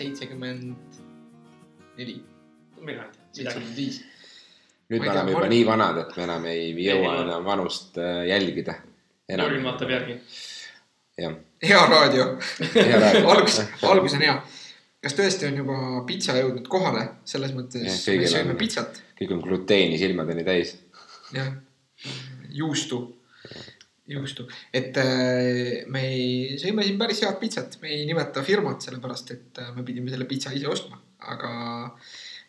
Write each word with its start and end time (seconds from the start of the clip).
seitsekümmend 0.00 1.00
neli, 1.98 2.16
mina 2.80 3.04
ei 3.04 3.10
tea, 3.12 3.26
seitsekümmend 3.36 3.76
viis. 3.76 3.98
nüüd 4.90 5.02
me 5.04 5.06
ei 5.06 5.12
oleme 5.12 5.34
juba 5.36 5.48
nii 5.52 5.66
vanad, 5.68 5.98
et 6.02 6.16
me 6.16 6.24
enam 6.26 6.46
ei 6.50 6.70
jõua 6.86 7.12
Ei, 7.18 7.24
enam 7.26 7.44
vanust 7.46 7.98
äh, 8.00 8.24
jälgida. 8.30 8.74
Jürgen 9.30 9.62
vaatab 9.68 9.92
järgi. 9.94 10.16
jah, 11.20 11.36
hea 11.62 11.82
raadio, 11.92 12.24
algus, 13.34 13.60
algus 13.86 14.16
on 14.18 14.24
hea. 14.24 14.34
kas 15.04 15.14
tõesti 15.18 15.46
on 15.50 15.60
juba 15.62 15.76
pitsa 16.08 16.34
jõudnud 16.40 16.66
kohale, 16.72 17.06
selles 17.28 17.52
mõttes 17.56 17.84
Jah, 17.86 18.00
me 18.18 18.32
sööme 18.32 18.56
on. 18.56 18.60
pitsat, 18.60 19.02
kõik 19.20 19.36
on 19.36 19.44
gluteeni 19.44 20.00
silmadeni 20.00 20.44
täis. 20.48 20.74
jah, 21.36 21.52
juustu, 22.50 23.04
juustu, 24.08 24.46
et 24.74 24.96
äh, 24.98 25.84
me 25.90 26.02
ei, 26.08 26.58
sõime 26.60 26.84
siin 26.86 26.98
päris 26.98 27.22
head 27.24 27.38
pitsat, 27.40 27.78
me 27.82 27.92
ei 27.94 28.04
nimeta 28.08 28.42
firmat, 28.46 28.82
sellepärast 28.82 29.32
et 29.36 29.60
äh, 29.62 29.70
me 29.76 29.84
pidime 29.86 30.10
selle 30.12 30.26
pitsa 30.30 30.52
ise 30.56 30.68
ostma, 30.70 30.98
aga 31.30 31.52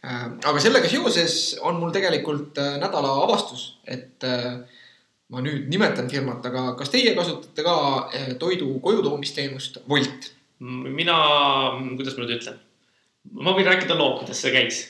äh, 0.03 0.27
aga 0.47 0.61
sellega 0.61 0.89
seoses 0.89 1.57
on 1.61 1.79
mul 1.81 1.93
tegelikult 1.95 2.57
äh, 2.61 2.77
nädala 2.81 3.13
avastus, 3.25 3.75
et 3.85 4.23
äh, 4.27 4.61
ma 5.31 5.43
nüüd 5.43 5.67
nimetan 5.71 6.09
firmat, 6.11 6.45
aga 6.49 6.71
kas 6.79 6.91
teie 6.93 7.13
kasutate 7.17 7.63
ka 7.65 7.75
toidu 8.39 8.73
kojutoomisteenust 8.83 9.83
Wolt? 9.91 10.31
mina, 10.61 11.13
kuidas 11.97 12.17
ma 12.17 12.25
nüüd 12.25 12.35
ütlen, 12.35 12.57
ma 13.33 13.53
võin 13.57 13.65
rääkida 13.65 13.95
loo, 13.97 14.19
kuidas 14.19 14.43
see 14.43 14.51
käis. 14.53 14.81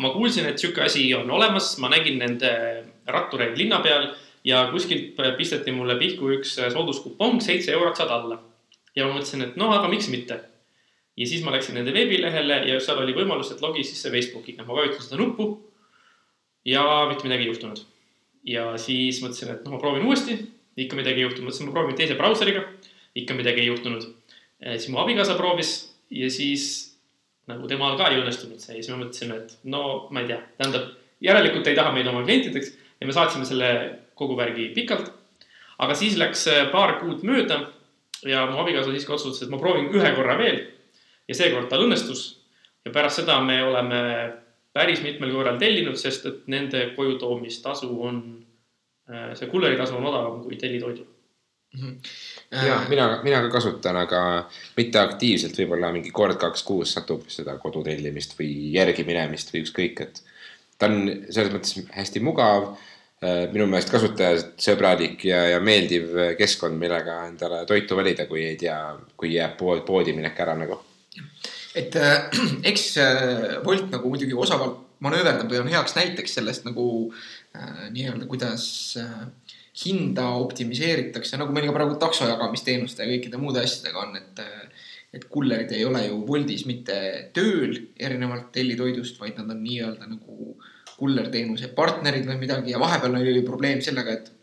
ma 0.00 0.08
kuulsin, 0.14 0.48
et 0.48 0.58
sihuke 0.58 0.80
asi 0.82 1.04
on 1.14 1.28
olemas, 1.30 1.74
ma 1.78 1.90
nägin 1.92 2.16
nende 2.18 2.50
rattureid 3.06 3.54
linna 3.60 3.82
peal 3.84 4.08
ja 4.44 4.66
kuskilt 4.72 5.18
pisteti 5.36 5.72
mulle 5.72 5.98
pihku 5.98 6.30
üks 6.36 6.56
sooduskupong, 6.58 7.40
seitse 7.42 7.72
eurot 7.72 7.96
saad 7.96 8.12
alla. 8.14 8.38
ja 8.96 9.06
ma 9.06 9.14
mõtlesin, 9.14 9.44
et 9.46 9.56
noh, 9.60 9.72
aga 9.74 9.88
miks 9.88 10.08
mitte. 10.12 10.40
ja 11.16 11.26
siis 11.26 11.42
ma 11.44 11.54
läksin 11.54 11.74
nende 11.78 11.94
veebilehele 11.94 12.62
ja 12.68 12.80
seal 12.80 13.02
oli 13.02 13.16
võimalus, 13.16 13.52
et 13.52 13.62
logi 13.62 13.84
sisse 13.84 14.10
Facebookiga, 14.10 14.64
ma 14.64 14.74
vajutasin 14.74 15.10
seda 15.10 15.22
nuppu. 15.22 15.48
ja 16.64 16.84
mitte 17.08 17.26
midagi 17.28 17.48
ei 17.48 17.52
juhtunud. 17.52 17.82
ja 18.44 18.70
siis 18.78 19.22
mõtlesin, 19.24 19.54
et 19.54 19.64
noh, 19.64 19.76
ma 19.76 19.82
proovin 19.82 20.06
uuesti, 20.06 20.38
ikka 20.76 20.96
midagi 20.96 21.22
ei 21.22 21.28
juhtunud, 21.28 21.50
mõtlesin, 21.50 21.70
ma 21.70 21.76
proovin 21.76 21.98
teise 21.98 22.18
brauseriga, 22.18 22.64
ikka 23.18 23.34
midagi 23.34 23.64
ei 23.64 23.72
juhtunud 23.72 24.06
Eh, 24.58 24.74
siis 24.78 24.90
mu 24.90 24.98
abikaasa 24.98 25.36
proovis 25.38 25.72
ja 26.10 26.26
siis 26.30 26.64
nagu 27.46 27.68
temal 27.70 27.94
ka 27.98 28.08
ei 28.10 28.18
õnnestunud 28.18 28.58
see 28.58 28.74
ja 28.74 28.82
siis 28.82 28.90
me 28.90 29.04
mõtlesime, 29.04 29.36
et 29.38 29.52
no 29.70 29.82
ma 30.10 30.24
ei 30.24 30.32
tea, 30.32 30.38
tähendab, 30.58 30.88
järelikult 31.22 31.70
ei 31.70 31.78
taha 31.78 31.92
meid 31.94 32.10
oma 32.10 32.24
klientideks 32.24 32.72
ja 32.98 33.06
me 33.06 33.14
saatsime 33.14 33.46
selle 33.46 33.68
kogu 34.18 34.36
värgi 34.38 34.70
pikalt. 34.74 35.12
aga 35.78 35.94
siis 35.94 36.16
läks 36.18 36.46
eh, 36.50 36.66
paar 36.72 36.98
kuud 37.00 37.22
mööda 37.26 37.60
ja 38.26 38.46
mu 38.50 38.58
abikaasa 38.58 38.90
siiski 38.90 39.14
otsustas, 39.14 39.46
et 39.46 39.52
ma 39.52 39.60
proovin 39.62 39.92
ühe 39.94 40.10
korra 40.16 40.38
veel 40.38 40.58
ja 41.28 41.34
seekord 41.34 41.68
tal 41.70 41.86
õnnestus. 41.86 42.24
ja 42.84 42.92
pärast 42.92 43.22
seda 43.22 43.40
me 43.40 43.62
oleme 43.64 44.00
päris 44.74 45.02
mitmel 45.02 45.32
korral 45.34 45.58
tellinud, 45.58 45.96
sest 45.96 46.26
et 46.26 46.42
nende 46.46 46.90
koju 46.96 47.18
toomistasu 47.18 47.88
on, 48.10 48.18
see 49.34 49.48
kulleritasu 49.50 49.96
on 49.96 50.10
odavam 50.10 50.42
kui 50.44 50.58
tellitoidul. 50.60 51.06
Äh, 51.76 52.66
ja 52.66 52.78
mina, 52.88 53.20
mina 53.22 53.40
ka 53.44 53.50
kasutan, 53.52 53.96
aga 54.00 54.20
mitte 54.76 55.00
aktiivselt, 55.02 55.56
võib-olla 55.60 55.90
mingi 55.92 56.12
kord-kaks 56.14 56.64
kuus 56.64 56.94
satub 56.96 57.26
seda 57.32 57.58
kodutellimist 57.60 58.38
või 58.38 58.72
järgi 58.72 59.04
minemist 59.08 59.52
või 59.52 59.66
ükskõik, 59.66 60.00
et 60.06 60.22
ta 60.80 60.88
on 60.88 61.10
selles 61.28 61.52
mõttes 61.52 61.90
hästi 61.92 62.22
mugav, 62.24 62.70
minu 63.20 63.64
meelest 63.66 63.90
kasutajasõbralik 63.90 65.24
ja, 65.26 65.40
ja 65.54 65.58
meeldiv 65.58 66.12
keskkond, 66.38 66.78
millega 66.78 67.16
endale 67.26 67.64
toitu 67.66 67.96
valida, 67.98 68.28
kui 68.30 68.44
ei 68.46 68.58
tea, 68.60 68.76
kui 69.18 69.32
jääb 69.34 69.56
pood, 69.58 69.82
poodi 69.86 70.14
minek 70.14 70.38
ära 70.44 70.54
nagu. 70.58 70.78
et 71.74 71.96
äh, 71.98 72.30
eks 72.70 72.84
äh, 73.02 73.58
Wolt 73.66 73.90
nagu 73.90 74.08
muidugi 74.08 74.34
osavalt 74.34 74.84
manööverdab 75.04 75.52
ja 75.52 75.62
on 75.62 75.70
heaks 75.70 75.94
näiteks 75.98 76.38
sellest 76.38 76.66
nagu 76.66 77.12
äh, 77.56 77.88
nii-öelda, 77.94 78.26
kuidas 78.30 78.64
äh, 78.98 79.26
hinda 79.84 80.28
optimiseeritakse, 80.42 81.38
nagu 81.38 81.54
meil 81.54 81.68
ka 81.68 81.76
praegu 81.76 81.98
taksojagamisteenuste 82.02 83.04
ja 83.04 83.12
kõikide 83.12 83.40
muude 83.40 83.62
asjadega 83.62 84.06
on, 84.06 84.16
et 84.18 84.42
äh, 84.42 84.86
et 85.14 85.24
kullerid 85.32 85.70
ei 85.72 85.86
ole 85.88 86.02
ju 86.04 86.18
Woltis 86.28 86.66
mitte 86.68 86.94
tööl 87.32 87.78
erinevalt 87.96 88.50
tellitoidust, 88.52 89.16
vaid 89.20 89.38
nad 89.40 89.48
on 89.54 89.62
nii-öelda 89.64 90.04
nagu 90.10 90.58
kullerteenuse 90.98 91.70
partnerid 91.76 92.26
või 92.26 92.40
midagi 92.40 92.74
ja 92.74 92.80
vahepeal 92.82 93.20
oli 93.20 93.44
probleem 93.46 93.82
sellega, 93.84 94.18
et 94.18 94.34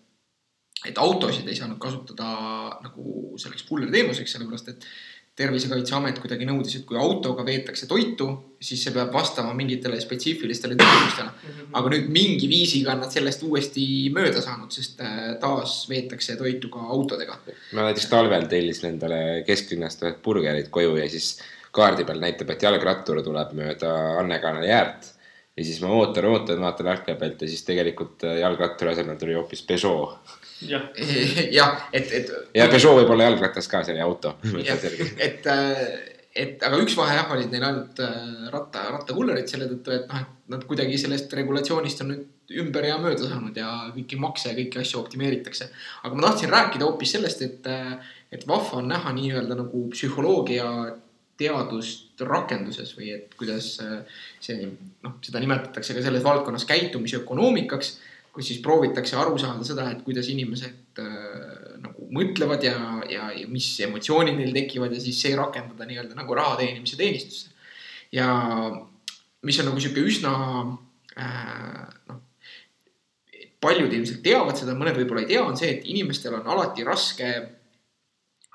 et 0.85 0.97
autosid 1.01 1.47
ei 1.49 1.57
saanud 1.57 1.79
kasutada 1.81 2.27
nagu 2.83 3.33
selleks 3.41 3.63
kullerteenuseks, 3.65 4.35
sellepärast 4.35 4.67
et 4.69 4.83
tervisekaitseamet 5.35 6.19
kuidagi 6.23 6.45
nõudis, 6.47 6.77
et 6.77 6.85
kui 6.87 6.95
autoga 6.99 7.43
veetakse 7.47 7.89
toitu, 7.89 8.27
siis 8.63 8.85
see 8.85 8.93
peab 8.95 9.11
vastama 9.11 9.51
mingitele 9.57 9.97
spetsiifilistele 9.99 10.77
tingimustele. 10.79 11.33
aga 11.75 11.91
nüüd 11.91 12.07
mingi 12.15 12.47
viisiga 12.47 12.93
on 12.93 13.03
nad 13.03 13.11
sellest 13.11 13.43
uuesti 13.43 13.83
mööda 14.15 14.43
saanud, 14.43 14.71
sest 14.71 15.01
äh, 15.03 15.33
taas 15.41 15.81
veetakse 15.91 16.37
toitu 16.39 16.71
ka 16.71 16.85
autodega. 16.95 17.35
ma 17.73 17.89
näiteks 17.89 18.07
talvel 18.13 18.47
tellisin 18.51 18.93
endale 18.93 19.19
kesklinnast 19.47 20.05
ühed 20.05 20.21
burgerid 20.23 20.71
koju 20.71 20.95
ja 21.01 21.09
siis 21.11 21.35
kaardi 21.75 22.07
peal 22.07 22.23
näitab, 22.23 22.55
et 22.55 22.63
jalgrattur 22.63 23.19
tuleb 23.25 23.51
mööda 23.57 23.91
Anne 24.21 24.39
kanali 24.39 24.71
äärt. 24.71 25.11
Ja 25.57 25.63
siis 25.63 25.79
ma 25.81 25.91
ootan, 25.95 26.25
ootan, 26.29 26.59
vaatan 26.61 26.89
akna 26.91 27.15
pealt 27.19 27.41
ja 27.41 27.47
siis 27.47 27.63
tegelikult 27.67 28.25
äh, 28.27 28.39
jalgratturi 28.41 28.91
asemel 28.91 29.19
tuli 29.19 29.37
hoopis 29.37 29.63
Peugeot. 29.67 30.35
jah, 30.67 30.89
jah, 31.59 31.87
et, 31.93 32.11
et. 32.11 32.33
ja 32.55 32.67
Peugeot 32.71 32.99
võib 32.99 33.15
olla 33.15 33.29
jalgratas 33.29 33.71
ka, 33.71 33.83
see 33.83 33.95
oli 33.95 34.03
auto. 34.03 34.35
et, 35.27 35.47
et 36.35 36.63
aga 36.67 36.79
üks 36.83 36.97
vahe 36.99 37.15
jah, 37.15 37.31
olid 37.31 37.53
neil 37.53 37.67
ainult 37.69 38.01
äh, 38.03 38.47
ratta, 38.53 38.89
rattakullerid 38.97 39.51
selle 39.51 39.69
tõttu, 39.71 39.95
et 39.95 40.09
noh, 40.11 40.25
et 40.25 40.55
nad 40.55 40.65
kuidagi 40.67 40.97
sellest 41.01 41.31
regulatsioonist 41.39 42.03
on 42.03 42.11
nüüd 42.13 42.57
ümber 42.61 42.85
ja 42.85 42.97
mööda 43.01 43.25
saanud 43.25 43.55
ja 43.57 43.69
kõiki 43.95 44.19
makse 44.21 44.51
ja 44.51 44.57
kõiki 44.57 44.81
asju 44.83 44.99
optimeeritakse. 44.99 45.69
aga 46.03 46.17
ma 46.17 46.27
tahtsin 46.27 46.51
rääkida 46.51 46.85
hoopis 46.85 47.15
sellest, 47.15 47.41
et, 47.41 47.71
et 48.35 48.43
vahva 48.47 48.83
on 48.83 48.91
näha 48.91 49.15
nii-öelda 49.15 49.57
nagu 49.63 49.87
psühholoogia 49.95 50.67
teadust 51.39 52.04
rakenduses 52.23 52.93
või 52.97 53.11
et 53.15 53.33
kuidas 53.37 53.75
äh, 53.83 54.19
see 54.43 54.69
noh, 55.03 55.17
seda 55.25 55.41
nimetatakse 55.43 55.95
ka 55.95 56.03
selles 56.05 56.23
valdkonnas 56.25 56.67
käitumisökonoomikaks, 56.69 57.91
kus 58.35 58.49
siis 58.49 58.61
proovitakse 58.63 59.15
aru 59.19 59.37
saada 59.39 59.63
seda, 59.67 59.87
et 59.91 60.03
kuidas 60.07 60.29
inimesed 60.31 61.01
äh, 61.03 61.75
nagu 61.83 62.07
mõtlevad 62.15 62.63
ja, 62.67 62.77
ja, 63.11 63.29
ja 63.35 63.47
mis 63.51 63.69
emotsioonid 63.85 64.37
neil 64.39 64.55
tekivad 64.55 64.95
ja 64.95 65.01
siis 65.03 65.19
see 65.23 65.35
rakendada 65.37 65.87
nii-öelda 65.87 66.17
nagu 66.17 66.37
raha 66.37 66.59
teenimise 66.61 66.99
teenistusse. 66.99 67.51
ja 68.15 68.29
mis 69.45 69.59
on 69.59 69.69
nagu 69.69 69.81
sihuke 69.81 70.03
üsna 70.05 70.33
äh, 71.19 71.83
noh, 72.11 72.23
paljud 73.61 73.93
ilmselt 73.93 74.23
teavad 74.25 74.57
seda, 74.59 74.75
mõned 74.77 74.97
võib-olla 74.99 75.23
ei 75.23 75.31
tea, 75.33 75.43
on 75.45 75.57
see, 75.57 75.71
et 75.77 75.87
inimestel 75.89 76.35
on 76.37 76.47
alati 76.53 76.85
raske 76.85 77.31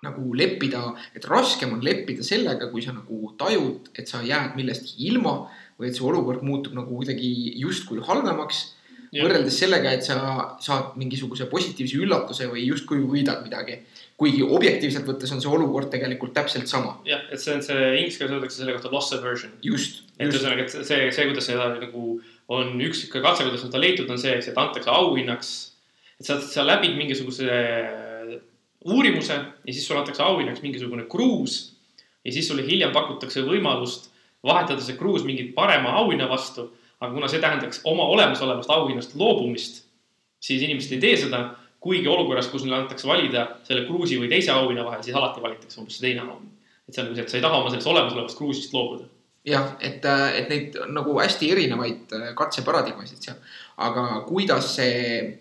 nagu 0.04 0.34
leppida, 0.36 0.94
et 1.16 1.24
raskem 1.28 1.74
on 1.76 1.84
leppida 1.84 2.24
sellega, 2.24 2.70
kui 2.72 2.82
sa 2.84 2.94
nagu 2.96 3.34
tajud, 3.40 3.90
et 3.98 4.08
sa 4.08 4.22
jääd 4.24 4.56
millestki 4.56 4.96
ilma 5.10 5.42
või 5.80 5.90
et 5.90 5.96
see 5.96 6.06
olukord 6.08 6.44
muutub 6.46 6.76
nagu 6.76 7.00
kuidagi 7.00 7.30
justkui 7.60 8.00
halvemaks 8.04 8.62
Jah. 9.10 9.24
võrreldes 9.26 9.56
sellega, 9.58 9.90
et 9.96 10.06
sa 10.06 10.16
saad 10.62 10.94
mingisuguse 11.00 11.48
positiivse 11.50 11.98
üllatuse 11.98 12.46
või 12.46 12.62
justkui 12.68 13.02
võidad 13.02 13.42
midagi. 13.42 13.80
kuigi 14.20 14.42
objektiivselt 14.44 15.06
võttes 15.08 15.32
on 15.32 15.40
see 15.40 15.48
olukord 15.48 15.88
tegelikult 15.90 16.34
täpselt 16.36 16.68
sama. 16.68 16.98
jah, 17.04 17.24
et 17.32 17.40
see 17.40 17.54
on 17.54 17.62
see 17.64 17.88
inglise 17.98 18.20
keeles 18.20 18.36
öeldakse 18.36 18.60
selle 18.60 18.76
kohta 18.76 18.92
loss 18.92 19.12
aversion. 19.16 19.52
just, 19.62 20.04
et 20.18 20.28
ühesõnaga, 20.28 20.62
et 20.62 20.70
see, 20.70 21.10
see, 21.10 21.26
kuidas 21.26 21.48
seda 21.48 21.72
nagu 21.74 22.20
on 22.48 22.76
üks 22.86 23.02
sihuke 23.02 23.22
katse, 23.24 23.48
kuidas 23.48 23.64
seda 23.64 23.82
leitud 23.82 24.10
on 24.10 24.20
see, 24.20 24.36
eks, 24.36 24.52
et 24.52 24.62
antakse 24.62 24.90
auhinnaks. 24.94 25.50
et 26.20 26.30
sa, 26.30 26.38
sa 26.40 26.62
läbid 26.68 26.94
mingisuguse 27.00 27.50
uurimuse 28.84 29.34
ja 29.34 29.72
siis 29.72 29.86
sulle 29.86 30.00
antakse 30.00 30.22
auhinnaks 30.22 30.62
mingisugune 30.62 31.04
kruus. 31.04 31.76
ja 32.24 32.32
siis 32.32 32.48
sulle 32.48 32.66
hiljem 32.66 32.92
pakutakse 32.92 33.42
võimalust 33.42 34.10
vahetada 34.46 34.80
see 34.80 34.96
kruus 34.96 35.24
mingi 35.24 35.50
parema 35.56 35.96
auhinna 36.00 36.28
vastu. 36.28 36.70
aga 37.00 37.14
kuna 37.14 37.28
see 37.28 37.40
tähendaks 37.40 37.80
oma 37.84 38.04
olemasolevast 38.12 38.70
auhinnast 38.70 39.14
loobumist, 39.16 39.84
siis 40.40 40.62
inimesed 40.62 40.92
ei 40.92 41.00
tee 41.00 41.16
seda. 41.16 41.56
kuigi 41.80 42.08
olukorras, 42.08 42.48
kus 42.52 42.60
neile 42.64 42.76
antakse 42.76 43.08
valida 43.08 43.46
selle 43.64 43.86
kruusi 43.86 44.18
või 44.20 44.28
teise 44.28 44.50
auhinna 44.52 44.82
vahel, 44.84 45.00
siis 45.02 45.16
alati 45.16 45.40
valitakse 45.40 45.78
umbes 45.80 45.96
see 45.96 46.10
teine 46.10 46.26
auhind. 46.26 46.50
et 46.88 46.94
see 46.94 47.02
on 47.02 47.08
nagu 47.08 47.16
see, 47.16 47.24
et 47.24 47.32
sa 47.32 47.38
ei 47.38 47.44
taha 47.46 47.60
oma 47.60 47.70
sellest 47.70 47.88
olemasolevast 47.88 48.36
kruusist 48.38 48.74
loobuda. 48.76 49.08
jah, 49.48 49.70
et, 49.80 50.04
et 50.36 50.48
neid 50.52 50.76
nagu 50.92 51.16
hästi 51.20 51.50
erinevaid 51.52 52.12
katseparadigmasid 52.36 53.24
seal, 53.24 53.38
aga 53.88 54.04
kuidas 54.28 54.74
see, 54.76 55.40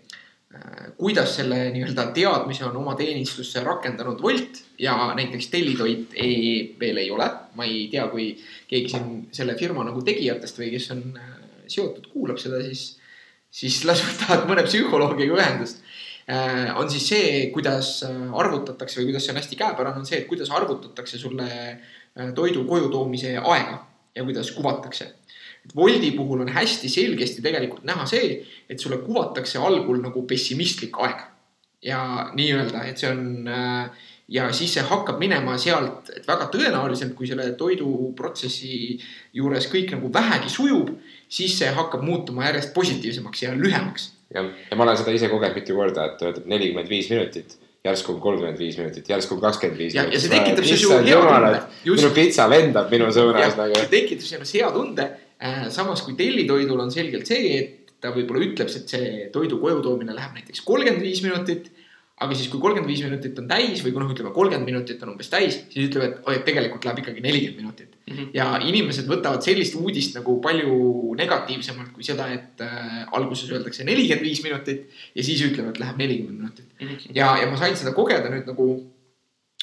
kuidas 0.98 1.36
selle 1.38 1.58
nii-öelda 1.76 2.08
teadmise 2.14 2.64
on 2.66 2.78
oma 2.80 2.96
teenistusse 2.98 3.62
rakendanud 3.62 4.22
Wolt 4.24 4.64
ja 4.82 4.96
näiteks 5.16 5.48
Tellitoit 5.54 6.16
ei, 6.18 6.76
veel 6.80 6.98
ei 6.98 7.12
ole. 7.12 7.28
ma 7.56 7.68
ei 7.70 7.88
tea, 7.92 8.08
kui 8.10 8.32
keegi 8.68 8.90
siin 8.90 9.12
selle 9.36 9.54
firma 9.60 9.84
nagu 9.86 10.02
tegijatest 10.06 10.58
või 10.58 10.72
kes 10.74 10.90
on 10.96 11.04
äh, 11.20 11.36
seotud, 11.70 12.08
kuulab 12.14 12.42
seda, 12.42 12.64
siis, 12.66 12.98
siis 13.52 13.84
las 13.86 14.02
võtavad 14.06 14.50
mõne 14.50 14.66
psühholoogiga 14.66 15.38
ühendust. 15.38 15.86
on 16.78 16.90
siis 16.90 17.08
see, 17.10 17.30
kuidas 17.54 18.04
äh, 18.06 18.18
arvutatakse 18.38 19.00
või 19.00 19.12
kuidas 19.12 19.26
see 19.26 19.34
on 19.34 19.42
hästi 19.42 19.58
käepärane, 19.60 20.02
on 20.02 20.10
see, 20.10 20.22
et 20.22 20.28
kuidas 20.30 20.50
arvutatakse 20.54 21.18
sulle 21.18 21.50
äh, 21.50 22.34
toidu 22.38 22.66
koju 22.66 22.90
toomise 22.90 23.38
aega 23.38 23.84
ja 24.16 24.26
kuidas 24.26 24.52
kuvatakse. 24.52 25.14
Et 25.66 25.76
Woldi 25.76 26.12
puhul 26.18 26.42
on 26.46 26.50
hästi 26.56 26.90
selgesti 26.90 27.42
tegelikult 27.46 27.84
näha 27.88 28.06
see, 28.10 28.44
et 28.70 28.80
sulle 28.80 28.98
kuvatakse 29.04 29.60
algul 29.60 30.00
nagu 30.02 30.24
pessimistlik 30.28 30.98
aeg 31.04 31.26
ja 31.84 32.00
nii-öelda, 32.36 32.84
et 32.90 32.98
see 32.98 33.10
on 33.12 33.48
äh, 33.48 34.08
ja 34.30 34.50
siis 34.54 34.74
see 34.76 34.84
hakkab 34.86 35.20
minema 35.22 35.56
sealt, 35.58 36.10
et 36.16 36.28
väga 36.28 36.50
tõenäoliselt, 36.54 37.14
kui 37.18 37.28
selle 37.30 37.52
toiduprotsessi 37.58 39.00
juures 39.34 39.68
kõik 39.72 39.94
nagu 39.96 40.12
vähegi 40.14 40.52
sujub, 40.54 40.92
siis 41.32 41.56
see 41.60 41.70
hakkab 41.76 42.04
muutuma 42.06 42.46
järjest 42.50 42.74
positiivsemaks 42.76 43.44
ja 43.48 43.56
lühemaks. 43.58 44.12
jah, 44.34 44.46
ja 44.70 44.78
ma 44.78 44.86
olen 44.86 44.98
seda 45.00 45.16
ise 45.16 45.30
kogenud 45.32 45.56
mitu 45.58 45.76
korda, 45.78 46.06
et 46.12 46.22
öeldab 46.22 46.46
nelikümmend 46.52 46.90
viis 46.92 47.10
minutit, 47.10 47.56
järsku 47.86 48.14
on 48.14 48.20
kolmkümmend 48.22 48.60
viis 48.60 48.78
minutit, 48.78 49.08
järsku 49.10 49.36
on 49.38 49.42
kakskümmend 49.42 49.80
viis 49.80 49.96
Ja- 49.96 50.04
minutit. 50.04 50.20
ja 50.22 50.28
see 50.28 50.36
tekitab 50.36 50.66
Issand 50.66 51.08
hea 51.08 51.24
tunde. 51.24 51.64
minu 51.96 52.10
pitsa 52.14 52.50
lendab 52.50 52.92
minu 52.92 53.12
suunas 53.14 53.58
nagu. 53.58 53.76
see 53.80 53.88
tekitab 53.96 54.26
sinus 54.28 54.54
hea 54.54 54.72
tunde. 54.72 55.10
Samas 55.72 56.02
kui 56.06 56.16
tellitoidul 56.20 56.80
on 56.84 56.92
selgelt 56.92 57.28
see, 57.30 57.58
et 57.58 57.94
ta 58.00 58.14
võib-olla 58.16 58.46
ütleb, 58.48 58.70
et 58.72 58.94
see 58.96 59.28
toidu 59.34 59.60
koju 59.60 59.82
toomine 59.84 60.16
läheb 60.16 60.36
näiteks 60.38 60.64
kolmkümmend 60.68 61.04
viis 61.04 61.22
minutit. 61.26 61.72
aga 62.20 62.36
siis, 62.36 62.50
kui 62.52 62.60
kolmkümmend 62.60 62.92
viis 62.92 63.00
minutit 63.06 63.38
on 63.40 63.46
täis 63.48 63.80
või 63.80 63.94
kui 63.96 64.02
noh, 64.04 64.10
ütleme 64.12 64.34
kolmkümmend 64.36 64.68
minutit 64.68 65.04
on 65.06 65.14
umbes 65.14 65.30
täis, 65.32 65.56
siis 65.72 65.86
ütleb, 65.88 66.04
et 66.04 66.26
oi, 66.28 66.34
et 66.36 66.44
tegelikult 66.44 66.84
läheb 66.84 67.00
ikkagi 67.00 67.22
nelikümmend 67.24 67.62
minutit. 67.62 67.94
Mhm. 68.10 68.32
ja 68.34 68.48
inimesed 68.66 69.08
võtavad 69.08 69.46
sellist 69.46 69.76
uudist 69.80 70.16
nagu 70.18 70.40
palju 70.42 71.14
negatiivsemalt 71.16 71.94
kui 71.94 72.04
seda, 72.04 72.26
et 72.34 72.60
äh, 72.66 73.06
alguses 73.16 73.52
öeldakse 73.54 73.86
nelikümmend 73.88 74.26
viis 74.26 74.44
minutit 74.44 74.90
ja 75.16 75.24
siis 75.24 75.44
ütlevad, 75.46 75.76
et 75.76 75.80
läheb 75.86 76.02
nelikümmend 76.04 76.40
minutit 76.42 76.66
Mhm. 76.80 77.16
ja, 77.16 77.38
ja 77.38 77.50
ma 77.52 77.58
sain 77.60 77.76
seda 77.76 77.92
kogeda 77.96 78.30
nüüd 78.32 78.48
nagu, 78.48 78.68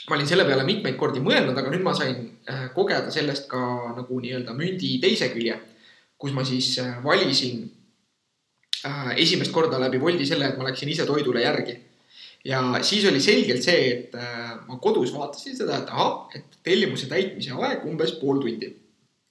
ma 0.09 0.17
olin 0.17 0.29
selle 0.29 0.45
peale 0.47 0.65
mitmeid 0.67 0.99
kordi 0.99 1.23
mõelnud, 1.23 1.57
aga 1.59 1.71
nüüd 1.73 1.83
ma 1.85 1.95
sain 1.97 2.21
äh, 2.51 2.69
kogeda 2.75 3.11
sellest 3.15 3.49
ka 3.51 3.61
nagu 3.97 4.21
nii-öelda 4.23 4.55
mündi 4.57 4.97
teise 5.03 5.33
külje. 5.33 5.59
kus 6.17 6.33
ma 6.33 6.45
siis 6.49 6.79
äh, 6.81 6.95
valisin 7.05 7.67
äh, 8.87 9.11
esimest 9.21 9.53
korda 9.53 9.81
läbi 9.83 10.01
Woldi 10.01 10.27
selle, 10.27 10.49
et 10.49 10.59
ma 10.59 10.65
läksin 10.69 10.89
ise 10.89 11.07
toidule 11.07 11.43
järgi. 11.43 11.77
ja 12.45 12.63
siis 12.83 13.05
oli 13.11 13.21
selgelt 13.21 13.63
see, 13.63 13.91
et 13.91 14.15
ma 14.69 14.79
kodus 14.79 15.13
vaatasin 15.15 15.57
seda, 15.57 15.81
et 15.83 15.91
ahah, 15.91 16.31
et 16.35 16.59
tellimuse 16.63 17.11
täitmise 17.11 17.57
aeg 17.59 17.85
umbes 17.85 18.15
pool 18.21 18.39
tundi. 18.41 18.71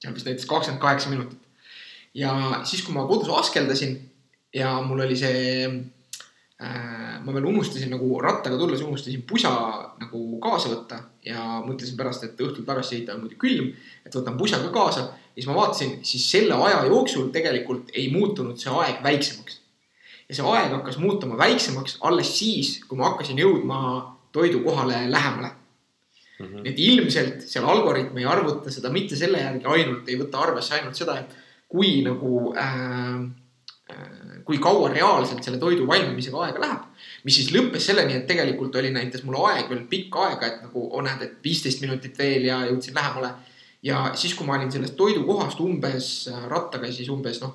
seal 0.02 0.14
vist 0.14 0.28
näiteks 0.28 0.50
kakskümmend 0.52 0.82
kaheksa 0.82 1.10
minutit. 1.10 1.40
ja 2.14 2.36
siis, 2.64 2.84
kui 2.84 2.94
ma 2.94 3.08
kodus 3.08 3.32
askeldasin 3.32 3.96
ja 4.56 4.82
mul 4.82 5.04
oli 5.08 5.16
see 5.20 5.72
äh, 6.64 7.05
ma 7.26 7.34
veel 7.34 7.48
unustasin 7.50 7.90
nagu 7.94 8.20
rattaga 8.22 8.58
tulles 8.60 8.82
unustasin 8.86 9.24
pusa 9.28 9.52
nagu 10.00 10.22
kaasa 10.44 10.72
võtta 10.72 11.02
ja 11.26 11.42
mõtlesin 11.66 11.98
pärast, 11.98 12.24
et 12.28 12.42
õhtul 12.42 12.66
tagasi 12.68 12.96
sõita 12.96 13.16
on 13.16 13.24
muidu 13.26 13.40
külm, 13.42 13.72
et 14.06 14.16
võtan 14.16 14.38
pusa 14.38 14.62
ka 14.62 14.72
kaasa. 14.74 15.08
ja 15.36 15.42
siis 15.42 15.50
ma 15.50 15.58
vaatasin, 15.58 16.00
siis 16.06 16.26
selle 16.32 16.58
aja 16.68 16.86
jooksul 16.86 17.30
tegelikult 17.34 17.90
ei 17.94 18.10
muutunud 18.14 18.60
see 18.62 18.72
aeg 18.72 19.04
väiksemaks. 19.04 19.60
ja 20.30 20.38
see 20.38 20.48
aeg 20.54 20.74
hakkas 20.78 20.98
muutuma 21.02 21.38
väiksemaks 21.38 21.98
alles 22.02 22.34
siis, 22.40 22.80
kui 22.86 22.98
ma 22.98 23.10
hakkasin 23.12 23.42
jõudma 23.42 23.80
toidu 24.32 24.62
kohale 24.64 25.06
lähemale. 25.12 25.52
Mhm. 26.40 26.62
nii 26.64 26.72
et 26.72 26.80
ilmselt 26.84 27.46
seal 27.48 27.64
algoritm 27.64 28.18
ei 28.20 28.26
arvuta 28.28 28.72
seda 28.72 28.90
mitte 28.92 29.16
selle 29.16 29.40
järgi 29.40 29.66
ainult, 29.72 30.10
ei 30.10 30.18
võta 30.20 30.42
arvesse 30.44 30.76
ainult 30.76 30.98
seda, 31.00 31.22
et 31.22 31.36
kui 31.72 32.02
nagu 32.04 32.52
äh, 32.60 33.24
kui 34.46 34.58
kaua 34.62 34.90
reaalselt 34.90 35.46
selle 35.46 35.60
toidu 35.62 35.86
valmimisega 35.88 36.40
aega 36.46 36.62
läheb. 36.62 36.86
mis 37.26 37.36
siis 37.38 37.52
lõppes 37.54 37.86
selleni, 37.90 38.16
et 38.18 38.26
tegelikult 38.30 38.76
oli 38.82 38.90
näitas 38.94 39.24
mul 39.26 39.38
aeg 39.46 39.70
veel 39.70 39.84
pikka 39.90 40.24
aega, 40.30 40.48
et 40.48 40.64
nagu 40.66 40.88
oh, 40.90 41.04
näed, 41.06 41.22
et 41.22 41.38
viisteist 41.44 41.82
minutit 41.82 42.18
veel 42.18 42.48
ja 42.50 42.64
jõudsin 42.70 42.98
lähemale. 42.98 43.30
ja 43.84 44.12
siis, 44.18 44.34
kui 44.34 44.48
ma 44.48 44.58
olin 44.58 44.72
sellest 44.74 44.98
toidukohast 44.98 45.62
umbes 45.62 46.10
äh, 46.32 46.48
rattaga 46.50 46.92
siis 46.92 47.10
umbes 47.14 47.42
noh, 47.44 47.54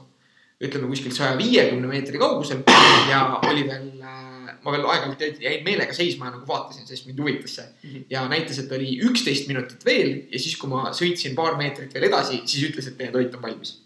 ütleme 0.62 0.90
kuskil 0.92 1.14
saja 1.16 1.34
viiekümne 1.38 1.90
meetri 1.90 2.18
kaugusel 2.18 2.62
ja 3.10 3.24
oli 3.50 3.66
veel 3.66 3.90
äh, 3.98 4.54
ma 4.62 4.74
veel 4.76 4.86
aeg-ajalt 4.86 5.42
jäin 5.42 5.66
meelega 5.66 5.94
seisma 5.96 6.28
ja 6.28 6.36
nagu 6.36 6.46
vaatasin, 6.46 6.86
sest 6.86 7.10
mind 7.10 7.18
huvitas 7.18 7.58
see. 7.58 8.04
ja 8.10 8.26
näitas, 8.30 8.62
et 8.62 8.72
oli 8.78 9.00
üksteist 9.02 9.50
minutit 9.50 9.82
veel 9.84 10.28
ja 10.30 10.38
siis, 10.38 10.54
kui 10.60 10.70
ma 10.70 10.92
sõitsin 10.94 11.34
paar 11.34 11.58
meetrit 11.58 11.94
veel 11.94 12.10
edasi, 12.12 12.44
siis 12.46 12.70
ütles, 12.70 12.86
et 12.86 13.00
teie 13.00 13.10
toit 13.14 13.34
on 13.34 13.48
valmis 13.48 13.80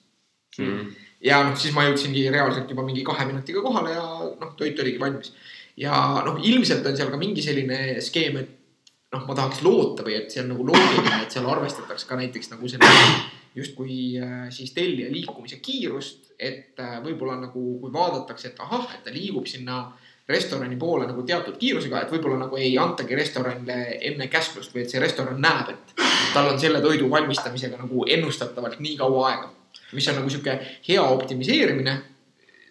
Mhm. 0.59 0.95
Ja 1.25 1.41
noh, 1.47 1.57
siis 1.59 1.75
ma 1.77 1.87
jõudsingi 1.89 2.27
reaalselt 2.33 2.71
juba 2.71 2.85
mingi 2.87 3.05
kahe 3.07 3.27
minutiga 3.29 3.63
kohale 3.65 3.95
ja 3.97 4.05
noh, 4.29 4.53
toit 4.59 4.81
oligi 4.81 5.01
valmis. 5.01 5.33
ja 5.81 5.95
noh, 6.27 6.39
ilmselt 6.43 6.87
on 6.87 6.99
seal 6.99 7.11
ka 7.13 7.21
mingi 7.21 7.43
selline 7.43 8.01
skeem, 8.05 8.43
et 8.43 8.53
noh, 9.15 9.25
ma 9.29 9.37
tahaks 9.39 9.63
loota 9.65 10.05
või 10.07 10.19
et 10.19 10.33
see 10.33 10.43
on 10.45 10.53
nagu 10.55 10.67
loogiline, 10.69 11.23
et 11.23 11.35
seal 11.35 11.49
arvestatakse 11.51 12.09
ka 12.09 12.19
näiteks 12.21 12.53
nagu 12.55 12.71
selle 12.71 12.91
justkui 13.55 14.19
äh, 14.19 14.49
siis 14.51 14.73
tellija 14.75 15.11
liikumise 15.13 15.61
kiirust, 15.63 16.33
et 16.39 16.81
äh, 16.83 16.97
võib-olla 17.05 17.39
nagu, 17.39 17.63
kui 17.81 17.93
vaadatakse, 17.95 18.51
et 18.51 18.65
ahah, 18.65 18.89
et 18.97 19.05
ta 19.07 19.15
liigub 19.15 19.47
sinna 19.47 19.85
restorani 20.29 20.77
poole 20.81 21.07
nagu 21.07 21.23
teatud 21.27 21.57
kiirusega, 21.61 22.03
et 22.03 22.15
võib-olla 22.15 22.39
nagu 22.41 22.59
ei 22.59 22.73
antagi 22.81 23.17
restoranile 23.19 23.99
enne 24.11 24.29
käsklust 24.33 24.75
või 24.75 24.85
et 24.85 24.93
see 24.93 25.03
restoran 25.03 25.39
näeb, 25.41 25.75
et 25.75 26.07
tal 26.35 26.49
on 26.51 26.59
selle 26.61 26.81
toidu 26.83 27.11
valmistamisega 27.13 27.79
nagu 27.79 28.07
ennustatavalt 28.17 28.81
nii 28.83 28.97
kaua 28.99 29.29
aega. 29.31 29.53
Mis 29.93 30.09
on 30.09 30.19
nagu 30.21 30.31
sihuke 30.33 30.59
hea 30.89 31.03
optimiseerimine 31.03 31.99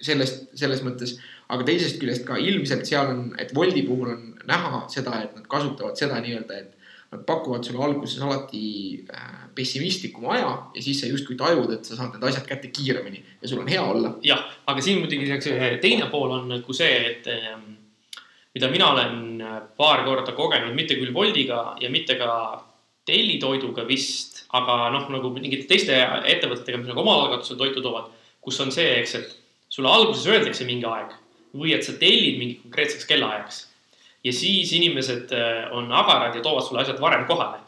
sellest, 0.04 0.50
selles 0.60 0.84
mõttes. 0.86 1.18
aga 1.54 1.66
teisest 1.68 2.00
küljest 2.02 2.24
ka 2.26 2.38
ilmselt 2.40 2.88
seal 2.88 3.12
on, 3.12 3.26
et 3.38 3.52
Woldi 3.56 3.84
puhul 3.86 4.14
on 4.14 4.22
näha 4.50 4.86
seda, 4.90 5.20
et 5.22 5.36
nad 5.36 5.46
kasutavad 5.50 6.00
seda 6.00 6.18
nii-öelda, 6.24 6.58
et 6.58 6.72
nad 7.14 7.26
pakuvad 7.28 7.66
sulle 7.68 7.84
alguses 7.84 8.22
alati 8.24 8.64
äh, 9.14 9.44
pessimistlikuma 9.56 10.34
aja 10.34 10.54
ja 10.74 10.82
siis 10.82 11.04
sa 11.04 11.10
justkui 11.12 11.38
tajud, 11.38 11.70
et 11.76 11.86
sa 11.86 11.98
saad 12.00 12.16
need 12.16 12.26
asjad 12.30 12.48
kätte 12.50 12.72
kiiremini 12.74 13.22
ja 13.42 13.52
sul 13.52 13.62
on 13.62 13.70
hea 13.70 13.84
olla. 13.84 14.16
jah, 14.26 14.42
aga 14.66 14.82
siin 14.82 15.04
muidugi 15.04 15.38
teine 15.84 16.10
pool 16.12 16.40
on 16.40 16.50
nagu 16.56 16.74
see, 16.74 16.96
et 17.12 17.30
ähm, 17.30 17.76
mida 18.56 18.70
mina 18.72 18.92
olen 18.96 19.44
paar 19.78 20.04
korda 20.08 20.34
kogenud, 20.38 20.74
mitte 20.78 20.98
küll 20.98 21.14
Woldiga 21.14 21.76
ja 21.82 21.90
mitte 21.94 22.18
ka 22.18 22.34
tellitoiduga 23.06 23.86
vist, 23.88 24.33
aga 24.54 24.78
noh, 24.94 25.10
nagu 25.14 25.32
mingite 25.34 25.68
teiste 25.70 25.96
ettevõtetega, 25.98 26.80
mis 26.80 26.92
nagu 26.92 27.02
omaalgatusel 27.02 27.58
toitu 27.58 27.82
toovad, 27.82 28.12
kus 28.44 28.60
on 28.62 28.72
see, 28.76 29.00
eks, 29.02 29.16
et 29.20 29.36
sulle 29.74 29.90
alguses 29.90 30.26
öeldakse 30.30 30.68
mingi 30.68 30.86
aeg 30.90 31.14
või 31.58 31.76
et 31.76 31.86
sa 31.86 31.96
tellid 31.98 32.40
mingi 32.40 32.58
konkreetseks 32.62 33.06
kellaajaks. 33.10 33.60
ja 34.24 34.32
siis 34.34 34.72
inimesed 34.74 35.34
äh, 35.36 35.70
on 35.76 35.92
agarad 35.92 36.36
ja 36.36 36.42
toovad 36.42 36.64
sulle 36.64 36.82
asjad 36.82 37.02
varem 37.02 37.26
kohale. 37.26 37.60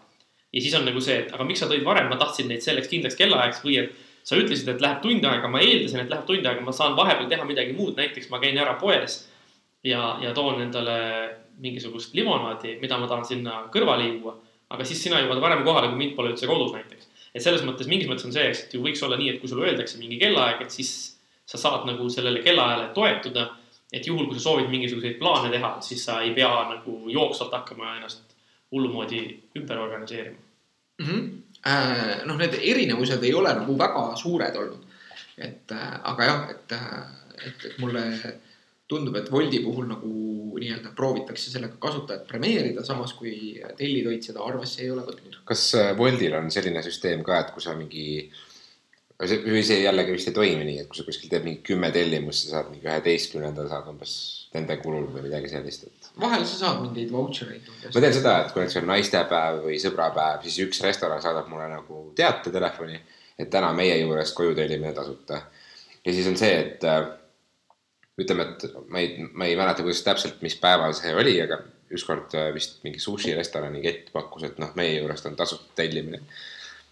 ja 0.54 0.62
siis 0.62 0.74
on 0.78 0.86
nagu 0.86 1.02
see, 1.02 1.20
et 1.24 1.34
aga 1.34 1.44
miks 1.44 1.60
sa 1.60 1.70
tõid 1.70 1.86
varem, 1.86 2.10
ma 2.10 2.18
tahtsin 2.22 2.48
neid 2.50 2.62
selleks 2.66 2.88
kindlaks 2.88 3.18
kellaajaks 3.20 3.64
või 3.64 3.80
et 3.84 3.96
sa 4.26 4.38
ütlesid, 4.40 4.70
et 4.70 4.82
läheb 4.82 5.02
tund 5.04 5.26
aega, 5.26 5.50
ma 5.50 5.62
eeldasin, 5.62 6.02
et 6.02 6.10
läheb 6.10 6.26
tund 6.26 6.46
aega, 6.46 6.62
ma 6.66 6.74
saan 6.74 6.96
vahepeal 6.98 7.30
teha 7.30 7.46
midagi 7.46 7.76
muud, 7.78 7.94
näiteks 7.98 8.32
ma 8.32 8.40
käin 8.42 8.58
ära 8.58 8.74
poes 8.82 9.20
ja, 9.86 10.18
ja 10.22 10.34
toon 10.34 10.62
endale 10.62 10.98
mingisugust 11.62 12.14
limonaadi, 12.18 12.78
mida 12.82 12.98
ma 12.98 13.08
tahan 13.08 13.26
sinna 13.26 13.60
kõrvale 13.74 14.10
juua. 14.10 14.36
Aga 14.76 14.88
siis 14.88 15.02
sina 15.08 15.20
jõuad 15.24 15.42
varem 15.44 15.66
kohale, 15.66 15.90
kui 15.92 16.02
mind 16.04 16.16
pole 16.18 16.34
üldse 16.34 16.48
kodus 16.50 16.74
näiteks. 16.76 17.12
et 17.34 17.44
selles 17.44 17.66
mõttes, 17.68 17.90
mingis 17.92 18.10
mõttes 18.12 18.28
on 18.28 18.36
see, 18.36 18.48
et 18.52 18.74
ju 18.74 18.84
võiks 18.84 19.04
olla 19.04 19.18
nii, 19.20 19.34
et 19.34 19.42
kui 19.42 19.52
sulle 19.52 19.68
öeldakse 19.68 20.00
mingi 20.00 20.20
kellaaeg, 20.22 20.62
et 20.66 20.72
siis 20.72 20.92
sa 21.46 21.60
saad 21.62 21.86
nagu 21.90 22.10
sellele 22.10 22.44
kellaajale 22.46 22.92
toetuda. 22.94 23.50
et 23.94 24.08
juhul, 24.08 24.26
kui 24.28 24.36
sa 24.36 24.50
soovid 24.50 24.70
mingisuguseid 24.70 25.20
plaane 25.20 25.52
teha, 25.54 25.76
siis 25.82 26.02
sa 26.06 26.20
ei 26.22 26.34
pea 26.36 26.52
nagu 26.70 26.96
jooksvalt 27.10 27.54
hakkama 27.54 27.96
ennast 27.96 28.36
hullumoodi 28.72 29.20
ümber 29.60 29.78
organiseerima 29.78 30.38
mm. 31.00 31.06
-hmm. 31.06 31.30
Äh, 31.68 32.26
noh, 32.26 32.38
need 32.38 32.54
erinevused 32.62 33.24
ei 33.24 33.34
ole 33.34 33.54
nagu 33.54 33.78
väga 33.78 34.16
suured 34.16 34.56
olnud. 34.56 34.84
et 35.38 35.72
äh, 35.72 35.94
aga 36.04 36.24
jah, 36.24 36.50
et, 36.50 36.72
et, 37.48 37.66
et 37.66 37.80
mulle 37.80 38.04
tundub, 38.90 39.16
et 39.18 39.32
Woldi 39.34 39.62
puhul 39.66 39.88
nagu 39.90 40.10
nii-öelda 40.56 40.92
proovitakse 40.96 41.52
sellega 41.52 41.80
kasutajat 41.82 42.28
premeerida, 42.30 42.84
samas 42.86 43.14
kui 43.18 43.56
tellitoit 43.78 44.24
seda 44.24 44.44
arvesse 44.46 44.84
ei 44.86 44.92
ole 44.94 45.06
võtnud. 45.08 45.40
kas 45.50 45.68
äh, 45.80 45.94
Woltil 45.98 46.36
on 46.38 46.52
selline 46.54 46.84
süsteem 46.86 47.24
ka, 47.26 47.40
et 47.42 47.56
kui 47.56 47.64
sa 47.66 47.76
mingi 47.78 48.06
või 49.24 49.64
see 49.64 49.80
jällegi 49.80 50.12
vist 50.12 50.28
ei 50.28 50.36
toimi 50.36 50.66
nii, 50.68 50.80
et 50.84 50.88
kui 50.92 51.00
sa 51.00 51.06
kuskil 51.08 51.32
teed 51.32 51.46
mingi 51.48 51.62
kümme 51.66 51.90
tellimust, 51.96 52.46
sa 52.46 52.58
saad 52.58 52.72
mingi 52.72 52.88
üheteistkümnenda 52.88 53.68
saad 53.72 53.88
umbes 53.88 54.16
nende 54.56 54.76
kulul 54.82 55.08
või 55.12 55.26
midagi 55.28 55.52
sellist, 55.52 55.88
et. 55.88 56.10
vahel 56.20 56.44
sa 56.48 56.60
saad 56.60 56.82
mingeid 56.84 57.12
vautšer 57.16 57.54
eid 57.56 57.70
umbes. 57.72 57.94
ma 57.96 58.04
tean 58.04 58.18
seda, 58.18 58.38
et 58.44 58.52
kui 58.52 58.64
näiteks 58.64 58.80
on 58.82 58.90
naistepäev 58.92 59.62
või 59.66 59.78
sõbrapäev, 59.82 60.44
siis 60.44 60.62
üks 60.68 60.84
restoran 60.84 61.24
saadab 61.24 61.48
mulle 61.52 61.70
nagu 61.72 62.02
teate 62.16 62.52
telefoni, 62.52 63.00
et 63.40 63.52
täna 63.52 63.72
meie 63.76 63.98
juurest 64.02 64.36
koju 64.36 64.56
tellimine 64.56 64.94
tasuta. 64.96 65.42
ja 66.06 66.14
siis 66.14 66.28
on 66.28 66.36
see, 66.40 66.52
et 66.60 66.84
äh, 66.84 67.08
ütleme, 68.22 68.50
et 68.50 68.66
ma 68.90 69.02
ei, 69.02 69.28
ma 69.34 69.48
ei 69.50 69.56
mäleta, 69.60 69.84
kuidas 69.84 70.04
täpselt, 70.06 70.42
mis 70.46 70.56
päeval 70.60 70.94
see 70.98 71.14
oli, 71.16 71.36
aga 71.44 71.60
ükskord 71.96 72.34
äh, 72.38 72.52
vist 72.56 72.80
mingi 72.86 73.00
sushi 73.04 73.36
restorani 73.38 73.82
kett 73.84 74.12
pakkus, 74.14 74.48
et 74.48 74.60
noh, 74.62 74.72
meie 74.80 74.98
juurest 75.00 75.28
on 75.30 75.36
tasuta 75.40 75.76
tellimine 75.78 76.22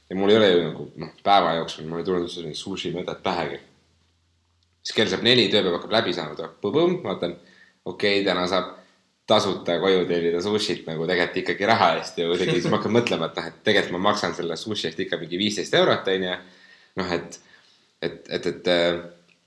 ja 0.10 0.16
mul 0.16 0.30
ei 0.30 0.38
ole 0.38 0.50
ju 0.52 0.62
nagu 0.68 0.88
noh, 1.02 1.14
päeva 1.24 1.56
jooksul 1.60 1.88
mul 1.88 2.02
ei 2.02 2.08
tulnud 2.08 2.28
üldse 2.28 2.44
mingit 2.44 2.60
sushi 2.60 2.92
mõtet 2.94 3.24
pähegi. 3.24 3.60
siis 4.84 4.96
kell 4.98 5.10
saab 5.10 5.24
neli, 5.26 5.48
tööpäev 5.52 5.78
hakkab 5.78 5.96
läbi 5.96 6.14
saanud, 6.14 6.42
põõm, 6.62 7.00
vaatan, 7.06 7.38
okei 7.86 8.20
okay,, 8.20 8.26
täna 8.28 8.46
saab 8.52 8.74
tasuta 9.28 9.78
koju 9.80 10.04
tellida 10.06 10.42
sushit 10.44 10.84
nagu 10.88 11.08
tegelikult 11.08 11.40
ikkagi 11.42 11.68
raha 11.70 11.94
eest 11.98 12.20
ja 12.20 12.28
kuidagi 12.28 12.58
siis 12.60 12.68
ma 12.68 12.78
hakkan 12.78 12.94
mõtlema, 12.98 13.32
et 13.32 13.40
noh, 13.40 13.50
et 13.50 13.64
tegelikult 13.64 13.96
ma 13.96 14.10
maksan 14.10 14.36
selle 14.36 14.60
sushi 14.60 14.90
eest 14.90 15.00
ikka 15.00 15.20
mingi 15.22 15.40
viisteist 15.40 15.74
eurot, 15.80 16.12
onju. 16.14 16.38
noh, 17.00 17.14
et, 17.18 17.40
et, 18.04 18.20
et, 18.38 18.52
et 18.52 18.74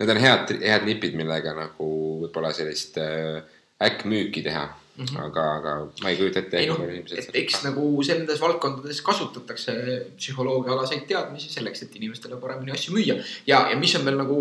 need 0.01 0.11
on 0.13 0.21
head, 0.21 0.57
head 0.63 0.89
nipid, 0.89 1.15
millega 1.19 1.55
nagu 1.57 1.93
võib-olla 2.25 2.53
sellist 2.57 2.99
äh, 3.01 3.45
äkkmüüki 3.83 4.43
teha 4.45 4.67
mm. 4.97 5.05
-hmm. 5.05 5.25
aga, 5.25 5.45
aga 5.59 5.75
ma 6.03 6.11
ei 6.11 6.19
kujuta 6.21 6.41
ette. 6.41 6.59
ei 6.59 6.69
noh, 6.71 6.81
et 7.21 7.31
eks 7.43 7.63
nagu 7.65 7.87
nendes 8.09 8.41
valdkondades 8.41 9.01
kasutatakse 9.07 9.75
psühholoogiaalaseid 10.17 11.07
teadmisi 11.09 11.53
selleks, 11.53 11.83
et 11.83 11.97
inimestele 11.97 12.41
paremini 12.41 12.73
asju 12.77 12.97
müüa. 12.97 13.19
ja, 13.47 13.67
ja 13.71 13.77
mis 13.77 13.95
on 13.97 14.05
veel 14.05 14.19
nagu, 14.21 14.39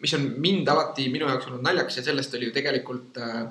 mis 0.00 0.14
on 0.18 0.28
mind 0.42 0.68
alati 0.68 1.08
minu 1.12 1.28
jaoks 1.30 1.50
olnud 1.50 1.66
naljakas 1.66 2.00
ja 2.00 2.06
sellest 2.10 2.34
oli 2.38 2.50
ju 2.50 2.56
tegelikult 2.56 3.18
äh, 3.18 3.46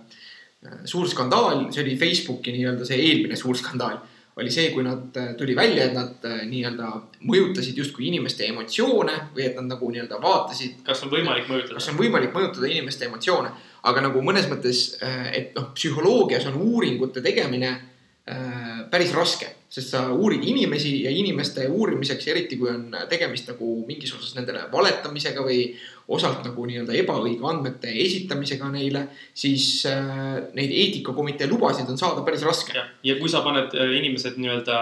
suur 0.86 1.08
skandaal, 1.10 1.68
see 1.72 1.84
oli 1.84 1.98
Facebooki 2.00 2.54
nii-öelda 2.56 2.88
see 2.88 3.00
eelmine 3.00 3.36
suur 3.40 3.58
skandaal, 3.60 4.00
oli 4.36 4.52
see, 4.52 4.72
kui 4.74 4.84
nad 4.84 5.16
äh, 5.18 5.34
tuli 5.40 5.56
välja, 5.56 5.86
et 5.88 5.96
nad 5.96 6.26
äh, 6.28 6.42
nii-öelda 6.50 6.90
mõjutasid 7.24 7.78
justkui 7.80 8.10
inimeste 8.10 8.48
emotsioone 8.50 9.16
või 9.36 9.46
et 9.48 9.56
nad 9.56 9.70
nagu 9.70 9.90
nii-öelda 9.92 10.20
vaatasid. 10.22 10.82
kas 10.84 11.04
on 11.06 11.14
võimalik 11.14 11.48
mõjutada? 11.48 11.80
kas 11.80 11.90
on 11.94 12.00
võimalik 12.00 12.36
mõjutada 12.36 12.68
inimeste 12.68 13.08
emotsioone, 13.08 13.54
aga 13.88 14.04
nagu 14.10 14.24
mõnes 14.26 14.50
mõttes, 14.52 14.86
äh, 15.00 15.30
et 15.40 15.56
noh, 15.56 15.70
psühholoogias 15.78 16.48
on 16.52 16.60
uuringute 16.68 17.24
tegemine 17.26 17.78
päris 18.90 19.12
raske, 19.14 19.46
sest 19.76 19.92
sa 19.92 20.06
uurid 20.16 20.44
inimesi 20.48 21.02
ja 21.04 21.12
inimeste 21.12 21.66
uurimiseks, 21.68 22.28
eriti 22.32 22.56
kui 22.60 22.70
on 22.72 22.94
tegemist 23.12 23.50
nagu 23.52 23.82
mingisuguses 23.88 24.38
nendele 24.38 24.62
valetamisega 24.72 25.44
või 25.44 25.66
osalt 26.16 26.46
nagu 26.46 26.68
nii-öelda 26.70 26.96
ebaõige 27.02 27.44
andmete 27.50 27.92
esitamisega 28.06 28.70
neile, 28.72 29.08
siis 29.36 29.68
äh, 29.90 30.38
neid 30.56 30.72
eetikakomitee 30.72 31.50
lubasid 31.52 31.90
on 31.92 32.00
saada 32.00 32.24
päris 32.24 32.46
raske. 32.48 32.78
ja 33.04 33.18
kui 33.20 33.32
sa 33.32 33.44
paned 33.44 33.76
äh, 33.76 33.98
inimesed 34.00 34.40
nii-öelda 34.40 34.80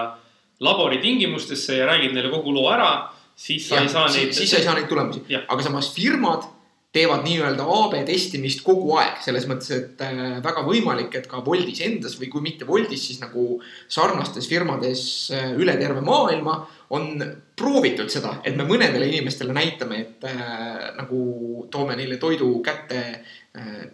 labori 0.62 1.00
tingimustesse 1.02 1.80
ja 1.80 1.90
räägid 1.90 2.14
neile 2.14 2.30
kogu 2.30 2.54
loo 2.54 2.70
ära, 2.70 3.10
siis 3.34 3.66
sa 3.68 3.80
ja, 3.80 3.88
ei 3.88 3.90
saa 3.90 4.06
neid. 4.06 4.30
siis 4.36 4.50
sa 4.50 4.62
ei 4.62 4.68
saa 4.68 4.78
neid 4.78 4.86
tulemusi, 4.92 5.24
aga 5.42 5.62
samas 5.62 5.90
firmad 5.96 6.46
teevad 6.94 7.24
nii-öelda 7.26 7.64
AB 7.66 7.96
testimist 8.06 8.62
kogu 8.66 8.94
aeg, 9.00 9.18
selles 9.24 9.48
mõttes, 9.50 9.70
et 9.74 10.02
äh, 10.04 10.38
väga 10.44 10.62
võimalik, 10.66 11.14
et 11.18 11.26
ka 11.30 11.42
Woldis 11.46 11.82
endas 11.82 12.14
või 12.20 12.30
kui 12.30 12.44
mitte 12.44 12.68
Woldis, 12.68 13.08
siis 13.08 13.18
nagu 13.22 13.58
sarnastes 13.90 14.46
firmades 14.50 15.02
äh, 15.34 15.52
üle 15.58 15.74
terve 15.80 16.04
maailma 16.06 16.60
on 16.94 17.18
proovitud 17.58 18.12
seda, 18.12 18.36
et 18.46 18.54
me 18.58 18.66
mõnedele 18.68 19.08
inimestele 19.10 19.54
näitame, 19.56 20.00
et 20.04 20.28
äh, 20.30 20.92
nagu 21.00 21.66
toome 21.74 21.98
neile 21.98 22.20
toidu 22.22 22.52
kätte. 22.64 23.02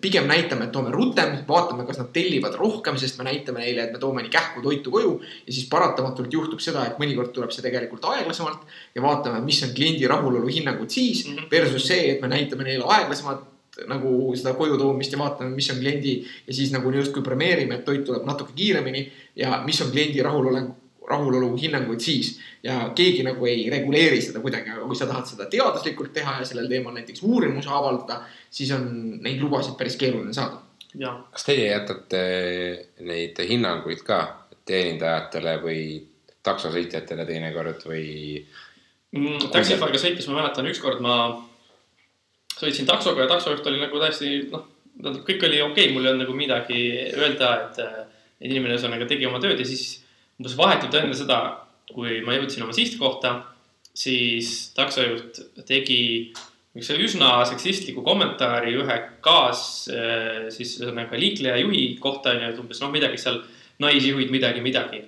Pigem 0.00 0.25
näitame, 0.25 0.64
et 0.64 0.73
toome 0.73 0.88
rutem, 0.95 1.35
vaatame, 1.49 1.85
kas 1.85 1.99
nad 2.00 2.09
tellivad 2.14 2.55
rohkem, 2.57 2.97
sest 2.97 3.19
me 3.21 3.26
näitame 3.26 3.61
neile, 3.61 3.83
et 3.85 3.93
me 3.93 3.99
toome 4.00 4.23
nii 4.25 4.33
kähku 4.33 4.62
toitu 4.64 4.90
koju. 4.95 5.11
ja 5.47 5.52
siis 5.52 5.69
paratamatult 5.69 6.33
juhtub 6.33 6.62
seda, 6.64 6.87
et 6.88 6.97
mõnikord 7.02 7.35
tuleb 7.37 7.52
see 7.52 7.67
tegelikult 7.67 8.07
aeglasemalt 8.09 8.64
ja 8.95 9.05
vaatame, 9.05 9.43
mis 9.45 9.61
on 9.67 9.75
kliendi 9.76 10.09
rahulolu 10.09 10.49
hinnangud 10.49 10.88
siis 10.88 11.26
mm. 11.26 11.37
-hmm. 11.37 11.50
Versus 11.50 11.87
see, 11.88 12.11
et 12.12 12.23
me 12.23 12.29
näitame 12.29 12.64
neile 12.64 12.85
aeglasemat 12.88 13.45
nagu 13.88 14.33
seda 14.37 14.55
koju 14.55 14.79
toomist 14.79 15.12
ja 15.12 15.19
vaatame, 15.19 15.50
mis 15.55 15.71
on 15.71 15.79
kliendi 15.79 16.25
ja 16.47 16.55
siis 16.55 16.73
nagu 16.73 16.90
justkui 16.90 17.23
premeerime, 17.23 17.75
et 17.75 17.85
toit 17.85 18.05
tuleb 18.05 18.25
natuke 18.25 18.52
kiiremini 18.57 19.12
ja 19.37 19.62
mis 19.67 19.81
on 19.83 19.90
kliendi 19.90 20.23
rahulolek 20.23 20.73
rahulolu 21.11 21.50
hinnanguid 21.59 22.00
siis. 22.00 22.38
ja 22.62 22.90
keegi 22.97 23.23
nagu 23.26 23.47
ei 23.49 23.69
reguleeri 23.73 24.21
seda 24.23 24.43
kuidagi, 24.45 24.71
aga 24.75 24.87
kui 24.87 24.97
sa 24.99 25.09
tahad 25.09 25.29
seda 25.29 25.47
teaduslikult 25.50 26.12
teha 26.12 26.38
ja 26.40 26.49
sellel 26.49 26.69
teemal 26.69 26.95
näiteks 26.97 27.23
uurimuse 27.26 27.71
avaldada, 27.73 28.21
siis 28.50 28.73
on 28.76 28.87
neid 29.25 29.40
lubasid 29.40 29.79
päris 29.79 29.97
keeruline 30.00 30.35
saada. 30.37 30.61
kas 31.33 31.47
teie 31.47 31.71
jätate 31.71 32.23
neid 33.07 33.38
hinnanguid 33.49 34.02
ka 34.07 34.21
teenindajatele 34.67 35.57
või 35.62 35.85
taksosõitjatele 36.47 37.26
teinekord 37.29 37.87
või 37.88 38.07
mm,? 39.12 39.49
Taxify'ga 39.52 40.00
sõites 40.00 40.29
ma 40.31 40.40
mäletan, 40.40 40.69
ükskord 40.71 41.00
ma 41.05 41.17
sõitsin 42.57 42.88
taksoga 42.88 43.25
ja 43.25 43.31
taksojuht 43.31 43.67
oli 43.71 43.81
nagu 43.81 44.00
täiesti 44.02 44.37
noh, 44.50 44.67
tähendab, 45.00 45.25
kõik 45.26 45.49
oli 45.49 45.61
okei 45.64 45.88
okay,, 45.88 45.95
mul 45.95 46.05
ei 46.05 46.12
olnud 46.12 46.26
nagu 46.26 46.37
midagi 46.37 46.81
öelda, 47.17 47.52
et 47.64 48.49
inimene 48.50 48.76
ühesõnaga 48.76 49.09
tegi 49.09 49.29
oma 49.29 49.40
tööd 49.43 49.61
ja 49.61 49.69
siis 49.69 50.00
umbes 50.40 50.56
vahetult 50.56 50.94
enne 50.97 51.16
seda, 51.16 51.40
kui 51.92 52.23
ma 52.25 52.38
jõudsin 52.38 52.64
oma 52.64 52.73
sihtkohta, 52.73 53.35
siis 53.92 54.70
taksojuht 54.73 55.42
tegi 55.68 56.00
üks 56.78 56.90
üsna 56.94 57.32
seksistliku 57.50 58.04
kommentaari 58.06 58.73
ühe 58.78 58.97
kaas 59.25 59.62
äh, 59.92 60.47
siis 60.54 60.78
ühesõnaga 60.78 61.18
liikleja 61.18 61.59
juhi 61.61 61.97
kohta 62.00 62.32
onju, 62.32 62.52
et 62.52 62.61
umbes 62.62 62.80
noh, 62.80 62.92
midagi 62.94 63.18
seal 63.20 63.42
naisjuhid 63.82 64.30
midagi, 64.32 64.62
midagi. 64.64 65.02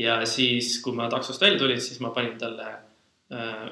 ja 0.00 0.22
siis, 0.26 0.78
kui 0.82 0.96
ma 0.96 1.10
taksost 1.12 1.42
välja 1.42 1.60
tulin, 1.60 1.80
siis 1.80 2.00
ma 2.00 2.10
panin 2.16 2.38
talle 2.40 2.70
äh,, 3.30 3.68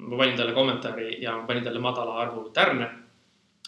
ma 0.00 0.22
panin 0.22 0.38
talle 0.38 0.56
kommentaari 0.56 1.18
ja 1.22 1.36
ma 1.36 1.46
panin 1.46 1.66
talle 1.66 1.82
madala 1.84 2.16
arvu 2.24 2.48
tärne. 2.56 2.88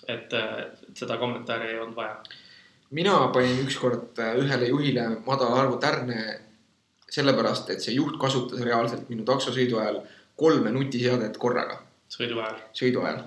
et, 0.08 0.32
äh, 0.32 0.64
seda 0.98 1.20
kommentaari 1.20 1.70
ei 1.70 1.78
olnud 1.78 1.94
vaja 1.94 2.16
mina 2.92 3.16
panin 3.32 3.60
ükskord 3.64 4.18
äh, 4.20 4.34
ühele 4.40 4.68
juhile 4.68 5.06
madala 5.26 5.62
arvu 5.64 5.78
tärne 5.80 6.18
sellepärast, 7.12 7.70
et 7.70 7.84
see 7.84 7.96
juht 7.96 8.18
kasutas 8.20 8.60
reaalselt 8.64 9.08
minu 9.12 9.24
taksosõidu 9.28 9.80
ajal 9.80 10.02
kolme 10.36 10.72
nutiseadet 10.72 11.36
korraga. 11.40 11.80
sõidu 12.12 12.40
ajal? 12.40 12.60
sõidu 12.76 13.04
ajal. 13.04 13.24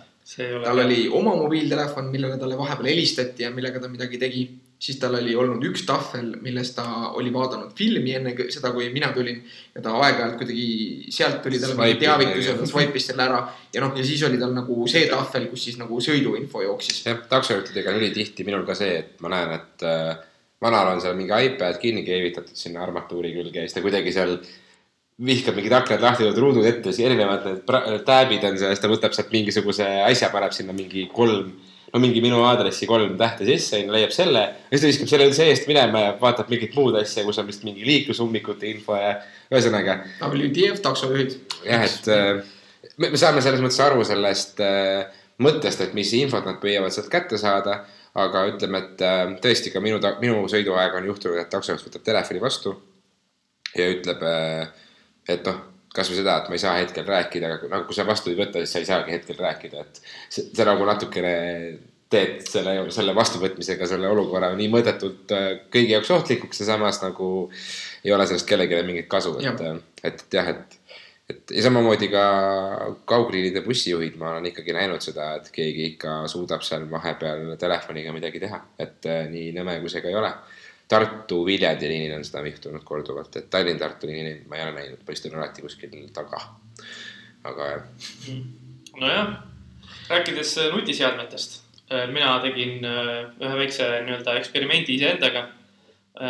tal 0.65 0.81
oli 0.86 1.07
oma 1.10 1.36
mobiiltelefon, 1.38 2.10
millele 2.13 2.38
talle 2.41 2.57
vahepeal 2.57 2.89
helistati 2.89 3.45
ja 3.45 3.51
millega 3.53 3.81
ta 3.81 3.89
midagi 3.89 4.22
tegi 4.22 4.45
siis 4.79 4.98
tal 5.00 5.15
oli 5.17 5.36
olnud 5.36 5.63
üks 5.70 5.86
tahvel, 5.88 6.34
milles 6.44 6.74
ta 6.75 6.86
oli 7.15 7.32
vaadanud 7.34 7.72
filmi 7.77 8.15
enne 8.17 8.34
seda, 8.51 8.72
kui 8.75 8.89
mina 8.94 9.12
tulin. 9.15 9.41
ja 9.75 9.82
ta 9.82 9.96
aeg-ajalt 10.01 10.38
kuidagi, 10.41 10.67
sealt 11.15 11.41
tuli 11.44 11.60
talle 11.62 11.77
mingi 11.79 12.01
teavitus 12.03 12.50
ja 12.50 12.58
ta 12.60 12.67
swipe'is 12.70 13.10
selle 13.12 13.24
ära. 13.24 13.41
ja 13.74 13.84
noh, 13.84 13.96
ja 13.96 14.05
siis 14.05 14.24
oli 14.27 14.39
tal 14.41 14.53
nagu 14.55 14.88
see 14.91 15.08
tahvel, 15.12 15.48
kus 15.51 15.67
siis 15.70 15.79
nagu 15.82 16.01
sõiduinfo 16.03 16.63
jooksis. 16.65 17.05
jah, 17.08 17.24
taksojuhtidega 17.32 17.94
on 17.94 18.01
ülitihti 18.01 18.48
minul 18.48 18.65
ka 18.67 18.75
see, 18.77 19.00
et 19.03 19.24
ma 19.24 19.32
näen, 19.34 19.55
et 19.55 19.88
äh, 19.88 20.13
vanal 20.62 20.94
on 20.94 21.01
seal 21.03 21.15
mingi 21.17 21.36
iPad 21.50 21.79
kinni 21.82 22.03
keevitatud 22.08 22.55
sinna 22.55 22.84
armatuuri 22.84 23.34
külge 23.36 23.62
ja 23.62 23.67
siis 23.67 23.77
ta 23.77 23.84
kuidagi 23.86 24.13
seal 24.15 24.38
vihkab 25.25 25.55
mingid 25.55 25.72
aknad 25.72 26.03
lahti, 26.03 26.27
ruudud 26.36 26.65
ette, 26.67 26.91
siis 26.91 27.08
erinevad 27.08 27.46
need 27.48 28.03
tääbid 28.08 28.44
on 28.44 28.58
seal, 28.60 28.74
siis 28.75 28.84
ta 28.84 28.91
võtab 28.91 29.15
sealt 29.15 29.32
mingisuguse 29.32 29.88
asja, 30.03 30.29
paneb 30.34 30.51
sinna 30.55 30.75
mingi 30.75 31.08
kolm 31.13 31.53
no 31.96 32.02
mingi 32.04 32.20
minu 32.24 32.42
aadressi 32.44 32.88
kolm 32.90 33.16
tähte 33.20 33.48
sisse, 33.48 33.80
leiab 33.88 34.12
selle. 34.12 34.42
ja 34.68 34.75
siis 34.75 34.84
ta 34.84 34.90
viskab 34.90 35.12
selle 35.12 35.28
üldse 35.30 35.48
eest 35.48 35.68
minema 35.70 36.02
ja 36.04 36.16
vaatab 36.20 36.50
mingit 36.52 36.75
muud 36.75 36.98
asja, 37.00 37.24
kus 37.24 37.40
on 37.40 37.48
vist 37.48 37.64
mingi 37.64 37.86
liiklusummikute 37.88 38.68
info 38.68 38.98
ja 39.00 39.14
ühesõnaga. 39.54 40.02
WTF 40.20 40.82
taksojuhid. 40.84 41.38
jah, 41.64 41.86
et 41.88 42.10
äh, 42.12 42.42
me, 42.98 43.14
me 43.14 43.22
saame 43.22 43.44
selles 43.46 43.64
mõttes 43.64 43.80
aru 43.86 44.04
sellest 44.08 44.60
äh, 44.66 45.06
mõttest, 45.46 45.86
et 45.86 45.96
mis 45.96 46.12
infot 46.20 46.44
nad 46.48 46.60
püüavad 46.64 46.94
sealt 46.96 47.12
kätte 47.14 47.40
saada. 47.42 47.84
aga 48.16 48.46
ütleme, 48.48 48.80
et 48.80 49.02
äh, 49.04 49.22
tõesti 49.44 49.72
ka 49.72 49.82
minu, 49.84 50.02
minu 50.22 50.44
sõiduaeg 50.52 51.00
on 51.00 51.08
juhtunud, 51.12 51.40
et 51.40 51.50
taksojuht 51.52 51.88
võtab 51.88 52.04
telefoni 52.12 52.44
vastu 52.44 52.75
ja 53.75 53.88
ütleb, 53.92 54.22
et 55.28 55.48
noh 55.48 55.75
kasvõi 55.96 56.20
seda, 56.20 56.38
et 56.42 56.52
ma 56.52 56.58
ei 56.58 56.64
saa 56.64 56.78
hetkel 56.80 57.08
rääkida, 57.08 57.52
aga 57.58 57.72
nagu 57.72 57.90
kui 57.90 57.98
sa 57.98 58.06
vastu 58.08 58.32
ei 58.32 58.40
võta, 58.40 58.62
siis 58.62 58.75
sa 58.75 58.84
ei 58.84 58.88
saagi 58.90 59.16
hetkel 59.16 59.40
rääkida, 59.40 59.84
et 59.86 60.00
see, 60.06 60.48
see 60.52 60.68
nagu 60.68 60.88
natukene 60.88 61.36
teed 62.12 62.46
selle, 62.46 62.78
selle 62.94 63.16
vastuvõtmisega 63.18 63.88
selle 63.90 64.10
olukorra 64.12 64.52
nii 64.56 64.70
mõõdetult 64.72 65.34
äh, 65.36 65.48
kõigi 65.74 65.96
jaoks 65.96 66.12
ohtlikuks 66.14 66.62
ja 66.62 66.70
samas 66.70 67.02
nagu 67.02 67.30
ei 68.06 68.14
ole 68.14 68.28
sellest 68.30 68.48
kellelegi 68.50 68.86
mingit 68.86 69.10
kasu, 69.12 69.34
et, 69.42 69.62
et, 69.66 70.02
et 70.12 70.40
jah, 70.40 70.52
et 70.54 70.82
et 71.25 71.52
ja 71.58 71.64
samamoodi 71.66 72.06
ka 72.14 72.24
kaugliinide 73.10 73.64
bussijuhid, 73.66 74.14
ma 74.22 74.36
olen 74.36 74.52
ikkagi 74.52 74.75
näinud 74.75 75.02
seda, 75.02 75.32
et 75.40 75.48
keegi 75.54 75.88
ikka 75.96 76.20
suudab 76.30 76.62
seal 76.62 76.86
vahepeal 76.92 77.56
telefoniga 77.58 78.14
midagi 78.14 78.44
teha, 78.44 78.60
et 78.78 79.10
äh, 79.10 79.25
nii 79.32 79.50
nõme 79.56 79.80
kui 79.82 79.90
see 79.90 80.06
ka 80.06 80.12
ei 80.12 80.20
ole 80.20 80.30
Tartu-Viljandi 80.88 81.89
liinil 81.89 82.13
on 82.13 82.24
seda 82.25 82.44
juhtunud 82.46 82.84
korduvalt, 82.86 83.36
et 83.39 83.50
Tallinn-Tartu 83.54 84.10
liinil 84.10 84.44
ma 84.50 84.60
ei 84.60 84.65
ole 84.68 84.75
näinud, 84.75 85.01
ma 85.01 85.15
istun 85.15 85.38
alati 85.39 85.65
kuskil 85.65 85.96
taga. 86.13 86.42
aga 87.46 87.70
jah. 87.72 87.84
nojah, 89.01 89.32
rääkides 90.10 90.58
äh, 90.58 90.72
nutiseadmetest, 90.74 91.62
äh, 91.92 92.08
mina 92.13 92.38
tegin 92.42 92.86
äh, 92.86 93.25
ühe 93.42 93.58
väikse 93.62 93.89
nii-öelda 94.06 94.39
eksperimendi 94.42 94.98
iseendaga. 95.00 95.48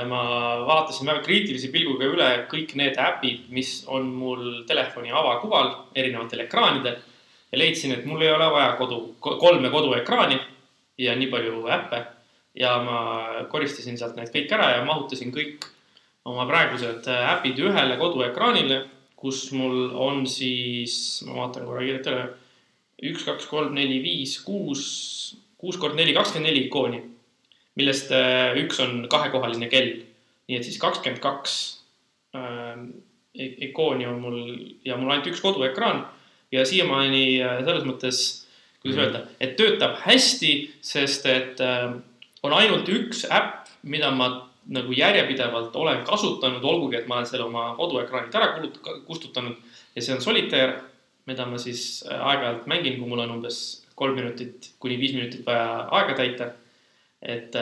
ma 0.09 0.19
vaatasin 0.65 1.05
väga 1.05 1.21
kriitilise 1.21 1.67
pilguga 1.69 2.07
üle 2.09 2.27
kõik 2.49 2.71
need 2.73 2.95
äpid, 2.97 3.43
mis 3.53 3.83
on 3.85 4.07
mul 4.09 4.63
telefoni 4.65 5.11
avakuval 5.13 5.67
erinevatel 5.93 6.41
ekraanidel 6.47 6.95
ja 7.51 7.59
leidsin, 7.59 7.93
et 7.93 8.07
mul 8.09 8.23
ei 8.25 8.31
ole 8.33 8.47
vaja 8.49 8.71
kodu, 8.79 8.97
kolme 9.21 9.69
koduekraani 9.69 10.39
ja 10.97 11.13
nii 11.15 11.29
palju 11.29 11.67
äppe 11.69 12.01
ja 12.55 12.77
ma 12.83 12.99
koristasin 13.51 13.97
sealt 13.99 14.15
need 14.19 14.31
kõik 14.33 14.53
ära 14.55 14.71
ja 14.77 14.85
mahutasin 14.87 15.33
kõik 15.35 15.67
oma 16.25 16.47
praegused 16.49 17.07
äpid 17.11 17.59
ühele 17.61 17.97
koduekraanile, 17.99 18.85
kus 19.15 19.49
mul 19.55 19.91
on 19.91 20.23
siis, 20.29 21.23
ma 21.27 21.43
vaatan 21.43 21.67
korra 21.67 21.83
kiirelt 21.83 22.09
üle, 22.11 22.25
üks, 23.11 23.25
kaks, 23.27 23.47
kolm, 23.51 23.73
neli, 23.75 23.99
viis, 24.03 24.37
kuus, 24.45 24.85
kuus 25.59 25.77
kord 25.81 25.97
neli, 25.97 26.15
kakskümmend 26.15 26.51
neli 26.51 26.65
ikooni. 26.67 27.01
millest 27.75 28.11
äh, 28.15 28.55
üks 28.55 28.77
on 28.79 29.07
kahekohaline 29.11 29.67
kell. 29.67 29.97
nii 30.47 30.57
et 30.57 30.63
siis 30.63 30.77
kakskümmend 30.79 31.19
kaks 31.19 31.55
ähm, 32.37 32.85
ikooni 33.33 34.05
on 34.07 34.21
mul 34.21 34.37
ja 34.85 34.95
mul 34.95 35.11
ainult 35.11 35.27
üks 35.27 35.41
koduekraan 35.43 36.05
ja 36.53 36.65
siiamaani 36.65 37.41
äh, 37.43 37.57
selles 37.65 37.83
mõttes, 37.87 38.19
kuidas 38.81 39.01
öelda, 39.01 39.23
et 39.41 39.57
töötab 39.59 39.97
hästi, 40.05 40.53
sest 40.85 41.25
et 41.27 41.63
äh, 41.63 41.97
on 42.45 42.55
ainult 42.57 42.89
üks 42.91 43.25
äpp, 43.31 43.69
mida 43.83 44.11
ma 44.13 44.29
nagu 44.75 44.93
järjepidevalt 44.97 45.75
olen 45.77 46.01
kasutanud, 46.07 46.63
olgugi 46.65 46.99
et 46.99 47.07
ma 47.09 47.19
olen 47.19 47.29
selle 47.29 47.45
oma 47.45 47.67
koduekraanilt 47.77 48.35
ära 48.35 48.53
kulut-, 48.55 48.79
kustutanud 49.05 49.57
ja 49.95 50.01
see 50.01 50.15
on 50.15 50.23
Solitaire, 50.23 50.79
mida 51.29 51.45
ma 51.49 51.59
siis 51.61 52.03
äh, 52.09 52.21
aeg-ajalt 52.31 52.69
mängin, 52.69 52.99
kui 52.99 53.09
mul 53.09 53.23
on 53.25 53.37
umbes 53.37 53.59
kolm 53.95 54.17
minutit 54.17 54.73
kuni 54.81 54.97
viis 54.99 55.15
minutit 55.15 55.45
vaja 55.45 55.85
aega 55.99 56.15
täita. 56.17 56.51
et 57.25 57.55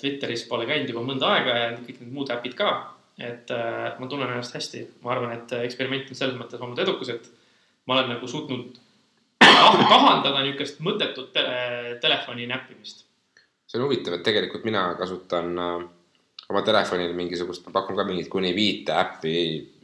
Twitteris 0.00 0.46
pole 0.48 0.64
käinud 0.64 0.88
juba 0.88 1.02
mõnda 1.04 1.28
aega 1.34 1.56
ja 1.58 1.64
kõik 1.76 1.98
need 2.00 2.12
muud 2.14 2.30
äpid 2.32 2.54
ka. 2.56 2.68
et 3.20 3.50
ma 3.98 4.06
tunnen 4.08 4.30
ennast 4.30 4.54
hästi, 4.56 4.86
ma 5.02 5.12
arvan, 5.12 5.34
et 5.34 5.52
eksperiment 5.66 6.08
on 6.08 6.16
selles 6.16 6.38
mõttes 6.38 6.62
olnud 6.62 6.78
edukas, 6.80 7.10
et 7.12 7.26
ma 7.86 7.98
olen 7.98 8.14
nagu 8.14 8.28
suutnud 8.30 8.78
kahandada 9.90 10.40
niisugust 10.44 10.80
mõttetut 10.84 11.32
tele, 11.34 11.98
telefoni 12.00 12.46
näppimist. 12.48 13.04
See 13.70 13.78
on 13.78 13.86
huvitav, 13.86 14.16
et 14.16 14.24
tegelikult 14.26 14.66
mina 14.66 14.88
kasutan 14.98 15.50
äh, 15.54 15.88
oma 16.50 16.62
telefonil 16.66 17.14
mingisugust, 17.14 17.62
ma 17.68 17.76
pakun 17.78 17.98
ka 17.98 18.06
mingit 18.08 18.30
kuni 18.32 18.50
viite 18.56 18.96
äppi 18.98 19.34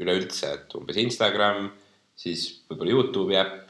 üleüldse, 0.02 0.52
et 0.56 0.78
umbes 0.78 0.98
Instagram, 0.98 1.68
siis 2.18 2.48
võib-olla 2.66 2.96
Youtube'i 2.96 3.40
äpp, 3.42 3.62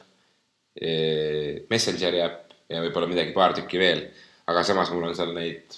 Messengeri 1.71 2.19
äpp 2.21 2.51
ja 2.69 2.83
võib-olla 2.83 3.09
midagi, 3.09 3.33
paar 3.33 3.55
tükki 3.57 3.79
veel. 3.81 4.03
aga 4.47 4.61
samas 4.63 4.91
mul 4.93 5.09
on 5.09 5.15
seal 5.17 5.33
neid 5.35 5.73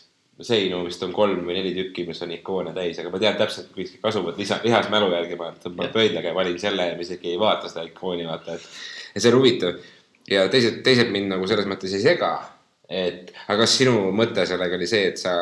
seinu 0.46 0.84
vist 0.86 1.02
on 1.04 1.12
kolm 1.16 1.42
või 1.48 1.58
neli 1.58 1.72
tükki, 1.76 2.06
mis 2.08 2.22
on 2.24 2.32
ikoone 2.32 2.72
täis, 2.76 3.00
aga 3.02 3.12
ma 3.12 3.20
tean 3.20 3.36
täpselt, 3.40 3.72
kõik 3.76 4.06
asuvad 4.08 4.38
lisa, 4.40 4.60
lihasmälu 4.64 5.10
järgi, 5.12 5.38
ma 5.40 5.50
tõmban 5.60 5.92
pöidlaga 5.94 6.32
ja 6.32 6.38
valin 6.38 6.60
selle 6.62 6.86
ja 6.92 6.96
ma 6.96 7.04
isegi 7.04 7.34
ei 7.34 7.40
vaata 7.42 7.72
seda 7.72 7.84
ikooni, 7.90 8.28
vaata, 8.30 8.56
et. 8.56 8.70
ja 9.16 9.24
see 9.24 9.34
on 9.34 9.40
huvitav. 9.40 9.82
ja 10.32 10.46
teised, 10.52 10.80
teised 10.86 11.12
mind 11.12 11.34
nagu 11.34 11.48
selles 11.50 11.68
mõttes 11.68 11.96
ei 11.98 12.06
sega. 12.06 12.32
Et, 12.90 13.34
aga 13.48 13.64
kas 13.64 13.76
sinu 13.80 14.10
mõte 14.16 14.46
sellega 14.50 14.78
oli 14.78 14.88
see, 14.90 15.12
et 15.12 15.22
sa 15.22 15.34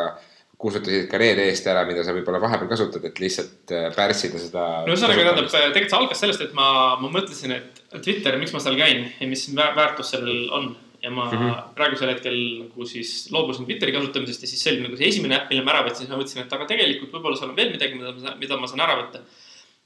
kustutasid 0.57 1.05
ka 1.11 1.19
need 1.21 1.39
eest 1.43 1.67
ära, 1.69 1.83
mida 1.85 2.03
sa 2.03 2.15
võib-olla 2.15 2.41
vahepeal 2.41 2.69
kasutad, 2.71 3.03
et 3.05 3.19
lihtsalt 3.21 3.73
äh, 3.77 3.87
pärssida 3.93 4.41
seda. 4.41 4.65
no 4.87 4.93
ühesõnaga, 4.95 5.21
tähendab, 5.21 5.51
tegelikult 5.51 5.93
see 5.93 5.99
algas 5.99 6.23
sellest, 6.23 6.43
et 6.47 6.55
ma, 6.57 6.69
ma 7.01 7.11
mõtlesin, 7.13 7.53
et 7.53 7.81
Twitter, 8.01 8.39
miks 8.41 8.55
ma 8.55 8.61
seal 8.63 8.77
käin 8.79 9.05
ja 9.19 9.29
mis 9.29 9.45
väärtus 9.53 10.15
sellel 10.15 10.47
on 10.57 10.71
ja 11.03 11.11
ma 11.13 11.25
mm 11.25 11.37
-hmm. 11.37 11.73
praegusel 11.75 12.09
hetkel 12.09 12.37
nagu 12.59 12.85
siis 12.85 13.31
loobusin 13.31 13.65
Twitteri 13.65 13.91
kasutamisest 13.91 14.41
ja 14.41 14.47
siis 14.47 14.63
see 14.63 14.73
oli 14.73 14.81
nagu 14.81 14.97
see 14.97 15.07
esimene 15.07 15.35
äpp, 15.35 15.49
mille 15.49 15.63
ma 15.63 15.71
ära 15.75 15.83
võtsin, 15.85 15.97
siis 16.05 16.09
ma 16.09 16.17
mõtlesin, 16.17 16.41
et 16.41 16.53
aga 16.53 16.65
tegelikult 16.65 17.13
võib-olla 17.13 17.37
seal 17.37 17.49
on 17.49 17.55
veel 17.55 17.69
midagi, 17.71 17.95
mida, 17.95 18.35
mida 18.39 18.57
ma 18.57 18.67
saan 18.67 18.81
ära 18.81 18.95
võtta. 19.01 19.21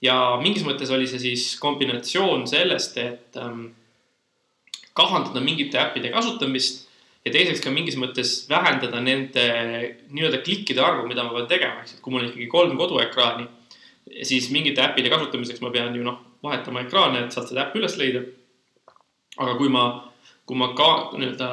ja 0.01 0.15
mingis 0.41 0.63
mõttes 0.63 0.89
oli 0.89 1.07
see 1.07 1.19
siis 1.19 1.59
kombinatsioon 1.59 2.47
sellest, 2.47 2.97
et 2.97 3.37
ähm, 3.37 3.65
kahandada 4.93 5.43
mingite 5.43 5.77
äppide 5.77 6.09
kasutamist 6.09 6.87
ja 7.25 7.31
teiseks 7.33 7.61
ka 7.63 7.73
mingis 7.73 7.97
mõttes 8.01 8.33
vähendada 8.49 9.01
nende 9.03 9.45
nii-öelda 10.09 10.41
klikkide 10.45 10.81
arvu, 10.83 11.07
mida 11.09 11.25
ma 11.25 11.35
pean 11.37 11.49
tegema, 11.49 11.81
ehk 11.81 11.91
siis 11.93 12.03
kui 12.03 12.13
mul 12.13 12.25
on 12.25 12.29
ikkagi 12.31 12.47
kolm 12.51 12.77
koduekraani, 12.79 13.47
siis 14.27 14.49
mingite 14.53 14.83
äppide 14.83 15.11
kasutamiseks 15.13 15.61
ma 15.61 15.73
pean 15.73 15.95
ju 15.95 16.05
noh, 16.05 16.17
vahetama 16.43 16.85
ekraane, 16.85 17.25
et 17.25 17.35
sealt 17.35 17.51
seda 17.51 17.67
äppi 17.67 17.81
üles 17.81 17.97
leida. 18.01 18.23
aga 19.41 19.53
kui 19.57 19.69
ma 19.71 19.83
kui 20.45 20.57
ma 20.59 20.73
ka 20.75 20.87
nii-öelda 21.15 21.49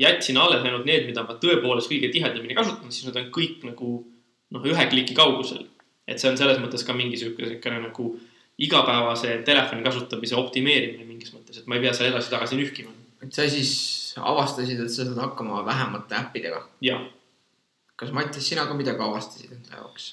jätsin 0.00 0.38
alles 0.40 0.62
ainult 0.64 0.86
need, 0.88 1.04
mida 1.10 1.24
ma 1.26 1.34
tõepoolest 1.42 1.90
kõige 1.90 2.08
tihedamini 2.14 2.56
kasutan, 2.56 2.92
siis 2.94 3.08
nad 3.08 3.18
on 3.20 3.26
kõik 3.34 3.66
nagu 3.66 3.90
noh, 4.54 4.64
ühe 4.64 4.86
kliki 4.88 5.16
kaugusel. 5.18 5.66
et 6.08 6.16
see 6.16 6.30
on 6.30 6.38
selles 6.40 6.56
mõttes 6.62 6.86
ka 6.86 6.94
mingi 6.96 7.18
sihuke, 7.20 7.44
siukene 7.44 7.82
nagu 7.82 8.14
igapäevase 8.64 9.42
telefoni 9.44 9.84
kasutamise 9.84 10.38
optimeerimine 10.40 11.04
mingis 11.04 11.34
mõttes, 11.34 11.58
et 11.60 11.66
ma 11.68 11.76
ei 11.76 11.82
pea 11.84 11.92
seal 11.92 12.08
edasi-tagasi 12.08 12.56
nühkima. 12.56 12.94
et 13.22 13.34
sa 13.34 13.44
siis 13.50 14.07
avastasid, 14.22 14.80
et 14.80 14.90
sa 14.92 15.04
saad 15.04 15.18
hakkama 15.22 15.64
vähemate 15.66 16.14
äppidega? 16.18 16.62
jah. 16.82 17.06
kas 17.96 18.12
Mattias, 18.12 18.48
sina 18.48 18.66
ka 18.66 18.74
midagi 18.78 19.02
avastasid 19.02 19.52
enda 19.52 19.82
jaoks? 19.82 20.12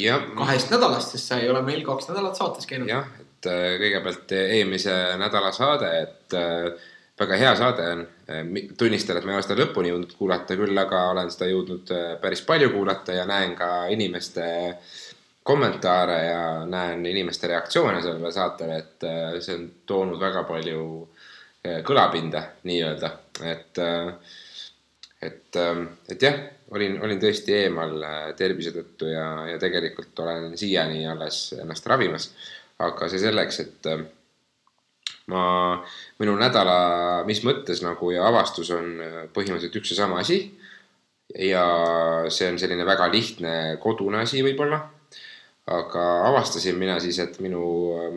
jah. 0.00 0.26
kahest 0.36 0.70
nädalast, 0.70 1.14
sest 1.14 1.30
sa 1.30 1.38
ei 1.40 1.50
ole 1.50 1.62
meil 1.62 1.84
kaks 1.86 2.10
nädalat 2.10 2.38
saates 2.38 2.66
käinud. 2.66 2.88
jah, 2.90 3.08
et 3.20 3.48
äh, 3.50 3.78
kõigepealt 3.80 4.36
eelmise 4.36 4.94
nädala 5.20 5.52
saade, 5.54 5.90
et 6.02 6.36
äh, 6.36 6.70
väga 7.20 7.40
hea 7.40 7.56
saade 7.58 7.88
on. 7.94 8.06
Äh, 8.30 8.44
tunnistan, 8.78 9.18
et 9.18 9.26
ma 9.26 9.34
ei 9.34 9.40
ole 9.40 9.46
seda 9.46 9.58
lõpuni 9.60 9.92
jõudnud 9.92 10.14
kuulata, 10.18 10.58
küll 10.58 10.82
aga 10.82 11.02
olen 11.12 11.30
seda 11.34 11.50
jõudnud 11.50 11.92
päris 12.22 12.42
palju 12.46 12.72
kuulata 12.74 13.16
ja 13.16 13.26
näen 13.28 13.54
ka 13.58 13.86
inimeste 13.92 14.46
kommentaare 15.46 16.16
ja 16.24 16.40
näen 16.66 17.04
inimeste 17.06 17.46
reaktsioone 17.46 18.00
sellele 18.02 18.32
saatele, 18.34 18.80
et 18.82 19.04
see 19.44 19.54
on 19.54 19.68
toonud 19.86 20.18
väga 20.18 20.42
palju 20.48 20.80
kõlapinda 21.86 22.42
nii-öelda, 22.68 23.10
et, 23.52 23.80
et, 25.28 25.58
et 26.12 26.28
jah, 26.28 26.38
olin, 26.76 26.98
olin 27.04 27.20
tõesti 27.22 27.54
eemal 27.56 27.96
tervise 28.38 28.74
tõttu 28.74 29.08
ja, 29.10 29.26
ja 29.52 29.58
tegelikult 29.62 30.24
olen 30.24 30.52
siiani 30.58 31.06
alles 31.10 31.48
ennast 31.60 31.86
ravimas 31.90 32.30
aga 32.84 33.08
see 33.10 33.20
selleks, 33.22 33.60
et 33.64 33.88
äh, 33.92 34.02
ma, 35.32 35.44
minu 36.20 36.36
nädala, 36.40 36.78
mis 37.28 37.42
mõttes 37.46 37.82
nagu 37.84 38.10
ja 38.12 38.26
avastus 38.28 38.72
on 38.76 38.92
äh, 39.00 39.16
põhimõtteliselt 39.32 39.80
üks 39.80 39.94
ja 39.94 40.02
sama 40.02 40.20
asi. 40.24 40.40
ja 41.42 41.64
see 42.30 42.46
on 42.52 42.58
selline 42.58 42.84
väga 42.86 43.08
lihtne 43.10 43.52
kodune 43.82 44.22
asi 44.22 44.44
võib-olla. 44.46 44.78
Aga 45.66 46.02
avastasin 46.28 46.76
mina 46.78 46.98
siis, 47.02 47.18
et 47.22 47.40
minu 47.42 47.62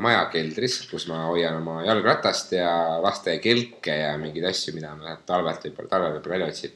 maja 0.02 0.28
keldris, 0.34 0.84
kus 0.92 1.08
ma 1.10 1.24
hoian 1.32 1.58
oma 1.58 1.80
jalgratast 1.88 2.54
ja 2.60 2.72
laste 3.02 3.40
kelke 3.42 3.96
ja 4.04 4.14
mingeid 4.22 4.46
asju, 4.52 4.76
mida 4.78 4.94
ma 4.98 5.16
talvelt 5.26 5.66
võib-olla, 5.66 5.90
talvel 5.90 6.16
võib-olla 6.18 6.38
välja 6.38 6.54
otsin. 6.54 6.76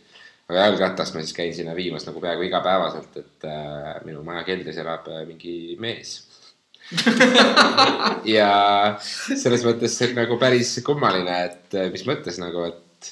Aga 0.50 0.66
jalgratast 0.68 1.16
ma 1.16 1.22
siis 1.24 1.36
käin 1.38 1.54
sinna 1.56 1.76
viimas 1.78 2.08
nagu 2.08 2.20
peaaegu 2.22 2.44
igapäevaselt, 2.50 3.20
et 3.22 3.48
äh, 3.48 3.92
minu 4.08 4.26
maja 4.26 4.44
keldris 4.48 4.80
elab 4.82 5.08
äh, 5.14 5.24
mingi 5.30 5.78
mees. 5.82 6.22
Ja 8.28 8.50
selles 9.02 9.64
mõttes 9.66 9.94
see 9.98 10.10
on 10.10 10.18
nagu 10.20 10.38
päris 10.42 10.76
kummaline, 10.86 11.38
et 11.48 11.78
eh, 11.78 11.90
mis 11.94 12.04
mõttes 12.08 12.40
nagu, 12.42 12.66
et 12.68 13.12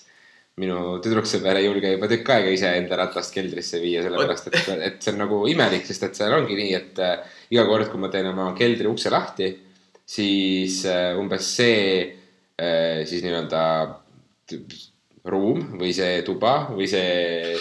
minu 0.61 0.97
tüdruksõber 1.03 1.59
ei 1.59 1.67
julge 1.67 1.93
juba 1.93 2.09
tükk 2.11 2.33
aega 2.35 2.51
iseenda 2.53 2.99
ratast 2.99 3.33
keldrisse 3.35 3.79
viia, 3.81 4.03
sellepärast 4.05 4.49
et, 4.51 4.59
et 4.89 4.99
see 5.01 5.13
on 5.13 5.21
nagu 5.23 5.39
imelik, 5.49 5.85
sest 5.87 6.03
et 6.07 6.19
seal 6.19 6.35
ongi 6.35 6.57
nii, 6.59 6.73
et 6.77 7.01
äh, 7.03 7.39
iga 7.51 7.65
kord, 7.67 7.89
kui 7.91 7.99
ma 8.01 8.09
teen 8.11 8.29
oma 8.31 8.51
keldri 8.57 8.89
ukse 8.89 9.11
lahti, 9.11 9.51
siis 10.07 10.81
äh, 10.89 11.13
umbes 11.19 11.51
see 11.57 11.83
äh, 12.55 13.03
siis 13.07 13.23
nii-öelda 13.25 13.63
ruum 15.31 15.77
või 15.79 15.93
see 15.95 16.21
tuba 16.27 16.71
või 16.71 16.87
see, 16.89 17.55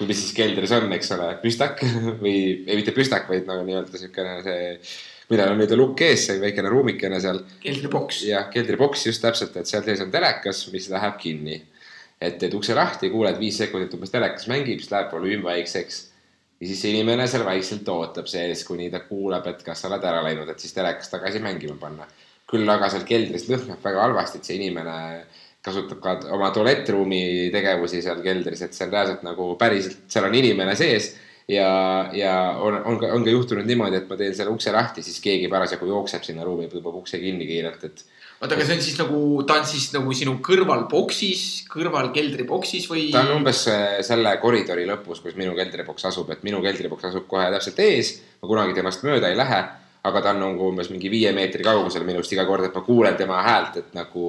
või 0.00 0.10
mis 0.10 0.22
siis 0.22 0.36
keldris 0.36 0.72
on, 0.74 0.88
eks 0.96 1.12
ole, 1.16 1.32
püstak 1.42 1.82
või 2.24 2.36
ei, 2.66 2.76
mitte 2.78 2.94
püstak, 2.96 3.28
vaid 3.30 3.48
nagu 3.50 3.66
nii-öelda 3.66 4.00
siukene 4.00 4.38
see 4.46 4.62
millel 5.32 5.54
on 5.54 5.60
nüüd 5.62 5.72
lukk 5.78 6.02
ees, 6.04 6.26
see 6.28 6.40
väikene 6.42 6.70
ruumikene 6.72 7.20
seal. 7.22 7.42
keldriboks. 7.62 8.22
jah, 8.28 8.48
keldriboks 8.52 9.06
just 9.08 9.22
täpselt, 9.24 9.56
et 9.56 9.68
seal 9.70 9.84
sees 9.86 10.02
on 10.04 10.10
telekas, 10.12 10.66
mis 10.74 10.88
läheb 10.92 11.18
kinni. 11.20 11.62
et 12.22 12.36
teed 12.38 12.52
ukse 12.54 12.74
lahti, 12.78 13.08
kuuled 13.10 13.38
viis 13.40 13.56
sekundit 13.58 13.94
umbes 13.96 14.12
telekas 14.12 14.44
mängib, 14.46 14.78
siis 14.78 14.92
läheb 14.92 15.08
volüüm 15.10 15.42
väikseks. 15.42 15.96
Ja 16.62 16.68
siis 16.70 16.82
see 16.84 16.92
inimene 16.94 17.26
seal 17.26 17.42
vaikselt 17.46 17.88
ootab 17.90 18.28
sees, 18.30 18.62
kuni 18.68 18.86
ta 18.90 19.00
kuuleb, 19.02 19.48
et 19.50 19.64
kas 19.66 19.82
sa 19.82 19.88
oled 19.90 20.04
ära 20.06 20.20
läinud, 20.22 20.50
et 20.52 20.62
siis 20.62 20.74
telekas 20.76 21.10
tagasi 21.10 21.42
mängima 21.42 21.74
panna. 21.80 22.06
küll 22.52 22.68
aga 22.68 22.90
seal 22.92 23.06
keldris 23.08 23.46
lõhnab 23.48 23.80
väga 23.80 24.02
halvasti, 24.04 24.38
et 24.38 24.46
see 24.46 24.58
inimene 24.60 24.94
kasutab 25.64 26.00
ka 26.04 26.12
oma 26.36 26.50
tualettruumi 26.52 27.48
tegevusi 27.54 28.02
seal 28.04 28.20
keldris, 28.22 28.62
et 28.62 28.76
see 28.76 28.86
on 28.86 28.92
reaalselt 28.92 29.22
nagu 29.26 29.46
päriselt, 29.58 30.02
seal 30.12 30.26
on 30.28 30.34
inimene 30.36 30.74
sees 30.78 31.14
ja, 31.48 32.10
ja 32.12 32.34
on, 32.60 32.76
on 32.84 32.98
ka, 33.00 33.10
on 33.16 33.24
ka 33.24 33.32
juhtunud 33.32 33.66
niimoodi, 33.66 34.02
et 34.02 34.10
ma 34.10 34.18
teen 34.20 34.34
selle 34.36 34.52
ukse 34.54 34.74
lahti, 34.74 35.02
siis 35.06 35.18
keegi 35.24 35.48
parasjagu 35.50 35.88
jookseb 35.88 36.26
sinna 36.26 36.44
ruumi, 36.46 36.68
tõmbab 36.70 37.00
ukse 37.02 37.20
kinni 37.22 37.48
kiirelt, 37.48 37.88
et. 37.88 38.04
Oota, 38.42 38.56
aga 38.56 38.66
see 38.66 38.76
on 38.76 38.82
siis 38.82 38.98
nagu, 38.98 39.20
ta 39.46 39.60
on 39.60 39.68
siis 39.68 39.86
nagu 39.94 40.14
sinu 40.16 40.34
kõrval 40.44 40.86
boksis, 40.90 41.44
kõrval 41.70 42.10
keldriboksis 42.14 42.88
või? 42.90 43.06
ta 43.14 43.22
on 43.26 43.38
umbes 43.38 43.62
selle 44.08 44.34
koridori 44.42 44.88
lõpus, 44.88 45.22
kus 45.22 45.38
minu 45.38 45.54
keldriboks 45.58 46.10
asub, 46.10 46.32
et 46.34 46.42
minu 46.46 46.62
keldriboks 46.64 47.12
asub 47.12 47.28
kohe 47.30 47.46
täpselt 47.54 47.78
ees. 47.84 48.16
ma 48.42 48.50
kunagi 48.50 48.76
temast 48.78 49.06
mööda 49.06 49.30
ei 49.30 49.38
lähe, 49.38 49.62
aga 50.02 50.22
ta 50.22 50.34
on 50.34 50.42
nagu 50.42 50.70
umbes 50.72 50.90
mingi 50.90 51.10
viie 51.12 51.30
meetri 51.36 51.62
kaugusel 51.66 52.06
minust 52.08 52.34
iga 52.34 52.46
kord, 52.48 52.66
et 52.66 52.74
ma 52.74 52.82
kuulen 52.86 53.18
tema 53.18 53.42
häält, 53.46 53.78
et 53.78 53.94
nagu 53.94 54.24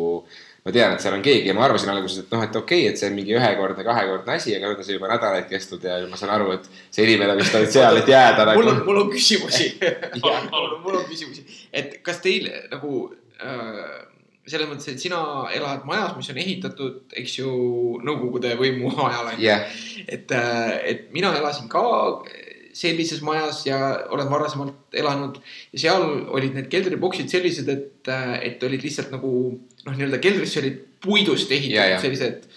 ma 0.64 0.72
tean, 0.72 0.94
et 0.94 1.04
seal 1.04 1.18
on 1.18 1.24
keegi 1.26 1.50
ja 1.50 1.56
ma 1.58 1.66
arvasin 1.66 1.90
alguses, 1.92 2.22
et 2.24 2.30
noh, 2.32 2.44
et 2.46 2.56
okei 2.56 2.86
okay,, 2.86 2.92
et 2.94 3.02
see 3.02 3.10
on 3.10 3.18
mingi 3.18 3.34
ühekordne, 3.36 3.84
kahekordne 3.84 4.38
asi, 4.38 4.54
aga 4.56 4.70
nüüd 4.70 4.80
on 4.80 4.88
see 4.88 4.96
juba 4.96 5.10
nädalaid 5.12 5.50
kestnud 5.50 5.90
ja 5.90 5.98
ma 6.08 6.20
saan 6.20 6.32
aru, 6.38 6.54
et 6.56 6.70
see 6.94 7.10
inimene 7.10 7.36
vist 7.42 7.58
on 7.58 7.66
seal, 7.66 8.00
et 8.00 8.14
jääda 8.14 8.46
nagu. 8.48 8.62
mul 8.62 8.72
on, 8.72 8.80
mul 8.86 9.02
on 9.02 9.12
küsimusi 9.12 9.74
mul 10.22 11.02
on 11.02 11.04
küsimusi, 11.10 11.44
et 11.74 11.98
kas 12.06 12.22
teil 12.24 12.48
nagu 12.72 13.10
selles 14.44 14.68
mõttes, 14.68 14.90
et 14.92 15.00
sina 15.00 15.20
elad 15.56 15.86
majas, 15.88 16.16
mis 16.20 16.30
on 16.34 16.40
ehitatud, 16.42 16.98
eks 17.20 17.38
ju, 17.40 17.52
Nõukogude 18.04 18.56
võimu 18.60 18.92
ajal 19.08 19.30
on 19.32 19.38
ju. 19.38 19.46
jah, 19.48 19.68
et, 20.08 20.34
et 20.84 21.06
mina 21.16 21.32
elasin 21.40 21.70
ka 21.72 21.84
sellises 22.74 23.22
majas 23.22 23.62
ja 23.68 23.78
olen 24.12 24.30
varasemalt 24.32 24.98
elanud 24.98 25.38
ja 25.76 25.80
seal 25.86 26.06
olid 26.34 26.56
need 26.58 26.70
keldriboksid 26.74 27.30
sellised, 27.30 27.70
et, 27.70 28.12
et 28.42 28.64
olid 28.66 28.82
lihtsalt 28.84 29.14
nagu 29.14 29.32
noh, 29.54 29.94
nii-öelda 29.94 30.20
keldrisse 30.24 30.62
olid 30.64 30.80
puidust 31.04 31.52
Ja, 31.76 31.86
ja. 31.94 32.00
ehitatud 32.00 32.02
sellised 32.02 32.48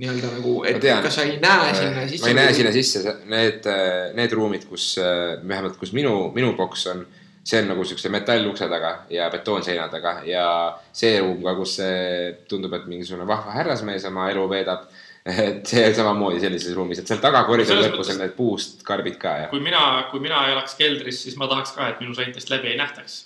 nii-öelda 0.00 0.32
nagu, 0.34 0.56
et 0.68 0.82
kas 1.04 1.20
sa 1.20 1.26
ei 1.28 1.38
näe 1.42 1.70
sinna 1.76 2.04
sisse. 2.08 2.24
ma 2.24 2.32
ei 2.32 2.38
näe 2.40 2.52
sinna 2.56 2.74
sisse, 2.74 3.14
need, 3.30 3.70
need 4.18 4.34
ruumid, 4.36 4.66
kus 4.68 4.94
äh, 4.98 5.38
vähemalt, 5.44 5.76
kus 5.80 5.94
minu, 5.96 6.30
minu 6.34 6.54
boks 6.58 6.86
on, 6.92 7.04
see 7.44 7.60
on 7.62 7.70
nagu 7.72 7.84
siukse 7.84 8.10
metallukse 8.12 8.68
taga 8.68 8.90
ja 9.10 9.28
betoonseina 9.32 9.88
taga 9.92 10.20
ja 10.28 10.44
see 10.92 11.20
ruum 11.22 11.40
ka, 11.44 11.54
kus 11.58 11.78
see 11.80 12.34
tundub, 12.50 12.74
et 12.76 12.88
mingisugune 12.90 13.28
vahva 13.28 13.54
härrasmees 13.56 14.04
oma 14.10 14.28
elu 14.32 14.44
veedab. 14.50 14.90
et 15.20 15.66
see 15.68 15.82
on 15.84 15.94
samamoodi 15.94 16.38
sellises 16.40 16.72
ruumis, 16.72 17.02
et 17.02 17.10
seal 17.10 17.18
taga 17.20 17.42
koridori 17.44 17.76
Selles 17.76 17.90
lõpus 17.90 18.12
on 18.14 18.22
need 18.22 18.30
puust 18.36 18.84
karbid 18.88 19.18
ka 19.20 19.34
ja. 19.42 19.48
kui 19.50 19.60
mina, 19.60 20.06
kui 20.12 20.22
mina 20.24 20.46
elaks 20.48 20.78
keldris, 20.78 21.18
siis 21.26 21.36
ma 21.40 21.48
tahaks 21.50 21.74
ka, 21.76 21.90
et 21.92 22.00
minu 22.00 22.16
seintest 22.16 22.48
läbi 22.52 22.72
ei 22.72 22.78
nähtaks. 22.80 23.18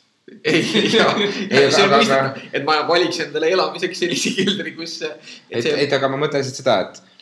ei, 0.43 0.65
ja, 0.91 1.07
Ei, 1.15 1.69
see 1.71 1.85
on 1.85 1.93
mõistetav, 1.95 2.41
et 2.51 2.67
ma 2.67 2.81
valiks 2.89 3.21
endale 3.23 3.53
elamiseks 3.55 4.03
sellise 4.03 4.35
keldri, 4.41 4.75
kus. 4.75 4.97
et, 5.05 5.71
et 5.71 5.95
aga 5.95 6.11
ma 6.11 6.19
mõtlen 6.25 6.43
lihtsalt 6.43 6.63
seda, 6.65 6.81
et, 6.89 7.14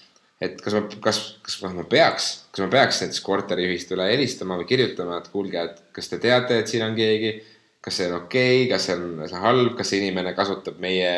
et 0.42 0.58
kas 0.62 0.74
ma, 0.74 0.82
kas, 1.04 1.20
kas 1.44 1.58
ma, 1.62 1.84
peaks, 1.88 2.28
kas 2.50 2.64
ma 2.64 2.68
peaks 2.72 3.00
näiteks 3.02 3.22
korteriühistule 3.24 4.08
helistama 4.10 4.58
või 4.60 4.68
kirjutama, 4.70 5.20
et 5.20 5.30
kuulge, 5.32 5.62
et 5.62 5.82
kas 5.94 6.10
te 6.10 6.18
teate, 6.22 6.58
et 6.58 6.70
siin 6.70 6.84
on 6.86 6.96
keegi. 6.98 7.40
kas 7.82 7.96
see 7.98 8.06
on 8.06 8.20
okei 8.20 8.60
okay,, 8.62 8.66
kas 8.70 8.84
see 8.86 8.94
on 8.94 9.24
see 9.26 9.34
on 9.34 9.42
halb, 9.42 9.72
kas 9.78 9.88
see 9.90 9.98
inimene 9.98 10.34
kasutab 10.36 10.76
meie, 10.82 11.08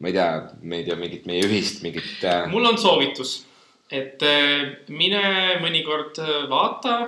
ma 0.00 0.10
ei 0.10 0.16
tea, 0.16 0.26
ma 0.68 0.76
ei 0.76 0.84
tea, 0.84 0.98
mingit 1.00 1.24
meie 1.28 1.46
ühist 1.46 1.80
mingit 1.84 2.24
äh,. 2.28 2.44
mul 2.52 2.68
on 2.68 2.76
soovitus, 2.80 3.38
et 3.88 4.20
äh, 4.28 4.66
mine 4.92 5.22
mõnikord 5.64 6.20
äh, 6.20 6.42
vaata, 6.52 6.98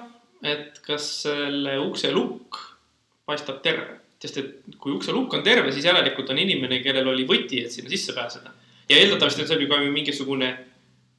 et 0.44 0.80
kas 0.84 1.10
selle 1.26 1.76
ukse 1.84 2.12
lukk 2.12 2.60
paistab 3.28 3.60
terve. 3.64 4.00
sest 4.24 4.38
et 4.40 4.76
kui 4.80 4.94
ukse 4.96 5.12
lukk 5.12 5.36
on 5.36 5.42
terve, 5.44 5.72
siis 5.72 5.84
järelikult 5.84 6.30
on 6.32 6.38
inimene, 6.40 6.80
kellel 6.80 7.10
oli 7.12 7.26
võti, 7.28 7.60
et 7.64 7.72
sinna 7.72 7.92
sisse 7.92 8.16
pääseda. 8.16 8.52
ja 8.88 8.96
eeldatavasti 8.96 9.44
on 9.44 9.48
seal 9.48 9.60
ju 9.60 9.68
ka 9.68 9.80
mingisugune 9.84 10.54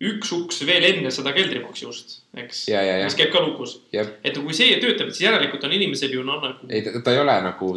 üks 0.04 0.32
uks 0.36 0.58
veel 0.68 0.84
enne 0.90 1.12
seda 1.14 1.32
keldriboksi 1.36 1.86
ust, 1.88 2.18
eks. 2.36 2.66
Mis 2.68 3.16
käib 3.16 3.32
ka 3.32 3.40
lukus. 3.46 3.78
et 3.94 4.36
kui 4.36 4.56
see 4.56 4.76
töötab, 4.84 5.12
siis 5.14 5.24
järelikult 5.24 5.64
on 5.64 5.76
inimesel 5.78 6.18
ju 6.18 6.24
noh, 6.28 6.42
nagu 6.44 6.68
ei 6.68 6.84
ta, 6.84 7.00
ta 7.00 7.14
ei 7.16 7.22
ole 7.22 7.36
nagu, 7.46 7.70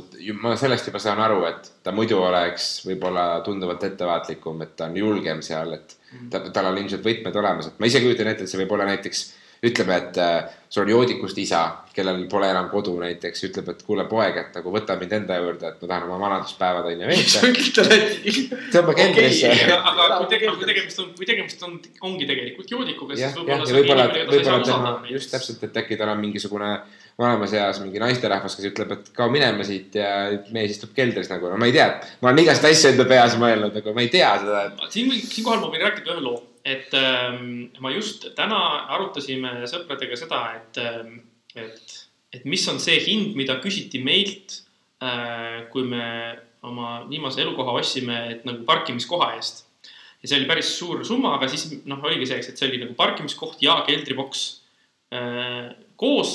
ma 0.42 0.56
sellest 0.58 0.90
juba 0.90 0.98
saan 1.02 1.22
aru, 1.22 1.44
et 1.46 1.70
ta 1.86 1.94
muidu 1.94 2.18
oleks 2.18 2.70
võib-olla 2.88 3.28
tunduvalt 3.46 3.86
ettevaatlikum, 3.86 4.66
et 4.66 4.74
ta 4.78 4.90
on 4.90 4.98
julgem 4.98 5.44
seal, 5.46 5.76
et 5.78 5.94
ta, 6.32 6.42
tal 6.50 6.72
on 6.72 6.80
ilmselt 6.82 7.06
võtmed 7.06 7.38
olemas, 7.38 7.70
et 7.70 7.78
ma 7.78 7.90
ise 7.90 8.02
kujutan 8.02 8.32
ette, 8.32 8.48
et 8.48 8.50
see 8.50 8.62
võib 8.64 8.74
olla 8.74 8.90
näiteks 8.90 9.24
ütleme, 9.64 9.96
et 9.96 10.18
äh, 10.22 10.44
sul 10.70 10.84
on 10.84 10.90
joodikust 10.92 11.38
isa, 11.42 11.62
kellel 11.96 12.20
pole 12.30 12.46
enam 12.52 12.68
kodu 12.70 12.92
näiteks, 13.00 13.42
ütleb, 13.48 13.70
et 13.72 13.80
kuule 13.86 14.04
poeg, 14.10 14.36
et 14.38 14.58
nagu 14.60 14.70
võta 14.74 14.94
mind 15.00 15.14
enda 15.16 15.38
juurde, 15.40 15.72
et 15.72 15.80
ma 15.82 15.88
tahan 15.90 16.06
oma 16.06 16.18
vanaduspäevad 16.22 16.86
on 16.90 17.02
ju 17.02 17.24
sa 17.32 17.42
veeta. 17.42 17.86
tõmba 18.74 18.94
keldrisse. 18.98 19.50
Aga 19.78 20.20
kui 20.20 20.30
tege- 20.34 20.52
kui 20.54 20.68
tegemist 20.68 21.02
on, 21.02 21.10
kui 21.16 21.28
tegemist 21.30 21.66
on, 21.66 21.74
ongi 22.10 22.28
tegelikult 22.30 22.70
joodikuga, 22.76 23.18
siis 23.18 23.34
võib-olla 23.34 23.66
võib-olla, 23.72 24.08
võib-olla 24.30 24.62
tema 24.68 24.94
just. 25.10 25.32
täpselt, 25.34 25.64
et 25.66 25.82
äkki 25.82 25.98
tal 25.98 26.14
on 26.14 26.22
mingisugune 26.22 26.76
vanemas 27.18 27.52
eas 27.58 27.80
mingi 27.82 27.98
naisterahvas, 27.98 28.54
kes 28.54 28.68
ütleb, 28.70 28.92
et 28.94 29.08
kao 29.16 29.26
minema 29.32 29.64
siit 29.66 29.96
ja 29.98 30.12
mees 30.54 30.76
istub 30.76 30.92
keldris 30.94 31.32
nagu, 31.32 31.50
no 31.50 31.58
ma 31.58 31.66
ei 31.66 31.74
tea, 31.74 31.88
ma 32.22 32.30
olen 32.30 32.44
igast 32.44 32.68
asju 32.68 32.92
enda 32.92 33.08
peas 33.10 33.34
mõelnud, 33.40 33.74
nagu 33.74 33.94
ma 33.96 34.04
ei 34.04 34.12
tea 34.12 34.28
seda, 34.38 34.60
et 34.68 34.94
siin, 34.94 35.10
siinkohal 35.18 35.64
ma 35.64 35.72
võin 35.72 35.82
rääkida 35.82 36.14
ühe 36.14 36.22
loo, 36.22 36.38
et 36.68 36.94
ähm, 36.98 37.70
ma 37.80 37.92
just 37.94 38.28
täna 38.36 38.58
arutasime 38.96 39.64
sõpradega 39.70 40.18
seda, 40.20 40.42
et 40.58 40.80
ähm,, 40.82 41.22
et, 41.58 41.94
et 42.34 42.44
mis 42.44 42.64
on 42.70 42.80
see 42.82 42.98
hind, 43.06 43.32
mida 43.38 43.58
küsiti 43.62 44.02
meilt 44.04 44.60
äh,, 45.02 45.64
kui 45.72 45.86
me 45.88 46.04
oma 46.68 47.04
viimase 47.08 47.42
elukoha 47.44 47.76
ostsime, 47.78 48.18
et 48.34 48.44
nagu 48.48 48.66
parkimiskoha 48.68 49.32
eest. 49.38 49.64
ja 50.22 50.28
see 50.28 50.40
oli 50.40 50.48
päris 50.50 50.72
suur 50.74 51.04
summa, 51.06 51.36
aga 51.36 51.48
siis 51.50 51.68
noh, 51.86 52.02
oligi 52.04 52.26
selleks, 52.26 52.50
et 52.50 52.60
see 52.60 52.68
oli 52.68 52.82
nagu 52.82 52.96
parkimiskoht 52.98 53.62
ja 53.62 53.78
keldriboks 53.86 54.46
äh, 55.14 55.70
koos 55.96 56.34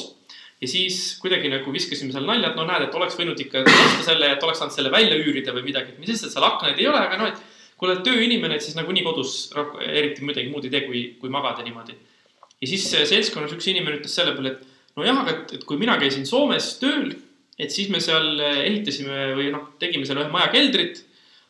ja 0.63 0.69
siis 0.72 1.17
kuidagi 1.19 1.52
nagu 1.52 1.74
viskasime 1.76 2.15
seal 2.15 2.28
nalja, 2.28 2.54
et 2.54 2.60
no 2.60 2.65
näed, 2.67 2.88
et 2.88 2.96
oleks 2.96 3.17
võinud 3.19 3.39
ikka 3.43 3.65
osta 3.67 4.06
selle, 4.08 4.32
et 4.32 4.46
oleks 4.48 4.62
saanud 4.63 4.76
selle 4.76 4.91
välja 4.93 5.17
üürida 5.19 5.56
või 5.56 5.67
midagi, 5.67 5.91
et 5.93 6.00
mis 6.00 6.13
sest, 6.13 6.30
et 6.30 6.36
seal 6.38 6.48
aknaid 6.48 6.80
ei 6.80 6.88
ole, 6.88 7.02
aga 7.04 7.19
noh, 7.19 7.34
et 7.34 7.53
kuule, 7.84 8.00
tööinimene, 8.06 8.58
et 8.58 8.63
siis 8.63 8.78
nagunii 8.80 9.04
kodus 9.06 9.52
eriti 9.84 10.24
midagi 10.26 10.52
muud 10.52 10.65
ei 10.67 10.74
tee, 10.74 10.86
kui, 10.88 11.04
kui 11.19 11.32
magada 11.34 11.65
niimoodi. 11.65 11.98
ja 12.62 12.69
siis 12.69 12.88
äh, 12.96 13.08
seltskonnas 13.10 13.54
üks 13.58 13.67
inimene 13.72 14.00
ütles 14.00 14.15
selle 14.15 14.36
peale, 14.38 14.56
et 14.56 15.00
nojah, 15.00 15.24
aga 15.24 15.34
et, 15.36 15.56
et 15.58 15.63
kui 15.67 15.80
mina 15.82 15.98
käisin 16.00 16.28
Soomes 16.30 16.78
tööl, 16.80 17.12
et 17.60 17.74
siis 17.74 17.89
me 17.91 18.00
seal 18.04 18.38
äh, 18.39 18.62
ehitasime 18.69 19.34
või 19.38 19.50
noh, 19.54 19.74
tegime 19.82 20.08
seal 20.08 20.22
ühe 20.22 20.32
maja 20.32 20.48
keldrit. 20.54 21.04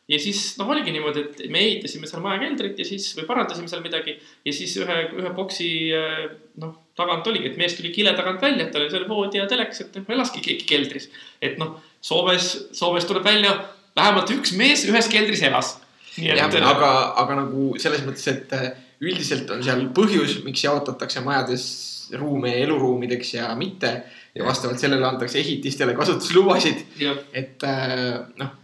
ja 0.09 0.17
siis 0.19 0.39
noh, 0.59 0.71
oligi 0.73 0.91
niimoodi, 0.91 1.21
et 1.27 1.43
me 1.53 1.61
ehitasime 1.63 2.09
seal 2.09 2.23
maja 2.25 2.41
keldrit 2.41 2.81
ja 2.81 2.87
siis 2.87 3.11
või 3.19 3.27
parandasime 3.29 3.69
seal 3.71 3.85
midagi 3.85 4.17
ja 4.17 4.55
siis 4.55 4.73
ühe, 4.81 4.97
ühe 5.21 5.35
boksi 5.37 5.69
äh, 5.95 6.25
noh, 6.63 6.73
tagant 6.97 7.29
oligi, 7.29 7.51
et 7.51 7.61
mees 7.61 7.77
tuli 7.77 7.93
kile 7.93 8.15
tagant 8.17 8.41
välja, 8.41 8.65
et 8.65 8.73
tal 8.73 8.83
oli 8.83 8.93
seal 8.93 9.07
voodi 9.09 9.39
ja 9.39 9.47
telekas, 9.49 9.85
et 9.85 10.01
elaski 10.01 10.41
keegi 10.43 10.67
keldris. 10.69 11.11
et 11.41 11.61
noh, 11.61 11.77
Soomes, 12.03 12.51
Soomes 12.75 13.05
tuleb 13.07 13.23
välja 13.23 13.53
vähemalt 13.95 14.33
üks 14.33 14.57
mees 14.57 14.83
ühes 14.89 15.07
keldris 15.11 15.45
elas. 15.45 15.77
jah, 16.17 16.49
aga, 16.69 16.89
aga 17.23 17.39
nagu 17.41 17.73
selles 17.81 18.03
mõttes, 18.07 18.27
et 18.31 18.53
äh, 18.57 18.71
üldiselt 19.03 19.49
on 19.53 19.63
seal 19.65 19.87
põhjus, 19.95 20.41
miks 20.45 20.63
jaotatakse 20.65 21.23
majades 21.25 21.65
ruume 22.19 22.51
eluruumideks 22.61 23.33
ja 23.39 23.53
mitte. 23.57 24.03
ja 24.35 24.45
vastavalt 24.45 24.81
sellele 24.81 25.05
antakse 25.05 25.37
ehitistele 25.39 25.93
kasutuslubasid, 25.93 26.79
et 27.37 27.63
äh, 27.69 28.15
noh, 28.41 28.55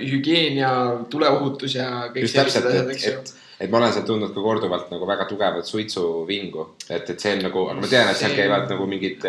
hügieen 0.00 0.60
ja 0.60 0.70
tuleohutus 1.10 1.74
ja 1.74 1.88
kõik 2.14 2.30
sellised 2.30 2.62
asjad, 2.62 2.84
et, 2.84 2.92
eks 2.94 3.06
ju. 3.08 3.16
et, 3.58 3.70
ma 3.72 3.80
olen 3.80 3.94
seal 3.96 4.06
tundnud 4.08 4.32
ka 4.34 4.44
korduvalt 4.44 4.92
nagu 4.94 5.08
väga 5.08 5.26
tugevat 5.30 5.66
suitsuvingu, 5.66 6.68
et, 6.88 7.10
et 7.10 7.20
see 7.20 7.34
on 7.36 7.42
nagu, 7.48 7.66
ma 7.74 7.90
tean, 7.90 8.12
et 8.12 8.20
seal 8.20 8.32
See- 8.32 8.38
käivad 8.38 8.70
nagu 8.70 8.86
mingid, 8.90 9.26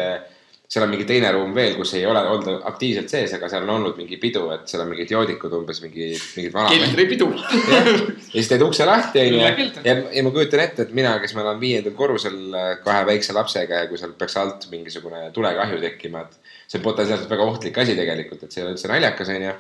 seal 0.68 0.84
on 0.84 0.92
mingi 0.92 1.06
teine 1.08 1.30
ruum 1.32 1.54
veel, 1.56 1.78
kus 1.80 1.94
ei 1.96 2.04
ole 2.06 2.20
olnud 2.28 2.66
aktiivselt 2.68 3.12
sees, 3.12 3.32
aga 3.38 3.48
seal 3.48 3.64
on 3.64 3.70
olnud 3.78 3.96
mingi 4.00 4.18
pidu, 4.20 4.44
et 4.52 4.68
seal 4.68 4.82
on 4.84 4.90
mingid 4.92 5.14
joodikud 5.14 5.54
umbes 5.56 5.80
mingi, 5.84 6.10
mingid 6.36 6.56
vanad 6.56 6.74
keldripidu. 6.76 7.30
ja 7.32 8.34
siis 8.34 8.50
teed 8.52 8.66
ukse 8.66 8.88
lahti, 8.88 9.24
onju. 9.24 9.70
Ja, 9.88 9.96
ja 10.12 10.26
ma 10.28 10.34
kujutan 10.36 10.66
ette, 10.66 10.84
et 10.84 10.92
mina, 10.98 11.14
kes 11.24 11.38
ma 11.38 11.46
olen 11.46 11.62
viiendal 11.62 11.96
korrusel 11.96 12.40
äh, 12.52 12.74
kahe 12.84 13.06
väikse 13.08 13.36
lapsega 13.38 13.84
ja 13.84 13.92
kui 13.92 14.00
seal 14.02 14.12
peaks 14.20 14.36
alt 14.42 14.68
mingisugune 14.74 15.30
tulekahju 15.36 15.80
tekkima, 15.86 16.26
et 16.28 16.58
see 16.68 16.82
on 16.82 16.88
potentsiaalselt 16.90 17.32
väga 17.32 17.48
ohtlik 17.48 17.80
asi 17.80 17.96
tegelikult, 17.96 18.44
et 18.44 18.52
see 18.52 18.62
ei 18.62 18.68
ole 18.68 18.76
üldse 18.76 18.92
naljakas, 18.92 19.32
onju. 19.38 19.56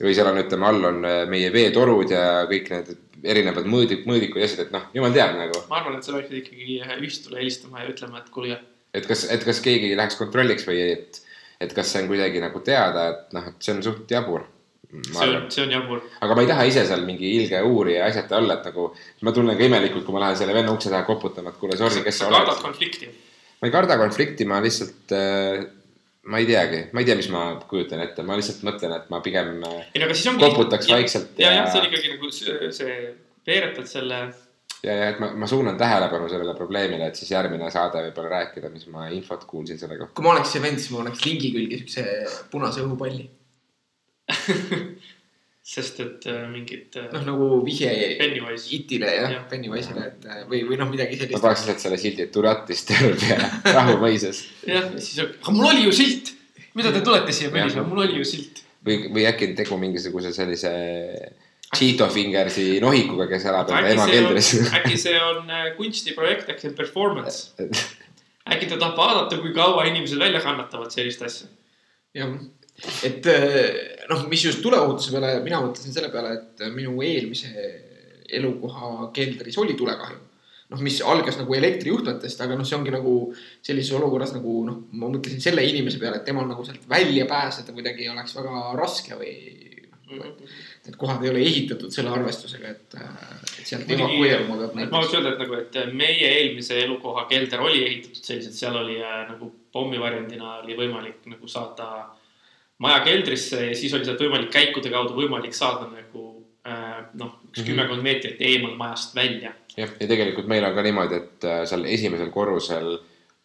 või 0.00 0.16
seal 0.16 0.32
on, 0.32 0.40
ütleme, 0.46 0.68
all 0.70 0.90
on 0.94 1.04
äh, 1.04 1.20
meie 1.28 1.52
veetorud 1.52 2.16
ja 2.16 2.24
kõik 2.48 2.72
need 2.72 2.96
erinevad 3.36 3.68
mõõdik, 3.68 4.08
mõõdikud 4.08 4.40
ja 4.40 4.48
asjad, 4.48 4.64
et 4.64 4.72
noh, 4.72 4.88
jumal 4.96 5.12
teab 5.12 5.36
nagu, 5.36 5.60
ma 5.68 5.82
arvan, 5.82 6.00
et 6.00 6.08
sa 6.08 6.16
peaksid 6.16 6.40
ikkagi 6.40 6.80
ühistule 7.02 7.42
helistama 7.42 7.82
ja 7.82 7.92
ütlema, 7.92 8.22
et 8.22 8.32
kuulge, 8.32 8.60
et 8.94 9.08
kas, 9.08 9.24
et 9.32 9.44
kas 9.44 9.60
keegi 9.64 9.94
läheks 9.98 10.18
kontrolliks 10.20 10.66
või 10.68 10.80
et, 10.94 11.20
et 11.60 11.74
kas 11.74 11.92
see 11.92 12.04
on 12.04 12.10
kuidagi 12.10 12.42
nagu 12.42 12.62
teada, 12.64 13.08
et 13.12 13.36
noh, 13.36 13.50
et 13.50 13.64
see 13.64 13.74
on 13.76 13.82
suht 13.84 14.10
jabur. 14.14 14.46
see 14.88 15.28
on, 15.28 15.48
see 15.52 15.64
on 15.66 15.72
jabur. 15.74 16.02
aga 16.24 16.36
ma 16.36 16.44
ei 16.44 16.50
taha 16.50 16.68
ise 16.70 16.84
seal 16.88 17.04
mingi 17.06 17.30
ilge 17.36 17.62
uurija 17.68 18.06
asjata 18.08 18.38
olla, 18.40 18.58
et 18.58 18.68
nagu 18.70 18.90
ma 19.26 19.34
tunnen 19.36 19.58
ka 19.58 19.66
imelikult, 19.68 20.06
kui 20.06 20.16
ma 20.16 20.26
lähen 20.26 20.38
selle 20.42 20.56
venna 20.56 20.72
ukse 20.74 20.92
taha 20.92 21.06
koputama, 21.08 21.52
et 21.52 21.60
kuule, 21.60 21.76
sorry, 21.80 22.04
kes 22.06 22.22
sa 22.22 22.28
sa 22.28 22.36
kardad 22.36 22.54
oled. 22.54 22.62
konflikti. 22.70 23.10
ma 23.60 23.68
ei 23.68 23.74
karda 23.74 23.98
konflikti, 24.00 24.48
ma 24.48 24.62
lihtsalt 24.64 25.16
äh,, 25.16 25.66
ma 26.28 26.40
ei 26.40 26.48
teagi, 26.48 26.82
ma 26.92 27.00
ei 27.00 27.08
tea, 27.08 27.16
mis 27.18 27.30
ma 27.32 27.44
kujutan 27.68 28.02
ette, 28.04 28.24
ma 28.26 28.36
lihtsalt 28.38 28.64
mõtlen, 28.66 28.96
et 28.96 29.08
ma 29.12 29.20
pigem 29.24 29.54
ei 29.58 30.02
no 30.02 30.08
ongi. 30.08 30.42
koputaks 30.42 30.90
vaikselt 30.92 31.40
ja, 31.40 31.50
ja, 31.50 31.62
jah, 31.62 31.72
see 31.72 31.80
on 31.80 31.88
ikkagi 31.88 32.12
nagu 32.14 32.32
see, 32.32 32.72
see 32.76 32.98
veeretad 33.48 33.88
selle, 33.88 34.26
ja, 34.84 34.92
ja 34.92 35.10
et 35.12 35.20
ma, 35.22 35.32
ma 35.42 35.48
suunan 35.50 35.78
tähelepanu 35.80 36.28
sellele 36.30 36.54
probleemile, 36.58 37.10
et 37.10 37.18
siis 37.18 37.32
järgmine 37.34 37.70
saade 37.74 38.02
võib-olla 38.08 38.42
rääkida, 38.42 38.70
mis 38.74 38.86
ma 38.92 39.08
infot 39.14 39.44
kuulsin 39.50 39.80
selle 39.80 39.98
kohta. 39.98 40.14
kui 40.16 40.26
ma 40.26 40.34
oleks 40.36 40.54
see 40.54 40.64
vend, 40.64 40.82
siis 40.82 40.94
ma 40.94 41.04
oleks 41.04 41.24
lingi 41.26 41.52
külge 41.54 41.82
siukse 41.82 42.06
punase 42.52 42.84
õhupalli. 42.86 43.28
sest 45.68 45.98
et 46.00 46.26
äh, 46.30 46.46
mingid 46.48 46.96
äh, 46.96 47.10
noh, 47.12 47.24
nagu 47.26 47.46
vihje 47.66 47.90
Pennywise. 48.16 48.70
Itile 48.72 49.10
jah 49.12 49.32
Jah., 49.34 49.42
Pennywise'ile, 49.50 50.04
et 50.06 50.24
äh, 50.24 50.38
või, 50.48 50.62
või 50.68 50.78
noh, 50.80 50.88
midagi 50.88 51.18
ma 51.18 51.26
sellist. 51.26 51.44
paneks 51.44 51.64
lihtsalt 51.66 51.84
selle 51.84 51.98
sildi 52.00 52.24
peale 53.20 53.50
rahumõises 53.76 54.40
jah, 54.64 54.86
ja 54.86 55.02
siis, 55.02 55.18
aga 55.26 55.52
mul 55.52 55.68
oli 55.68 55.84
ju 55.84 55.92
silt. 55.98 56.32
mida 56.78 56.92
te 56.94 57.02
tulete 57.04 57.36
siia 57.36 57.52
põlisema, 57.52 57.84
mul 57.90 58.06
oli 58.06 58.16
ju 58.16 58.30
silt. 58.30 58.62
või, 58.86 59.10
või 59.12 59.26
äkki 59.28 59.50
on 59.50 59.58
tegu 59.60 59.80
mingisuguse 59.82 60.32
sellise 60.36 60.72
Cheeto 61.76 62.08
Fingersi 62.08 62.78
nohikuga, 62.80 63.26
kes 63.28 63.44
elab 63.50 63.68
enda 63.68 63.92
ema 63.92 64.04
see 64.08 64.20
on 64.20 64.28
keldris., 64.28 64.52
äkki 64.78 65.00
see 65.00 65.16
on 65.20 65.50
äh, 65.52 65.66
kunstiprojekt, 65.76 66.48
äkki 66.48 66.64
see 66.64 66.70
on 66.72 66.76
performance. 66.78 67.66
äkki 68.48 68.70
ta 68.70 68.78
tahab 68.80 68.96
vaadata, 68.96 69.40
kui 69.42 69.52
kaua 69.56 69.84
inimesed 69.90 70.20
välja 70.20 70.40
kannatavad 70.40 70.94
sellist 70.94 71.26
asja. 71.28 71.50
jah, 72.16 72.32
et 73.04 73.28
äh, 73.28 73.98
noh, 74.08 74.24
mis 74.32 74.46
just 74.46 74.62
tuleohutuse 74.64 75.12
peale, 75.12 75.34
mina 75.44 75.60
mõtlesin 75.64 75.92
selle 75.92 76.08
peale, 76.14 76.38
et 76.38 76.64
minu 76.72 76.96
eelmise 77.04 77.52
elukoha 78.38 79.10
keldris 79.16 79.60
oli 79.60 79.76
tulekahju. 79.76 80.24
noh, 80.68 80.80
mis 80.84 80.98
algas 81.00 81.38
nagu 81.40 81.54
elektrijuhtmetest, 81.56 82.40
aga 82.44 82.56
noh, 82.56 82.66
see 82.68 82.76
ongi 82.76 82.92
nagu 82.92 83.12
sellises 83.64 83.94
olukorras 83.96 84.34
nagu 84.34 84.56
noh, 84.66 84.82
ma 85.00 85.08
mõtlesin 85.08 85.40
selle 85.40 85.64
inimese 85.64 86.00
peale, 86.00 86.20
et 86.20 86.26
temal 86.28 86.48
nagu 86.48 86.64
sealt 86.64 86.84
välja 86.88 87.28
pääseda 87.28 87.76
kuidagi 87.76 88.08
oleks 88.12 88.36
väga 88.36 88.64
raske 88.76 89.16
või 89.16 89.32
noh, 90.16 90.34
et 90.88 90.96
kohad 90.96 91.24
ei 91.24 91.30
ole 91.30 91.42
ehitatud 91.44 91.92
selle 91.94 92.10
arvestusega, 92.14 92.68
et, 92.68 92.94
et 93.58 93.66
sealt 93.68 93.90
evakueeruma 93.96 94.56
peab 94.60 94.76
ma 94.78 95.00
võiks 95.02 95.12
näiteks. 95.12 95.14
öelda, 95.18 95.32
et 95.34 95.42
nagu, 95.42 95.58
et 95.62 95.92
meie 95.92 96.30
eelmise 96.38 96.78
elukoha 96.84 97.26
kelder 97.30 97.60
oli 97.64 97.82
ehitatud 97.84 98.30
selliselt, 98.30 98.56
seal 98.56 98.78
oli 98.80 98.96
äh, 99.02 99.20
nagu 99.28 99.50
pommivariandina 99.72 100.58
oli 100.62 100.78
võimalik 100.78 101.26
nagu 101.28 101.48
saada 101.50 102.08
maja 102.78 103.02
keldrisse 103.04 103.66
ja 103.66 103.76
siis 103.76 103.94
oli 103.94 104.08
sealt 104.08 104.22
võimalik 104.22 104.50
käikude 104.54 104.90
kaudu 104.90 105.16
võimalik 105.18 105.54
saada 105.56 105.90
nagu 105.92 106.24
äh, 106.66 107.04
noh, 107.18 107.36
üks 107.50 107.62
Mhm. 107.62 107.68
kümmekond 107.70 108.02
meetrit 108.02 108.40
eemal 108.40 108.76
majast 108.76 109.14
välja. 109.16 109.52
jah, 109.76 109.90
ja 110.00 110.06
tegelikult 110.06 110.46
meil 110.50 110.64
on 110.64 110.74
ka 110.74 110.82
niimoodi, 110.82 111.14
et 111.14 111.44
äh, 111.44 111.62
seal 111.66 111.84
esimesel 111.84 112.30
korrusel 112.34 112.98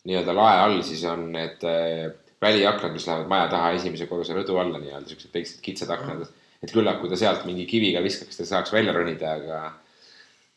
nii-öelda 0.07 0.35
lae 0.35 0.59
all 0.59 0.81
siis 0.83 1.03
on 1.07 1.31
need 1.31 1.63
äh, 1.63 2.11
väliaknad, 2.43 2.91
mis 2.91 3.07
lähevad 3.07 3.27
maja 3.31 3.47
taha 3.51 3.71
esimese 3.77 4.07
korruse 4.09 4.35
rõdu 4.35 4.57
alla 4.59 4.79
nii-öelda 4.81 5.11
siuksed 5.11 5.33
väiksed 5.33 5.61
kitsad 5.63 5.91
aknad. 5.95 6.25
Et 6.63 6.71
küllap, 6.71 7.01
kui 7.01 7.11
ta 7.11 7.19
sealt 7.19 7.43
mingi 7.47 7.65
kiviga 7.69 8.01
viskaks, 8.03 8.39
ta 8.39 8.47
saaks 8.47 8.71
välja 8.73 8.95
ronida, 8.95 9.35
aga, 9.35 9.59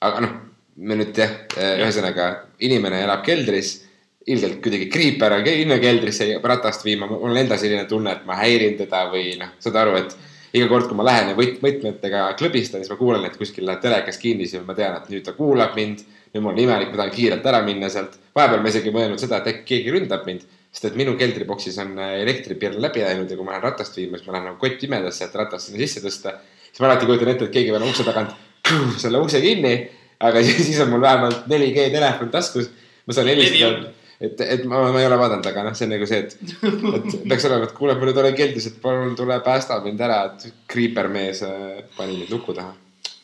aga 0.06 0.22
noh, 0.24 0.36
me 0.76 0.98
nüüd 1.00 1.18
jah, 1.18 1.32
ühesõnaga 1.56 2.28
inimene 2.62 3.02
elab 3.02 3.24
keldris 3.26 3.80
ilgelt 4.26 4.58
kuidagi 4.62 4.88
kriip 4.90 5.22
ära 5.22 5.38
kinno 5.44 5.78
keldrisse 5.82 6.28
ratast 6.42 6.82
viima, 6.86 7.06
mul 7.10 7.30
on 7.30 7.38
endal 7.38 7.60
selline 7.62 7.86
tunne, 7.90 8.16
et 8.16 8.24
ma 8.26 8.38
häirin 8.40 8.74
teda 8.78 9.04
või 9.12 9.36
noh, 9.40 9.52
saad 9.62 9.78
aru, 9.82 9.94
et 10.00 10.16
iga 10.56 10.66
kord, 10.70 10.88
kui 10.90 10.98
ma 10.98 11.06
lähen 11.06 11.30
ja 11.30 11.38
võt-, 11.38 11.60
võtmetega 11.62 12.26
klõbistan, 12.40 12.82
siis 12.82 12.90
ma 12.92 12.98
kuulen, 12.98 13.26
et 13.28 13.38
kuskil 13.38 13.66
läheb 13.68 13.82
telekas 13.84 14.18
kinni, 14.22 14.48
siis 14.50 14.64
ma 14.66 14.74
tean, 14.78 14.98
et 14.98 15.10
nüüd 15.12 15.26
ta 15.26 15.34
kuulab 15.36 15.76
mind. 15.78 16.04
nüüd 16.34 16.42
mul 16.42 16.52
on 16.52 16.58
imelik, 16.60 16.90
ma 16.92 17.00
tahan 17.00 17.14
kiirelt 17.14 17.46
ära 17.46 17.62
minna 17.64 17.88
sealt. 17.92 18.18
vahepeal 18.34 18.62
ma 18.62 18.72
isegi 18.72 18.92
mõelnud 18.94 19.22
seda, 19.22 19.40
et 19.40 19.52
äkki 19.52 19.66
keegi 19.70 19.94
ründab 19.94 20.26
mind, 20.26 20.42
sest 20.76 20.90
et 20.90 20.96
minu 21.00 21.14
keldriboksis 21.16 21.78
on 21.80 21.94
äh, 21.96 22.18
elektripirn 22.20 22.76
läbi 22.84 23.00
läinud 23.00 23.30
ja 23.32 23.36
kui 23.38 23.46
ma 23.46 23.54
lähen 23.54 23.64
ratast 23.64 23.96
viima, 23.96 24.18
siis 24.18 24.28
ma 24.28 24.34
lähen 24.36 24.50
nagu 24.50 24.60
kott 24.60 24.76
pimedasse, 24.82 25.24
et 25.24 25.36
ratast 25.40 25.70
sinna 25.70 25.80
sisse 25.80 26.02
tõsta. 26.04 26.34
siis 26.68 26.82
ma 26.84 26.90
alati 26.90 27.08
kujutan 27.08 27.32
ette, 27.32 27.48
et 27.48 27.54
keegi 27.54 27.72
paneb 27.72 27.88
ukse 27.88 28.04
tagant 28.04 28.34
selle 29.02 29.22
ukse 29.24 29.40
kinni, 29.40 29.76
aga 30.20 30.42
siis, 30.46 30.76
on 30.84 30.92
mul 30.92 31.00
vähemalt 31.00 31.46
4G 31.48 31.86
telefon 31.94 32.32
taskus. 32.34 32.68
ma 33.06 33.16
saan 33.16 33.32
helistada 33.32 33.94
et, 34.20 34.40
et 34.40 34.64
ma, 34.68 34.82
ma 34.92 35.00
ei 35.00 35.08
ole 35.08 35.18
vaadanud, 35.20 35.48
aga 35.48 35.64
noh, 35.66 35.76
see 35.76 35.86
on 35.88 35.94
nagu 35.94 36.08
see, 36.08 36.20
et, 36.24 36.36
et 36.68 37.16
peaks 37.30 37.48
olema, 37.48 37.68
et 37.68 37.74
kuule, 37.76 37.96
ma 37.96 38.08
nüüd 38.08 38.20
olen 38.20 38.36
keldris, 38.36 38.68
et 38.70 38.78
palun 38.82 39.16
tule 39.16 39.38
päästa 39.44 39.80
mind 39.84 40.04
ära, 40.04 40.20
et 40.28 40.68
kriipermees 40.72 41.42
äh, 41.48 41.82
pani 41.96 42.20
mind 42.20 42.36
luku 42.36 42.56
taha. 42.56 42.74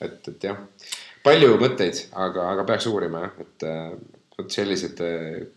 et, 0.03 0.19
et 0.33 0.49
jah, 0.49 0.59
palju 1.25 1.55
mõtteid, 1.61 2.07
aga, 2.25 2.49
aga 2.57 2.67
peaks 2.73 2.89
uurima 2.91 3.27
jah, 3.27 3.39
et 3.45 3.69
äh, 3.69 3.93
vot 4.39 4.57
sellised 4.57 5.05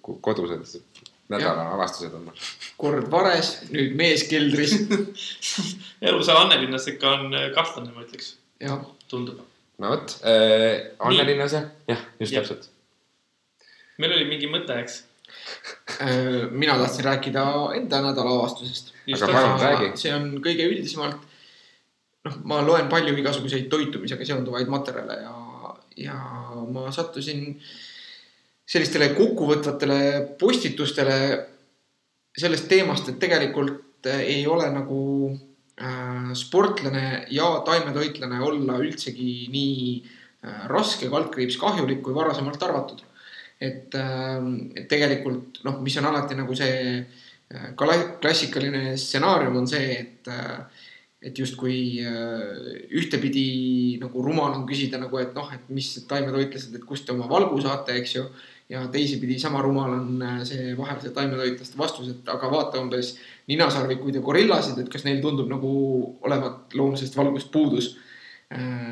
ko- 0.04 0.20
kodused 0.24 0.80
nädala 1.32 1.66
avastused 1.74 2.14
on 2.14 2.28
mul. 2.28 2.46
kord 2.78 3.10
vares, 3.12 3.56
nüüd 3.74 3.96
mees 3.98 4.26
keldris. 4.30 4.76
elu 6.06 6.22
seal 6.22 6.40
Annelinnas 6.44 6.88
ikka 6.92 7.16
on 7.18 7.36
äh, 7.38 7.50
kahtlane, 7.56 7.92
ma 7.96 8.06
ütleks, 8.06 8.36
tundub. 9.12 9.42
no 9.82 9.92
vot 9.96 10.18
äh,, 10.22 10.92
Annelinnas 11.00 11.58
jah, 11.58 11.70
jah, 11.90 12.08
just 12.20 12.34
Jah. 12.36 12.46
täpselt. 12.46 12.70
meil 13.98 14.16
oli 14.18 14.28
mingi 14.30 14.50
mõte, 14.52 14.78
eks. 14.84 15.02
Äh, 16.02 16.46
mina 16.52 16.78
tahtsin 16.78 17.06
rääkida 17.06 17.46
enda 17.78 18.02
nädala 18.06 18.38
avastusest. 18.40 18.94
Aga 19.14 19.30
palun, 19.30 19.60
räägi. 19.62 19.90
see 20.02 20.14
on 20.14 20.30
kõige 20.46 20.66
üldisemalt, 20.70 21.26
noh, 22.26 22.38
ma 22.50 22.62
loen 22.66 22.90
palju 22.92 23.14
igasuguseid 23.22 23.68
toitumisega 23.72 24.26
seonduvaid 24.26 24.70
materjale 24.72 25.20
ja, 25.22 25.36
ja 26.06 26.20
ma 26.74 26.90
sattusin 26.94 27.56
sellistele 28.66 29.12
kokkuvõtvatele 29.18 30.00
postitustele 30.40 31.18
sellest 32.36 32.68
teemast, 32.70 33.10
et 33.10 33.20
tegelikult 33.22 34.10
äh, 34.10 34.24
ei 34.36 34.48
ole 34.48 34.68
nagu 34.74 35.02
äh, 35.32 36.32
sportlane 36.38 37.26
ja 37.32 37.52
taimetoitlane 37.68 38.42
olla 38.44 38.80
üldsegi 38.84 39.48
nii 39.54 39.84
äh, 40.02 40.66
raske 40.72 41.10
kaldkriips 41.12 41.60
kahjulik, 41.62 42.02
kui 42.04 42.16
varasemalt 42.16 42.64
arvatud. 42.64 43.06
et, 43.62 43.94
et 44.76 44.88
tegelikult 44.92 45.62
noh, 45.64 45.78
mis 45.82 45.96
on 45.98 46.10
alati 46.10 46.36
nagu 46.36 46.56
see 46.58 46.98
äh, 47.00 47.70
kla- 47.80 48.18
klassikaline 48.20 48.98
stsenaarium 49.00 49.62
on 49.62 49.70
see, 49.70 49.94
et 49.96 50.28
äh, 50.28 50.84
et 51.26 51.40
justkui 51.40 52.04
äh, 52.06 52.84
ühtepidi 52.94 53.98
nagu 54.02 54.22
rumal 54.22 54.54
on 54.60 54.66
küsida 54.70 55.00
nagu, 55.02 55.18
et 55.18 55.32
noh, 55.34 55.48
et 55.56 55.72
mis 55.74 55.88
taimetoitlased, 56.10 56.76
et 56.76 56.86
kust 56.86 57.08
te 57.08 57.16
oma 57.16 57.30
valgu 57.32 57.58
saate, 57.64 57.96
eks 57.98 58.14
ju. 58.20 58.26
Ja 58.70 58.88
teisipidi 58.92 59.38
sama 59.40 59.62
rumal 59.62 59.94
on 59.94 60.22
äh, 60.26 60.40
see 60.48 60.74
vahel 60.78 61.02
see 61.02 61.14
taimetoitlaste 61.14 61.78
vastus, 61.78 62.10
et 62.14 62.30
aga 62.34 62.50
vaata 62.52 62.82
umbes 62.82 63.16
ninasarvikuid 63.52 64.20
ja 64.20 64.24
gorillasid, 64.26 64.80
et 64.82 64.90
kas 64.92 65.06
neil 65.06 65.22
tundub 65.22 65.52
nagu 65.52 65.72
olevat 66.26 66.74
loomsest 66.74 67.18
valgust 67.18 67.52
puudus. 67.54 67.96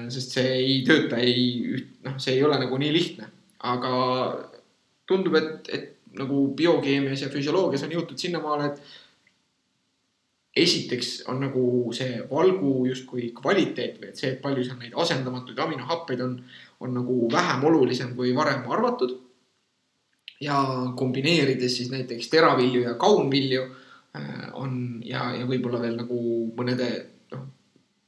sest 0.09 0.33
see 0.33 0.53
ei 0.57 0.77
tööta, 0.83 1.19
ei, 1.21 1.75
noh, 2.03 2.15
see 2.19 2.33
ei 2.33 2.41
ole 2.43 2.57
nagu 2.57 2.77
nii 2.81 2.89
lihtne, 2.91 3.27
aga 3.69 3.91
tundub, 5.07 5.35
et, 5.37 5.69
et 5.69 6.17
nagu 6.17 6.47
biokeemias 6.57 7.21
ja 7.21 7.29
füsioloogias 7.31 7.85
on 7.85 7.93
jõutud 7.93 8.19
sinnamaale, 8.19 8.71
et 8.71 8.81
esiteks 10.63 11.23
on 11.31 11.41
nagu 11.41 11.65
see 11.97 12.19
valgu 12.29 12.85
justkui 12.89 13.31
kvaliteet 13.35 13.97
või 14.01 14.11
et 14.11 14.19
see, 14.19 14.35
et 14.35 14.41
palju 14.41 14.65
seal 14.67 14.77
neid 14.81 14.93
asendamatuid 15.03 15.59
aminohappeid 15.59 16.21
on, 16.21 16.35
on 16.83 16.93
nagu 16.99 17.15
vähem 17.33 17.65
olulisem 17.69 18.13
kui 18.17 18.35
varem 18.37 18.67
arvatud. 18.69 19.15
Ja 20.43 20.59
kombineerides 20.99 21.77
siis 21.79 21.91
näiteks 21.93 22.29
teravilju 22.31 22.83
ja 22.83 22.93
kaunvilju 22.99 23.63
äh, 23.63 24.45
on 24.59 25.01
ja, 25.05 25.29
ja 25.39 25.47
võib-olla 25.49 25.81
veel 25.81 25.97
nagu 25.99 26.19
mõnede 26.57 26.89
noh, 27.33 27.47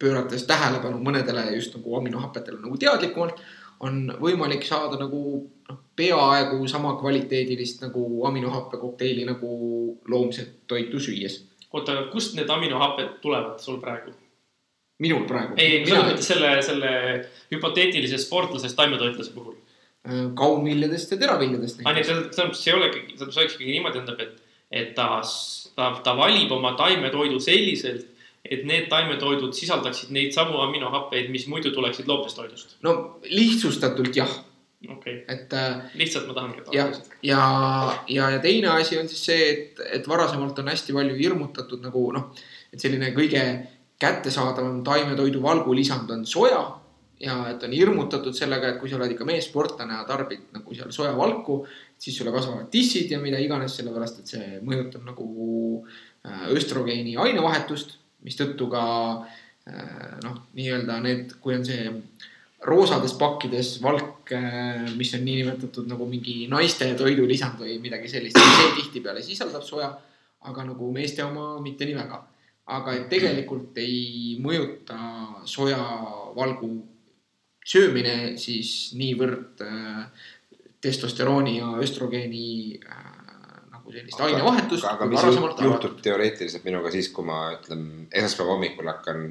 pöörates 0.02 0.46
tähelepanu 0.50 1.02
mõnedele 1.04 1.48
just 1.56 1.76
nagu 1.78 1.98
aminohapetele 2.00 2.62
nagu 2.62 2.78
teadlikumalt, 2.82 3.42
on 3.86 4.06
võimalik 4.22 4.68
saada 4.68 5.00
nagu 5.00 5.24
noh, 5.70 5.82
peaaegu 5.96 6.68
sama 6.72 6.96
kvaliteedilist 7.00 7.84
nagu 7.88 8.06
aminohappekokteili 8.28 9.28
nagu 9.28 9.52
loomset 10.12 10.64
toitu 10.68 11.00
süües 11.00 11.42
oota, 11.76 11.96
aga 11.96 12.08
kust 12.12 12.36
need 12.38 12.52
aminohapped 12.52 13.20
tulevad 13.24 13.60
sul 13.64 13.82
praegu? 13.84 14.14
minul 15.04 15.26
praegu. 15.28 15.58
ei, 15.60 15.82
ei, 15.82 15.86
selles 15.88 16.06
mõttes 16.08 16.30
selle, 16.32 16.52
selle 16.64 16.92
hüpoteetilise 17.52 18.20
sportlasest 18.22 18.78
taimetoitlase 18.80 19.34
puhul. 19.36 19.58
Kaunviljadest 20.38 21.14
ja 21.14 21.20
teraviljadest 21.22 21.84
aa, 21.84 21.94
nii 21.96 22.08
selles 22.08 22.40
mõttes 22.40 22.66
ei 22.68 22.76
ole 22.76 22.90
ikkagi, 22.92 23.14
selles 23.14 23.30
mõttes 23.30 23.40
oleks 23.42 23.56
ikkagi 23.58 23.78
niimoodi, 23.78 24.02
tähendab, 24.02 24.26
et, 24.26 24.58
et 24.82 24.92
ta, 24.98 25.08
ta, 25.78 25.92
ta 26.06 26.16
valib 26.18 26.52
oma 26.56 26.76
taimetoidu 26.80 27.40
selliselt, 27.44 28.06
et 28.46 28.66
need 28.70 28.90
taimetoidud 28.92 29.56
sisaldaksid 29.58 30.12
neid 30.14 30.36
samu 30.36 30.60
aminohappeid, 30.68 31.32
mis 31.34 31.48
muidu 31.50 31.74
tuleksid 31.74 32.10
loomsest 32.10 32.38
toidust. 32.38 32.76
no 32.86 32.96
lihtsustatult 33.26 34.14
jah, 34.18 34.32
okei 34.90 35.22
okay., 35.24 35.36
et 35.36 35.54
äh, 35.58 35.88
lihtsalt 35.98 36.30
ma 36.30 36.38
tahangi. 36.38 36.66
jah, 36.76 36.94
ja, 37.26 37.44
ja, 38.08 38.30
ja 38.38 38.44
teine 38.44 38.76
asi 38.76 39.00
on 39.02 39.10
siis 39.10 39.26
see, 39.32 39.50
et, 39.54 39.86
et 40.00 40.10
varasemalt 40.10 40.60
on 40.62 40.70
hästi 40.74 40.94
palju 40.94 41.18
hirmutatud 41.18 41.82
nagu 41.86 42.10
noh, 42.14 42.30
et 42.74 42.82
selline 42.82 43.10
kõige 43.18 43.46
kättesaadavam 44.02 44.84
taimetoidu 44.86 45.42
valgulisand 45.44 46.12
on 46.12 46.26
soja 46.30 46.62
ja 47.20 47.38
et 47.52 47.64
on 47.64 47.74
hirmutatud 47.76 48.36
sellega, 48.36 48.74
et 48.74 48.80
kui 48.80 48.92
sa 48.92 48.98
oled 49.00 49.14
ikka 49.14 49.28
meessportlane 49.28 49.96
ja 49.96 50.04
tarbid 50.08 50.50
nagu 50.56 50.76
seal 50.76 50.92
sojavalku, 50.92 51.62
siis 52.00 52.18
sulle 52.18 52.34
kasvavad 52.36 52.68
tissid 52.74 53.12
ja 53.12 53.20
mida 53.24 53.40
iganes, 53.40 53.78
sellepärast 53.80 54.22
et 54.22 54.34
see 54.36 54.60
mõjutab 54.66 55.06
nagu 55.08 55.28
äh, 56.28 56.48
östrogeeni 56.56 57.16
ainevahetust, 57.22 57.98
mistõttu 58.26 58.68
ka 58.72 58.86
äh, 59.16 60.16
noh, 60.26 60.42
nii-öelda 60.58 61.00
need, 61.06 61.38
kui 61.44 61.56
on 61.56 61.68
see 61.68 61.88
roosades 62.66 63.14
pakkides 63.20 63.76
valk, 63.84 64.32
mis 64.98 65.12
on 65.14 65.22
niinimetatud 65.22 65.86
nagu 65.86 66.08
mingi 66.10 66.48
naiste 66.50 66.88
toidulisand 66.98 67.60
või 67.62 67.76
midagi 67.84 68.10
sellist, 68.10 68.40
see 68.42 68.72
tihtipeale 68.80 69.22
sisaldab 69.22 69.62
soja, 69.66 69.92
aga 70.50 70.66
nagu 70.72 70.90
meeste 70.94 71.22
oma 71.26 71.60
mitte 71.62 71.86
nii 71.86 71.98
väga. 72.00 72.24
aga 72.66 72.94
et 72.98 73.04
tegelikult 73.10 73.78
ei 73.78 74.40
mõjuta 74.42 74.96
sojavalgu 75.46 76.70
söömine 77.66 78.36
siis 78.38 78.94
niivõrd 78.98 79.62
äh, 79.66 80.06
testosterooni 80.86 81.58
ja 81.58 81.72
östrogeeni 81.82 82.80
äh, 82.86 83.10
nagu 83.74 83.92
sellist 83.94 84.22
ainevahetust. 84.22 84.86
aga 84.90 85.08
mis 85.10 85.26
juht- 85.26 85.64
juhtub 85.66 86.00
teoreetiliselt 86.06 86.64
minuga 86.68 86.92
siis, 86.94 87.10
kui 87.14 87.26
ma 87.26 87.40
ütlen 87.58 88.08
esmaspäeva 88.12 88.54
hommikul 88.54 88.90
hakkan 88.94 89.28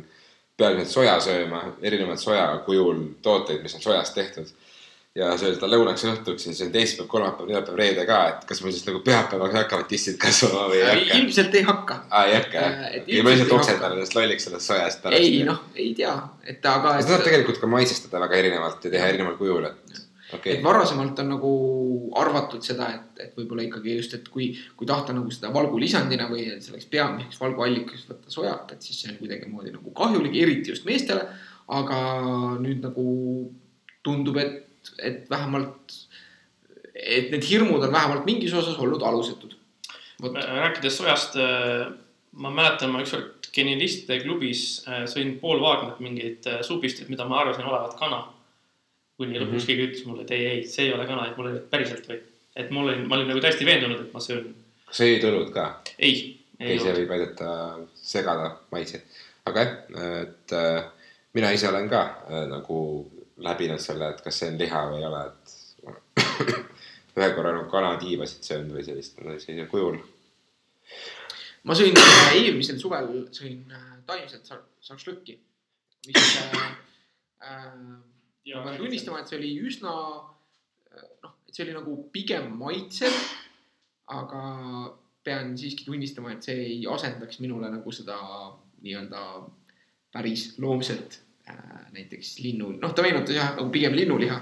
peamiselt 0.59 0.90
soja 0.92 1.14
sööma, 1.23 1.62
erinevaid 1.83 2.20
soja 2.23 2.47
kujul 2.66 3.01
tooteid, 3.23 3.62
mis 3.62 3.75
on 3.75 3.83
sojast 3.83 4.14
tehtud. 4.14 4.51
Ja 5.14 5.31
söön 5.38 5.55
seda 5.55 5.68
lõunaks 5.70 6.03
ja 6.03 6.12
õhtuks 6.14 6.48
ja 6.48 6.55
söön 6.59 6.72
teisipäev, 6.74 7.07
kolmapäev, 7.11 7.46
neljapäev, 7.46 7.77
reede 7.79 8.07
ka, 8.09 8.16
et 8.33 8.46
kas 8.48 8.62
mul 8.64 8.72
siis 8.74 8.87
nagu 8.88 8.98
pühapäevaks 9.07 9.55
hakkavad 9.61 9.87
tissid 9.90 10.16
kasvama 10.18 10.64
või 10.72 10.81
ei 10.81 10.88
hakka? 10.88 11.18
ilmselt 11.20 11.55
ei 11.55 11.62
hakka. 11.68 11.98
aa, 12.11 12.24
ei 12.31 12.35
hakka 12.40 12.64
Äh, 12.64 12.96
jah 12.96 13.18
ja 13.18 13.22
ma 13.22 13.35
ilmselt 13.35 13.53
lihtsalt 13.53 13.53
ei 13.53 13.59
oksendan 13.59 13.94
ennast 13.96 14.16
lolliks 14.18 14.48
sellest 14.48 14.70
sojast 14.70 15.07
ei. 15.12 15.37
noh, 15.46 15.61
ei 15.74 15.92
tea, 15.94 16.14
et 16.42 16.66
aga. 16.66 16.96
seda 17.00 17.14
saab 17.14 17.29
tegelikult 17.29 17.61
ka 17.62 17.70
maitsestada 17.70 18.22
väga 18.24 18.40
erinevalt 18.42 18.88
ja 18.88 18.92
teha 18.96 19.12
erineval 19.12 19.38
kujul, 19.38 19.68
et 19.70 20.03
okei 20.38 20.57
et 20.57 20.64
varasemalt 20.64 21.22
on 21.22 21.31
nagu 21.37 21.53
arvatud 22.20 22.66
seda, 22.66 22.90
et, 22.98 23.22
et 23.29 23.38
võib-olla 23.38 23.68
ikkagi 23.68 23.96
just, 24.00 24.18
et 24.18 24.29
kui, 24.35 24.50
kui 24.74 24.88
tahta 24.90 25.14
nagu 25.16 25.31
seda 25.35 25.53
valgu 25.55 25.79
lisandina 25.83 26.27
või 26.31 26.46
selleks 26.59 26.90
peamiseks 26.90 27.40
valguallikaks 27.42 28.07
võtta 28.11 28.35
sojat, 28.35 28.74
et 28.74 28.87
siis 28.87 29.03
see 29.03 29.14
on 29.14 29.20
kuidagimoodi 29.22 29.74
nagu 29.74 29.94
kahjulik, 29.96 30.35
eriti 30.42 30.74
just 30.74 30.87
meestele. 30.88 31.27
aga 31.74 31.98
nüüd 32.61 32.83
nagu 32.85 33.05
tundub, 34.05 34.37
et, 34.37 34.59
et 34.99 35.31
vähemalt, 35.31 35.94
et 36.94 37.31
need 37.31 37.44
hirmud 37.49 37.83
on 37.83 37.92
vähemalt 37.92 38.27
mingis 38.29 38.55
osas 38.55 38.79
olnud 38.79 39.03
alusetud. 39.03 39.55
vot, 40.23 40.35
rääkides 40.35 40.97
sojast, 40.97 41.35
ma 42.33 42.51
mäletan, 42.51 42.90
ma 42.90 43.03
ükskord 43.03 43.44
genialistide 43.55 44.20
klubis 44.23 44.83
äh, 44.88 45.05
sõin 45.11 45.37
pool 45.40 45.61
Wagnerit 45.62 46.01
mingeid 46.03 46.47
äh, 46.51 46.61
suupisteid, 46.66 47.11
mida 47.12 47.27
ma 47.29 47.42
arvasin 47.42 47.66
olevat 47.68 47.99
kana. 47.99 48.25
kuni 49.14 49.38
lõpuks 49.38 49.62
Mhm. 49.62 49.66
keegi 49.66 49.85
ütles 49.87 50.07
mulle, 50.09 50.23
et 50.25 50.31
ei, 50.35 50.47
ei, 50.47 50.62
see 50.66 50.88
ei 50.88 50.92
ole 50.92 51.05
kana, 51.07 51.29
et 51.29 51.37
mul 51.38 51.47
oli 51.47 51.61
päriselt 51.70 52.09
või. 52.11 52.16
et 52.57 52.70
mul 52.75 52.88
oli, 52.88 53.05
ma 53.07 53.14
olin 53.14 53.29
nagu 53.31 53.40
täiesti 53.40 53.64
veendunud, 53.66 54.01
et 54.01 54.12
ma 54.12 54.20
söön. 54.20 54.49
kas 54.87 54.97
sa 54.97 55.05
jõid 55.07 55.27
õlut 55.29 55.53
ka? 55.55 55.66
ei, 55.99 56.16
ei 56.59 56.73
ei, 56.73 56.79
see 56.83 56.94
võib 56.97 57.12
aidata 57.14 57.53
segada 57.94 58.49
maitseid. 58.73 59.03
aga 59.47 59.62
jah, 59.62 59.77
et 60.25 60.53
äh, 60.59 60.85
mina 61.35 61.53
ise 61.55 61.68
olen 61.68 61.87
ka 61.88 62.03
äh, 62.27 62.42
nagu 62.51 62.81
läbinud 63.42 63.83
selle, 63.83 64.11
et 64.14 64.23
kas 64.25 64.38
see 64.40 64.53
on 64.53 64.59
liha 64.61 64.83
või 64.90 65.01
ei 65.01 65.07
ole, 65.09 65.23
et 65.31 65.55
ühe 67.18 67.31
korra 67.35 67.55
nagu 67.55 67.70
kanatiivasid 67.70 68.47
söönud 68.47 68.75
või 68.77 68.85
sellist, 68.87 69.18
sellisel 69.18 69.68
kujul. 69.70 69.99
ma 71.64 71.77
sõin 71.79 71.99
äh, 71.99 72.37
eelmisel 72.40 72.79
suvel 72.81 73.11
sõin 73.35 73.64
äh, 73.73 73.94
taimset 74.07 74.51
šašlõkki, 74.85 75.38
mis 76.09 76.37
äh, 76.42 76.66
äh, 77.47 77.73
ma 78.55 78.64
pean 78.66 78.79
tunnistama, 78.83 79.23
et 79.23 79.31
see 79.31 79.40
oli 79.40 79.55
üsna 79.64 79.94
äh, 79.94 81.09
noh, 81.25 81.38
et 81.49 81.55
see 81.55 81.66
oli 81.66 81.77
nagu 81.79 81.97
pigem 82.12 82.53
maitsev. 82.61 83.14
aga 84.05 84.40
pean 85.25 85.55
siiski 85.57 85.87
tunnistama, 85.87 86.35
et 86.35 86.44
see 86.44 86.59
ei 86.61 86.81
asendaks 86.92 87.38
minule 87.40 87.70
nagu 87.73 87.92
seda 87.97 88.18
nii-öelda 88.85 89.23
päris 90.12 90.59
loomset 90.61 91.24
näiteks 91.95 92.39
linnu, 92.43 92.73
noh, 92.81 92.93
ta 92.95 93.05
meenutas 93.05 93.37
jah 93.37 93.55
nagu 93.57 93.71
pigem 93.73 93.95
linnuliha 93.97 94.37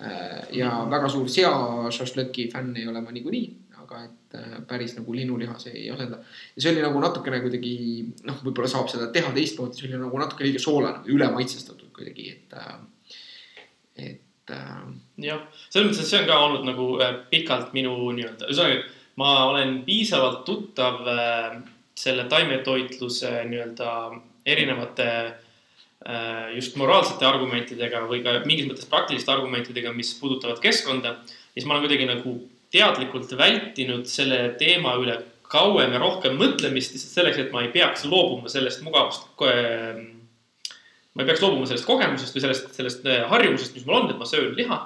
äh,. 0.00 0.42
ja 0.56 0.70
väga 0.90 1.08
suur 1.12 1.28
sea 1.32 1.52
šašlõki 1.92 2.50
fänn 2.52 2.76
ei 2.76 2.86
ole 2.88 3.02
ma 3.02 3.14
niikuinii, 3.14 3.46
aga 3.82 4.02
et 4.06 4.36
äh, 4.38 4.58
päris 4.68 4.96
nagu 4.98 5.14
linnuliha 5.16 5.56
see 5.62 5.74
ei 5.82 5.86
asenda. 5.90 6.20
ja 6.56 6.62
see 6.62 6.74
oli 6.74 6.84
nagu 6.84 7.00
natukene 7.02 7.40
kuidagi 7.44 7.76
noh, 8.28 8.42
võib-olla 8.44 8.70
saab 8.70 8.90
seda 8.92 9.08
teha 9.14 9.32
teistmoodi, 9.36 9.80
see 9.80 9.88
oli 9.90 10.02
nagu 10.02 10.20
natuke 10.22 10.46
liiga 10.46 10.62
soolane, 10.62 11.02
üle 11.12 11.30
maitsestatud 11.34 11.90
kuidagi, 11.96 12.28
et 12.36 12.58
äh,, 12.60 12.76
et 14.10 14.54
äh, 14.54 14.84
jah, 15.28 15.42
selles 15.70 15.90
mõttes, 15.90 16.04
et 16.04 16.12
see 16.12 16.20
on 16.22 16.28
ka 16.30 16.42
olnud 16.44 16.68
nagu 16.68 16.90
äh, 17.00 17.16
pikalt 17.32 17.74
minu 17.76 17.96
nii-öelda, 18.18 18.52
ühesõnaga, 18.52 18.84
ma 19.16 19.32
olen 19.48 19.80
piisavalt 19.88 20.44
tuttav 20.46 21.02
äh, 21.10 21.58
selle 21.96 22.28
taimetoitluse 22.30 23.32
nii-öelda 23.48 23.90
erinevate 24.46 25.10
äh, 25.10 25.34
just 26.54 26.76
moraalsete 26.78 27.26
argumentidega 27.26 28.04
või 28.06 28.20
ka 28.22 28.36
mingis 28.46 28.68
mõttes 28.68 28.86
praktiliste 28.86 29.32
argumentidega, 29.32 29.90
mis 29.92 30.12
puudutavad 30.20 30.60
keskkonda. 30.62 31.16
siis 31.54 31.66
ma 31.66 31.74
olen 31.74 31.88
kuidagi 31.88 32.06
nagu 32.06 32.34
teadlikult 32.70 33.32
vältinud 33.38 34.06
selle 34.06 34.54
teema 34.58 34.94
üle 35.02 35.16
kauem 35.50 35.92
ja 35.92 35.98
rohkem 35.98 36.38
mõtlemist 36.38 36.94
lihtsalt 36.94 37.14
selleks, 37.14 37.38
et 37.42 37.50
ma 37.50 37.64
ei 37.64 37.72
peaks 37.74 38.04
loobuma 38.06 38.48
sellest 38.52 38.82
mugavast 38.86 39.26
ma 41.16 41.24
ei 41.24 41.30
peaks 41.30 41.40
loobuma 41.40 41.66
sellest 41.68 41.88
kogemusest 41.88 42.36
või 42.36 42.44
sellest, 42.44 42.68
sellest 42.76 43.06
äh, 43.08 43.24
harjumusest, 43.30 43.74
mis 43.76 43.86
mul 43.88 44.02
on, 44.02 44.10
et 44.12 44.20
ma 44.20 44.28
söön 44.28 44.52
liha. 44.58 44.78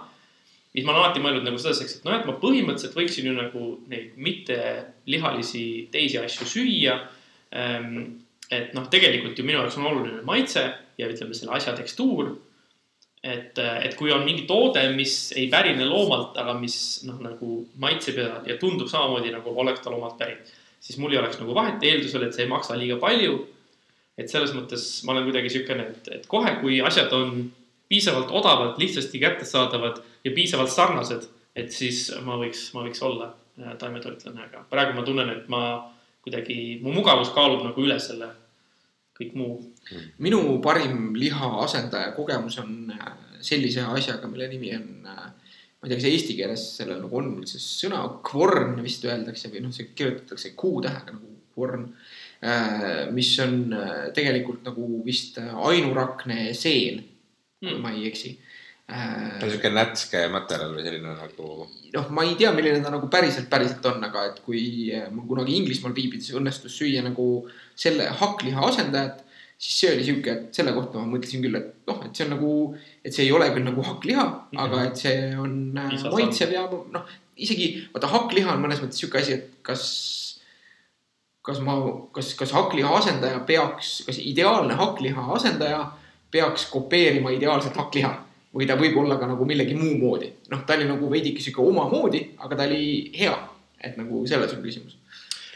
siis 0.71 0.85
ma 0.87 0.93
olen 0.93 1.03
alati 1.03 1.23
mõelnud 1.25 1.47
nagu 1.49 1.59
selleks, 1.59 1.97
et 1.97 2.05
noh, 2.07 2.15
et 2.15 2.29
ma 2.29 2.37
põhimõtteliselt 2.39 2.95
võiksin 2.95 3.27
ju 3.27 3.33
nagu 3.35 3.71
neid 3.91 4.13
mittelihalisi 4.15 5.65
teisi 5.91 6.21
asju 6.23 6.47
süüa. 6.47 7.01
et 8.51 8.75
noh, 8.75 8.87
tegelikult 8.91 9.39
ju 9.39 9.45
minu 9.45 9.59
jaoks 9.59 9.79
on 9.79 9.91
oluline 9.91 10.23
maitse 10.23 10.63
ja 11.01 11.11
ütleme 11.11 11.37
selle 11.37 11.57
asja 11.57 11.75
tekstuur. 11.77 12.37
et, 13.21 13.59
et 13.59 13.95
kui 13.99 14.13
on 14.13 14.23
mingi 14.25 14.47
toode, 14.49 14.81
mis 14.97 15.33
ei 15.37 15.51
pärine 15.53 15.85
loomalt, 15.85 16.39
aga 16.41 16.55
mis 16.57 16.77
noh, 17.05 17.19
nagu 17.21 17.59
maitseb 17.83 18.17
ja, 18.23 18.39
ja 18.47 18.57
tundub 18.61 18.89
samamoodi 18.89 19.33
nagu 19.35 19.53
oleks 19.61 19.83
ta 19.85 19.93
loomalt 19.93 20.17
pärit, 20.19 20.53
siis 20.81 20.97
mul 20.99 21.13
ei 21.13 21.21
oleks 21.21 21.37
nagu 21.43 21.55
vahet 21.55 21.85
eeldusel, 21.85 22.25
et 22.25 22.37
see 22.37 22.47
ei 22.47 22.53
maksa 22.53 22.79
liiga 22.81 22.97
palju 23.03 23.43
et 24.21 24.31
selles 24.31 24.53
mõttes 24.57 24.87
ma 25.07 25.15
olen 25.15 25.27
kuidagi 25.29 25.53
siukene, 25.53 25.87
et, 25.95 26.11
et 26.19 26.27
kohe, 26.31 26.53
kui 26.61 26.81
asjad 26.85 27.13
on 27.17 27.45
piisavalt 27.91 28.33
odavalt, 28.37 28.79
lihtsasti 28.81 29.21
kättesaadavad 29.23 30.01
ja 30.25 30.35
piisavalt 30.35 30.73
sarnased, 30.73 31.27
et 31.59 31.73
siis 31.75 32.09
ma 32.27 32.37
võiks, 32.41 32.69
ma 32.77 32.85
võiks 32.87 33.03
olla 33.07 33.33
äh, 33.33 33.75
taimetoitlane, 33.81 34.47
aga 34.51 34.65
praegu 34.71 34.97
ma 34.99 35.07
tunnen, 35.07 35.33
et 35.33 35.49
ma 35.53 35.63
kuidagi, 36.25 36.79
mu 36.85 36.95
mugavus 36.95 37.33
kaalub 37.35 37.65
nagu 37.65 37.87
üle 37.87 37.97
selle 38.03 38.29
kõik 39.21 39.37
muu. 39.39 39.59
minu 40.19 40.41
parim 40.65 41.15
liha 41.15 41.51
asendaja 41.65 42.13
kogemus 42.17 42.59
on 42.63 42.93
äh, 42.97 43.13
sellise 43.41 43.85
asjaga, 43.87 44.29
mille 44.29 44.49
nimi 44.51 44.75
on, 44.77 44.89
ma 45.05 45.87
ei 45.87 45.89
tea, 45.89 45.97
kas 45.97 46.09
eesti 46.11 46.37
keeles 46.37 46.65
sellel 46.77 47.01
nagu 47.01 47.17
on 47.17 47.31
üldse 47.41 47.61
sõna, 47.63 48.03
kvorn 48.27 48.81
vist 48.85 49.05
öeldakse 49.09 49.49
või 49.53 49.63
noh, 49.65 49.73
see 49.73 49.93
kirjutatakse 49.97 50.53
Q-tähega 50.61 51.15
nagu 51.17 51.37
kvorn. 51.55 51.87
mis 53.13 53.31
on 53.45 53.73
äh, 53.77 54.07
tegelikult 54.17 54.65
nagu 54.65 55.03
vist 55.05 55.39
ainurakne 55.39 56.55
seel, 56.57 57.03
kui 57.61 57.75
Mm. 57.75 57.83
ma 57.85 57.91
ei 57.93 58.07
eksi. 58.09 58.31
Ta 58.91 59.47
on 59.47 59.53
siuke 59.53 59.71
nätske 59.73 60.21
materjal 60.33 60.73
või 60.75 60.85
selline 60.85 61.15
nagu, 61.15 61.67
noh, 61.95 62.07
ma 62.17 62.25
ei 62.27 62.37
tea, 62.39 62.51
milline 62.55 62.83
ta 62.83 62.93
nagu 62.93 63.09
päriselt, 63.13 63.47
päriselt 63.53 63.87
on, 63.91 64.03
aga 64.07 64.27
et 64.31 64.39
kui 64.45 64.63
äh, 64.97 65.09
mul 65.15 65.29
kunagi 65.31 65.57
Inglismaal 65.61 65.95
viibides 65.97 66.33
õnnestus 66.39 66.75
süüa 66.81 67.05
nagu 67.07 67.27
selle 67.79 68.09
hakkliha 68.21 68.65
asendajat, 68.67 69.23
siis 69.61 69.77
see 69.83 69.91
oli 69.95 70.07
sihuke, 70.07 70.35
et 70.35 70.57
selle 70.57 70.75
kohta 70.75 70.99
ma 70.99 71.13
mõtlesin 71.13 71.45
küll, 71.45 71.59
et 71.61 71.91
noh, 71.91 72.01
et 72.07 72.17
see 72.17 72.27
on 72.27 72.35
nagu, 72.35 72.55
et 73.05 73.15
see 73.15 73.27
ei 73.29 73.35
ole 73.37 73.51
küll 73.55 73.69
nagu 73.69 73.85
hakkliha 73.87 74.25
mm, 74.25 74.41
-hmm. 74.51 74.63
aga 74.65 74.85
et 74.89 75.05
see 75.05 75.19
on 75.39 75.53
äh, 75.79 75.99
maitsev 76.11 76.55
ja 76.57 76.65
noh, 76.71 77.13
isegi 77.37 77.69
vaata 77.95 78.11
hakkliha 78.11 78.57
on 78.57 78.65
mõnes 78.65 78.83
mõttes 78.83 78.99
sihuke 79.03 79.21
asi, 79.21 79.39
et 79.39 79.61
kas, 79.63 79.85
kas 81.47 81.63
ma, 81.63 81.77
kas, 82.17 82.35
kas 82.35 82.57
hakkliha 82.57 82.91
asendaja 82.99 83.45
peaks, 83.47 84.01
kas 84.09 84.19
ideaalne 84.19 84.75
hakkliha 84.75 85.29
asendaja 85.37 85.85
peaks 86.31 86.67
kopeerima 86.73 87.31
ideaalset 87.35 87.77
hakkliha 87.77 88.30
või 88.57 88.67
ta 88.67 88.77
võib 88.79 88.97
olla 88.99 89.19
ka 89.21 89.29
nagu 89.31 89.47
millegi 89.47 89.77
muu 89.79 89.97
moodi. 89.99 90.33
noh, 90.51 90.65
ta 90.67 90.75
oli 90.75 90.89
nagu 90.89 91.11
veidike 91.11 91.43
sihuke 91.43 91.63
omamoodi, 91.63 92.23
aga 92.39 92.57
ta 92.57 92.67
oli 92.67 93.13
hea. 93.19 93.37
et 93.81 93.97
nagu 93.97 94.27
selles 94.27 94.53
on 94.55 94.63
küsimus. 94.63 94.97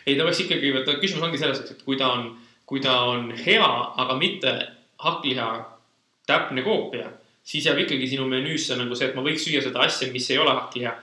ei, 0.07 0.17
ta 0.17 0.25
peaks 0.25 0.41
ikkagi, 0.47 0.73
küsimus 1.01 1.27
ongi 1.27 1.39
selles, 1.39 1.61
et 1.71 1.83
kui 1.83 1.97
ta 1.97 2.13
on, 2.13 2.31
kui 2.67 2.81
ta 2.81 3.01
on 3.11 3.33
hea, 3.33 3.71
aga 3.97 4.17
mitte 4.17 4.55
hakkliha 4.99 5.49
täpne 6.27 6.63
koopia, 6.63 7.11
siis 7.45 7.67
jääb 7.67 7.83
ikkagi 7.85 8.09
sinu 8.09 8.29
menüüsse 8.29 8.77
nagu 8.79 8.97
see, 8.97 9.11
et 9.11 9.17
ma 9.17 9.25
võiks 9.25 9.45
süüa 9.45 9.63
seda 9.65 9.85
asja, 9.85 10.09
mis 10.13 10.31
ei 10.31 10.39
ole 10.39 10.55
hakkliha. 10.55 10.95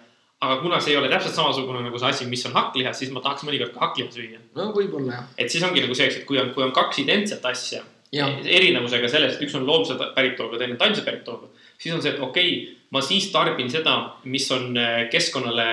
aga 0.41 0.55
kuna 0.57 0.79
see 0.81 0.95
ei 0.95 0.97
ole 0.97 1.09
täpselt 1.09 1.35
samasugune 1.37 1.83
nagu 1.85 1.99
see 2.01 2.09
asi, 2.09 2.25
mis 2.25 2.45
on 2.49 2.55
hakkliha, 2.55 2.93
siis 2.97 3.11
ma 3.13 3.21
tahaks 3.21 3.43
mõnikord 3.45 3.75
ka 3.75 3.87
hakkliha 3.87 4.11
süüa. 4.15 4.39
no 4.55 4.71
võib-olla 4.73 5.19
jah. 5.19 5.27
et 5.37 5.51
siis 5.51 5.63
ongi 5.63 5.83
nagu 5.83 5.97
see, 5.97 6.07
et 6.07 6.25
kui 6.25 6.39
on, 6.41 6.53
kui 6.55 6.63
on 6.63 6.71
kaks 6.71 7.03
identset 7.03 7.45
asja, 7.45 7.83
ja, 8.11 8.29
erinevusega 8.41 9.09
selles, 9.11 9.35
et 9.35 9.45
üks 9.45 9.55
on 9.59 9.67
loomse 9.67 9.97
päritoluga, 10.15 10.57
teine 10.57 10.77
on 10.77 10.81
taimse 10.81 11.05
päritoluga, 11.05 11.51
siis 11.81 11.95
on 11.95 12.01
see, 12.01 12.13
et 12.13 12.21
okei 12.21 12.51
okay,, 12.53 12.77
ma 12.93 13.01
siis 13.01 13.29
tarbin 13.33 13.71
seda, 13.71 13.95
mis 14.29 14.45
on 14.53 14.77
äh, 14.77 15.05
keskkonnale 15.11 15.67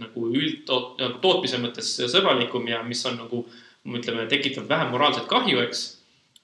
nagu 0.00 0.28
üldtoot-, 0.30 0.96
nagu 1.02 1.20
tootmise 1.22 1.60
mõttes 1.62 1.92
sõbralikum 2.10 2.66
ja 2.68 2.82
mis 2.86 3.04
on 3.06 3.20
nagu 3.22 3.44
ütleme, 3.84 4.24
tekitab 4.30 4.68
vähem 4.68 4.90
moraalset 4.94 5.28
kahju, 5.30 5.60
eks. 5.66 5.84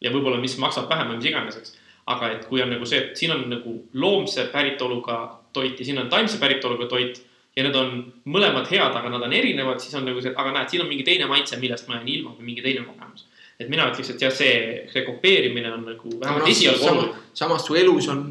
ja 0.01 0.13
võib-olla, 0.13 0.41
mis 0.41 0.59
maksab 0.61 0.91
vähem 0.91 1.09
või 1.11 1.21
mis 1.21 1.31
iganes, 1.33 1.57
eks. 1.57 1.75
aga 2.13 2.35
et 2.37 2.47
kui 2.51 2.63
on 2.63 2.71
nagu 2.73 2.87
see, 2.87 3.01
et 3.01 3.17
siin 3.17 3.33
on 3.35 3.47
nagu 3.51 3.75
loomse 3.95 4.47
päritoluga 4.53 5.23
toit 5.57 5.81
ja 5.81 5.89
siin 5.89 5.99
on 6.03 6.13
taimse 6.13 6.39
päritoluga 6.39 6.87
toit 6.91 7.23
ja 7.57 7.65
need 7.65 7.75
on 7.77 7.97
mõlemad 8.31 8.69
head, 8.71 8.95
aga 8.95 9.11
nad 9.11 9.25
on 9.27 9.33
erinevad, 9.35 9.81
siis 9.83 9.97
on 9.99 10.07
nagu 10.07 10.23
see, 10.23 10.35
aga 10.37 10.53
näed, 10.55 10.71
siin 10.71 10.85
on 10.85 10.91
mingi 10.93 11.07
teine 11.09 11.27
maitse, 11.31 11.59
millest 11.59 11.89
ma 11.89 11.99
jään 11.99 12.13
ilma 12.13 12.37
või 12.37 12.53
mingi 12.53 12.65
teine 12.67 12.85
kogemus 12.87 13.27
et 13.61 13.69
mina 13.69 13.91
ütleks, 13.91 14.15
et 14.15 14.23
jah, 14.25 14.33
see, 14.33 14.53
see 14.89 15.03
kopeerimine 15.05 15.73
on 15.75 15.83
nagu 15.85 16.13
vähemalt 16.21 16.49
esialgu 16.49 16.87
oluline. 16.89 17.25
samas 17.37 17.67
su 17.67 17.77
elus 17.77 18.09
on 18.09 18.23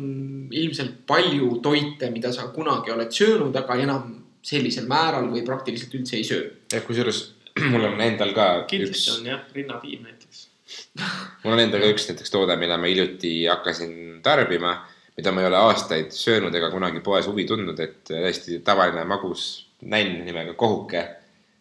ilmselt 0.52 1.02
palju 1.08 1.60
toite, 1.64 2.10
mida 2.14 2.32
sa 2.36 2.50
kunagi 2.54 2.94
oled 2.94 3.12
söönud, 3.14 3.56
aga 3.56 3.78
enam 3.84 4.14
sellisel 4.46 4.88
määral 4.90 5.28
või 5.34 5.44
praktiliselt 5.48 5.94
üldse 6.00 6.18
ei 6.18 6.28
söö. 6.28 6.48
jah, 6.74 6.86
kusjuures 6.86 7.24
mul 7.72 7.90
on 7.90 8.02
endal 8.02 8.34
ka 8.36 8.50
üks 8.62 8.72
kindlasti, 8.74 9.16
on 9.18 9.32
jah, 9.34 9.44
rinnapiim 9.56 10.06
näiteks. 10.08 10.46
mul 11.44 11.58
on 11.58 11.64
endal 11.66 11.84
ka 11.84 11.92
üks 11.96 12.10
näiteks 12.12 12.34
toode, 12.34 12.58
mida 12.62 12.80
ma 12.80 12.92
hiljuti 12.92 13.34
hakkasin 13.48 13.94
tarbima. 14.26 14.80
mida 15.20 15.32
ma 15.36 15.42
ei 15.44 15.50
ole 15.50 15.58
aastaid 15.60 16.14
söönud 16.16 16.56
ega 16.56 16.70
kunagi 16.72 17.02
poes 17.04 17.28
huvi 17.28 17.44
tundnud, 17.46 17.80
et 17.84 18.04
täiesti 18.08 18.62
tavaline 18.64 19.04
magus 19.06 19.66
nänn 19.82 20.22
nimega 20.26 20.54
kohuke 20.60 21.08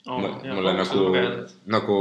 Oh, 0.08 0.22
mulle 0.54 0.72
nagu, 0.72 1.00
nagu 1.68 1.96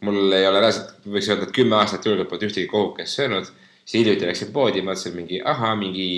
mul 0.00 0.32
ei 0.32 0.46
ole 0.48 0.60
reaalselt, 0.62 0.94
võiks 1.04 1.26
öelda, 1.28 1.44
et 1.44 1.52
kümme 1.52 1.76
aastat 1.76 2.06
julgelt 2.08 2.30
polnud 2.30 2.46
ühtegi 2.46 2.70
kohukest 2.70 3.18
söönud. 3.18 3.50
Siis 3.84 4.00
hiljuti 4.00 4.26
läksin 4.28 4.52
poodi, 4.54 4.82
mõtlesin 4.84 5.16
mingi, 5.16 5.40
ahaa, 5.44 5.74
mingi, 5.76 6.08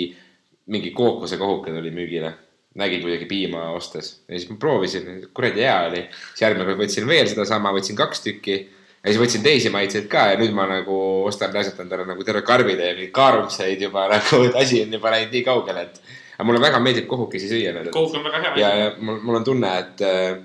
mingi 0.71 0.91
kookose 0.95 1.37
kohuke 1.41 1.73
tuli 1.73 1.91
müügile. 1.91 2.33
nägin 2.75 2.99
kuidagi 3.01 3.25
piima 3.25 3.69
ostes 3.71 4.25
ja 4.27 4.35
siis 4.35 4.49
ma 4.49 4.57
proovisin, 4.59 5.29
kuradi 5.33 5.61
hea 5.63 5.75
oli. 5.87 6.01
siis 6.11 6.41
järgmine 6.41 6.65
kord 6.65 6.81
võtsin 6.81 7.07
veel 7.07 7.27
sedasama, 7.31 7.71
võtsin 7.71 7.95
kaks 7.95 8.21
tükki 8.25 8.57
ja 9.05 9.13
siis 9.13 9.21
võtsin 9.21 9.43
teisi 9.45 9.69
maitseid 9.71 10.09
ka 10.11 10.25
ja 10.31 10.39
nüüd 10.39 10.51
ma 10.57 10.65
nagu 10.67 10.97
ostan 11.29 11.53
reaalselt 11.53 11.79
endale 11.83 12.07
nagu 12.09 12.23
terve 12.27 12.41
karbitäie 12.45 12.97
mingeid 12.97 13.13
kaarumseid 13.15 13.81
juba 13.87 14.07
nagu, 14.15 14.41
et 14.49 14.59
asi 14.59 14.81
on 14.83 14.97
juba 14.97 15.13
läinud 15.13 15.37
nii 15.37 15.45
kaugele, 15.45 15.85
et. 15.87 16.01
aga 16.35 16.49
mulle 16.49 16.63
väga 16.63 16.81
meeldib 16.83 17.07
kohukesi 17.07 17.47
süüa 17.51 17.85
kohuk 17.93 18.19
on 18.19 18.27
väga 18.27 18.43
hea. 18.43 18.55
ja, 18.59 18.75
ja 18.81 18.91
mul, 18.99 19.21
mul 19.23 19.39
on 19.39 19.47
tunne, 19.47 19.71
et 19.79 20.03
äh, 20.03 20.35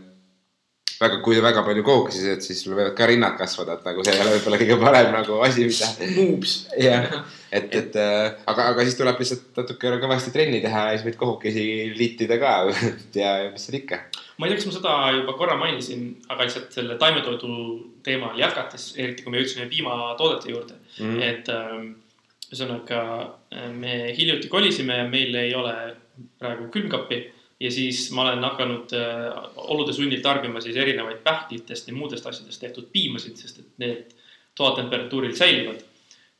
väga, 1.00 1.18
kui 1.24 1.36
sa 1.36 1.42
väga 1.44 1.62
palju 1.64 1.82
kookesi 1.84 2.22
sööd, 2.22 2.42
siis 2.44 2.58
sul 2.60 2.74
võivad 2.76 2.92
ka 2.96 3.06
rinnad 3.08 3.36
kasvada, 3.38 3.78
et 3.78 3.86
nagu 3.88 4.02
see 4.04 4.12
ei 4.12 4.20
ole 4.20 4.34
võib-olla 4.34 4.58
kõige 4.60 4.76
parem 4.82 5.08
nagu 5.14 5.38
asi, 5.46 5.64
mida. 5.70 5.88
muubs. 6.16 6.56
jah, 6.76 7.06
et, 7.48 7.70
et 7.78 7.96
äh, 8.00 8.26
aga, 8.50 8.66
aga 8.74 8.84
siis 8.84 8.98
tuleb 8.98 9.22
lihtsalt 9.22 9.62
natuke 9.62 9.94
kõvasti 10.02 10.34
trenni 10.34 10.60
teha 10.64 10.84
ja 10.90 10.98
siis 10.98 11.06
võid 11.08 11.16
kohukesi 11.22 11.64
liitida 11.96 12.36
ka 12.42 12.52
ja, 13.16 13.32
ja 13.46 13.48
mis 13.54 13.64
seal 13.64 13.80
ikka. 13.80 14.02
ma 14.36 14.46
ei 14.46 14.52
tea, 14.52 14.60
kas 14.60 14.68
ma 14.68 14.76
seda 14.76 14.98
juba 15.16 15.38
korra 15.40 15.56
mainisin, 15.60 16.04
aga 16.28 16.44
lihtsalt 16.44 16.76
selle 16.76 17.00
taimetoidu 17.00 17.56
teemal 18.04 18.36
jätkates, 18.40 18.92
eriti 19.00 19.24
kui 19.24 19.32
me 19.32 19.40
jõudsime 19.40 19.70
piimatoodete 19.72 20.52
juurde 20.52 20.76
mm. 20.76 21.00
-hmm. 21.00 21.26
et 21.30 21.52
ähm, 21.56 21.90
ühesõnaga 22.50 23.02
äh, 23.56 23.68
me 23.72 23.98
hiljuti 24.16 24.52
kolisime 24.52 25.00
ja 25.00 25.08
meil 25.08 25.34
ei 25.46 25.54
ole 25.56 25.76
praegu 26.36 26.68
külmkappi 26.68 27.24
ja 27.60 27.70
siis 27.70 28.08
ma 28.16 28.22
olen 28.22 28.44
hakanud 28.44 28.92
äh, 28.96 29.38
olude 29.56 29.92
sunnil 29.92 30.22
tarbima 30.24 30.60
siis 30.64 30.76
erinevaid 30.76 31.20
pähklitest 31.24 31.88
ja 31.88 31.94
muudest 31.94 32.26
asjadest 32.26 32.60
tehtud 32.60 32.88
piimasid, 32.92 33.36
sest 33.36 33.60
et 33.60 33.70
need 33.82 34.14
toatemperatuuril 34.58 35.36
säilivad. 35.36 35.82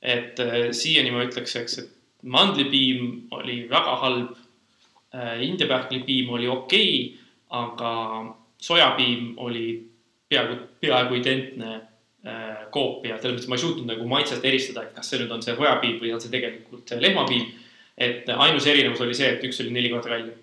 et 0.03 0.41
äh, 0.41 0.71
siiani 0.73 1.11
ma 1.13 1.25
ütleks, 1.27 1.57
eks, 1.61 1.79
et 1.79 1.91
mandlipiim 2.23 3.29
oli 3.37 3.67
väga 3.69 3.97
halb 4.01 4.33
äh,. 5.15 5.43
India 5.43 5.67
pähklipiim 5.69 6.31
oli 6.31 6.49
okei 6.49 7.05
okay,, 7.05 7.21
aga 7.51 7.93
sojapiim 8.61 9.35
oli 9.37 9.91
peaaegu, 10.29 10.57
peaaegu 10.81 11.15
identne 11.15 11.73
äh, 11.75 12.67
koopia, 12.71 13.19
selles 13.19 13.41
mõttes 13.41 13.49
ma 13.51 13.59
ei 13.59 13.65
suutnud 13.65 13.89
nagu 13.91 14.07
maitset 14.09 14.45
eristada, 14.45 14.87
et 14.87 14.95
kas 14.97 15.11
see 15.11 15.21
nüüd 15.21 15.33
on 15.35 15.43
see 15.45 15.57
sojapiim 15.57 15.99
või 16.01 16.15
on 16.15 16.23
see 16.23 16.33
tegelikult 16.33 16.95
lehmapiim. 17.01 17.51
et 17.99 18.29
ainus 18.37 18.67
erinevus 18.67 19.01
oli 19.05 19.15
see, 19.15 19.35
et 19.35 19.45
üks 19.45 19.61
oli 19.61 19.75
neli 19.75 19.91
korda 19.93 20.15
kallim. 20.15 20.37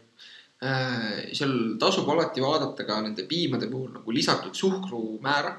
Äh, 0.58 1.36
seal 1.38 1.78
tasub 1.78 2.08
alati 2.10 2.42
vaadata 2.42 2.82
ka 2.82 2.96
nende 3.04 3.28
piimade 3.30 3.68
puhul 3.70 3.92
nagu 3.94 4.12
lisatud 4.12 4.56
suhkrumäära. 4.58 5.54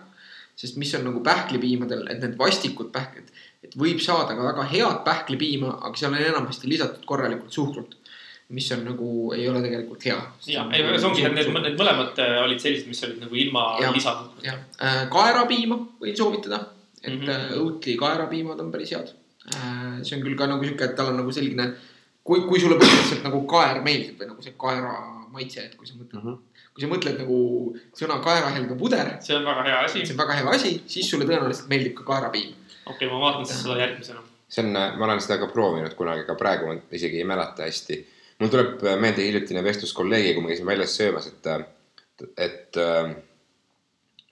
sest 0.58 0.74
mis 0.76 0.92
on 0.94 1.04
nagu 1.06 1.20
pähklipiimadel, 1.22 2.00
et 2.10 2.18
need 2.18 2.32
vastikud 2.38 2.88
pähklid, 2.90 3.28
et 3.62 3.76
võib 3.78 4.00
saada 4.02 4.34
ka 4.34 4.42
väga 4.42 4.64
head 4.72 4.96
pähklipiima, 5.06 5.68
aga 5.86 6.00
seal 6.00 6.16
on 6.16 6.18
enamasti 6.18 6.66
lisatud 6.68 7.04
korralikult 7.06 7.52
suhkrut. 7.54 7.94
mis 8.48 8.72
on 8.72 8.82
nagu, 8.84 9.08
ei 9.36 9.44
ole 9.48 9.60
tegelikult 9.62 10.04
hea. 10.04 10.18
ja, 10.48 10.64
ei, 10.72 10.82
see 10.98 11.06
ongi, 11.06 11.22
et 11.28 11.36
need, 11.36 11.52
need 11.54 11.78
mõlemad 11.78 12.18
äh, 12.24 12.34
olid 12.42 12.58
sellised, 12.58 12.88
mis 12.90 13.04
olid 13.06 13.20
nagu 13.22 13.38
ilma 13.38 13.64
Jah. 13.84 13.94
lisatud. 13.94 14.42
jah, 14.42 14.58
kaerapiima 15.14 15.78
võin 16.02 16.16
soovitada, 16.18 16.58
et 17.04 17.14
mm. 17.14 17.22
-hmm. 17.22 17.62
Oatly 17.62 17.94
kaerapiimad 18.02 18.58
on 18.58 18.74
päris 18.74 18.96
head. 18.96 19.14
see 20.02 20.18
on 20.18 20.26
küll 20.26 20.34
ka 20.34 20.50
nagu 20.50 20.64
sihuke, 20.64 20.90
et 20.90 20.96
tal 20.96 21.12
on 21.12 21.22
nagu 21.22 21.32
selline, 21.32 21.70
kui, 22.28 22.44
kui 22.48 22.60
sulle 22.60 22.76
põhimõtteliselt 22.80 23.24
nagu 23.24 23.40
kaer 23.48 23.80
meeldib 23.84 24.20
või 24.20 24.30
nagu 24.32 24.44
see 24.44 24.56
kaera 24.60 24.94
maitse, 25.32 25.64
et 25.64 25.76
kui 25.78 25.88
sa 25.88 25.96
mõtled 25.96 26.20
mm. 26.20 26.34
-hmm. 26.34 26.64
kui 26.74 26.84
sa 26.84 26.90
mõtled 26.90 27.20
nagu 27.22 27.38
sõna 28.00 28.18
kaerahelbe 28.24 28.76
puder, 28.80 29.14
see 29.24 29.36
on 29.36 29.46
väga 29.48 29.64
hea 29.68 29.78
asi 29.84 30.02
see. 30.02 30.16
on 30.16 30.20
väga 30.22 30.40
hea 30.40 30.56
asi, 30.56 30.72
siis 30.94 31.10
sulle 31.10 31.28
tõenäoliselt 31.28 31.70
meeldib 31.72 31.94
ka 32.00 32.08
kaerapiim. 32.10 32.52
okei 32.52 32.94
okay,, 32.94 33.12
ma 33.12 33.22
vaatan 33.24 33.48
siis 33.48 33.62
seda 33.64 33.78
järgmisena. 33.80 34.24
see 34.48 34.64
on, 34.64 34.72
ma 34.72 35.08
olen 35.08 35.24
seda 35.24 35.38
ka 35.40 35.50
proovinud 35.54 35.96
kunagi, 36.00 36.26
aga 36.26 36.36
praegu 36.42 36.68
ma 36.68 36.76
isegi 37.00 37.22
ei 37.22 37.30
mäleta 37.32 37.68
hästi. 37.68 37.98
mul 38.40 38.52
tuleb 38.52 38.84
meelde 39.00 39.24
hiljutine 39.24 39.64
vestlus 39.64 39.96
kolleegiga, 39.96 40.34
kui 40.34 40.44
me 40.44 40.52
käisime 40.52 40.72
väljas 40.72 40.96
söömas, 41.00 41.26
et, 41.32 41.48
et 42.36 42.76
äh, 42.76 43.16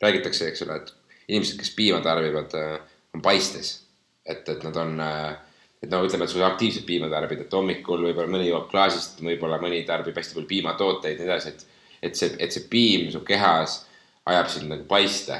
räägitakse, 0.03 0.53
eks 0.53 0.63
ole, 0.63 0.77
et 0.83 0.95
inimesed, 1.29 1.59
kes 1.59 1.73
piima 1.75 2.01
tarbivad, 2.05 2.55
on 3.15 3.23
paistes. 3.23 3.83
et, 4.27 4.49
et 4.49 4.63
nad 4.67 4.77
on 4.77 5.01
äh, 5.01 5.46
et 5.87 5.93
no 5.93 6.03
ütleme, 6.03 6.27
et 6.27 6.33
sa 6.35 6.43
aktiivselt 6.51 6.87
piima 6.89 7.09
tarbid, 7.13 7.47
et 7.47 7.55
hommikul 7.55 8.03
võib-olla 8.09 8.33
mõni 8.33 8.51
joob 8.51 8.67
klaasist, 8.73 9.23
võib-olla 9.23 9.61
mõni 9.63 9.85
tarbib 9.87 10.19
hästi 10.19 10.37
palju 10.37 10.51
piimatooteid 10.51 11.15
ja 11.15 11.23
nii 11.23 11.31
edasi, 11.31 11.55
et 11.55 11.67
et 12.03 12.17
see, 12.19 12.35
et 12.43 12.53
see 12.53 12.67
piim 12.71 13.07
su 13.13 13.23
kehas 13.27 13.81
ajab 14.29 14.51
sind 14.53 14.71
nagu 14.71 14.85
paiste. 14.89 15.39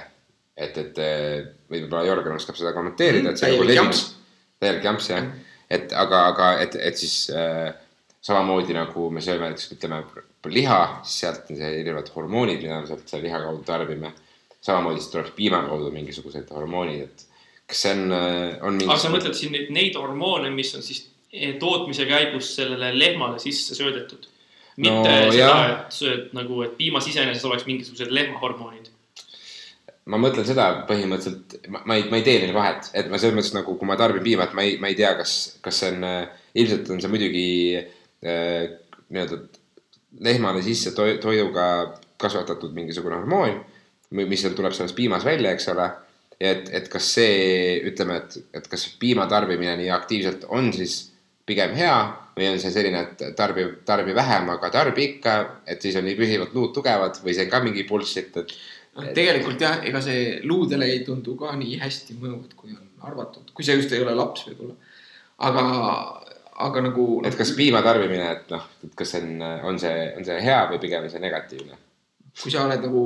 et, 0.57 0.77
et 0.81 0.99
eh, 1.05 1.43
võib-olla 1.69 2.07
Jörgen 2.07 2.39
oskab 2.39 2.57
seda 2.57 2.71
kommenteerida, 2.73 3.35
et 3.35 3.37
see 3.37 3.51
Täielik 3.51 3.67
nagu 3.67 3.75
jamps. 3.77 4.05
täielik 4.63 4.87
jamps 4.89 5.09
jah, 5.11 5.27
et 5.69 5.93
aga, 5.93 6.21
aga 6.31 6.47
et, 6.65 6.79
et 6.81 6.97
siis 6.97 7.27
äh, 7.29 7.75
samamoodi 8.25 8.73
nagu 8.73 9.11
me 9.13 9.21
sööme 9.21 9.51
näiteks 9.51 9.75
ütleme 9.77 10.01
liha, 10.49 10.79
siis 11.05 11.19
sealt 11.27 11.51
on 11.51 11.59
see 11.61 11.73
erinevad 11.83 12.09
hormoonid, 12.15 12.63
mida 12.63 12.81
me 12.81 12.89
sealt 12.89 13.05
selle 13.11 13.27
liha 13.27 13.43
kaudu 13.43 13.67
tarbime. 13.69 14.15
samamoodi 14.65 15.03
siis 15.03 15.13
tuleb 15.13 15.29
piima 15.37 15.61
kaudu 15.69 15.93
mingisugused 15.93 16.49
hormoonid, 16.57 17.05
et 17.05 17.26
kas 17.67 17.83
see 17.87 17.93
on, 17.97 18.15
on 18.63 18.79
mingi. 18.79 18.89
aga 18.89 19.03
sa 19.03 19.13
mõtled 19.13 19.37
siin 19.39 19.55
neid, 19.57 19.71
neid 19.75 19.99
hormoone, 19.99 20.51
mis 20.55 20.73
on 20.79 20.85
siis 20.87 21.05
eh, 21.33 21.57
tootmise 21.61 22.07
käigus 22.09 22.55
sellele 22.59 22.93
lehmale 22.99 23.43
sisse 23.43 23.75
söödetud? 23.79 24.29
mitte 24.77 24.93
No 24.93 25.33
seda 25.33 25.57
et 25.71 25.97
sööd 25.97 26.33
nagu, 26.37 26.61
et 26.67 26.77
piimas 26.77 27.07
iseenesest 27.09 27.49
oleks 27.49 27.65
mingisugused 27.69 28.13
lehmahormoonid. 28.13 28.91
ma 30.13 30.21
mõtlen 30.23 30.47
seda 30.47 30.67
põhimõtteliselt, 30.87 31.57
ma, 31.73 31.97
ei, 31.97 32.05
ma 32.11 32.21
ei 32.21 32.27
tee 32.27 32.39
neil 32.43 32.55
vahet, 32.55 32.91
et 32.95 33.09
ma 33.11 33.19
selles 33.19 33.35
mõttes 33.35 33.55
nagu, 33.57 33.75
kui 33.79 33.89
ma 33.89 33.97
tarbin 33.99 34.23
piima, 34.23 34.47
et 34.47 34.53
ma 34.55 34.63
ei, 34.63 34.77
ma 34.79 34.93
ei 34.93 34.99
tea, 34.99 35.15
kas, 35.19 35.33
kas 35.65 35.81
see 35.83 35.95
on, 35.97 36.05
ilmselt 36.55 36.93
on 36.95 37.01
see 37.03 37.11
muidugi 37.11 37.47
äh, 37.81 38.69
nii-öelda 39.09 39.41
lehmale 40.29 40.63
sisse 40.63 40.93
to 40.95 41.09
toiduga 41.21 41.67
kasvatatud 42.21 42.77
mingisugune 42.77 43.19
hormoon, 43.19 43.59
mis 44.17 44.45
seal 44.45 44.55
tuleb 44.57 44.77
selles 44.77 44.95
piimas 44.97 45.27
välja, 45.27 45.53
eks 45.53 45.69
ole. 45.73 45.89
et, 46.41 46.69
et 46.75 46.89
kas 46.93 47.11
see, 47.17 47.81
ütleme, 47.89 48.21
et, 48.21 48.39
et 48.61 48.69
kas 48.69 48.87
piima 49.01 49.27
tarbimine 49.31 49.77
nii 49.81 49.93
aktiivselt 49.95 50.47
on 50.53 50.73
siis 50.75 50.99
pigem 51.47 51.77
hea 51.79 51.97
või 52.37 52.51
on 52.51 52.59
see 52.61 52.73
selline, 52.75 53.01
et 53.07 53.37
tarbi, 53.39 53.65
tarbi 53.89 54.15
vähem, 54.17 54.51
aga 54.53 54.71
tarbi 54.75 55.07
ikka, 55.13 55.37
et 55.65 55.83
siis 55.83 55.97
on 55.97 56.05
nii 56.05 56.19
püsivalt 56.19 56.57
luud 56.57 56.75
tugevad 56.77 57.23
või 57.23 57.37
see 57.37 57.47
on 57.47 57.53
ka 57.55 57.63
mingi 57.65 57.87
bullshit, 57.89 58.37
et 58.43 58.53
noh, 58.99 59.09
tegelikult 59.17 59.65
jah, 59.65 59.81
ega 59.89 60.03
see 60.05 60.43
luudele 60.45 60.91
ei 60.93 61.01
tundu 61.07 61.37
ka 61.41 61.55
nii 61.57 61.79
hästi 61.81 62.19
mõjuvat, 62.21 62.53
kui 62.59 62.77
on 62.77 63.09
arvatud, 63.09 63.55
kui 63.57 63.65
sa 63.65 63.77
just 63.79 63.95
ei 63.95 64.05
ole 64.05 64.13
laps 64.19 64.45
võib-olla. 64.51 64.77
aga, 65.49 65.65
aga 66.67 66.85
nagu. 66.91 67.09
et 67.25 67.39
kas 67.39 67.55
piima 67.57 67.81
tarbimine, 67.87 68.29
et 68.37 68.53
noh, 68.53 68.69
et 68.85 68.95
kas 68.99 69.15
see 69.15 69.25
on, 69.25 69.43
on 69.73 69.81
see, 69.81 70.07
on 70.19 70.29
see 70.29 70.39
hea 70.45 70.63
või 70.73 70.83
pigem 70.83 71.09
see 71.09 71.25
negatiivne? 71.25 71.81
kui 72.37 72.53
sa 72.53 72.67
oled 72.67 72.85
nagu 72.85 73.03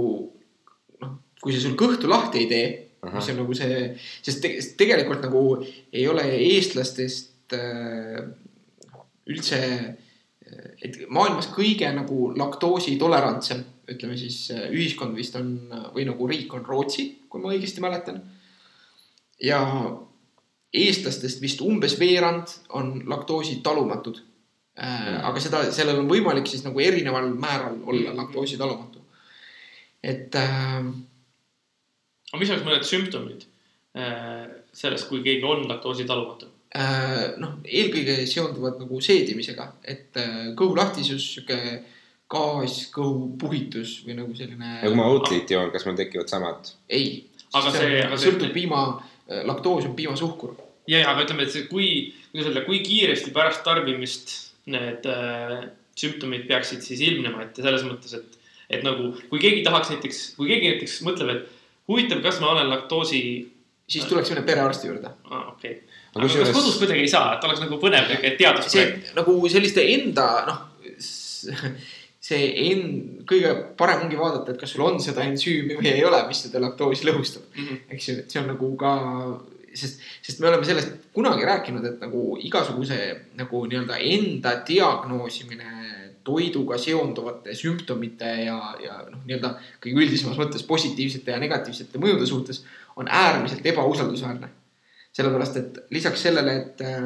noh, 1.04 1.16
kui 1.38 1.54
see 1.54 1.62
sul 1.62 1.78
kõhtu 1.78 2.10
lahti 2.10 2.42
ei 2.42 2.50
tee, 2.50 2.70
Ahah. 3.01 3.16
mis 3.16 3.30
on 3.32 3.38
nagu 3.40 3.55
see, 3.57 3.80
sest 4.20 4.42
te, 4.44 4.53
sest 4.61 4.76
tegelikult 4.80 5.22
nagu 5.24 5.42
ei 5.64 6.05
ole 6.09 6.26
eestlastest 6.36 7.55
äh, 7.57 8.20
üldse, 9.30 9.61
et 10.82 10.98
maailmas 11.12 11.48
kõige 11.55 11.88
nagu 11.94 12.30
laktoositolerantsem, 12.38 13.62
ütleme 13.90 14.18
siis 14.18 14.42
äh, 14.55 14.68
ühiskond 14.74 15.16
vist 15.18 15.36
on 15.38 15.55
või 15.94 16.07
nagu 16.09 16.28
riik 16.30 16.53
on 16.57 16.66
Rootsi, 16.66 17.07
kui 17.30 17.42
ma 17.42 17.53
õigesti 17.55 17.82
mäletan. 17.84 18.20
ja 19.40 19.61
eestlastest 20.76 21.40
vist 21.42 21.62
umbes 21.66 21.96
veerand 21.98 22.53
on 22.76 23.01
laktoositalumatud 23.09 24.20
äh,. 24.78 25.16
aga 25.26 25.40
seda, 25.42 25.64
sellel 25.74 26.03
on 26.03 26.11
võimalik 26.11 26.46
siis 26.46 26.62
nagu 26.66 26.80
erineval 26.80 27.32
määral 27.34 27.80
olla 27.86 28.14
laktoositalumatu. 28.22 29.03
et 30.03 30.34
äh, 30.34 30.84
aga 32.30 32.40
mis 32.42 32.50
oleks 32.54 32.66
mõned 32.66 32.86
sümptomid 32.86 33.44
äh, 33.98 34.46
sellest, 34.72 35.08
kui 35.10 35.22
keegi 35.26 35.44
on 35.46 35.64
laktoositalumatu? 35.70 36.48
äh, 36.78 37.32
noh, 37.42 37.56
eelkõige 37.66 38.20
seonduvad 38.30 38.78
nagu 38.82 39.00
seedimisega, 39.02 39.72
et 39.90 40.16
äh, 40.20 40.52
kõhulahtisus, 40.58 41.24
sihuke 41.34 41.58
gaas, 42.30 42.84
kõhupuhitus 42.94 43.96
või 44.06 44.14
nagu 44.20 44.34
selline. 44.38 44.76
ja 44.82 44.86
kui 44.86 44.98
ma 44.98 45.08
Outlit 45.10 45.50
joon, 45.50 45.72
kas 45.74 45.86
mul 45.88 45.96
tekivad 45.98 46.30
samad? 46.30 46.70
ei, 46.88 47.26
Aga 47.58 47.72
see- 47.74 48.02
aga 48.04 48.14
see- 48.16 48.30
sõltub 48.30 48.52
piima, 48.54 48.84
laktoos 49.48 49.88
on 49.88 49.96
piimasuhkur. 49.98 50.54
ja, 50.86 51.00
ja 51.02 51.10
aga 51.10 51.24
ütleme, 51.26 51.42
et 51.42 51.50
see, 51.50 51.64
kui, 51.66 51.88
kuidas 52.30 52.46
öelda, 52.52 52.62
kui 52.68 52.78
kiiresti 52.86 53.32
pärast 53.34 53.64
tarbimist 53.66 54.30
need 54.70 55.06
äh, 55.10 55.64
sümptomid 55.98 56.46
peaksid 56.46 56.84
siis 56.86 57.00
ilmnema, 57.02 57.42
et 57.48 57.58
selles 57.58 57.82
mõttes, 57.82 58.14
et, 58.14 58.38
et 58.70 58.84
nagu 58.86 59.10
kui 59.32 59.40
keegi 59.42 59.64
tahaks 59.66 59.90
näiteks, 59.90 60.20
kui 60.38 60.46
keegi 60.52 60.70
näiteks 60.70 61.00
mõtleb, 61.08 61.34
et 61.34 61.59
huvitav, 61.91 62.22
kas 62.24 62.41
ma 62.43 62.55
olen 62.55 62.70
laktoosi 62.70 63.22
siis 63.91 64.07
tuleks 64.07 64.30
minna 64.30 64.47
perearsti 64.47 64.91
juurde. 64.91 65.12
ah,, 65.30 65.49
okei 65.53 65.72
okay., 65.72 65.86
aga 66.14 66.28
kas 66.45 66.53
kodus 66.55 66.78
kuidagi 66.78 67.07
ei 67.07 67.11
saa, 67.11 67.34
et 67.36 67.47
oleks 67.47 67.62
nagu 67.64 67.78
põnev 67.82 68.11
teadusprojekt? 68.11 69.07
see 69.11 69.16
nagu 69.18 69.36
selliste 69.53 69.86
enda 69.95 70.26
noh, 70.49 70.61
see 72.30 72.51
end, 72.70 73.22
kõige 73.28 73.55
parem 73.78 74.05
ongi 74.07 74.18
vaadata, 74.18 74.53
et 74.53 74.61
kas 74.61 74.74
sul 74.74 74.84
on 74.86 75.01
seda 75.03 75.24
ensüümi 75.26 75.78
või 75.78 75.93
ei 75.95 76.05
ole, 76.07 76.20
mis 76.28 76.45
seda 76.45 76.62
laktoosi 76.62 77.09
lõhustab. 77.09 77.49
Mhm. 77.57 77.80
eks 77.97 78.09
ju, 78.09 78.18
et 78.22 78.34
see 78.34 78.43
on 78.43 78.51
nagu 78.53 78.70
ka, 78.80 78.93
sest, 79.74 80.05
sest 80.22 80.43
me 80.43 80.51
oleme 80.51 80.68
sellest 80.68 81.11
kunagi 81.16 81.49
rääkinud, 81.49 81.86
et 81.88 82.03
nagu 82.05 82.36
igasuguse 82.45 83.01
nagu 83.41 83.64
nii-öelda 83.66 83.99
enda 84.12 84.55
diagnoosimine 84.68 85.99
toiduga 86.30 86.78
seonduvate 86.78 87.54
sümptomite 87.58 88.30
ja, 88.44 88.56
ja 88.82 89.00
noh, 89.08 89.24
nii-öelda 89.26 89.52
kõige 89.82 90.04
üldisemas 90.04 90.38
mõttes 90.38 90.64
positiivsete 90.68 91.34
ja 91.34 91.42
negatiivsete 91.42 92.00
mõjude 92.02 92.28
suhtes 92.30 92.62
on 93.00 93.10
äärmiselt 93.10 93.66
ebausaldusväärne. 93.66 94.56
sellepärast, 95.12 95.56
et 95.56 95.78
lisaks 95.90 96.22
sellele, 96.22 96.52
et 96.56 96.82
äh, 96.86 97.00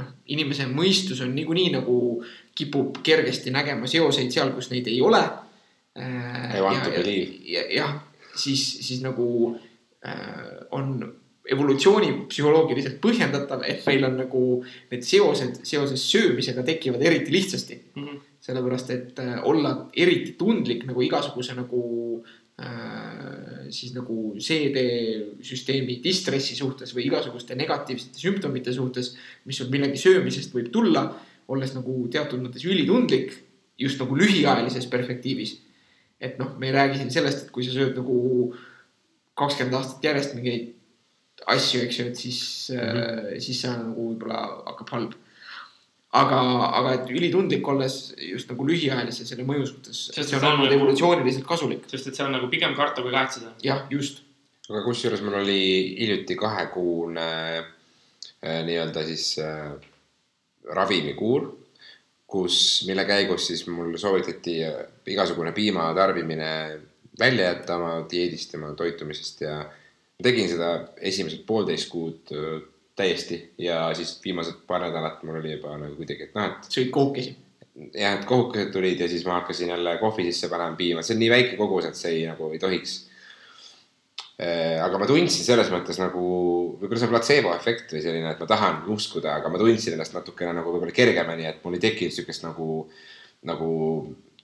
noh, 0.00 0.08
inimese 0.34 0.66
mõistus 0.66 1.22
on 1.22 1.34
niikuinii 1.34 1.70
nagu 1.76 1.96
kipub 2.58 2.98
kergesti 3.06 3.52
nägema 3.54 3.86
seoseid 3.90 4.34
seal, 4.34 4.50
kus 4.56 4.70
neid 4.72 4.90
ei 4.90 5.00
ole. 5.00 5.22
Believe. 6.90 7.66
jah, 7.74 7.94
siis, 8.34 8.66
siis 8.86 9.02
nagu 9.02 9.28
äh, 10.06 10.66
on 10.74 10.96
evolutsiooni 11.50 12.12
psühholoogiliselt 12.30 12.98
põhjendatav, 13.02 13.64
et 13.66 13.86
meil 13.86 14.06
on 14.06 14.18
nagu 14.20 14.42
need 14.92 15.06
seosed 15.06 15.62
seoses 15.66 16.04
söömisega 16.12 16.64
tekivad 16.66 17.02
eriti 17.06 17.34
lihtsasti. 17.34 17.80
Mhm. 17.94 18.20
sellepärast, 18.40 18.92
et 18.94 19.18
äh, 19.20 19.38
olla 19.44 19.74
eriti 19.96 20.36
tundlik 20.38 20.86
nagu 20.88 21.02
igasuguse 21.04 21.56
nagu 21.58 21.82
äh, 22.60 23.68
siis 23.70 23.92
nagu 23.96 24.34
CD-süsteemi 24.38 26.00
distressi 26.04 26.56
suhtes 26.58 26.94
või 26.96 27.06
igasuguste 27.10 27.56
negatiivsete 27.58 28.22
sümptomite 28.22 28.72
suhtes, 28.74 29.14
mis 29.48 29.60
on 29.64 29.70
millegi 29.72 30.00
söömisest 30.00 30.56
võib 30.56 30.72
tulla, 30.72 31.04
olles 31.50 31.74
nagu 31.76 32.02
teatud 32.12 32.42
mõttes 32.42 32.64
ülitundlik 32.66 33.34
just 33.80 34.00
nagu 34.00 34.16
lühiajalises 34.16 34.88
perspektiivis. 34.90 35.58
et 36.20 36.36
noh, 36.36 36.50
me 36.60 36.68
ei 36.68 36.72
räägi 36.74 36.98
siin 37.00 37.10
sellest, 37.10 37.46
et 37.46 37.50
kui 37.50 37.64
sa 37.64 37.72
sööd 37.72 37.94
nagu 37.96 38.16
kakskümmend 39.40 39.76
aastat 39.78 40.04
järjest 40.04 40.34
mingeid 40.36 40.66
asju, 41.48 41.80
eks 41.86 41.98
ju, 41.98 42.06
et 42.10 42.16
siis 42.16 42.40
mm, 42.74 42.80
-hmm. 42.80 43.40
siis 43.40 43.60
see 43.62 43.70
nagu 43.72 44.08
võib-olla 44.10 44.40
hakkab 44.66 44.92
halb. 44.96 45.14
aga, 46.10 46.38
aga 46.80 46.94
et 46.96 47.12
ülitundlik 47.14 47.68
olles 47.70 47.98
just 48.18 48.50
nagu 48.50 48.66
lühiajalise 48.66 49.26
selle 49.28 49.46
mõju 49.46 49.68
suhtes, 49.68 50.00
see 50.14 50.38
on 50.38 50.48
olnud 50.48 50.66
nagu- 50.66 50.78
evolutsiooniliselt 50.78 51.46
kasulik. 51.46 51.86
sest 51.90 52.10
et 52.10 52.18
see 52.18 52.24
on 52.24 52.34
nagu 52.34 52.50
pigem 52.50 52.74
karta 52.74 53.02
kui 53.02 53.14
kahetseda. 53.14 53.54
jah, 53.62 53.86
just. 53.90 54.22
aga 54.68 54.82
kusjuures 54.86 55.22
mul 55.22 55.38
oli 55.42 55.62
hiljuti 56.00 56.36
kahekuune 56.36 57.30
äh, 57.58 58.60
nii-öelda 58.66 59.06
siis 59.06 59.38
äh, 59.38 59.72
ravimikuur, 60.74 61.50
kus, 62.26 62.84
mille 62.86 63.04
käigus 63.04 63.46
siis 63.46 63.66
mul 63.66 63.96
soovitati 63.98 64.60
äh, 64.66 64.80
igasugune 65.06 65.52
piima 65.52 65.92
tarbimine 65.94 66.50
välja 67.18 67.52
jätta 67.52 67.76
oma 67.76 67.94
dieedist 68.10 68.52
ja 68.54 68.58
oma 68.58 68.74
toitumisest 68.78 69.40
ja 69.46 69.62
tegin 70.22 70.48
seda 70.50 70.70
esimesed 71.00 71.46
poolteist 71.46 71.90
kuud 71.90 72.34
äh, 72.34 72.60
täiesti 73.00 73.38
ja 73.60 73.82
siis 73.96 74.16
viimased 74.24 74.64
paar 74.68 74.84
nädalat 74.84 75.22
mul 75.26 75.40
oli 75.40 75.54
juba 75.56 75.76
nagu 75.80 75.96
kuidagi, 75.98 76.28
et 76.28 76.36
noh, 76.38 76.48
et 76.50 76.72
sõid 76.72 76.90
kookesi. 76.94 77.36
jah, 77.94 78.18
et 78.18 78.26
kohukesed 78.28 78.72
tulid 78.74 79.00
ja 79.00 79.08
siis 79.10 79.24
ma 79.26 79.40
hakkasin 79.40 79.72
jälle 79.74 79.96
kohvi 80.00 80.26
sisse 80.28 80.50
panema 80.52 80.76
piima, 80.76 81.04
see 81.06 81.16
on 81.16 81.22
nii 81.24 81.30
väike 81.32 81.60
kogus, 81.60 81.88
et 81.88 81.98
see 81.98 82.18
ei 82.18 82.26
nagu 82.28 82.50
ei 82.52 82.62
tohiks. 82.62 82.96
aga 84.40 84.98
ma 84.98 85.06
tundsin 85.08 85.44
selles 85.44 85.68
mõttes 85.72 85.98
nagu 86.00 86.24
võib-olla 86.80 87.02
see 87.02 87.12
platseebo 87.12 87.52
efekt 87.52 87.92
või 87.92 88.00
selline, 88.04 88.32
et 88.32 88.40
ma 88.40 88.48
tahan 88.48 88.82
uskuda, 88.94 89.36
aga 89.40 89.52
ma 89.52 89.60
tundsin 89.60 89.96
ennast 89.96 90.16
natukene 90.16 90.54
nagu 90.56 90.72
võib-olla 90.72 90.96
kergemini, 90.96 91.48
et 91.50 91.64
mul 91.64 91.76
ei 91.76 91.84
tekkinud 91.84 92.16
siukest 92.16 92.46
nagu, 92.46 92.84
nagu 93.48 93.70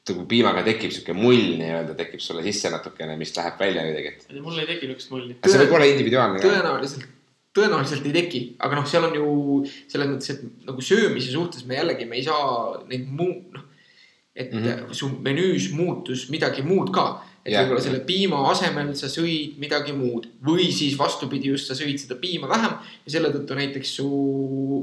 nagu 0.06 0.24
piimaga 0.30 0.62
tekib 0.66 0.92
sihuke 0.94 1.14
mull 1.16 1.56
nii-öelda 1.58 1.96
tekib 1.98 2.22
sulle 2.22 2.44
sisse 2.46 2.70
natukene, 2.70 3.16
mis 3.18 3.32
läheb 3.36 3.58
välja 3.58 3.82
kuidagi, 3.88 4.12
et 4.12 4.42
mul 4.44 4.60
ei 4.62 4.68
teki 4.68 4.90
niisugust 4.90 5.12
mulli. 5.14 5.38
see 5.42 5.62
võib 5.64 5.74
olla 5.78 5.88
individuaalne 5.90 6.42
tõenäoliselt, 6.44 7.08
tõenäoliselt 7.56 8.06
ei 8.08 8.14
teki, 8.14 8.42
aga 8.62 8.78
noh, 8.78 8.88
seal 8.88 9.08
on 9.08 9.16
ju 9.16 9.30
selles 9.90 10.10
mõttes, 10.12 10.34
et 10.34 10.66
nagu 10.68 10.84
söömise 10.84 11.32
suhtes 11.32 11.64
me 11.68 11.78
jällegi, 11.78 12.08
me 12.08 12.20
ei 12.20 12.26
saa 12.26 12.82
neid 12.90 13.08
muu, 13.08 13.40
noh. 13.54 13.64
et 14.36 14.52
mm. 14.52 14.62
-hmm. 14.62 14.92
su 14.94 15.10
menüüs 15.24 15.70
muutus 15.72 16.28
midagi 16.30 16.62
muud 16.62 16.92
ka. 16.94 17.06
Et 17.46 17.52
Jah. 17.54 17.62
võib-olla 17.62 17.82
selle 17.84 18.00
piima 18.06 18.40
asemel 18.50 18.90
sa 18.98 19.08
sõid 19.10 19.60
midagi 19.62 19.94
muud 19.94 20.26
või 20.46 20.66
siis 20.74 20.96
vastupidi, 20.98 21.52
just 21.52 21.70
sa 21.70 21.76
sõid 21.78 22.00
seda 22.02 22.16
piima 22.18 22.48
vähem 22.50 22.74
ja 23.06 23.12
selle 23.14 23.30
tõttu 23.34 23.54
näiteks 23.58 23.92
su 24.00 24.08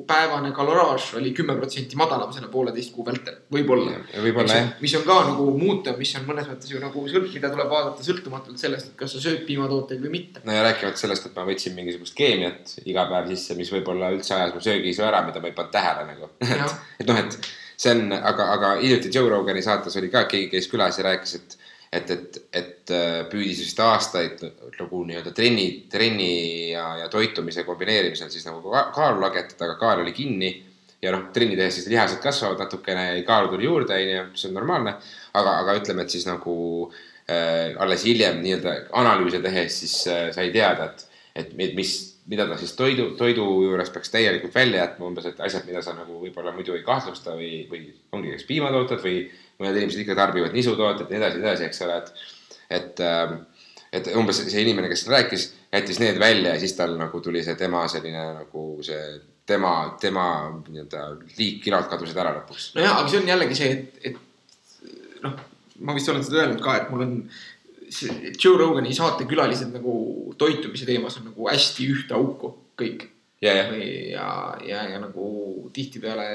päevane 0.07 0.53
kaloraaž 0.55 1.09
oli 1.19 1.33
kümme 1.35 1.57
protsenti 1.59 1.99
madalam 1.99 2.31
selle 2.33 2.47
pooleteist 2.53 2.93
kuu 2.95 3.05
vältel, 3.07 3.41
võib-olla. 3.51 3.97
võib-olla 4.23 4.59
jah, 4.59 4.69
mis 4.83 4.95
on 4.99 5.03
ka 5.07 5.17
nagu 5.31 5.47
muutev, 5.59 5.97
mis 5.99 6.13
on 6.19 6.27
mõnes 6.29 6.47
mõttes 6.49 6.71
ju 6.71 6.79
nagu 6.83 7.03
sõlt-, 7.11 7.33
mida 7.35 7.51
tuleb 7.51 7.71
vaadata 7.73 8.05
sõltumatult 8.05 8.61
sellest, 8.61 8.93
et 8.93 8.99
kas 8.99 9.15
sa 9.15 9.23
sööd 9.23 9.43
piimatooteid 9.49 10.03
või 10.05 10.13
mitte. 10.19 10.43
no 10.47 10.55
ja 10.55 10.63
rääkimata 10.69 11.03
sellest, 11.03 11.27
et 11.27 11.35
ma 11.35 11.47
võtsin 11.49 11.75
mingisugust 11.75 12.15
keemiat 12.17 12.77
iga 12.85 13.05
päev 13.11 13.27
sisse, 13.33 13.57
mis 13.59 13.71
võib-olla 13.73 14.13
üldse 14.15 14.37
ajas 14.37 14.55
mu 14.55 14.63
söögiisu 14.63 15.03
ära, 15.03 15.23
mida 15.27 15.43
ma 15.43 15.51
ei 15.51 15.57
pannud 15.57 15.75
tähele 15.75 16.07
nagu. 16.13 16.31
Jah. 16.53 16.79
et 16.99 17.09
noh, 17.09 17.19
et 17.19 17.37
see 17.83 17.93
on, 17.95 18.07
aga, 18.15 18.47
aga 18.55 18.73
hiljuti 18.81 19.11
Joe 19.13 19.29
Rogani 19.31 19.63
saates 19.65 19.97
oli 19.99 20.11
ka, 20.13 20.25
keegi 20.31 20.51
käis 20.53 20.69
külas 20.71 20.99
ja 20.99 21.07
rääkis, 21.09 21.35
et 21.39 21.57
et, 21.93 22.09
et, 22.11 22.37
et 22.59 22.91
äh, 22.93 23.21
püüdis 23.31 23.59
vist 23.63 23.79
aastaid 23.83 24.41
nagu 24.79 25.03
nii-öelda 25.07 25.31
trenni, 25.35 25.65
trenni 25.91 26.71
ja, 26.73 26.87
ja 27.03 27.09
toitumise 27.13 27.63
kombineerimisel 27.67 28.29
siis 28.33 28.45
nagu 28.47 28.61
ka- 28.73 28.89
kaalu 28.95 29.21
lagetada, 29.23 29.67
aga 29.69 29.75
kaal 29.81 30.01
oli 30.03 30.11
kinni. 30.15 30.53
ja 31.03 31.11
noh, 31.11 31.25
trenni 31.35 31.57
tehes 31.59 31.75
siis 31.75 31.87
lihased 31.91 32.21
kasvavad 32.23 32.61
natukene, 32.63 33.23
kaalu 33.27 33.49
tuli 33.51 33.65
juurde, 33.67 33.93
onju, 33.99 34.21
mis 34.31 34.45
on 34.47 34.53
normaalne. 34.55 34.93
aga, 35.33 35.57
aga 35.59 35.73
ütleme, 35.81 36.01
et 36.05 36.09
siis 36.15 36.23
nagu 36.29 36.53
äh, 37.27 37.73
alles 37.83 38.05
hiljem 38.07 38.39
nii-öelda 38.43 38.75
analüüse 39.01 39.41
tehes 39.43 39.79
siis 39.83 39.97
äh, 40.07 40.29
sai 40.31 40.49
teada, 40.55 40.85
et, 40.93 41.05
et 41.35 41.53
mi- 41.59 41.73
mis, 41.75 42.12
mida 42.31 42.45
ta 42.47 42.57
siis 42.59 42.75
toidu, 42.79 43.09
toidu 43.19 43.45
juures 43.65 43.89
peaks 43.91 44.11
täielikult 44.13 44.55
välja 44.55 44.83
jätma, 44.83 45.09
umbes, 45.09 45.25
et 45.27 45.41
asjad, 45.43 45.65
mida 45.67 45.81
sa 45.83 45.95
nagu 45.97 46.19
võib-olla 46.21 46.53
muidu 46.55 46.77
ei 46.77 46.85
kahtlusta 46.85 47.35
või, 47.35 47.65
või 47.71 47.87
ongi 48.15 48.35
kas 48.35 48.45
piimatooted 48.47 49.01
või 49.03 49.17
mõned 49.59 49.79
inimesed 49.81 50.05
ikka 50.05 50.15
tarbivad 50.17 50.55
nisutooted 50.55 51.09
ja 51.09 51.17
nii 51.17 51.21
edasi, 51.21 51.41
nii 51.41 51.49
edasi, 51.49 51.67
eks 51.67 51.83
ole, 51.83 51.97
et, 51.99 52.13
et 52.79 53.03
ähm, 53.03 53.41
et 53.93 54.09
umbes 54.17 54.39
see 54.41 54.63
inimene, 54.63 54.89
kes 54.89 55.05
rääkis, 55.11 55.45
jättis 55.73 55.99
need 56.01 56.17
välja 56.21 56.55
ja 56.55 56.61
siis 56.61 56.73
tal 56.77 56.95
nagu 56.97 57.21
tuli 57.21 57.43
see 57.45 57.55
tema 57.59 57.83
selline 57.91 58.23
nagu 58.39 58.65
see 58.85 59.01
tema, 59.45 59.73
tema 60.01 60.27
nii-öelda 60.65 61.03
liikkilod 61.37 61.89
kadusid 61.91 62.17
ära 62.17 62.33
lõpuks. 62.39 62.71
nojah, 62.77 63.01
aga 63.01 63.11
see 63.11 63.21
on 63.21 63.29
jällegi 63.29 63.59
see, 63.59 63.73
et, 63.75 63.99
et 64.09 65.21
noh, 65.25 65.35
ma 65.85 65.95
vist 65.97 66.09
olen 66.09 66.25
seda 66.25 66.41
öelnud 66.43 66.63
ka, 66.63 66.77
et 66.79 66.89
mul 66.93 67.05
on 67.05 67.13
Joe 68.43 68.57
Rogani 68.57 68.93
saatekülalised 68.95 69.73
nagu 69.73 69.95
toitumise 70.37 70.87
teemas 70.89 71.17
on 71.19 71.29
nagu 71.31 71.49
hästi 71.49 71.89
ühte 71.93 72.17
auku 72.17 72.53
kõik. 72.79 73.09
ja, 73.43 73.53
ja, 73.53 73.65
ja, 73.75 74.29
ja, 74.67 74.83
ja 74.93 74.99
nagu 75.03 75.69
tihtipeale 75.73 76.27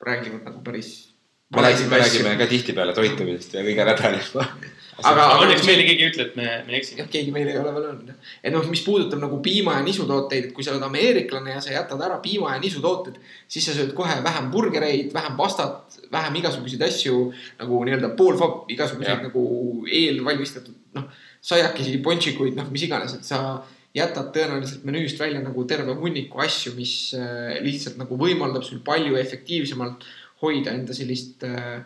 räägivad 0.00 0.44
nagu 0.44 0.62
päris. 0.64 1.14
me 1.54 1.62
räägime, 1.62 1.90
me 1.90 1.98
räägime 1.98 2.36
ka 2.38 2.46
tihtipeale 2.46 2.94
toitumisest 2.94 3.54
ja 3.54 3.62
nädal 3.62 4.18
juba. 4.18 4.46
Aga- 4.98 5.24
aga 5.30 5.44
õnneks 5.44 5.66
meile 5.68 5.84
keegi 5.86 6.02
ei 6.02 6.10
ütle, 6.10 6.24
et 6.26 6.36
me, 6.38 6.46
me 6.66 6.74
eksime. 6.78 6.98
jah, 7.02 7.08
keegi 7.12 7.30
meil 7.34 7.46
ei 7.46 7.58
ole 7.60 7.70
veel 7.76 7.86
öelnud 7.86 8.08
jah. 8.10 8.32
et 8.42 8.52
noh, 8.54 8.64
mis 8.66 8.82
puudutab 8.82 9.20
nagu 9.22 9.38
piima 9.44 9.76
ja 9.76 9.84
nisutooteid, 9.86 10.48
et 10.48 10.54
kui 10.56 10.66
sa 10.66 10.72
oled 10.74 10.82
ameeriklane 10.88 11.54
ja 11.54 11.62
sa 11.62 11.70
jätad 11.70 12.02
ära 12.02 12.18
piima 12.24 12.56
ja 12.56 12.62
nisutooted, 12.62 13.20
siis 13.46 13.68
sa 13.68 13.76
sööd 13.76 13.94
kohe 13.98 14.18
vähem 14.24 14.50
burgereid, 14.50 15.12
vähem 15.14 15.38
pastat, 15.38 16.00
vähem 16.10 16.40
igasuguseid 16.42 16.82
asju 16.88 17.28
nagu 17.60 17.82
nii-öelda 17.86 18.10
poolfab, 18.18 18.64
igasuguseid 18.74 19.14
Jah. 19.14 19.26
nagu 19.28 19.44
eelvalmistatud 19.86 20.74
noh, 20.98 21.10
saiakesi, 21.46 21.98
ponšikuid, 22.02 22.56
noh, 22.58 22.66
mis 22.74 22.86
iganes, 22.88 23.14
et 23.14 23.28
sa 23.28 23.60
jätad 23.96 24.32
tõenäoliselt 24.34 24.82
menüüst 24.88 25.20
välja 25.20 25.40
nagu 25.44 25.62
terve 25.68 25.94
hunniku 25.98 26.42
asju, 26.44 26.74
mis 26.76 27.14
äh, 27.16 27.58
lihtsalt 27.64 28.00
nagu 28.00 28.18
võimaldab 28.18 28.66
sul 28.66 28.82
palju 28.84 29.16
efektiivsemalt 29.20 30.04
hoida 30.42 30.74
enda 30.74 30.94
sellist 30.94 31.46
äh, 31.46 31.78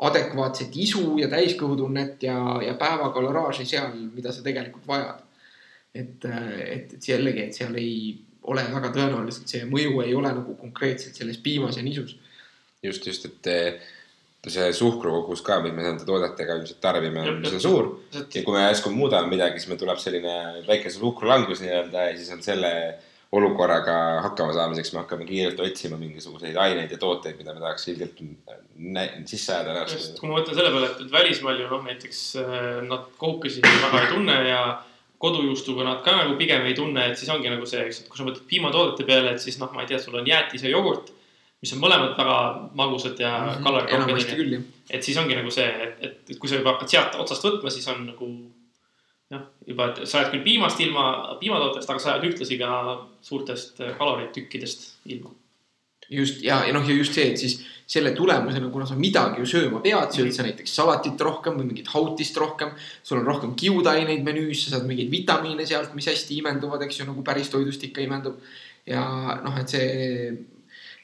adekvaatset 0.00 0.76
isu 0.80 1.18
ja 1.20 1.28
täiskõhutunnet 1.28 2.22
ja, 2.24 2.38
ja 2.64 2.74
päevakaloraaži 2.80 3.66
seal, 3.68 3.92
mida 4.14 4.32
sa 4.32 4.44
tegelikult 4.44 4.86
vajad. 4.88 5.22
et, 5.94 6.24
et, 6.24 6.92
et 6.94 7.08
jällegi, 7.08 7.42
et 7.44 7.56
seal 7.56 7.74
ei 7.76 7.94
ole 8.48 8.64
väga 8.72 8.90
tõenäoliselt 8.94 9.50
see 9.50 9.64
mõju 9.68 10.00
ei 10.04 10.14
ole 10.16 10.30
nagu 10.32 10.54
konkreetselt 10.58 11.18
selles 11.18 11.40
piimas 11.42 11.76
ja 11.76 11.82
nisus. 11.84 12.16
just, 12.82 13.06
just, 13.06 13.26
et 13.26 13.50
see 14.48 14.70
suhkrukogus 14.72 15.42
ka, 15.44 15.58
mis 15.60 15.74
me 15.76 15.84
nende 15.84 16.06
toodetega 16.08 16.56
ilmselt 16.56 16.80
tarbime, 16.80 17.26
on 17.28 17.60
suur. 17.60 17.90
ja 18.14 18.44
kui 18.44 18.56
me 18.56 18.64
järsku 18.64 18.92
muudame 18.94 19.28
midagi, 19.34 19.60
siis 19.60 19.68
meil 19.68 19.82
tuleb 19.82 20.00
selline 20.00 20.36
väike 20.68 20.92
suhkrulangus 20.94 21.60
nii-öelda 21.64 22.08
ja 22.08 22.16
siis 22.16 22.32
on 22.32 22.42
selle 22.44 22.72
olukorraga 23.32 23.96
hakkama 24.24 24.54
saamiseks 24.56 24.92
me 24.92 25.02
hakkame 25.04 25.26
kiirelt 25.28 25.60
otsima 25.62 25.96
mingisuguseid 26.00 26.56
aineid 26.58 26.90
ja 26.90 26.98
tooteid, 26.98 27.36
mida 27.38 27.54
me 27.54 27.62
tahaks 27.62 27.86
ilgelt 27.92 28.18
sisse 29.30 29.54
ajada 29.54 29.84
just, 29.86 30.18
kui 30.18 30.30
ma 30.30 30.40
mõtlen 30.40 30.58
selle 30.58 30.72
peale, 30.74 30.88
et, 30.90 31.04
et 31.04 31.12
välismaal 31.12 31.60
ju 31.62 31.68
noh, 31.70 31.84
näiteks 31.86 32.22
äh, 32.42 32.64
nad 32.88 33.06
kohukesi 33.20 33.62
väga 33.62 34.02
ei 34.02 34.10
tunne 34.14 34.36
ja 34.48 34.60
kodujuustuga 35.22 35.86
nad 35.86 36.02
ka 36.02 36.16
nagu 36.16 36.34
pigem 36.40 36.66
ei 36.66 36.74
tunne, 36.74 37.06
et 37.06 37.20
siis 37.20 37.30
ongi 37.30 37.52
nagu 37.52 37.68
see, 37.68 37.84
eks, 37.86 38.02
et 38.02 38.10
kui 38.10 38.18
sa 38.18 38.26
mõtled 38.26 38.46
piimatoodete 38.50 39.06
peale, 39.06 39.36
et 39.36 39.42
siis 39.42 39.60
noh, 39.62 39.70
ma 39.76 39.84
ei 39.84 39.92
tea, 39.92 40.00
sul 40.02 40.18
on 40.18 40.26
jäätis 40.26 40.64
ja 40.66 40.72
jogurt, 40.72 41.12
mis 41.62 41.74
on 41.76 41.82
mõlemad 41.84 42.16
väga 42.18 42.38
magusad 42.80 43.20
ja 43.20 43.34
rohkem. 43.60 44.16
küll 44.40 44.56
jah. 44.56 44.64
et 44.90 45.06
siis 45.06 45.20
ongi 45.20 45.36
nagu 45.38 45.52
see, 45.54 45.68
et, 45.68 46.00
et, 46.08 46.22
et 46.32 46.40
kui 46.40 46.50
sa 46.50 46.58
juba 46.58 46.74
hakkad 46.74 46.96
sealt 46.96 47.20
otsast 47.20 47.46
võtma, 47.46 47.70
siis 47.70 47.86
on 47.92 48.08
nagu 48.08 48.30
jah, 49.30 49.44
juba, 49.66 49.90
et 49.90 50.06
sa 50.08 50.20
oled 50.20 50.32
küll 50.34 50.46
piimast 50.46 50.80
ilma, 50.82 51.04
piimatootest, 51.40 51.90
aga 51.90 52.02
sa 52.02 52.14
oled 52.16 52.32
ühtlasi 52.32 52.58
ka 52.60 52.70
suurtest 53.26 53.82
kaloritükkidest 53.98 54.88
ilma. 55.14 55.30
just 56.10 56.40
ja, 56.42 56.64
ja 56.66 56.72
noh, 56.74 56.82
ja 56.82 56.94
just 56.96 57.14
see, 57.14 57.28
et 57.30 57.38
siis 57.38 57.60
selle 57.90 58.10
tulemusena, 58.14 58.68
kuna 58.70 58.86
sa 58.86 58.96
midagi 58.98 59.42
ju 59.42 59.46
sööma 59.46 59.78
pead, 59.82 60.10
sööd 60.14 60.32
sa 60.34 60.42
näiteks 60.46 60.74
salatit 60.74 61.20
rohkem 61.22 61.56
või 61.58 61.68
mingit 61.68 61.90
hautist 61.90 62.36
rohkem. 62.38 62.72
sul 63.02 63.20
on 63.20 63.26
rohkem 63.26 63.54
kiudaineid 63.58 64.26
menüüs, 64.26 64.64
sa 64.64 64.76
saad 64.76 64.88
mingeid 64.90 65.10
vitamiine 65.10 65.66
sealt, 65.66 65.94
mis 65.94 66.10
hästi 66.10 66.40
imenduvad, 66.42 66.82
eks 66.86 67.00
ju, 67.00 67.06
nagu 67.06 67.22
päris 67.26 67.50
toidust 67.50 67.82
ikka 67.86 68.02
imendub. 68.02 68.42
ja 68.86 69.04
noh, 69.44 69.54
et 69.60 69.70
see 69.70 70.34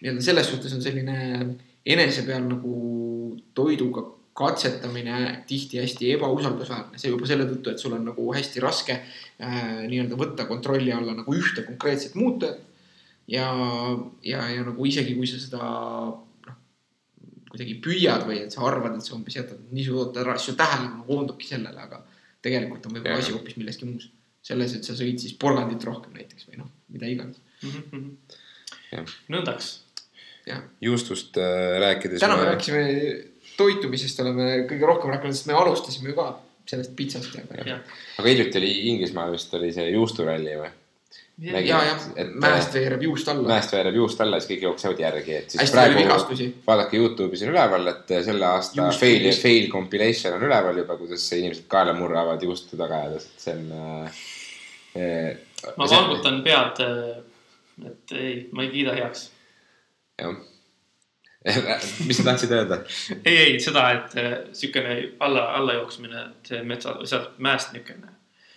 nii-öelda 0.03 0.23
selles 0.23 0.51
suhtes 0.51 0.75
on 0.75 0.83
selline 0.83 1.17
enese 1.87 2.27
peal 2.27 2.43
nagu 2.47 2.75
toiduga 3.55 4.03
katsetamine 4.37 5.43
tihti 5.49 5.81
hästi 5.81 6.11
ebausaldusväärne, 6.17 7.01
see 7.01 7.13
juba 7.13 7.29
selle 7.29 7.47
tõttu, 7.49 7.73
et 7.73 7.81
sul 7.81 7.95
on 7.97 8.05
nagu 8.11 8.27
hästi 8.37 8.61
raske 8.61 8.99
äh, 8.99 9.61
nii-öelda 9.89 10.19
võtta 10.21 10.45
kontrolli 10.49 10.93
alla 10.93 11.15
nagu 11.17 11.35
ühte 11.35 11.65
konkreetset 11.65 12.19
muutujat. 12.21 12.61
ja, 13.33 13.47
ja, 14.23 14.43
ja 14.53 14.67
nagu 14.67 14.87
isegi 14.87 15.17
kui 15.17 15.29
sa 15.31 15.41
seda 15.41 15.63
noh, 15.65 16.59
kuidagi 17.49 17.79
püüad 17.83 18.27
või 18.29 18.43
et 18.45 18.53
sa 18.53 18.67
arvad, 18.69 18.99
et 18.99 19.09
sa 19.09 19.17
umbes 19.17 19.39
jätad 19.39 19.63
nii 19.73 19.87
suurt 19.87 20.21
ära, 20.21 20.37
siis 20.37 20.53
su 20.53 20.59
tähelepanu 20.61 21.07
koondubki 21.09 21.49
sellele, 21.49 21.87
aga 21.89 22.03
tegelikult 22.45 22.87
on 22.87 22.99
võib-olla 22.99 23.23
asi 23.23 23.35
hoopis 23.35 23.57
milleski 23.57 23.89
muus. 23.89 24.11
selles, 24.47 24.77
et 24.77 24.87
sa 24.87 24.95
sõid 24.95 25.19
siis 25.19 25.33
porgandit 25.35 25.83
rohkem 25.85 26.13
näiteks 26.15 26.47
või 26.51 26.61
noh, 26.61 26.69
mida 26.93 27.09
iganes. 27.11 27.41
Jah. 28.93 29.17
nõndaks. 29.33 29.73
juustust 30.85 31.41
äh, 31.41 31.81
rääkides. 31.81 32.21
täna 32.21 32.37
me 32.37 32.45
rääkisime 32.53 32.85
toitumisest, 33.59 34.21
oleme 34.25 34.49
kõige 34.71 34.89
rohkem 34.89 35.13
rääkinud, 35.15 35.37
sest 35.37 35.51
me 35.51 35.59
alustasime 35.59 36.13
ju 36.13 36.19
ka 36.19 36.31
sellest 36.67 36.97
pitsast 36.99 37.37
ja. 37.37 37.45
jah, 37.65 38.01
aga 38.19 38.29
hiljuti 38.29 38.59
oli 38.61 38.73
Inglismaal 38.93 39.33
vist 39.35 39.55
oli 39.55 39.71
see 39.75 39.91
juusturalli 39.93 40.59
või? 40.59 40.73
Nägin, 41.37 41.69
ja, 41.69 41.83
ja 41.85 41.97
et- 42.17 42.31
mäest 42.41 42.73
veereb 42.73 43.03
juust 43.05 43.29
alla. 43.29 43.49
mäest 43.49 43.73
veereb 43.73 43.95
juust 43.99 44.21
alla, 44.25 44.39
siis 44.41 44.55
kõik 44.55 44.63
jooksevad 44.65 45.03
järgi, 45.03 45.35
et 45.37 45.51
siis 45.53 45.61
hästi 45.61 45.77
praegu 45.77 46.47
vaadake 46.67 46.97
Youtube'is 46.97 47.43
on 47.45 47.53
üleval, 47.53 47.91
et 47.93 48.15
selle 48.25 48.47
aasta 48.49 48.79
Juust 48.81 49.05
fail, 49.05 49.29
fail 49.43 49.69
compilation 49.69 50.39
on 50.39 50.47
üleval 50.49 50.81
juba, 50.81 50.97
kuidas 50.97 51.27
inimesed 51.37 51.69
kaela 51.69 51.93
murravad 51.99 52.43
juustu 52.43 52.81
tagaajas, 52.81 53.29
et 53.29 53.45
see 53.45 53.53
on 53.53 53.69
äh,. 53.77 54.25
äh, 54.97 55.75
ma 55.77 55.91
vangutan 55.93 56.41
pead. 56.47 56.81
et 57.85 58.17
ei, 58.17 58.35
ma 58.53 58.65
ei 58.65 58.73
kiida 58.73 58.97
heaks. 58.97 59.29
jah. 60.23 60.41
mis 62.07 62.19
sa 62.19 62.27
tahtsid 62.27 62.53
öelda? 62.53 62.81
ei, 63.25 63.37
ei 63.37 63.57
seda, 63.63 63.89
et 63.95 64.17
äh, 64.19 64.37
siukene 64.57 64.99
alla, 65.21 65.51
alla 65.59 65.79
jooksmine, 65.79 66.29
see 66.49 66.63
metsa, 66.67 66.99
sealt 67.05 67.39
mäest 67.39 67.75
niukene 67.77 68.16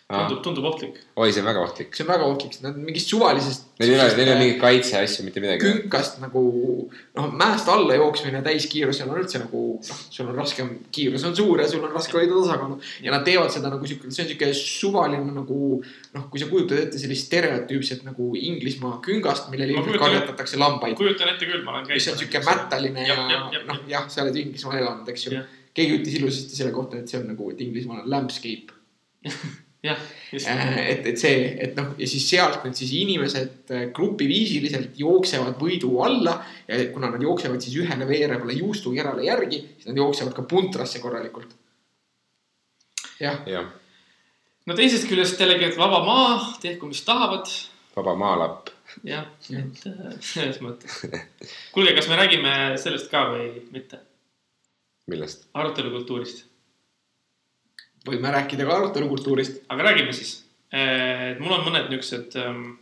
tundub, 0.09 0.39
tundub 0.41 0.65
ohtlik. 0.65 0.95
oi, 1.15 1.29
see 1.29 1.41
on 1.43 1.47
väga 1.51 1.61
ohtlik. 1.61 1.91
see 1.93 2.01
on 2.01 2.09
väga 2.09 2.25
ohtlik, 2.25 2.53
sest 2.55 2.63
nad 2.65 2.77
on 2.77 2.85
mingist 2.87 3.11
suvalisest. 3.11 3.67
Neil 3.79 3.91
ei 3.91 3.99
ole, 3.99 4.07
neil 4.17 4.23
ei 4.23 4.33
ole 4.33 4.39
mingit 4.39 4.61
kaitseasju, 4.63 5.25
mitte 5.27 5.43
midagi. 5.43 5.67
künkast 5.67 6.17
nagu 6.23 6.41
noh, 6.89 7.27
mäest 7.37 7.69
alla 7.69 7.97
jooksmine 7.99 8.41
täiskiirusel 8.45 9.11
on 9.11 9.19
üldse 9.21 9.41
nagu 9.43 9.61
noh, 9.77 9.99
sul 10.15 10.31
on 10.31 10.39
raskem, 10.39 10.71
kiirus 10.95 11.27
on 11.29 11.37
suur 11.37 11.61
ja 11.61 11.67
sul 11.69 11.85
on 11.85 11.93
raske 11.93 12.17
hoida 12.17 12.33
tasakaalu. 12.33 12.79
ja 13.05 13.13
nad 13.13 13.27
teevad 13.27 13.53
seda 13.53 13.69
nagu 13.75 13.91
sihuke, 13.91 14.09
see 14.09 14.25
on 14.25 14.31
sihuke 14.31 14.49
suvaline 14.57 15.35
nagu 15.37 15.59
noh, 15.83 16.25
kui 16.33 16.41
sa 16.41 16.49
kujutad 16.49 16.81
ette 16.87 17.03
sellist 17.05 17.29
stereotüüpset 17.29 18.01
nagu 18.09 18.31
Inglismaa 18.39 18.97
küngast, 19.05 19.53
millele 19.53 19.77
Ma 19.77 19.83
ilmselt 19.85 20.01
karjatatakse 20.07 20.57
lambaid. 20.57 20.97
kujutan 20.97 21.35
ette 21.35 21.45
küll, 21.45 21.61
ma 21.61 21.77
olen 21.77 21.85
käinud. 21.85 22.01
mis 22.01 22.09
on 22.09 22.19
sihuke 22.23 22.41
mättaline 22.49 23.05
ja, 23.05 23.21
noh, 23.69 23.85
jah, 23.93 24.09
sa 24.09 24.25
oled 24.25 24.41
Inglismaal 24.41 24.81
elanud, 24.81 25.13
eks 25.13 25.29
ju 25.29 25.37
keegi 25.77 26.01
ütles 26.01 26.17
ilusasti 26.17 26.57
selle 26.57 26.73
kohta, 26.73 26.97
et 26.97 27.11
see 27.11 27.21
on 27.21 27.29
nagu, 27.29 27.53
et 27.53 27.61
Inglismaal 27.61 28.01
on 28.01 28.13
landscape. 28.17 28.73
jah, 29.83 29.99
just. 30.31 30.47
et, 30.47 31.05
et 31.07 31.19
see, 31.19 31.35
et 31.63 31.77
noh, 31.77 31.93
ja 31.99 32.07
siis 32.09 32.25
sealt 32.27 32.65
nüüd 32.65 32.77
siis 32.77 32.91
inimesed 32.99 33.71
äh, 33.75 33.85
grupiviisiliselt 33.95 34.97
jooksevad 34.99 35.55
võidu 35.61 35.93
alla 36.03 36.35
ja 36.67 36.81
kuna 36.93 37.11
nad 37.13 37.23
jooksevad 37.23 37.63
siis 37.63 37.77
ühele 37.83 38.07
veerevale 38.09 38.57
juustukerale 38.59 39.23
järgi, 39.27 39.61
siis 39.77 39.91
nad 39.91 40.01
jooksevad 40.01 40.35
ka 40.35 40.45
puntrasse 40.49 40.99
korralikult. 41.03 41.55
jah, 43.23 43.39
jah, 43.47 43.71
no 44.67 44.75
teisest 44.75 45.07
küljest 45.09 45.39
jällegi, 45.39 45.71
et 45.71 45.79
vaba 45.79 46.03
maa, 46.03 46.35
tehku 46.61 46.91
mis 46.91 47.01
tahavad. 47.07 47.47
vaba 47.95 48.17
maalapp. 48.19 48.73
jah, 49.07 49.31
et 49.47 49.87
äh, 49.87 50.11
selles 50.19 50.59
mõttes. 50.65 51.05
kuulge, 51.73 51.95
kas 51.95 52.11
me 52.11 52.19
räägime 52.19 52.53
sellest 52.81 53.07
ka 53.13 53.29
või 53.31 53.51
mitte? 53.71 54.03
millest? 55.09 55.47
arutelukultuurist, 55.55 56.48
võime 58.07 58.31
rääkida 58.31 58.67
ka 58.67 58.77
arutelukultuurist. 58.77 59.63
aga 59.69 59.89
räägime 59.89 60.13
siis. 60.13 60.43
mul 61.39 61.55
on 61.55 61.65
mõned 61.65 61.89
niuksed 61.89 62.35
ähm, 62.37 62.77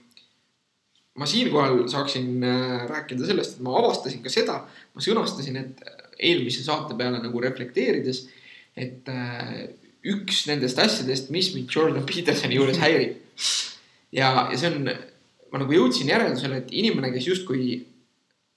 ma 1.17 1.25
siinkohal 1.25 1.87
saaksin 1.89 2.43
äh, 2.43 2.85
rääkida 2.89 3.25
sellest, 3.25 3.57
et 3.57 3.65
ma 3.65 3.75
avastasin 3.79 4.21
ka 4.23 4.31
seda, 4.31 4.59
ma 4.93 5.03
sõnastasin, 5.03 5.57
et 5.61 5.81
eelmise 6.29 6.63
saate 6.65 6.97
peale 6.97 7.21
nagu 7.23 7.41
reflekteerides, 7.41 8.23
et 8.77 9.09
äh, 9.11 9.53
üks 10.07 10.45
nendest 10.49 10.79
asjadest, 10.81 11.31
mis 11.33 11.51
mind 11.55 11.73
Jordan 11.73 12.05
Petersoni 12.07 12.59
juures 12.59 12.79
häirib. 12.81 13.17
ja, 14.13 14.31
ja 14.51 14.57
see 14.57 14.71
on, 14.71 14.91
ma 15.51 15.63
nagu 15.63 15.73
jõudsin 15.73 16.13
järeldusele, 16.13 16.61
et 16.61 16.73
inimene, 16.75 17.11
kes 17.15 17.31
justkui 17.31 17.79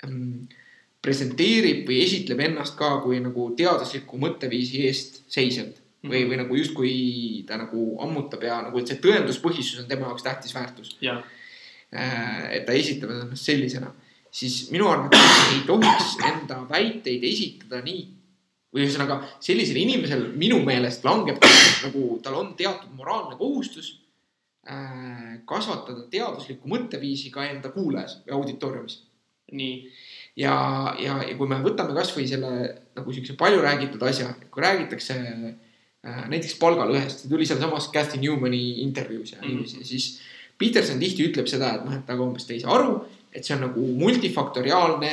ähm, 0.04 0.50
presenteerib 1.00 1.86
või 1.88 2.02
esitleb 2.04 2.44
ennast 2.44 2.76
ka 2.76 2.98
kui 3.04 3.22
nagu 3.24 3.48
teadusliku 3.56 4.20
mõtteviisi 4.20 4.84
eest 4.84 5.22
seisjat 5.32 5.79
või, 6.06 6.24
või 6.30 6.40
nagu 6.40 6.56
justkui 6.56 6.94
ta 7.48 7.58
nagu 7.60 7.92
ammutab 8.04 8.42
ja 8.46 8.62
nagu, 8.68 8.80
et 8.80 8.88
see 8.88 9.02
tõenduspõhisus 9.02 9.82
on 9.82 9.90
tema 9.90 10.08
jaoks 10.08 10.26
tähtis 10.26 10.56
väärtus. 10.56 10.96
ja 11.04 11.20
Äh, 11.90 12.54
et 12.54 12.66
ta 12.66 12.74
esitab 12.78 13.10
ennast 13.10 13.48
sellisena, 13.48 13.88
siis 14.30 14.68
minu 14.70 14.86
arvates 14.86 15.40
ei 15.50 15.64
tohiks 15.66 16.12
enda 16.22 16.60
väiteid 16.70 17.24
esitada 17.26 17.82
nii. 17.82 18.04
või 18.70 18.84
ühesõnaga 18.84 19.16
sellisel 19.42 19.80
inimesel 19.80 20.20
minu 20.38 20.60
meelest 20.62 21.02
langeb 21.02 21.40
nagu 21.42 22.02
tal 22.22 22.36
on 22.38 22.52
teatud 22.54 22.92
moraalne 22.94 23.34
kohustus 23.34 23.88
äh, 24.62 25.40
kasvatada 25.42 26.04
teaduslikku 26.12 26.70
mõtteviisi 26.70 27.32
ka 27.34 27.48
enda 27.48 27.72
kuulajas 27.74 28.20
või 28.22 28.36
auditooriumis 28.36 29.00
nii, 29.58 29.74
ja, 30.38 30.54
ja, 31.02 31.16
ja 31.26 31.34
kui 31.34 31.50
me 31.50 31.58
võtame 31.64 31.96
kasvõi 31.98 32.28
selle 32.30 32.52
nagu 32.94 33.16
siukse 33.16 33.34
palju 33.34 33.58
räägitud 33.66 34.06
asja, 34.06 34.30
kui 34.54 34.62
räägitakse 34.62 35.18
äh, 35.18 35.50
näiteks 36.02 36.54
palgalõhest, 36.60 37.18
see 37.24 37.28
tuli 37.28 37.44
sealsamas 37.46 37.90
Cathy 37.92 38.18
Newmani 38.22 38.80
intervjuus 38.86 39.32
ja 39.32 39.38
Mhm. 39.42 39.48
niiviisi, 39.50 39.84
siis 39.84 40.20
Peterson 40.58 40.98
tihti 41.00 41.26
ütleb 41.28 41.46
seda, 41.48 41.74
et 41.76 41.84
noh, 41.84 41.92
et 41.96 42.08
aga 42.10 42.22
umbes 42.22 42.44
te 42.46 42.54
ei 42.54 42.60
saa 42.60 42.72
aru, 42.78 43.02
et 43.32 43.44
see 43.44 43.54
on 43.54 43.60
nagu 43.66 43.80
multifaktoriaalne 44.00 45.12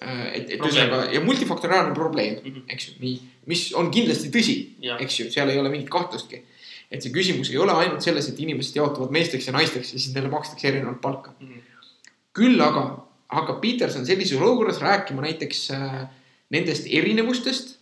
äh,, 0.00 0.26
et, 0.34 0.50
et 0.50 0.60
ühesõnaga 0.60 1.12
ja 1.12 1.20
multifaktoriaalne 1.20 1.94
probleem, 1.94 2.36
Mhm. 2.44 2.62
eks 2.68 2.88
ju, 2.88 2.92
nii, 3.00 3.20
mis 3.46 3.72
on 3.74 3.90
kindlasti 3.90 4.30
tõsi, 4.30 4.56
ja, 4.82 4.96
eks 4.98 5.20
ju, 5.20 5.30
seal 5.30 5.48
ei 5.50 5.58
ole 5.58 5.68
mingit 5.70 5.90
kahtlustki. 5.90 6.42
et 6.90 7.02
see 7.02 7.10
küsimus 7.12 7.50
ei 7.50 7.58
ole 7.58 7.72
ainult 7.72 8.00
selles, 8.02 8.28
et 8.30 8.38
inimesed 8.40 8.74
jaotuvad 8.76 9.10
meesteks 9.12 9.46
ja 9.46 9.52
naisteks 9.52 9.92
ja 9.92 9.98
siis 9.98 10.14
neile 10.14 10.28
makstakse 10.32 10.68
erinevat 10.68 11.00
palka. 11.02 11.34
küll 12.34 12.60
aga 12.60 13.04
hakkab 13.28 13.60
Peterson 13.60 14.06
sellises 14.06 14.38
olukorras 14.40 14.78
rääkima 14.80 15.20
näiteks 15.22 15.70
äh, 15.70 16.06
nendest 16.50 16.86
erinevustest 16.88 17.74
äh,, 17.74 17.77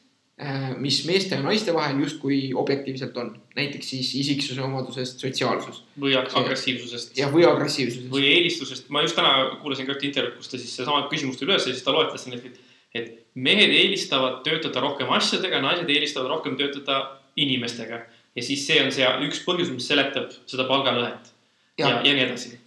mis 0.76 0.98
meeste 1.08 1.32
ja 1.32 1.40
naiste 1.40 1.72
vahel 1.72 1.96
justkui 2.02 2.50
objektiivselt 2.54 3.16
on. 3.16 3.30
näiteks 3.56 3.90
siis 3.90 4.14
isiksuse 4.20 4.60
omadusest, 4.62 5.20
sotsiaalsus 5.20 5.78
või 6.00 6.12
ag- 6.18 6.28
agressiivsusest 6.28 7.16
ja, 7.16 7.30
või 7.32 7.46
agressiivsusest. 7.48 8.10
või 8.12 8.26
eelistusest, 8.34 8.90
ma 8.92 9.00
just 9.00 9.16
täna 9.16 9.56
kuulasin 9.62 9.88
ka 9.88 9.94
ühte 9.94 10.10
intervjuud, 10.10 10.36
kus 10.36 10.52
ta 10.52 10.60
siis 10.60 10.74
sedasama 10.76 11.08
küsimust 11.08 11.40
üles 11.46 11.64
ja 11.64 11.72
siis 11.72 11.84
ta 11.86 11.94
loetles 11.96 12.26
siin, 12.26 12.36
et, 12.36 12.60
et 12.92 13.08
mehed 13.32 13.72
eelistavad 13.78 14.42
töötada 14.44 14.82
rohkem 14.84 15.08
asjadega, 15.16 15.62
naised 15.64 15.88
eelistavad 15.88 16.28
rohkem 16.34 16.60
töötada 16.60 17.00
inimestega. 17.36 18.02
ja 18.36 18.44
siis 18.44 18.66
see 18.68 18.76
on 18.84 18.92
see 18.92 19.08
üks 19.30 19.40
põhjus, 19.48 19.72
mis 19.72 19.88
seletab 19.88 20.36
seda 20.44 20.68
palgalõhet 20.68 21.32
ja, 21.78 21.88
ja, 21.88 22.02
ja 22.04 22.12
nii 22.12 22.26
edasi. 22.26 22.58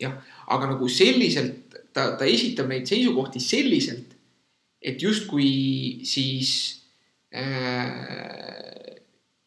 aga 0.47 0.73
nagu 0.73 0.89
selliselt, 0.89 1.77
ta, 1.93 2.15
ta 2.17 2.25
esitab 2.25 2.69
neid 2.73 2.89
seisukohti 2.89 3.45
selliselt, 3.45 4.17
et 4.81 5.01
justkui 5.05 6.01
siis 6.01 6.57
äh,. 6.73 6.78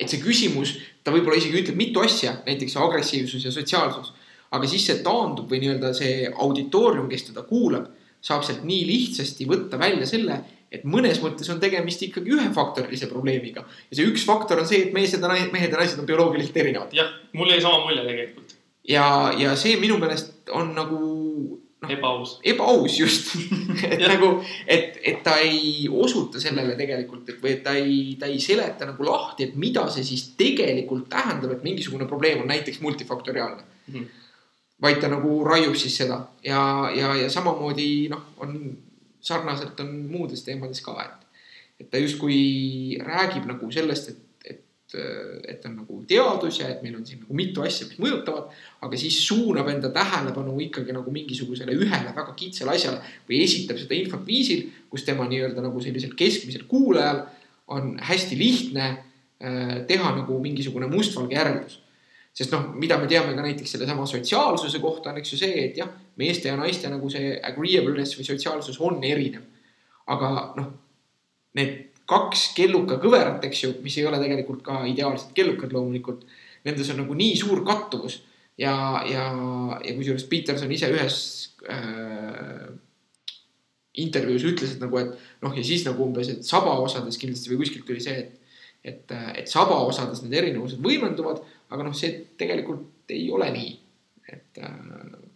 Et 0.03 0.11
see 0.11 0.21
küsimus, 0.23 0.77
ta 1.03 1.11
võib-olla 1.15 1.39
isegi 1.39 1.61
ütleb 1.63 1.79
mitu 1.79 2.03
asja, 2.03 2.37
näiteks 2.47 2.77
agressiivsus 2.79 3.45
ja 3.47 3.53
sotsiaalsus. 3.55 4.13
aga 4.53 4.69
siis 4.69 4.85
see 4.87 4.99
taandub 5.03 5.49
või 5.51 5.63
nii-öelda 5.63 5.95
see 5.97 6.29
auditoorium, 6.29 7.09
kes 7.09 7.23
teda 7.31 7.43
kuulab, 7.49 7.87
saab 8.21 8.43
sealt 8.45 8.65
nii 8.69 8.83
lihtsasti 8.87 9.47
võtta 9.49 9.79
välja 9.81 10.07
selle, 10.07 10.37
et 10.73 10.85
mõnes 10.89 11.21
mõttes 11.25 11.49
on 11.53 11.61
tegemist 11.61 12.03
ikkagi 12.05 12.33
ühefaktorilise 12.37 13.09
probleemiga. 13.11 13.65
ja 13.91 13.97
see 13.97 14.09
üks 14.09 14.25
faktor 14.29 14.61
on 14.61 14.69
see, 14.69 14.87
et 14.87 14.93
mehed 14.93 15.13
ja 15.13 15.19
naised, 15.25 15.53
mehed 15.53 15.73
ja 15.73 15.79
naised 15.81 15.99
on 15.99 16.07
bioloogiliselt 16.07 16.57
erinevad. 16.57 16.93
jah, 16.97 17.11
mul 17.33 17.51
jäi 17.51 17.61
sama 17.61 17.85
mulje 17.87 18.05
tegelikult. 18.07 18.55
ja, 18.89 19.33
ja 19.39 19.57
see 19.57 19.77
minu 19.81 19.99
meelest 19.99 20.53
on 20.53 20.75
nagu 20.77 21.62
no, 21.83 21.91
ebaaus. 21.91 22.37
ebaaus 22.45 22.99
just 22.99 23.35
et 23.91 24.05
nagu, 24.07 24.33
et, 24.67 24.99
et 25.03 25.23
ta 25.25 25.37
ei 25.43 25.89
osuta 25.91 26.41
sellele 26.43 26.77
tegelikult, 26.79 27.29
et 27.29 27.43
või 27.43 27.57
et 27.57 27.65
ta 27.65 27.75
ei, 27.79 28.17
ta 28.21 28.31
ei 28.31 28.41
seleta 28.43 28.89
nagu 28.89 29.07
lahti, 29.07 29.49
et 29.49 29.59
mida 29.61 29.89
see 29.93 30.07
siis 30.07 30.29
tegelikult 30.39 31.09
tähendab, 31.13 31.57
et 31.57 31.67
mingisugune 31.67 32.09
probleem 32.11 32.45
on 32.45 32.51
näiteks 32.53 32.81
multifaktoriaalne 32.85 33.63
mm. 33.63 33.95
-hmm. 33.95 34.07
vaid 34.83 35.01
ta 35.01 35.11
nagu 35.13 35.43
raiub 35.45 35.77
siis 35.77 35.97
seda 35.97 36.23
ja, 36.45 36.63
ja, 36.95 37.15
ja 37.25 37.31
samamoodi 37.31 38.09
noh, 38.13 38.25
on 38.37 38.59
sarnaselt 39.23 39.81
on 39.81 39.95
muudes 40.11 40.43
teemades 40.43 40.83
ka, 40.83 40.97
et, 41.05 41.27
et 41.81 41.91
ta 41.91 42.01
justkui 42.03 42.99
räägib 43.03 43.47
nagu 43.47 43.71
sellest, 43.73 44.09
et, 44.09 44.51
et, 44.51 44.65
et 44.95 45.65
on 45.69 45.77
nagu 45.81 46.01
teadus 46.09 46.61
ja 46.61 46.69
et 46.73 46.83
meil 46.85 46.97
on 46.99 47.05
siin 47.07 47.23
nagu 47.23 47.37
mitu 47.37 47.65
asja, 47.65 47.87
mis 47.91 48.01
mõjutavad, 48.03 48.51
aga 48.85 48.99
siis 49.01 49.19
suunab 49.27 49.71
enda 49.73 49.93
tähelepanu 49.95 50.57
ikkagi 50.69 50.95
nagu 50.97 51.15
mingisugusele 51.15 51.77
ühele 51.77 52.13
väga 52.17 52.35
kitsale 52.39 52.75
asjale 52.77 53.01
või 53.29 53.43
esitab 53.45 53.81
seda 53.81 53.97
infot 53.99 54.27
viisil, 54.27 54.67
kus 54.93 55.07
tema 55.09 55.29
nii-öelda 55.31 55.65
nagu 55.65 55.81
sellisel 55.85 56.17
keskmisel 56.19 56.67
kuulajal 56.71 57.25
on 57.73 57.95
hästi 58.03 58.39
lihtne 58.39 58.89
äh, 58.89 59.79
teha 59.89 60.17
nagu 60.19 60.41
mingisugune 60.43 60.91
mustvalge 60.93 61.39
järeldus 61.39 61.83
sest 62.33 62.53
noh, 62.55 62.71
mida 62.81 62.97
me 63.01 63.09
teame 63.11 63.35
ka 63.37 63.45
näiteks 63.45 63.75
sellesama 63.75 64.07
sotsiaalsuse 64.09 64.81
kohta 64.81 65.13
on, 65.13 65.21
eks 65.21 65.35
ju 65.35 65.39
see, 65.43 65.67
et 65.67 65.81
jah, 65.81 65.91
meeste 66.21 66.49
ja 66.49 66.57
naiste 66.57 66.89
nagu 66.89 67.11
see 67.13 67.35
agreeableness 67.45 68.17
või 68.17 68.29
sotsiaalsus 68.29 68.81
on 68.81 69.03
erinev. 69.05 69.45
aga 70.13 70.29
noh, 70.57 70.71
need 71.55 71.92
kaks 72.13 72.51
kelluka 72.57 72.99
kõverat, 73.03 73.43
eks 73.49 73.65
ju, 73.65 73.73
mis 73.85 73.97
ei 73.99 74.07
ole 74.09 74.21
tegelikult 74.21 74.63
ka 74.67 74.83
ideaalsed 74.89 75.33
kellukad 75.37 75.73
loomulikult. 75.75 76.27
Nendes 76.67 76.93
on 76.93 77.03
nagu 77.03 77.17
nii 77.19 77.35
suur 77.41 77.65
kattuvus 77.67 78.21
ja, 78.61 78.75
ja, 79.09 79.25
ja 79.83 79.97
kusjuures 79.97 80.29
Peterson 80.31 80.71
ise 80.73 80.93
ühes 80.93 81.17
äh, 81.73 82.69
intervjuus 84.03 84.47
ütles, 84.53 84.77
et 84.77 84.85
nagu, 84.85 85.01
et 85.01 85.43
noh, 85.43 85.57
ja 85.57 85.65
siis 85.67 85.85
nagu 85.89 86.05
umbes, 86.05 86.31
et 86.33 86.47
sabaosades 86.47 87.19
kindlasti 87.21 87.53
või 87.53 87.65
kuskilt 87.65 87.89
tuli 87.89 88.05
see, 88.05 88.21
et 88.23 88.39
et, 88.83 89.13
et 89.39 89.47
sabaosades 89.47 90.25
need 90.25 90.33
erinevused 90.41 90.81
võimenduvad, 90.83 91.43
aga 91.71 91.85
noh, 91.87 91.95
see 91.95 92.17
tegelikult 92.39 93.13
ei 93.15 93.29
ole 93.31 93.47
nii. 93.55 93.73
et, 94.33 94.59
äh, 94.59 94.75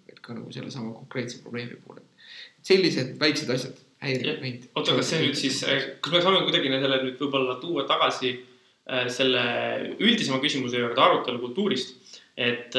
et 0.08 0.18
ka 0.24 0.32
nagu 0.32 0.50
sellesama 0.54 0.94
konkreetse 0.94 1.42
probleemi 1.44 1.76
puhul, 1.82 1.98
et 2.00 2.68
sellised 2.70 3.16
väiksed 3.20 3.50
asjad 3.52 3.85
häirivad 4.06 4.42
mind. 4.44 4.68
oota, 4.74 4.96
kas 4.98 5.12
see 5.12 5.22
nüüd 5.24 5.38
siis, 5.38 5.62
äh, 5.66 5.88
kas 6.00 6.14
me 6.14 6.22
saame 6.24 6.44
kuidagi 6.46 6.72
nendele 6.72 7.02
nüüd 7.04 7.20
võib-olla 7.22 7.58
tuua 7.62 7.86
tagasi 7.88 8.32
äh, 8.34 9.06
selle 9.12 9.44
üldisema 9.98 10.40
küsimuse 10.42 10.82
juurde 10.82 11.02
arutelu 11.02 11.42
kultuurist. 11.42 11.96
et 12.36 12.74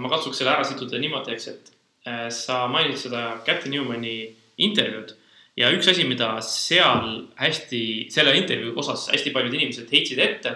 ma 0.00 0.08
katsuks 0.08 0.38
selle 0.40 0.54
ära 0.54 0.64
siduda 0.64 0.96
niimoodi, 0.96 1.34
eks, 1.34 1.48
et 1.52 1.66
sa 2.32 2.62
mainid 2.72 2.96
seda 2.96 3.34
Cathy 3.44 3.68
Newmani 3.68 4.14
intervjuud 4.64 5.12
ja 5.58 5.70
üks 5.74 5.88
asi, 5.90 6.06
mida 6.08 6.36
seal 6.44 7.26
hästi, 7.38 7.82
selle 8.14 8.34
intervjuu 8.38 8.74
osas 8.80 9.06
hästi 9.12 9.32
paljud 9.34 9.54
inimesed 9.54 9.92
heitsid 9.92 10.22
ette, 10.22 10.54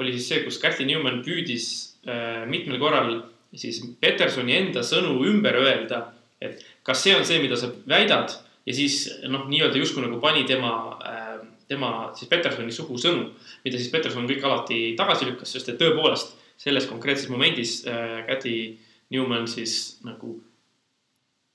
oli 0.00 0.14
siis 0.16 0.28
see, 0.30 0.44
kus 0.44 0.60
Cathy 0.62 0.86
Newman 0.88 1.20
püüdis 1.26 1.68
äh, 2.08 2.44
mitmel 2.48 2.80
korral 2.80 3.18
siis 3.56 3.80
Petersoni 4.00 4.56
enda 4.56 4.84
sõnu 4.84 5.18
ümber 5.28 5.56
öelda. 5.60 6.12
et 6.40 6.62
kas 6.86 7.00
see 7.02 7.16
on 7.16 7.24
see, 7.26 7.40
mida 7.42 7.56
sa 7.58 7.72
väidad 7.88 8.30
ja 8.68 8.74
siis 8.76 9.06
noh, 9.32 9.46
nii-öelda 9.48 9.80
justkui 9.80 10.04
nagu 10.04 10.20
pani 10.20 10.44
tema 10.48 10.72
äh,, 11.00 11.38
tema 11.68 12.10
siis 12.16 12.28
Petersoni 12.30 12.72
suhu 12.72 12.98
sõnu, 13.00 13.30
mida 13.64 13.80
siis 13.80 13.92
Peterson 13.92 14.28
kõik 14.28 14.44
alati 14.44 14.80
tagasi 14.98 15.28
lükkas, 15.28 15.52
sest 15.54 15.72
et 15.72 15.80
tõepoolest 15.80 16.36
selles 16.58 16.88
konkreetses 16.90 17.30
momendis 17.32 17.80
äh, 17.88 18.20
Cathy 18.28 18.76
Newman 19.12 19.48
siis 19.48 19.98
nagu 20.04 20.34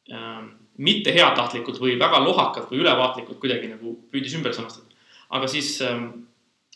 äh, 0.09 0.43
mitte 0.77 1.13
heatahtlikult 1.13 1.81
või 1.81 1.97
väga 2.01 2.21
lohakalt 2.23 2.71
või 2.71 2.81
ülevaatlikult 2.81 3.41
kuidagi 3.41 3.69
nagu 3.73 3.97
püüdis 4.13 4.37
ümber 4.39 4.55
sõnastada. 4.55 4.89
aga 5.33 5.47
siis, 5.49 5.75
ähm, 5.81 6.07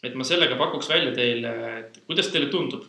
et 0.04 0.16
ma 0.16 0.26
sellega 0.26 0.58
pakuks 0.58 0.90
välja 0.90 1.14
teile, 1.14 1.54
et 1.80 2.02
kuidas 2.06 2.30
teile 2.34 2.50
tundub? 2.54 2.86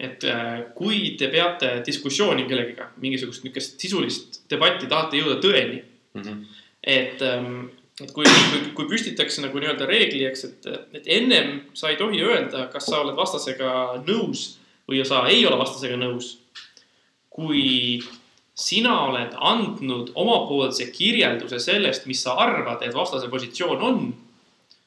Et 0.00 0.24
äh, 0.24 0.62
kui 0.76 1.14
te 1.20 1.28
peate 1.28 1.74
diskussiooni 1.84 2.46
kellegiga, 2.48 2.88
mingisugust 3.02 3.44
niisugust 3.44 3.82
sisulist 3.82 4.40
debatti, 4.50 4.88
tahate 4.88 5.20
jõuda 5.20 5.36
tõeni 5.42 5.82
mm. 5.82 6.22
-hmm. 6.22 6.62
et, 6.82 7.22
ähm, 7.26 7.66
et 8.00 8.12
kui, 8.16 8.24
kui, 8.24 8.62
kui 8.78 8.88
püstitakse 8.88 9.44
nagu 9.44 9.60
nii-öelda 9.60 9.88
reegli, 9.90 10.24
eks, 10.30 10.46
et, 10.48 10.70
et 10.96 11.10
ennem 11.18 11.60
sa 11.74 11.92
ei 11.92 12.00
tohi 12.00 12.22
öelda, 12.24 12.66
kas 12.72 12.88
sa 12.88 13.02
oled 13.02 13.18
vastasega 13.18 13.74
nõus 14.06 14.46
või 14.88 15.04
sa 15.06 15.26
ei 15.28 15.44
ole 15.46 15.60
vastasega 15.60 16.00
nõus. 16.00 16.38
kui 17.30 18.00
sina 18.54 18.94
oled 19.06 19.36
andnud 19.38 20.10
omapoolse 20.18 20.90
kirjelduse 20.92 21.60
sellest, 21.62 22.06
mis 22.10 22.22
sa 22.22 22.34
arvad, 22.42 22.82
et 22.82 22.94
vastase 22.94 23.28
positsioon 23.28 23.82
on. 23.82 24.14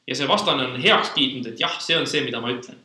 ja 0.07 0.16
see 0.16 0.28
vastane 0.28 0.66
on 0.68 0.82
heaks 0.84 1.14
kiitnud, 1.16 1.45
et 1.47 1.59
jah, 1.59 1.78
see 1.80 1.95
on 1.95 2.07
see, 2.07 2.26
mida 2.26 2.41
ma 2.43 2.51
ütlen. 2.51 2.83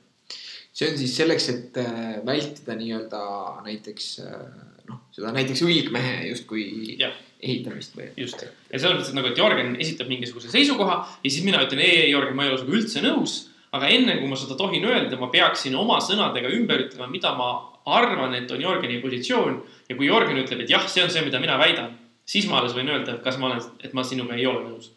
See 0.78 0.92
on 0.92 0.98
siis 1.00 1.16
selleks, 1.18 1.48
et 1.52 1.78
äh, 1.82 2.18
vältida 2.26 2.76
nii-öelda 2.78 3.20
näiteks 3.66 4.10
äh, 4.22 4.42
noh, 4.88 5.02
seda 5.14 5.32
näiteks 5.34 5.62
õigmehe 5.66 6.28
justkui 6.30 6.64
ehitamist 6.98 7.96
või. 7.98 8.08
just, 8.18 8.44
ja 8.44 8.80
selles 8.80 8.98
mõttes, 8.98 9.12
et 9.12 9.18
nagu, 9.18 9.30
et 9.32 9.40
Jörgen 9.40 9.76
esitab 9.80 10.10
mingisuguse 10.10 10.50
seisukoha 10.52 10.98
ja 11.24 11.30
siis 11.30 11.44
mina 11.46 11.62
ütlen 11.64 11.82
ei, 11.82 12.04
ei, 12.04 12.10
Jörgen, 12.12 12.36
ma 12.38 12.46
ei 12.46 12.52
ole 12.52 12.60
sinuga 12.62 12.78
üldse 12.80 13.04
nõus. 13.04 13.38
aga 13.68 13.90
enne 13.92 14.14
kui 14.16 14.28
ma 14.30 14.36
seda 14.40 14.54
tohin 14.56 14.84
öelda, 14.88 15.18
ma 15.20 15.28
peaksin 15.28 15.74
oma 15.76 15.98
sõnadega 16.00 16.48
ümber 16.56 16.86
ütlema, 16.86 17.10
mida 17.12 17.34
ma 17.36 17.50
arvan, 17.84 18.32
et 18.38 18.50
on 18.50 18.62
Jörgeni 18.62 19.00
positsioon 19.02 19.58
ja 19.88 19.96
kui 19.96 20.08
Jörgen 20.08 20.40
ütleb, 20.40 20.62
et 20.64 20.72
jah, 20.72 20.86
see 20.88 21.04
on 21.04 21.10
see, 21.12 21.24
mida 21.26 21.40
mina 21.42 21.58
väidan, 21.60 21.92
siis 22.24 22.48
ma 22.48 22.62
alles 22.62 22.76
võin 22.76 22.88
öelda, 22.88 23.18
et 23.18 23.26
kas 23.26 23.36
ma 23.40 23.50
olen, 23.50 23.60
et 23.84 23.92
ma 23.96 24.04
sinuga 24.06 24.38
ei 24.38 24.46
ole 24.48 24.64
nõus. 24.64 24.94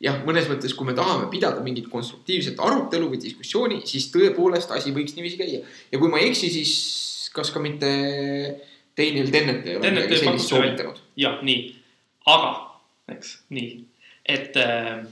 Jah, 0.00 0.22
mõnes 0.26 0.48
mõttes, 0.50 0.74
kui 0.76 0.88
me 0.88 0.94
tahame 0.96 1.28
pidada 1.32 1.62
mingit 1.64 1.90
konstruktiivset 1.92 2.60
arutelu 2.62 3.10
või 3.12 3.20
diskussiooni, 3.22 3.82
siis 3.88 4.08
tõepoolest 4.14 4.72
asi 4.76 4.94
võiks 4.96 5.16
niiviisi 5.16 5.38
käia. 5.40 5.62
ja 5.92 6.00
kui 6.00 6.10
ma 6.12 6.20
ei 6.20 6.30
eksi, 6.30 6.50
siis 6.52 6.72
kas 7.34 7.52
ka 7.54 7.62
mitte 7.62 7.90
Daniel 8.96 9.30
Dennett 9.32 9.68
ei 9.68 9.76
ole 9.76 9.94
midagi 9.94 10.24
sellist 10.24 10.50
soovitanud. 10.50 10.98
jah, 11.20 11.38
nii, 11.46 11.62
aga, 12.32 12.52
eks, 13.14 13.36
nii, 13.54 13.70
et 14.24 14.56
äh, 14.60 15.04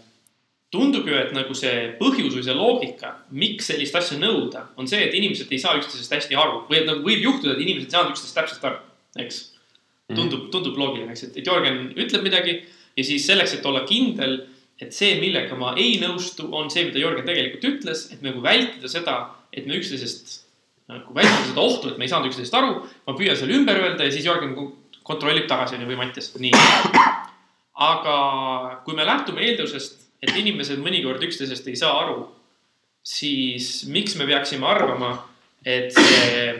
tundub 0.72 1.06
ju, 1.08 1.16
et 1.16 1.32
nagu 1.36 1.54
see 1.56 1.94
põhjus 2.00 2.34
või 2.34 2.44
see 2.44 2.56
loogika, 2.56 3.14
miks 3.30 3.70
sellist 3.70 3.96
asja 3.96 4.18
nõuda, 4.20 4.66
on 4.76 4.90
see, 4.90 5.00
et 5.04 5.16
inimesed 5.16 5.52
ei 5.52 5.60
saa 5.62 5.78
üksteisest 5.80 6.16
hästi 6.16 6.36
aru 6.36 6.64
või 6.68 6.82
et 6.82 6.88
nagu 6.88 7.04
võib 7.04 7.24
juhtuda, 7.24 7.54
et 7.54 7.64
inimesed 7.64 7.88
ei 7.88 7.96
saanud 7.96 8.16
üksteisest 8.16 8.40
täpselt 8.40 8.68
aru 8.68 8.84
eks. 9.16 9.54
Mhm. 10.08 10.16
tundub, 10.16 10.44
tundub 10.52 10.78
loogiline, 10.80 11.12
eks, 11.12 11.26
et 11.28 11.46
Jörgen 11.46 11.90
ütleb 11.92 12.22
midagi 12.24 12.54
ja 12.96 13.04
siis 13.04 13.26
selleks, 13.28 13.58
et 13.58 13.66
olla 13.68 13.82
kindel, 13.88 14.38
et 14.78 14.94
see, 14.94 15.16
millega 15.20 15.56
ma 15.58 15.72
ei 15.78 15.96
nõustu, 16.02 16.48
on 16.54 16.70
see, 16.70 16.86
mida 16.88 17.00
Jörgen 17.02 17.26
tegelikult 17.26 17.66
ütles, 17.66 18.06
et 18.14 18.22
nagu 18.24 18.42
vältida 18.44 18.90
seda, 18.90 19.16
et 19.52 19.66
me 19.66 19.78
üksteisest 19.78 20.36
nagu 20.88 21.14
vältida 21.16 21.50
seda 21.50 21.64
ohtu, 21.64 21.90
et 21.90 21.98
me 22.00 22.06
ei 22.06 22.12
saanud 22.12 22.30
üksteisest 22.30 22.54
aru. 22.56 22.82
ma 23.06 23.16
püüan 23.18 23.36
selle 23.36 23.56
ümber 23.58 23.80
öelda 23.82 24.06
ja 24.06 24.14
siis 24.14 24.26
Jörgen 24.28 24.54
kontrollib 25.02 25.48
tagasi, 25.48 25.76
onju, 25.76 25.88
või 25.88 25.98
Mattias, 25.98 26.30
nii. 26.38 26.52
aga 27.88 28.16
kui 28.84 28.96
me 28.96 29.06
lähtume 29.08 29.44
eeldusest, 29.44 30.08
et 30.22 30.34
inimesed 30.36 30.80
mõnikord 30.82 31.22
üksteisest 31.26 31.68
ei 31.70 31.76
saa 31.78 31.92
aru, 32.04 32.22
siis 33.04 33.86
miks 33.90 34.16
me 34.18 34.26
peaksime 34.28 34.66
arvama, 34.66 35.12
et 35.66 35.94
see 35.94 36.54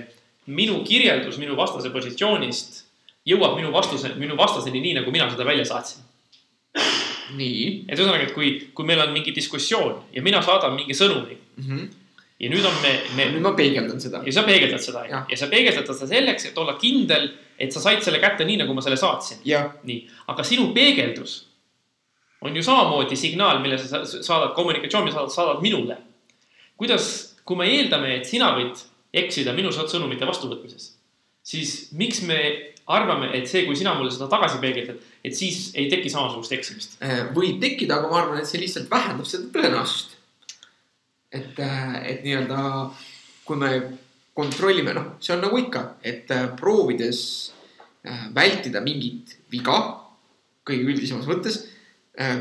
minu 0.48 0.80
kirjeldus 0.86 1.38
minu 1.38 1.56
vastase 1.58 1.90
positsioonist 1.92 2.84
jõuab 3.28 3.58
minu 3.58 3.72
vastuse, 3.74 4.14
minu 4.20 4.36
vastaseni 4.38 4.80
nii, 4.80 4.94
nagu 5.00 5.12
mina 5.12 5.28
seda 5.30 5.46
välja 5.48 5.66
saatsin. 5.68 6.04
Nii. 7.36 7.64
et 7.88 7.98
ühesõnaga, 7.98 8.28
et 8.28 8.34
kui, 8.36 8.52
kui 8.74 8.86
meil 8.88 9.00
on 9.02 9.12
mingi 9.14 9.34
diskussioon 9.36 9.96
ja 10.14 10.22
mina 10.24 10.42
saadan 10.44 10.76
mingi 10.76 10.96
sõnumi 10.96 11.36
mm. 11.36 11.64
-hmm. 11.64 11.88
ja 12.40 12.50
nüüd 12.52 12.64
on 12.64 12.78
me, 12.82 12.94
me. 13.16 13.28
nüüd 13.34 13.44
ma 13.44 13.52
peegeldan 13.58 14.00
seda. 14.00 14.22
ja 14.26 14.32
sa 14.32 14.42
peegeldad 14.46 14.84
seda 14.84 15.04
ja, 15.10 15.24
ja 15.30 15.36
sa 15.36 15.50
peegeldad 15.50 15.90
seda 15.90 16.08
selleks, 16.14 16.48
et 16.50 16.58
olla 16.58 16.78
kindel, 16.80 17.30
et 17.58 17.72
sa 17.72 17.80
said 17.80 18.02
selle 18.02 18.20
kätte 18.22 18.44
nii, 18.44 18.56
nagu 18.62 18.74
ma 18.74 18.82
selle 18.82 18.96
saatsin. 18.96 19.44
nii, 19.84 20.00
aga 20.26 20.42
sinu 20.42 20.72
peegeldus 20.74 21.44
on 22.40 22.56
ju 22.56 22.62
samamoodi 22.62 23.16
signaal, 23.16 23.58
mille 23.58 23.78
sa 23.78 24.04
saadad, 24.04 24.54
kommunikatsioon, 24.54 25.04
mida 25.04 25.16
saadad, 25.16 25.34
saadad 25.34 25.62
minule. 25.62 25.96
kuidas, 26.76 27.34
kui 27.44 27.56
me 27.56 27.66
eeldame, 27.66 28.16
et 28.16 28.26
sina 28.26 28.52
võid 28.54 28.78
eksida 29.12 29.52
minu 29.56 29.72
sõnumite 29.74 30.26
vastuvõtmises, 30.26 30.92
siis 31.42 31.90
miks 31.92 32.22
me 32.22 32.38
arvame, 32.88 33.28
et 33.36 33.48
see, 33.48 33.64
kui 33.66 33.76
sina 33.76 33.92
mulle 33.98 34.12
seda 34.12 34.28
tagasi 34.32 34.60
peegeldad, 34.62 35.00
et 35.24 35.36
siis 35.36 35.68
ei 35.78 35.88
teki 35.92 36.10
samasugust 36.12 36.54
eksimist? 36.56 36.96
Äh, 37.04 37.26
võib 37.36 37.60
tekkida, 37.62 37.98
aga 37.98 38.10
ma 38.10 38.22
arvan, 38.22 38.40
et 38.40 38.48
see 38.48 38.62
lihtsalt 38.62 38.88
vähendab 38.90 39.28
seda 39.28 39.50
tõenäosust. 39.54 40.16
et, 41.28 41.58
äh, 41.60 41.96
et 42.08 42.22
nii-öelda, 42.24 42.60
kui 43.44 43.58
me 43.60 43.70
kontrollime, 44.32 44.94
noh, 44.96 45.10
see 45.20 45.34
on 45.34 45.42
nagu 45.44 45.58
ikka, 45.60 45.82
et 46.00 46.30
äh, 46.32 46.46
proovides 46.56 47.20
vältida 48.32 48.80
mingit 48.80 49.34
viga 49.52 49.74
kõige 50.64 50.86
üldisemas 50.86 51.26
mõttes 51.28 51.58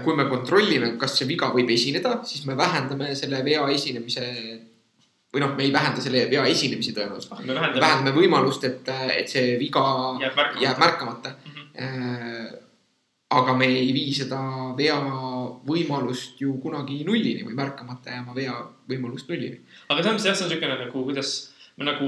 kui 0.05 0.15
me 0.15 0.23
kontrollime, 0.29 0.93
kas 1.01 1.17
see 1.17 1.27
viga 1.27 1.49
võib 1.51 1.73
esineda, 1.73 2.13
siis 2.23 2.45
me 2.47 2.55
vähendame 2.55 3.09
selle 3.17 3.41
vea 3.43 3.65
esinemise 3.73 4.23
või 5.37 5.45
noh, 5.45 5.53
me 5.57 5.67
ei 5.67 5.73
vähenda 5.73 6.01
selle 6.01 6.25
vea 6.31 6.45
esinemise 6.49 6.95
tõenäosust. 6.97 7.37
me 7.45 7.53
vähendame, 7.53 7.81
vähendame 7.83 8.15
võimalust, 8.17 8.65
et, 8.65 8.89
et 9.13 9.29
see 9.29 9.53
viga 9.61 9.83
jääb 10.23 10.33
märkamata. 10.33 10.63
jääb 10.65 10.81
märkamata 10.81 11.35
Mhm. 11.45 11.67
Äh, 11.77 12.47
aga 13.29 13.53
me 13.53 13.67
ei 13.67 13.91
vii 13.93 14.13
seda 14.15 14.39
vea 14.77 14.95
võimalust 15.67 16.39
ju 16.41 16.55
kunagi 16.63 17.01
nullini 17.07 17.43
või 17.43 17.57
märkamata 17.59 18.15
jääma 18.15 18.35
vea 18.35 18.55
võimalust 18.89 19.27
nullini. 19.29 19.59
aga 19.89 20.03
see 20.03 20.11
on, 20.11 20.19
jah, 20.23 20.35
see 20.35 20.45
on 20.45 20.51
niisugune 20.51 20.77
nagu, 20.79 21.03
kuidas 21.03 21.33
me 21.77 21.85
nagu, 21.89 22.07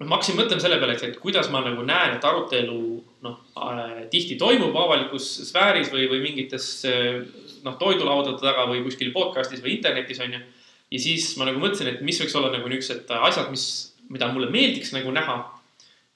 noh, 0.00 0.06
ma 0.06 0.16
hakkasin 0.16 0.38
mõtlema 0.40 0.64
selle 0.64 0.78
peale, 0.80 0.96
et, 0.96 1.04
et 1.12 1.20
kuidas 1.20 1.50
ma 1.52 1.60
nagu 1.66 1.84
näen, 1.84 2.16
et 2.16 2.24
arutelu 2.24 2.80
noh 3.26 3.36
äh,, 3.60 4.08
tihti 4.10 4.38
toimub 4.40 4.76
avalikus 4.80 5.28
sfääris 5.50 5.92
või, 5.92 6.08
või 6.08 6.24
mingites 6.24 6.70
äh, 6.88 7.20
noh, 7.66 7.76
toidulaudade 7.76 8.40
taga 8.40 8.64
või 8.70 8.80
kuskil 8.86 9.12
podcast'is 9.12 9.62
või 9.64 9.76
internetis 9.76 10.24
on 10.24 10.38
ju. 10.38 10.42
Ja 10.90 11.00
siis 11.00 11.32
ma 11.38 11.46
nagu 11.48 11.62
mõtlesin, 11.62 11.92
et 11.92 12.04
mis 12.06 12.18
võiks 12.20 12.36
olla 12.38 12.50
nagu 12.54 12.70
niisugused 12.70 13.10
asjad, 13.20 13.50
mis, 13.52 13.64
mida 14.10 14.30
mulle 14.32 14.50
meeldiks 14.50 14.94
nagu 14.96 15.12
näha. 15.14 15.38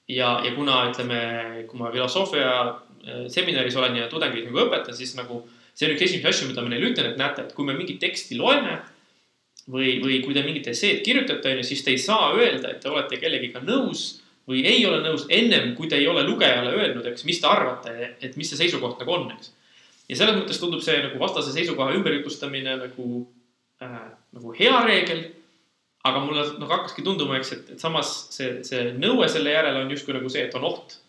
ja, 0.07 0.39
ja 0.45 0.51
kuna 0.55 0.83
ütleme, 0.91 1.19
kui 1.69 1.79
ma 1.79 1.91
filosoofia 1.93 2.49
äh, 2.63 3.23
seminaris 3.31 3.75
olen 3.75 3.95
ja 3.97 4.09
tudengeid 4.11 4.49
nagu 4.49 4.65
õpetan, 4.67 4.93
siis 4.93 5.15
nagu 5.17 5.43
see 5.73 5.87
on 5.87 5.95
üks 5.95 6.05
esimesi 6.05 6.29
asju, 6.29 6.49
mida 6.51 6.61
ma 6.61 6.69
neile 6.71 6.91
ütlen, 6.91 7.09
et 7.11 7.17
näete, 7.19 7.47
et 7.47 7.55
kui 7.55 7.65
me 7.65 7.73
mingit 7.77 7.97
teksti 8.03 8.37
loeme 8.37 8.77
või, 9.71 9.97
või 10.03 10.19
kui 10.23 10.35
te 10.35 10.43
mingit 10.45 10.67
esseed 10.71 11.01
kirjutate, 11.05 11.51
on 11.51 11.63
ju, 11.63 11.69
siis 11.71 11.83
te 11.83 11.95
ei 11.95 12.01
saa 12.01 12.29
öelda, 12.35 12.71
et 12.71 12.83
te 12.83 12.91
olete 12.91 13.19
kellegiga 13.21 13.63
nõus 13.65 14.21
või 14.45 14.61
ei 14.69 14.83
ole 14.85 15.01
nõus 15.01 15.25
ennem, 15.33 15.73
kui 15.77 15.89
te 15.89 15.97
ei 15.97 16.07
ole 16.07 16.21
lugejale 16.27 16.75
öelnud, 16.75 17.05
eks, 17.09 17.25
mis 17.25 17.41
te 17.41 17.49
arvate, 17.49 17.95
et 18.21 18.35
mis 18.37 18.51
see 18.51 18.59
seisukoht 18.59 19.01
nagu 19.01 19.15
on, 19.15 19.31
eks. 19.33 19.51
ja 20.11 20.19
selles 20.19 20.37
mõttes 20.37 20.61
tundub 20.61 20.83
see 20.85 20.99
nagu 21.01 21.19
vastase 21.21 21.55
seisukoha 21.55 21.95
ümberjutustamine 21.97 22.77
nagu 22.83 23.25
äh,, 23.83 23.97
nagu 24.35 24.53
hea 24.59 24.77
reegel. 24.85 25.25
aga 26.05 26.19
mulle 26.21 26.43
nagu 26.59 26.69
hakkaski 26.69 27.01
tunduma, 27.01 27.39
eks, 27.39 27.51
et, 27.55 27.69
et 27.73 27.81
samas 27.81 28.09
see, 28.29 28.59
see 28.67 28.91
nõue 28.93 29.25
selle 29.31 29.55
järele 29.55 29.79
on 29.81 29.89
justkui 29.89 30.13
nagu 30.13 30.29
see, 30.29 30.43
et 30.45 30.53
on 30.57 30.67
oht 30.69 30.99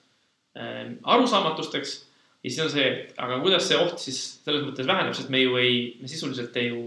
äh, 0.57 0.87
arusaamatusteks 1.05 1.97
ja 2.41 2.49
siis 2.49 2.63
on 2.65 2.71
see, 2.73 2.87
aga 3.21 3.41
kuidas 3.43 3.67
see 3.69 3.77
oht 3.77 4.01
siis 4.01 4.21
selles 4.45 4.65
mõttes 4.65 4.89
väheneb, 4.89 5.13
sest 5.19 5.29
me 5.35 5.43
ju 5.43 5.59
ei, 5.61 5.83
me 6.01 6.09
sisuliselt 6.09 6.57
ei 6.57 6.71
ju 6.71 6.87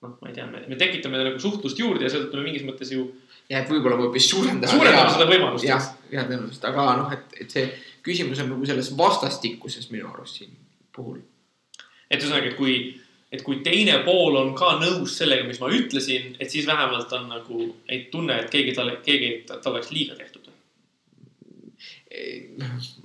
noh, 0.00 0.14
ma 0.16 0.30
ei 0.30 0.36
tea, 0.36 0.46
me, 0.48 0.62
me 0.70 0.78
tekitame 0.80 1.20
nagu 1.20 1.42
suhtlust 1.42 1.80
juurde 1.80 2.06
ja 2.06 2.12
seetõttu 2.12 2.40
me 2.40 2.46
mingis 2.48 2.64
mõttes 2.64 2.92
ju 2.94 3.10
ja 3.50 3.60
et 3.60 3.70
võib-olla 3.70 3.98
me 3.98 4.06
hoopis 4.06 4.30
suurendame. 4.30 4.70
suurendame 4.70 5.12
seda 5.12 5.26
võimalust. 5.28 5.66
jah, 5.66 5.90
ja 6.12 6.24
tõenäoliselt, 6.28 6.66
aga 6.70 6.86
noh, 7.02 7.14
et, 7.16 7.36
et 7.42 7.52
see 7.56 7.66
küsimus 8.06 8.40
on 8.42 8.52
nagu 8.54 8.68
selles 8.68 8.92
vastastikuses 8.96 9.90
minu 9.92 10.08
arust 10.12 10.40
siin 10.40 10.54
puhul. 10.94 11.20
et 12.08 12.20
ühesõnaga, 12.20 12.52
et 12.52 12.58
kui, 12.58 12.76
et 13.30 13.42
kui 13.46 13.60
teine 13.62 14.00
pool 14.04 14.36
on 14.40 14.52
ka 14.58 14.72
nõus 14.80 15.14
sellega, 15.20 15.46
mis 15.46 15.60
ma 15.62 15.70
ütlesin, 15.72 16.34
et 16.42 16.50
siis 16.50 16.66
vähemalt 16.66 17.12
on 17.14 17.28
nagu, 17.30 17.66
ei 17.88 18.04
tunne, 18.12 18.40
et 18.42 18.50
keegi 18.50 18.74
talle, 18.74 18.98
keegi 19.04 19.32
talle 19.46 19.76
oleks 19.76 19.92
liiga 19.94 20.18
tehtud. 20.18 20.48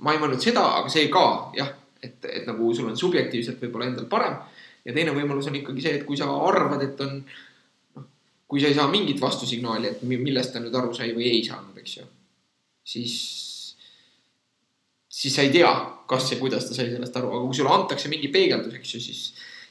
ma 0.02 0.12
ei 0.12 0.18
mõelnud 0.18 0.42
seda, 0.42 0.64
aga 0.80 0.90
see 0.90 1.06
ka 1.14 1.26
jah, 1.54 1.70
et, 2.02 2.18
et 2.26 2.46
nagu 2.48 2.72
sul 2.74 2.90
on 2.90 2.98
subjektiivselt 2.98 3.62
võib-olla 3.62 3.86
endal 3.92 4.08
parem. 4.10 4.34
ja 4.84 4.94
teine 4.94 5.14
võimalus 5.14 5.46
on 5.50 5.58
ikkagi 5.60 5.84
see, 5.84 5.94
et 6.00 6.06
kui 6.06 6.18
sa 6.18 6.26
arvad, 6.48 6.82
et 6.82 7.00
on 7.06 7.20
noh, 7.20 8.08
kui 8.50 8.62
sa 8.62 8.70
ei 8.70 8.74
saa 8.74 8.90
mingit 8.90 9.22
vastusignaali, 9.22 9.94
et 9.94 10.02
millest 10.06 10.52
ta 10.54 10.62
nüüd 10.62 10.74
aru 10.74 10.94
sai 10.94 11.14
või 11.14 11.30
ei 11.30 11.44
saanud, 11.46 11.78
eks 11.78 11.96
ju. 12.00 12.06
siis, 12.86 13.16
siis 15.06 15.38
sa 15.38 15.46
ei 15.46 15.54
tea, 15.54 15.70
kas 16.10 16.32
ja 16.32 16.38
kuidas 16.42 16.66
ta 16.66 16.74
sai 16.74 16.90
sellest 16.90 17.18
aru, 17.18 17.30
aga 17.30 17.46
kui 17.46 17.58
sulle 17.58 17.74
antakse 17.74 18.10
mingi 18.10 18.30
peegeldus, 18.34 18.74
eks 18.78 18.94
ju, 18.94 19.06
siis, 19.06 19.22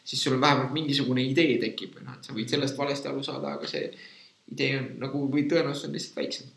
siis 0.05 0.23
sul 0.23 0.39
vähemalt 0.41 0.73
mingisugune 0.75 1.23
idee 1.25 1.59
tekib 1.61 1.99
noh, 2.01 2.17
et 2.17 2.27
sa 2.27 2.35
võid 2.35 2.51
sellest 2.51 2.77
valesti 2.77 3.09
aru 3.11 3.23
saada, 3.25 3.55
aga 3.57 3.69
see 3.69 3.87
idee 4.51 4.75
on 4.79 4.91
nagu 5.01 5.23
või 5.31 5.47
tõenäosus 5.49 5.89
on 5.89 5.95
lihtsalt 5.97 6.19
väiksem. 6.21 6.51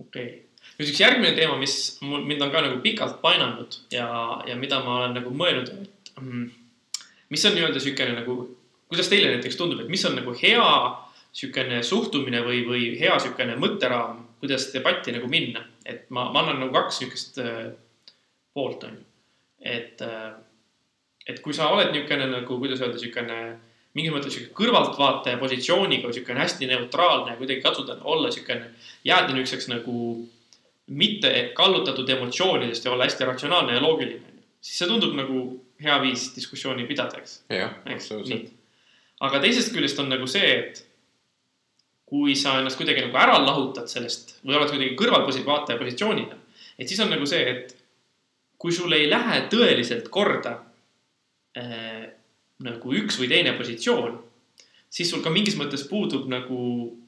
okei. 0.00 0.24
Okay 0.24 0.38
nüüd 0.80 0.90
üks 0.92 1.00
järgmine 1.02 1.34
teema, 1.36 1.58
mis 1.60 1.74
mul, 2.04 2.24
mind 2.28 2.42
on 2.44 2.52
ka 2.52 2.62
nagu 2.64 2.80
pikalt 2.84 3.20
painanud 3.24 3.76
ja, 3.92 4.08
ja 4.48 4.56
mida 4.56 4.80
ma 4.84 4.96
olen 5.00 5.14
nagu 5.18 5.32
mõelnud, 5.36 5.68
et 5.84 6.12
mm, 6.20 6.46
mis 7.34 7.44
on 7.46 7.56
nii-öelda 7.56 7.76
niisugune 7.76 8.16
nagu, 8.16 8.36
kuidas 8.90 9.10
teile 9.12 9.34
näiteks 9.34 9.58
tundub, 9.60 9.82
et 9.82 9.92
mis 9.92 10.04
on 10.08 10.16
nagu 10.18 10.34
hea 10.40 10.70
niisugune 11.30 11.82
suhtumine 11.86 12.40
või, 12.46 12.62
või 12.68 12.86
hea 13.00 13.12
niisugune 13.16 13.58
mõtteraam, 13.60 14.24
kuidas 14.40 14.70
debatti 14.74 15.14
nagu 15.16 15.28
minna, 15.32 15.66
et 15.84 16.08
ma, 16.08 16.30
ma 16.32 16.44
annan 16.44 16.62
nagu 16.64 16.74
kaks 16.76 17.02
niisugust 17.02 17.40
äh, 17.44 17.64
poolt 18.56 18.88
on 18.88 18.96
ju, 18.96 19.04
et 19.76 20.00
äh, 20.04 20.30
et 21.30 21.40
kui 21.44 21.54
sa 21.56 21.70
oled 21.70 21.92
niisugune 21.94 22.26
nagu, 22.30 22.58
kuidas 22.58 22.82
öelda, 22.82 22.98
niisugune 22.98 23.38
mingis 23.96 24.12
mõttes 24.14 24.34
niisugune 24.34 24.56
kõrvaltvaataja 24.58 25.38
positsiooniga, 25.40 26.10
niisugune 26.10 26.42
hästi 26.42 26.68
neutraalne 26.70 27.36
kuidagi 27.38 27.62
katsuda 27.64 27.98
olla 28.02 28.28
niisugune, 28.30 28.70
jääda 29.06 29.34
niisuguseks 29.34 29.70
nagu 29.72 29.96
mitte 30.90 31.32
kallutatud 31.54 32.08
emotsioonidest 32.16 32.84
ja 32.84 32.92
olla 32.92 33.06
hästi 33.06 33.24
ratsionaalne 33.24 33.74
ja 33.74 33.82
loogiline. 33.82 34.38
siis 34.60 34.78
see 34.78 34.88
tundub 34.88 35.14
nagu 35.16 35.42
hea 35.82 35.96
viis 36.02 36.30
diskussiooni 36.36 36.84
pidada, 36.86 37.18
eks. 37.18 37.42
jah, 37.48 37.74
absoluutselt. 37.94 38.50
aga 39.20 39.40
teisest 39.40 39.72
küljest 39.74 39.98
on 40.02 40.10
nagu 40.12 40.26
see, 40.26 40.50
et 40.58 40.86
kui 42.10 42.34
sa 42.36 42.58
ennast 42.58 42.76
kuidagi 42.76 43.04
nagu 43.06 43.16
ära 43.16 43.38
lahutad 43.38 43.86
sellest 43.88 44.34
või 44.42 44.58
oled 44.58 44.72
kuidagi 44.72 44.96
kõrvalvaataja 44.98 45.78
positsioonina, 45.78 46.38
et 46.78 46.88
siis 46.88 47.00
on 47.00 47.14
nagu 47.14 47.26
see, 47.26 47.54
et 47.54 47.76
kui 48.58 48.74
sul 48.74 48.92
ei 48.92 49.06
lähe 49.10 49.44
tõeliselt 49.52 50.10
korda 50.12 50.58
äh, 51.58 52.08
nagu 52.64 52.94
üks 52.94 53.18
või 53.20 53.30
teine 53.30 53.54
positsioon, 53.58 54.18
siis 54.90 55.10
sul 55.10 55.22
ka 55.24 55.32
mingis 55.32 55.56
mõttes 55.58 55.86
puudub 55.88 56.28
nagu 56.30 56.60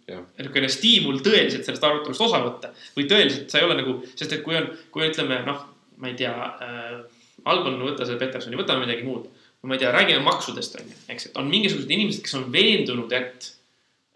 niisugune 0.08 0.68
stiimul 0.72 1.20
tõeliselt 1.24 1.66
sellest 1.66 1.84
arutelust 1.86 2.24
osa 2.24 2.40
võtta. 2.42 2.72
või 2.96 3.06
tõeliselt 3.10 3.52
sa 3.52 3.60
ei 3.60 3.66
ole 3.66 3.78
nagu, 3.78 3.98
sest 4.14 4.32
et 4.32 4.42
kui 4.44 4.56
on, 4.58 4.68
kui 4.90 5.06
ütleme 5.06 5.42
noh, 5.46 5.64
ma 6.02 6.10
ei 6.10 6.18
tea 6.18 6.34
äh,, 6.34 7.00
Albon, 7.48 7.80
võta 7.82 8.06
see 8.06 8.18
Petersoni, 8.20 8.58
võtame 8.58 8.84
midagi 8.84 9.06
muud. 9.06 9.26
ma 9.62 9.76
ei 9.76 9.82
tea, 9.82 9.92
räägime 9.94 10.22
maksudest 10.26 10.74
on 10.80 10.88
ju, 10.90 10.96
eks, 11.14 11.28
et 11.28 11.36
on 11.38 11.50
mingisugused 11.50 11.90
inimesed, 11.94 12.22
kes 12.24 12.34
on 12.34 12.48
veendunud, 12.50 13.12
et 13.14 13.46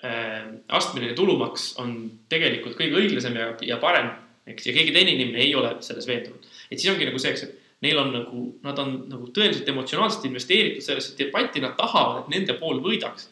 äh, 0.03 0.49
astmeline 0.75 1.15
tulumaks 1.15 1.69
on 1.83 1.93
tegelikult 2.31 2.75
kõige 2.79 2.99
õiglasem 2.99 3.39
ja, 3.39 3.53
ja 3.63 3.77
parem, 3.83 4.11
eks, 4.51 4.67
ja 4.67 4.75
keegi 4.75 4.95
teine 4.95 5.15
inimene 5.15 5.45
ei 5.45 5.55
ole 5.55 5.77
selles 5.87 6.09
veendunud. 6.11 6.51
et 6.67 6.81
siis 6.81 6.91
ongi 6.91 7.07
nagu 7.07 7.23
see, 7.23 7.31
eks, 7.35 7.47
et 7.47 7.66
neil 7.85 7.99
on 8.01 8.13
nagu, 8.15 8.45
nad 8.65 8.79
on 8.81 8.95
nagu 9.11 9.29
tõeliselt 9.37 9.69
emotsionaalselt 9.69 10.25
investeeritud 10.29 10.85
sellesse 10.85 11.17
debatti, 11.19 11.61
nad 11.61 11.77
tahavad, 11.79 12.23
et 12.23 12.33
nende 12.33 12.57
pool 12.61 12.81
võidaks 12.85 13.29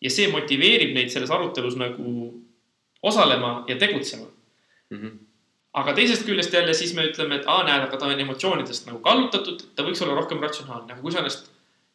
ja 0.00 0.12
see 0.12 0.30
motiveerib 0.32 0.94
neid 0.96 1.10
selles 1.12 1.32
arutelus 1.34 1.76
nagu 1.80 2.30
osalema 3.02 3.64
ja 3.68 3.76
tegutsema 3.80 4.26
mm. 4.26 4.98
-hmm. 4.98 5.18
aga 5.72 5.92
teisest 5.92 6.26
küljest 6.26 6.52
jälle 6.52 6.74
siis 6.74 6.94
me 6.94 7.06
ütleme, 7.08 7.36
et 7.36 7.46
aa, 7.46 7.64
näed, 7.64 7.82
aga 7.82 7.96
ta 7.96 8.06
on 8.06 8.20
emotsioonidest 8.20 8.86
nagu 8.86 8.98
kallutatud, 8.98 9.64
ta 9.74 9.82
võiks 9.82 10.02
olla 10.04 10.14
rohkem 10.14 10.40
ratsionaalne, 10.40 10.92
aga 10.92 11.02
kui 11.02 11.12
sa 11.12 11.18
ennast 11.18 11.50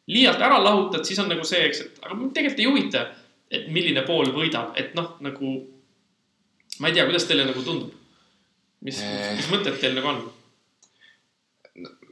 liialt 0.06 0.40
ära 0.40 0.62
lahutad, 0.64 1.04
siis 1.04 1.18
on 1.18 1.28
nagu 1.28 1.44
see, 1.44 1.64
eks, 1.66 1.80
et 1.80 2.02
aga 2.02 2.14
mind 2.14 2.32
tegelikult 2.34 2.60
ei 2.60 2.66
huvita, 2.70 3.06
et 3.50 3.68
milline 3.68 4.02
pool 4.06 4.30
võidab, 4.34 4.72
et 4.76 4.94
noh, 4.94 5.16
nagu 5.20 5.54
ma 6.80 6.88
ei 6.88 6.94
tea, 6.94 7.06
kuidas 7.08 7.24
teile 7.24 7.44
nagu 7.44 7.62
tundub? 7.62 7.94
mis 8.86 8.98
eh., 9.02 9.36
mis 9.36 9.48
mõtted 9.50 9.80
teil 9.80 9.94
nagu 9.96 10.08
on? 10.12 10.18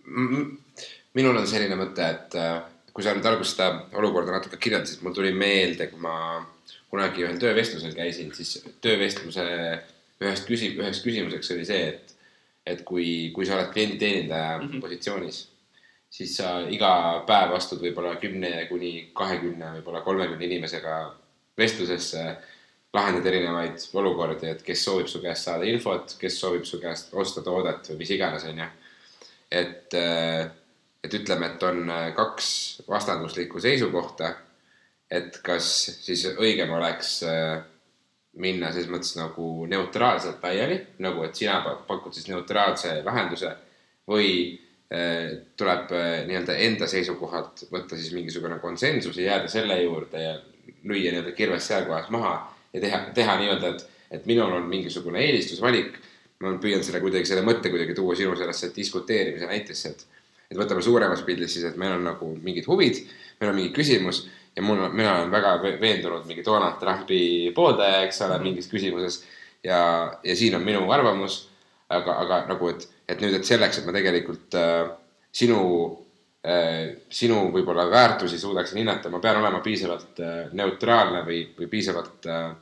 Minul 0.05 1.37
on 1.41 1.47
selline 1.49 1.77
mõte, 1.79 2.07
et 2.07 2.37
äh, 2.41 2.59
kui 2.95 3.05
sa 3.05 3.15
nüüd 3.15 3.27
alguses 3.27 3.57
seda 3.57 3.87
olukorda 3.99 4.37
natuke 4.37 4.59
kirjeldasid, 4.63 5.03
mul 5.03 5.17
tuli 5.17 5.33
meelde, 5.37 5.89
kui 5.91 6.03
ma 6.03 6.17
kunagi 6.93 7.25
ühel 7.25 7.41
töövestlusel 7.43 7.95
käisin, 7.97 8.31
siis 8.37 8.61
töövestluse 8.85 9.47
ühest 10.23 10.47
küsi-, 10.49 10.75
üheks 10.79 11.03
küsimuseks 11.05 11.51
oli 11.57 11.67
see, 11.67 11.89
et, 11.91 12.15
et 12.67 12.85
kui, 12.87 13.33
kui 13.35 13.47
sa 13.47 13.59
oled 13.59 13.73
klienditeenindaja 13.75 14.59
mm 14.59 14.69
-hmm. 14.69 14.81
positsioonis, 14.85 15.41
siis 16.11 16.37
sa 16.39 16.61
iga 16.71 17.25
päev 17.27 17.57
astud 17.57 17.83
võib-olla 17.83 18.15
kümne 18.23 18.67
kuni 18.71 19.11
kahekümne, 19.13 19.73
võib-olla 19.79 20.05
kolmekümne 20.07 20.47
inimesega 20.47 20.99
vestlusesse, 21.59 22.37
lahendad 22.95 23.27
erinevaid 23.27 23.89
olukordi, 23.99 24.47
et 24.53 24.63
kes 24.63 24.85
soovib 24.85 25.11
su 25.11 25.21
käest 25.23 25.49
saada 25.49 25.67
infot, 25.67 26.15
kes 26.21 26.39
soovib 26.41 26.65
su 26.65 26.79
käest 26.79 27.15
osta 27.15 27.43
toodet 27.43 27.91
või 27.91 27.97
mis 28.05 28.11
iganes, 28.11 28.45
onju. 28.45 28.69
Et 29.55 29.95
äh, 29.99 30.47
et 31.05 31.15
ütleme, 31.15 31.51
et 31.53 31.63
on 31.69 31.85
äh, 31.93 32.09
kaks 32.17 32.49
vastanduslikku 32.89 33.61
seisukohta. 33.61 34.35
et 35.15 35.37
kas 35.45 35.67
siis 36.03 36.25
õigem 36.33 36.73
oleks 36.75 37.11
äh, 37.29 37.61
minna 38.41 38.73
selles 38.73 38.89
mõttes 38.91 39.13
nagu 39.15 39.67
neutraalselt 39.71 40.43
laiali, 40.43 40.81
nagu 41.05 41.23
et 41.23 41.37
sina 41.39 41.61
pakud 41.87 42.15
siis 42.17 42.27
neutraalse 42.33 42.97
lahenduse 43.05 43.53
või 44.11 44.31
tuleb 45.59 45.91
nii-öelda 46.29 46.55
enda 46.67 46.87
seisukohalt 46.87 47.65
võtta 47.73 47.97
siis 47.97 48.13
mingisugune 48.15 48.59
konsensus 48.63 49.17
ja 49.19 49.31
jääda 49.31 49.49
selle 49.51 49.79
juurde 49.81 50.21
ja 50.21 50.35
lüüa 50.85 51.11
nii-öelda 51.11 51.33
kirves 51.35 51.67
seal 51.67 51.87
kohas 51.89 52.11
maha 52.15 52.35
ja 52.75 52.83
teha, 52.83 53.01
teha 53.15 53.37
nii-öelda, 53.41 53.71
et, 53.75 53.87
et 54.19 54.27
minul 54.27 54.53
on 54.53 54.67
mingisugune 54.71 55.23
eelistusvalik. 55.25 55.97
Ma 56.43 56.57
püüan 56.61 56.83
selle 56.85 57.01
kuidagi, 57.05 57.29
selle 57.29 57.45
mõtte 57.47 57.71
kuidagi 57.73 57.95
tuua 57.95 58.17
sinu 58.19 58.35
sellesse 58.39 58.73
diskuteerimise 58.77 59.47
näitesse, 59.51 59.95
et 59.95 60.07
et 60.51 60.59
võtame 60.61 60.83
suuremas 60.85 61.23
pildis 61.27 61.55
siis, 61.57 61.65
et 61.65 61.77
meil 61.81 61.95
on 61.97 62.05
nagu 62.05 62.29
mingid 62.45 62.67
huvid, 62.69 62.99
meil 63.41 63.51
on 63.51 63.57
mingi 63.59 63.73
küsimus 63.75 64.27
ja 64.57 64.63
mul 64.63 64.83
mina 64.93 65.17
olen 65.17 65.33
väga 65.33 65.55
ve- 65.63 65.79
veendunud 65.81 66.27
mingi 66.29 66.45
Donald 66.47 66.79
Trumpi 66.81 67.51
pooldaja, 67.57 68.03
eks 68.07 68.21
ole, 68.27 68.39
mingis 68.45 68.69
küsimuses 68.71 69.23
ja, 69.65 69.81
ja 70.25 70.37
siin 70.37 70.55
on 70.55 70.63
minu 70.63 70.85
arvamus, 70.93 71.41
aga, 71.89 72.19
aga 72.23 72.41
nagu, 72.53 72.71
et, 72.71 72.87
et 73.09 73.25
nüüd, 73.25 73.39
et 73.39 73.49
selleks, 73.49 73.81
et 73.81 73.89
ma 73.89 73.95
tegelikult 73.97 74.55
äh, 74.61 74.85
sinu 75.35 75.61
äh,, 76.47 76.95
sinu 77.11 77.49
võib-olla 77.55 77.89
väärtusi 77.91 78.39
suudaksin 78.39 78.83
hinnata, 78.83 79.11
ma 79.11 79.23
pean 79.25 79.41
olema 79.43 79.63
piisavalt 79.65 80.23
äh, 80.23 80.37
neutraalne 80.53 81.25
või, 81.27 81.41
või 81.59 81.71
piisavalt 81.73 82.31
äh, 82.31 82.53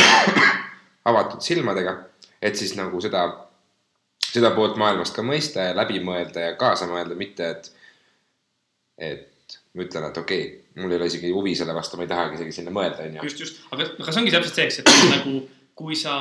avatud 1.12 1.44
silmadega, 1.44 1.98
et 2.42 2.58
siis 2.58 2.74
nagu 2.78 3.00
seda, 3.02 3.24
seda 4.28 4.52
poolt 4.56 4.78
maailmast 4.80 5.16
ka 5.16 5.24
mõista 5.26 5.68
ja 5.68 5.76
läbi 5.76 6.02
mõelda 6.04 6.48
ja 6.48 6.56
kaasa 6.60 6.88
mõelda, 6.90 7.16
mitte 7.18 7.50
et, 7.54 7.70
et 8.98 9.58
ma 9.74 9.86
ütlen, 9.86 10.08
et 10.10 10.20
okei 10.20 10.44
okay,, 10.44 10.82
mul 10.82 10.92
ei 10.92 11.00
ole 11.00 11.08
isegi 11.10 11.32
huvi 11.34 11.54
selle 11.58 11.74
vastu, 11.76 11.98
ma 11.98 12.06
ei 12.06 12.12
tahagi 12.12 12.38
isegi 12.38 12.60
sinna 12.60 12.74
mõelda, 12.74 13.06
onju. 13.06 13.24
just, 13.26 13.42
just, 13.44 13.62
aga, 13.74 13.88
see 14.10 14.22
ongi 14.22 14.34
täpselt 14.34 14.60
see, 14.60 14.68
eks, 14.68 14.80
et 14.82 14.92
nagu 15.14 15.34
kui 15.78 15.98
sa 15.98 16.14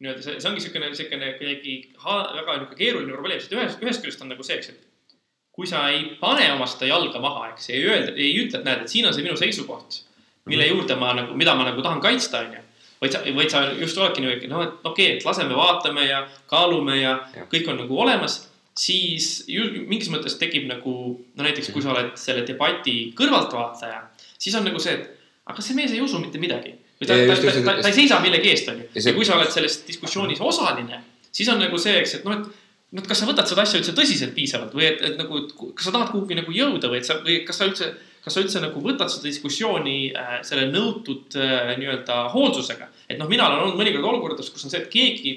nii-öelda 0.00 0.24
see, 0.24 0.38
see 0.38 0.50
ongi 0.50 0.62
niisugune, 0.62 0.92
niisugune 0.92 1.32
kuidagi 1.40 1.74
väga 1.96 2.56
niisugune 2.56 2.78
keeruline 2.78 3.16
probleem, 3.16 3.42
sest 3.42 3.56
ühest, 3.56 3.82
ühest 3.84 4.04
küljest 4.04 4.24
on 4.24 4.32
nagu 4.32 4.46
see, 4.46 4.60
eks, 4.60 4.72
et 4.72 5.18
kui 5.56 5.68
sa 5.68 5.84
ei 5.92 6.06
pane 6.20 6.46
oma 6.54 6.68
seda 6.70 6.88
jalga 6.88 7.20
maha, 7.20 7.50
eks, 7.52 7.68
ei 7.74 7.84
öelda, 7.84 8.14
ei 8.16 8.32
ütle, 8.40 8.62
et 8.62 8.68
näed, 8.68 8.86
et 8.86 8.92
siin 8.92 9.08
on 9.08 9.16
see 9.16 9.26
minu 9.26 9.36
seisukoht, 9.36 10.02
mille 10.48 10.70
juurde 10.70 10.96
ma 10.96 11.12
nagu, 11.18 11.36
mida 11.36 11.52
ma 11.58 11.66
nagu 11.68 11.84
tahan 11.84 12.00
kaitsta, 12.04 12.46
onju 12.46 12.64
vaid 13.00 13.14
sa, 13.14 13.22
vaid 13.36 13.52
sa 13.52 13.64
just 13.78 13.98
oledki 13.98 14.24
niimoodi, 14.24 14.50
noh, 14.50 14.62
et 14.66 14.84
okei 14.84 15.06
okay,, 15.06 15.16
et 15.18 15.24
laseme, 15.24 15.56
vaatame 15.56 16.06
ja 16.08 16.24
kaalume 16.50 16.98
ja, 17.00 17.16
ja 17.36 17.46
kõik 17.50 17.70
on 17.72 17.80
nagu 17.80 18.00
olemas, 18.04 18.42
siis 18.76 19.30
ju 19.50 19.64
mingis 19.88 20.10
mõttes 20.12 20.36
tekib 20.40 20.68
nagu, 20.70 20.92
no 21.36 21.46
näiteks 21.46 21.72
kui 21.74 21.82
sa 21.84 21.94
oled 21.94 22.12
selle 22.20 22.44
debati 22.48 23.12
kõrvaltvaataja, 23.18 24.04
siis 24.38 24.56
on 24.58 24.68
nagu 24.68 24.80
see, 24.82 24.94
et 24.98 25.50
aga 25.50 25.64
see 25.64 25.76
mees 25.78 25.92
ei 25.96 26.02
usu 26.04 26.20
mitte 26.22 26.40
midagi. 26.42 26.76
või 27.00 27.08
ta, 27.08 27.16
ta, 27.16 27.34
ta, 27.40 27.52
ta, 27.64 27.74
ta 27.80 27.88
ei 27.88 27.96
seisa 27.96 28.18
millegi 28.20 28.50
eest. 28.52 28.66
Ja 28.68 29.00
see- 29.00 29.10
ja 29.10 29.16
kui 29.16 29.24
sa 29.24 29.38
oled 29.38 29.48
selles 29.50 29.78
diskussioonis 29.86 30.40
osaline, 30.44 30.98
siis 31.32 31.48
on 31.48 31.58
nagu 31.62 31.78
see, 31.80 31.94
eks, 32.02 32.18
et 32.18 32.26
noh, 32.28 32.36
et 32.36 32.44
noh, 32.92 33.00
et 33.02 33.08
kas 33.08 33.22
sa 33.22 33.28
võtad 33.28 33.48
seda 33.48 33.64
asja 33.64 33.80
üldse 33.80 33.94
tõsiselt 33.96 34.34
piisavalt 34.36 34.74
või 34.76 34.84
et, 34.90 35.00
et 35.08 35.16
nagu, 35.16 35.46
kas 35.72 35.88
sa 35.88 35.94
tahad 35.94 36.12
kuhugi 36.12 36.36
nagu 36.36 36.52
jõuda 36.52 36.90
või 36.92 37.00
et 37.00 37.08
sa, 37.08 37.16
või 37.24 37.40
kas 37.48 37.60
sa 37.60 37.68
üldse, 37.70 37.88
kas 38.24 38.36
sa 38.36 38.42
üldse 38.42 38.60
nagu 38.62 38.82
võtad 38.84 39.10
seda 39.12 39.28
diskussiooni 39.28 39.96
äh, 40.12 40.36
selle 40.46 40.68
nõutud 40.72 41.36
äh, 41.40 41.72
nii-öelda 41.80 42.22
hoolsusega. 42.34 42.90
et 43.08 43.18
noh, 43.18 43.28
mina 43.30 43.48
olen 43.48 43.64
olnud 43.64 43.80
mõnikord 43.80 44.06
olukordades, 44.12 44.50
kus 44.52 44.66
on 44.66 44.72
see, 44.72 44.82
et 44.82 44.92
keegi, 44.92 45.34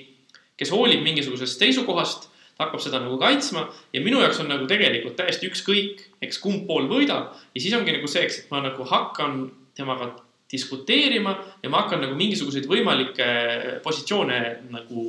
kes 0.60 0.72
hoolib 0.76 1.04
mingisugusest 1.06 1.62
seisukohast, 1.62 2.30
hakkab 2.60 2.82
seda 2.84 3.00
nagu 3.02 3.18
kaitsma 3.22 3.66
ja 3.94 4.02
minu 4.04 4.20
jaoks 4.22 4.42
on 4.44 4.52
nagu 4.52 4.68
tegelikult 4.70 5.16
täiesti 5.18 5.50
ükskõik, 5.50 6.04
eks 6.22 6.38
kumb 6.44 6.68
pool 6.70 6.86
võidab 6.92 7.34
ja 7.34 7.62
siis 7.64 7.74
ongi 7.78 7.96
nagu 7.96 8.10
see, 8.10 8.28
eks, 8.28 8.44
et 8.44 8.54
ma 8.54 8.62
nagu 8.64 8.86
hakkan 8.88 9.48
temaga 9.78 10.12
diskuteerima 10.54 11.34
ja 11.64 11.72
ma 11.72 11.82
hakkan 11.82 12.04
nagu 12.06 12.18
mingisuguseid 12.18 12.68
võimalikke 12.70 13.30
positsioone 13.86 14.40
nagu 14.74 15.08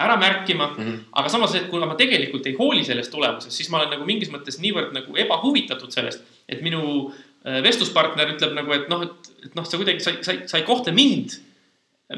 ära 0.00 0.16
märkima 0.16 0.66
mm. 0.66 0.76
-hmm. 0.76 0.98
aga 1.12 1.28
samas, 1.28 1.54
et 1.54 1.68
kuna 1.70 1.86
ma 1.86 1.94
tegelikult 1.94 2.46
ei 2.46 2.56
hooli 2.58 2.84
sellest 2.84 3.10
tulemusest, 3.10 3.56
siis 3.56 3.70
ma 3.70 3.78
olen 3.78 3.94
nagu 3.94 4.06
mingis 4.08 4.32
mõttes 4.32 4.58
niivõrd 4.60 4.94
nagu 4.96 5.16
ebahuvitatud 5.16 5.92
sellest, 5.92 6.24
et 6.50 6.64
minu 6.66 6.82
äh, 7.08 7.60
vestluspartner 7.64 8.34
ütleb 8.34 8.56
nagu, 8.58 8.74
et 8.76 8.90
noh, 8.92 9.06
et, 9.06 9.30
et 9.46 9.56
noh, 9.58 9.66
sa 9.66 9.80
kuidagi, 9.80 10.02
sa, 10.04 10.16
sa, 10.26 10.36
sa 10.50 10.60
ei 10.60 10.66
kohtle 10.66 10.94
mind 10.96 11.38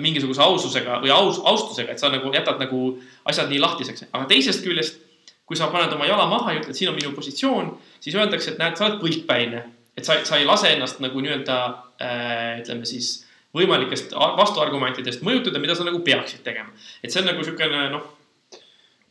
mingisuguse 0.01 0.41
aususega 0.41 1.01
või 1.03 1.13
aus, 1.13 1.41
austusega, 1.45 1.93
et 1.93 2.01
sa 2.01 2.09
nagu 2.13 2.31
jätad 2.33 2.61
nagu 2.63 2.83
asjad 3.29 3.51
nii 3.53 3.61
lahtiseks, 3.61 4.07
aga 4.09 4.25
teisest 4.31 4.65
küljest, 4.65 5.03
kui 5.49 5.59
sa 5.59 5.69
paned 5.73 5.93
oma 5.93 6.07
jala 6.09 6.25
maha 6.31 6.55
ja 6.55 6.63
ütled, 6.63 6.77
siin 6.79 6.89
on 6.93 6.97
minu 6.97 7.13
positsioon, 7.17 7.75
siis 8.01 8.17
öeldakse, 8.17 8.55
et 8.55 8.63
näed, 8.63 8.79
sa 8.79 8.89
oled 8.89 9.03
põikpäine. 9.03 9.67
et 9.93 10.09
sa, 10.09 10.17
sa 10.25 10.39
ei 10.41 10.47
lase 10.49 10.71
ennast 10.73 11.03
nagu 11.05 11.21
nii-öelda 11.21 11.57
äh, 12.01 12.63
ütleme 12.63 12.89
siis 12.89 13.27
võimalikest 13.53 14.15
vastuargumentidest 14.17 15.21
mõjutada, 15.21 15.61
mida 15.61 15.77
sa 15.77 15.85
nagu 15.85 16.01
peaksid 16.01 16.41
tegema. 16.47 16.73
et 17.05 17.13
see 17.13 17.21
on 17.21 17.29
nagu 17.29 17.43
niisugune 17.43 17.91
noh, 17.93 18.07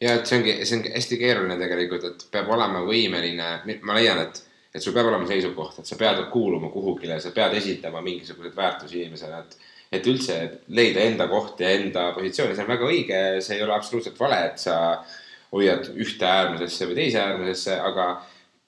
ja 0.01 0.15
et 0.17 0.26
see 0.26 0.39
ongi, 0.39 0.55
see 0.65 0.80
ongi 0.80 0.93
hästi 0.95 1.19
keeruline 1.22 1.57
tegelikult, 1.59 2.07
et 2.09 2.26
peab 2.34 2.49
olema 2.55 2.82
võimeline, 2.88 3.51
ma 3.86 3.97
leian, 3.97 4.24
et, 4.26 4.41
et 4.74 4.84
sul 4.84 4.95
peab 4.95 5.09
olema 5.11 5.28
seisukoht, 5.28 5.82
et 5.82 5.89
sa 5.89 5.97
pead 5.99 6.24
kuuluma 6.32 6.72
kuhugile, 6.72 7.19
sa 7.19 7.34
pead 7.36 7.57
esitama 7.59 8.01
mingisuguseid 8.05 8.55
väärtusi 8.55 9.01
inimesena, 9.01 9.43
et 9.43 9.69
et 9.91 10.05
üldse 10.07 10.36
leida 10.72 11.01
enda 11.03 11.26
koht 11.28 11.59
ja 11.59 11.74
enda 11.76 12.05
positsiooni, 12.15 12.55
see 12.55 12.63
on 12.63 12.69
väga 12.72 12.86
õige, 12.88 13.17
see 13.43 13.57
ei 13.57 13.63
ole 13.65 13.74
absoluutselt 13.76 14.19
vale, 14.19 14.38
et 14.47 14.61
sa 14.61 14.76
hoiad 15.51 15.89
ühte 15.99 16.28
äärmusesse 16.28 16.88
või 16.88 16.95
teise 17.01 17.19
äärmusesse, 17.19 17.76
aga 17.76 18.05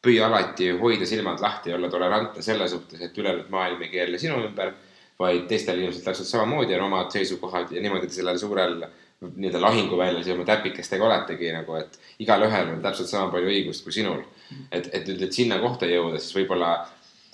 püüa 0.03 0.27
alati 0.27 0.73
hoida 0.81 1.07
silmad 1.07 1.39
lahti 1.39 1.71
ja 1.71 1.77
olla 1.77 1.87
tolerantne 1.89 2.43
selle 2.43 2.67
suhtes, 2.67 2.99
et 3.01 3.17
ülejäänud 3.17 3.47
maailm 3.53 3.85
ei 3.85 3.93
keerle 3.93 4.19
sinu 4.19 4.41
ümber, 4.43 4.73
vaid 5.19 5.47
teistel 5.47 5.79
inimestel 5.79 6.09
täpselt 6.09 6.27
samamoodi 6.27 6.75
on 6.75 6.89
omad 6.89 7.13
seisukohad 7.15 7.71
ja 7.71 7.81
niimoodi 7.81 8.09
sellel 8.11 8.39
suurel 8.41 8.81
nii-öelda 9.23 9.61
lahinguväljas 9.61 10.27
ja 10.27 10.35
oma 10.35 10.43
täpikestega 10.49 11.05
oletegi 11.07 11.53
nagu, 11.55 11.77
et 11.79 11.99
igalühel 12.19 12.73
on 12.73 12.81
täpselt 12.83 13.07
sama 13.07 13.31
palju 13.31 13.51
õigust 13.53 13.85
kui 13.85 13.95
sinul. 13.95 14.25
et, 14.71 14.89
et 14.91 15.07
nüüd, 15.09 15.21
et 15.27 15.35
sinna 15.35 15.59
kohta 15.61 15.89
jõuda, 15.89 16.19
siis 16.21 16.35
võib-olla 16.37 16.75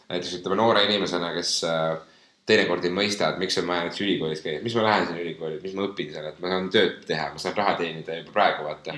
näiteks 0.09 0.39
ütleme 0.39 0.57
noore 0.59 0.86
inimesena, 0.88 1.32
kes 1.36 1.53
äh, 1.70 1.97
teinekord 2.49 2.86
ei 2.88 2.93
mõista, 2.93 3.30
et 3.30 3.39
miks 3.41 3.57
on 3.61 3.67
vaja 3.70 3.86
näiteks 3.86 4.01
ülikoolis 4.05 4.41
käia, 4.45 4.61
miks 4.63 4.76
ma 4.78 4.86
lähen 4.88 5.07
sinna 5.07 5.22
ülikooli, 5.22 5.59
mis 5.63 5.76
ma 5.78 5.86
õpin 5.86 6.09
seal, 6.13 6.30
et 6.32 6.39
ma 6.41 6.51
saan 6.53 6.70
tööd 6.74 6.97
teha, 7.05 7.30
ma 7.36 7.41
saan 7.41 7.55
raha 7.59 7.76
teenida 7.80 8.17
juba 8.17 8.34
praegu, 8.36 8.65
vaata. 8.65 8.95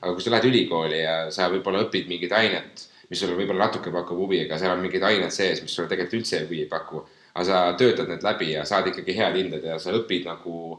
aga 0.00 0.12
kui 0.14 0.24
sa 0.24 0.32
lähed 0.32 0.48
ülikooli 0.48 1.02
ja 1.02 1.16
sa 1.34 1.50
võib-olla 1.52 1.84
õpid 1.84 2.08
mingit 2.10 2.32
ainet, 2.32 2.86
mis 3.10 3.20
sulle 3.20 3.36
võib-olla 3.36 3.68
natuke 3.68 3.92
pakub 3.92 4.24
huvi, 4.24 4.40
aga 4.46 4.58
seal 4.60 4.72
on 4.72 4.82
mingid 4.84 5.04
ained 5.04 5.34
sees, 5.34 5.60
mis 5.62 5.74
sulle 5.76 5.90
tegelikult 5.90 6.22
üldse 6.22 6.44
huvi 6.46 6.62
ei 6.64 6.70
paku. 6.70 7.04
aga 7.34 7.44
sa 7.44 7.60
töötad 7.78 8.08
need 8.08 8.22
läbi 8.22 8.52
ja 8.52 8.64
saad 8.64 8.86
ikkagi 8.86 9.16
head 9.18 9.36
hinded 9.36 9.64
ja 9.66 9.78
sa 9.82 9.92
õpid 9.92 10.24
nagu 10.28 10.78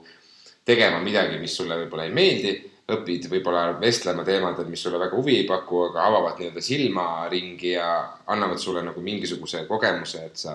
tegema 0.66 1.02
midagi, 1.04 1.38
mis 1.38 1.54
sulle 1.56 1.78
võib-olla 1.84 2.08
ei 2.08 2.16
meeldi, 2.16 2.54
õpid 2.94 3.26
võib-olla 3.32 3.80
vestlema 3.82 4.24
teemadel, 4.26 4.68
mis 4.70 4.84
sulle 4.86 5.00
väga 5.02 5.18
huvi 5.18 5.40
ei 5.40 5.46
paku, 5.50 5.88
aga 5.88 6.04
avavad 6.06 6.38
nii-öelda 6.40 6.62
silmaringi 6.62 7.72
ja 7.74 7.88
annavad 8.30 8.62
sulle 8.62 8.84
nagu 8.86 9.02
mingisuguse 9.02 9.64
kogemuse, 9.70 10.22
et 10.30 10.38
sa 10.38 10.54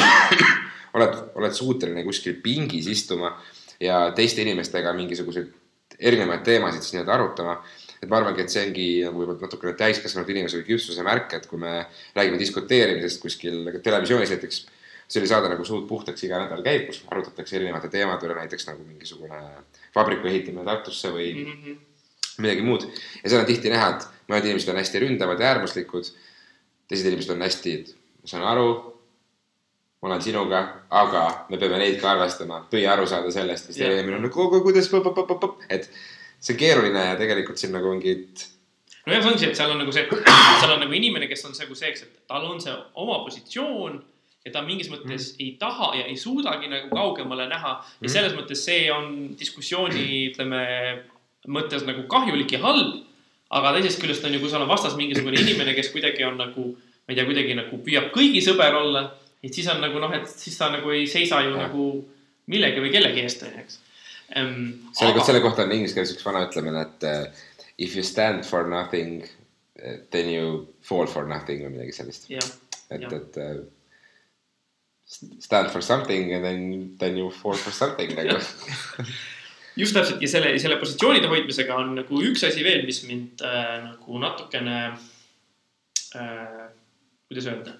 oled, 0.96 1.18
oled 1.36 1.56
suuteline 1.56 2.04
kuskil 2.06 2.38
pingis 2.44 2.88
istuma 2.88 3.34
ja 3.80 4.06
teiste 4.16 4.42
inimestega 4.42 4.94
mingisuguseid 4.96 5.52
erinevaid 5.98 6.42
teemasid 6.46 6.82
siis 6.82 6.96
nii-öelda 6.96 7.14
arutama. 7.14 7.58
et 8.02 8.08
ma 8.08 8.20
arvangi, 8.20 8.44
et 8.44 8.52
see 8.52 8.62
ongi 8.62 8.88
nagu 9.02 9.18
võib-olla 9.18 9.48
natukene 9.48 9.72
täiskasvanud 9.74 10.28
inimese 10.30 10.60
või 10.60 10.66
küpsuse 10.68 11.02
märk, 11.02 11.32
et 11.34 11.48
kui 11.50 11.58
me 11.58 11.80
räägime 12.14 12.38
diskuteerimisest 12.38 13.20
kuskil 13.20 13.72
televisioonis 13.82 14.30
näiteks, 14.30 14.60
selline 15.08 15.28
saade 15.30 15.48
nagu 15.48 15.64
Suud 15.64 15.86
puhtaks 15.88 16.24
iga 16.26 16.42
nädal 16.42 16.62
käib, 16.64 16.88
kus 16.90 17.00
arutatakse 17.08 17.56
erinevate 17.56 17.88
teemade 17.92 18.28
üle, 18.28 18.36
näiteks 18.36 18.68
nagu 18.68 18.84
mingisugune 18.84 19.40
vabriku 19.94 20.28
ehitamine 20.28 20.66
Tartusse 20.68 21.12
või 21.14 21.30
mm. 21.32 21.54
-hmm. 21.54 21.78
midagi 22.44 22.66
muud. 22.66 22.84
ja 23.22 23.30
seal 23.30 23.40
on 23.40 23.48
tihti 23.48 23.72
näha, 23.72 23.88
et 23.96 24.06
mõned 24.28 24.50
inimesed 24.50 24.72
on 24.74 24.80
hästi 24.82 25.02
ründavad 25.04 25.40
ja 25.40 25.54
äärmuslikud, 25.54 26.12
teised 26.88 27.08
inimesed 27.08 27.32
on 27.34 27.42
hästi, 27.46 27.74
et 27.80 27.94
ma 28.20 28.32
saan 28.34 28.44
aru, 28.52 28.68
ma 30.02 30.12
olen 30.12 30.22
sinuga, 30.22 30.60
aga 30.90 31.24
me 31.48 31.56
peame 31.56 31.80
neid 31.80 31.98
ka 32.02 32.12
arvestama, 32.12 32.60
püüa 32.70 32.92
aru 32.92 33.08
saada 33.08 33.32
sellest, 33.32 33.72
siis 33.72 33.80
teine 33.80 33.94
Jah. 33.94 34.04
inimene 34.04 34.20
on 34.20 34.28
nagu, 34.28 34.62
kuidas, 34.62 34.92
et 35.68 35.90
see 36.38 36.54
on 36.54 36.58
keeruline 36.58 37.08
ja 37.08 37.16
tegelikult 37.16 37.58
siin 37.58 37.72
nagu 37.72 37.88
ongi, 37.88 38.12
et 38.12 38.46
nojah, 39.06 39.22
see 39.22 39.32
ongi 39.32 39.40
see, 39.40 39.50
et 39.50 39.56
seal 39.56 39.72
on 39.72 39.80
nagu 39.80 39.92
see, 39.92 40.04
seal 40.60 40.76
on 40.76 40.84
nagu 40.84 40.92
inimene, 40.92 41.32
kes 41.32 41.48
on 41.48 41.56
nagu 41.56 41.74
see, 41.74 41.88
eks, 41.88 42.02
et 42.04 42.22
tal 42.28 42.44
on 42.44 42.60
see 42.60 42.76
oma 42.94 43.22
positsioon 43.24 43.98
ja 44.46 44.52
ta 44.54 44.62
mingis 44.62 44.88
mõttes 44.92 45.32
mm. 45.32 45.44
ei 45.44 45.50
taha 45.60 45.90
ja 45.98 46.06
ei 46.08 46.16
suudagi 46.16 46.70
nagu 46.70 46.88
kaugemale 46.94 47.48
näha 47.50 47.72
ja 47.78 48.06
Mhm. 48.06 48.12
selles 48.12 48.34
mõttes 48.38 48.64
see 48.64 48.90
on 48.92 49.34
diskussiooni, 49.38 50.30
ütleme 50.32 50.62
mõttes 51.48 51.84
nagu 51.86 52.06
kahjulik 52.08 52.52
ja 52.52 52.62
halb. 52.64 53.04
aga 53.50 53.72
teisest 53.72 54.02
küljest 54.02 54.24
on 54.28 54.34
ju, 54.34 54.40
kui 54.40 54.50
sul 54.50 54.60
on 54.60 54.68
vastas 54.68 54.92
mingisugune 54.96 55.40
inimene, 55.40 55.72
kes 55.74 55.88
kuidagi 55.88 56.24
on 56.24 56.36
nagu, 56.36 56.64
ma 56.76 57.08
ei 57.08 57.16
tea, 57.16 57.24
kuidagi 57.24 57.54
nagu 57.56 57.78
püüab 57.80 58.10
kõigi 58.12 58.42
sõber 58.44 58.74
olla, 58.76 59.06
et 59.42 59.54
siis 59.54 59.66
on 59.72 59.80
nagu 59.80 59.98
noh, 60.02 60.12
et 60.12 60.28
siis 60.28 60.58
ta 60.58 60.68
nagu 60.68 60.90
ei 60.92 61.06
seisa 61.08 61.40
ju 61.40 61.54
Jah. 61.54 61.62
nagu 61.62 61.86
millegi 62.46 62.82
või 62.84 62.92
kellegi 62.92 63.22
eest, 63.24 63.46
onju, 63.46 63.62
eks. 63.62 63.78
selle 64.34 65.14
aga..., 65.14 65.24
selle 65.24 65.40
kohta 65.40 65.64
on 65.64 65.72
inglise 65.72 65.96
keeles 65.96 66.12
üks 66.12 66.26
vana 66.26 66.44
ütlemine, 66.44 66.82
et 66.84 67.08
uh, 67.08 67.24
if 67.78 67.96
you 67.96 68.04
stand 68.04 68.44
for 68.44 68.68
nothing, 68.68 69.24
then 70.10 70.28
you 70.28 70.66
fall 70.82 71.06
for 71.08 71.24
nothing 71.24 71.64
või 71.64 71.78
midagi 71.78 71.96
sellist. 72.02 72.28
et, 72.28 73.08
et 73.12 73.40
uh, 73.40 73.64
stand 75.08 75.70
for 75.70 75.82
something 75.82 76.34
and 76.34 76.44
then, 76.44 76.94
then 76.98 77.16
you 77.16 77.30
fall 77.30 77.54
for 77.54 77.72
something 77.72 78.12
nagu. 78.16 78.38
just 79.80 79.94
täpselt 79.94 80.22
ja 80.22 80.28
selle, 80.30 80.54
selle 80.60 80.78
positsioonide 80.80 81.30
hoidmisega 81.30 81.76
on 81.78 81.94
nagu 82.00 82.22
üks 82.28 82.44
asi 82.48 82.64
veel, 82.66 82.84
mis 82.86 83.02
mind 83.06 83.44
äh, 83.46 83.76
nagu 83.84 84.22
natukene 84.22 84.78
äh,, 86.18 86.64
kuidas 87.28 87.46
öelda. 87.52 87.76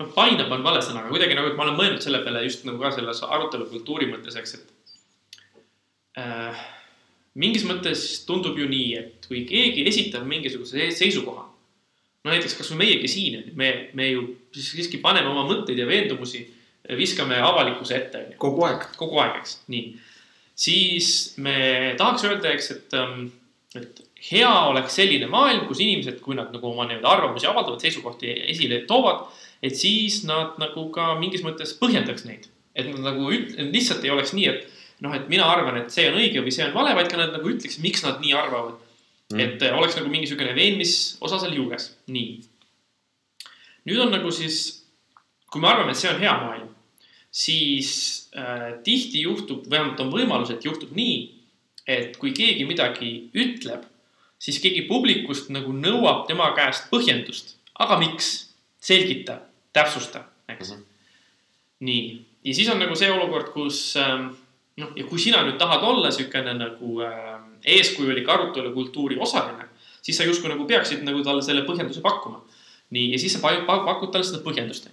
noh, 0.00 0.08
painab 0.16 0.52
on 0.54 0.64
vale 0.66 0.80
sõna, 0.82 1.04
aga 1.04 1.12
kuidagi 1.12 1.36
nagu, 1.38 1.52
et 1.52 1.58
ma 1.58 1.66
olen 1.68 1.78
mõelnud 1.78 2.04
selle 2.04 2.22
peale 2.24 2.46
just 2.46 2.64
nagu 2.66 2.80
ka 2.80 2.90
selles 2.96 3.20
arutelukultuuri 3.28 4.08
mõttes, 4.10 4.38
eks, 4.40 4.56
et 4.58 6.22
äh, 6.24 6.64
mingis 7.38 7.66
mõttes 7.68 8.24
tundub 8.26 8.58
ju 8.58 8.66
nii, 8.70 8.90
et 8.98 9.28
kui 9.30 9.44
keegi 9.46 9.86
esitab 9.90 10.26
mingisuguse 10.26 10.90
seisukoha, 10.96 11.46
no 12.24 12.32
näiteks 12.32 12.56
kasvõi 12.58 12.80
meiegi 12.86 13.10
siin, 13.10 13.52
me, 13.58 13.70
me 13.94 14.10
ju 14.10 14.26
siis 14.54 14.72
siiski 14.78 15.02
paneme 15.04 15.28
oma 15.30 15.44
mõtteid 15.50 15.78
ja 15.78 15.86
veendumusi, 15.86 16.46
viskame 16.98 17.38
avalikkuse 17.40 17.96
ette, 17.96 18.24
kogu 18.40 18.66
aeg. 18.68 18.88
kogu 19.00 19.20
aeg, 19.22 19.38
eks, 19.40 19.58
nii. 19.72 19.94
siis 20.66 21.08
me 21.42 21.94
tahaks 21.98 22.26
öelda, 22.28 22.52
eks, 22.52 22.70
et, 22.74 22.98
et 23.80 24.02
hea 24.30 24.52
oleks 24.70 24.98
selline 25.00 25.28
maailm, 25.32 25.64
kus 25.68 25.80
inimesed, 25.84 26.20
kui 26.24 26.36
nad 26.38 26.52
nagu 26.54 26.70
oma 26.70 26.86
nii-öelda 26.88 27.10
arvamusi 27.16 27.48
avaldavad, 27.50 27.80
seisukohti 27.84 28.30
esile 28.52 28.82
toovad, 28.88 29.26
et 29.64 29.76
siis 29.76 30.22
nad 30.28 30.58
nagu 30.60 30.88
ka 30.94 31.14
mingis 31.20 31.44
mõttes 31.46 31.76
põhjendaks 31.80 32.28
neid. 32.28 32.50
et 32.74 32.88
nad 32.90 33.04
nagu 33.06 33.28
üt-, 33.30 33.54
lihtsalt 33.70 34.02
ei 34.04 34.10
oleks 34.10 34.32
nii, 34.34 34.48
et 34.50 35.02
noh, 35.04 35.12
et 35.14 35.28
mina 35.30 35.44
arvan, 35.46 35.76
et 35.78 35.92
see 35.94 36.08
on 36.10 36.16
õige 36.18 36.42
või 36.42 36.52
see 36.54 36.64
on 36.66 36.72
vale, 36.74 36.94
vaid 36.96 37.06
ka 37.10 37.20
nad 37.20 37.30
nagu 37.30 37.46
ütleks, 37.46 37.78
miks 37.82 38.02
nad 38.02 38.18
nii 38.22 38.34
arvavad 38.34 38.80
Mm. 39.32 39.36
mm.. 39.36 39.40
et 39.40 39.62
äh, 39.62 39.78
oleks 39.78 39.96
nagu 39.96 40.10
mingisugune 40.12 40.54
veenmisosa 40.56 41.38
seal 41.40 41.54
juures, 41.56 41.90
nii. 42.12 42.42
nüüd 43.88 44.00
on 44.04 44.12
nagu 44.12 44.32
siis, 44.32 44.83
kui 45.54 45.62
me 45.62 45.70
arvame, 45.70 45.94
et 45.94 46.00
see 46.00 46.10
on 46.10 46.18
hea 46.18 46.34
maailm, 46.42 46.68
siis 47.34 47.90
äh, 48.34 48.74
tihti 48.86 49.22
juhtub, 49.22 49.64
vähemalt 49.70 50.00
on 50.02 50.10
võimalus, 50.10 50.50
et 50.50 50.66
juhtub 50.66 50.90
nii, 50.94 51.18
et 51.86 52.16
kui 52.18 52.32
keegi 52.34 52.66
midagi 52.66 53.10
ütleb, 53.38 53.86
siis 54.42 54.58
keegi 54.62 54.84
publikust 54.88 55.50
nagu 55.54 55.72
nõuab 55.74 56.26
tema 56.28 56.50
käest 56.58 56.90
põhjendust. 56.92 57.56
aga 57.78 57.98
miks? 57.98 58.50
selgita, 58.84 59.38
täpsusta, 59.72 60.20
eks 60.48 60.70
mm. 60.70 60.76
-hmm. 60.76 60.84
nii, 61.88 62.24
ja 62.44 62.54
siis 62.54 62.68
on 62.68 62.78
nagu 62.78 62.96
see 62.96 63.10
olukord, 63.10 63.48
kus 63.54 63.96
ähm, 63.96 64.26
noh, 64.76 64.90
ja 64.96 65.04
kui 65.08 65.18
sina 65.18 65.40
nüüd 65.46 65.56
tahad 65.58 65.82
olla 65.82 66.10
niisugune 66.10 66.52
nagu 66.58 67.00
äh, 67.00 67.38
eeskujulik 67.76 68.28
arutelukultuuri 68.28 69.16
osaline, 69.18 69.64
siis 70.02 70.16
sa 70.16 70.28
justkui 70.28 70.52
nagu 70.52 70.66
peaksid 70.68 71.02
nagu 71.06 71.24
talle 71.24 71.42
selle 71.42 71.64
põhjenduse 71.64 72.04
pakkuma. 72.04 72.42
nii, 72.90 73.12
ja 73.12 73.18
siis 73.18 73.32
sa 73.32 73.40
pa- 73.40 73.64
pa- 73.66 73.84
pakud 73.86 74.12
talle 74.12 74.24
seda 74.24 74.42
põhjendust. 74.44 74.90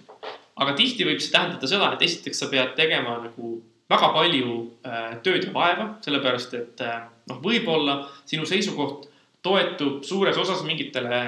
Aga 0.56 0.74
tihti 0.76 1.04
võib 1.08 1.20
see 1.20 1.32
tähendada 1.32 1.66
seda, 1.70 1.92
et 1.94 2.02
esiteks 2.02 2.38
sa 2.42 2.48
pead 2.52 2.74
tegema 2.76 3.18
nagu 3.22 3.54
väga 3.90 4.08
palju 4.14 4.52
äh, 4.86 5.16
tööd 5.24 5.44
ja 5.48 5.52
vaeva, 5.52 5.86
sellepärast 6.04 6.54
et 6.58 6.80
äh, 6.84 7.00
noh, 7.28 7.40
võib-olla 7.44 7.96
sinu 8.28 8.46
seisukoht 8.48 9.08
toetub 9.42 10.04
suures 10.06 10.36
osas 10.38 10.62
mingitele 10.64 11.22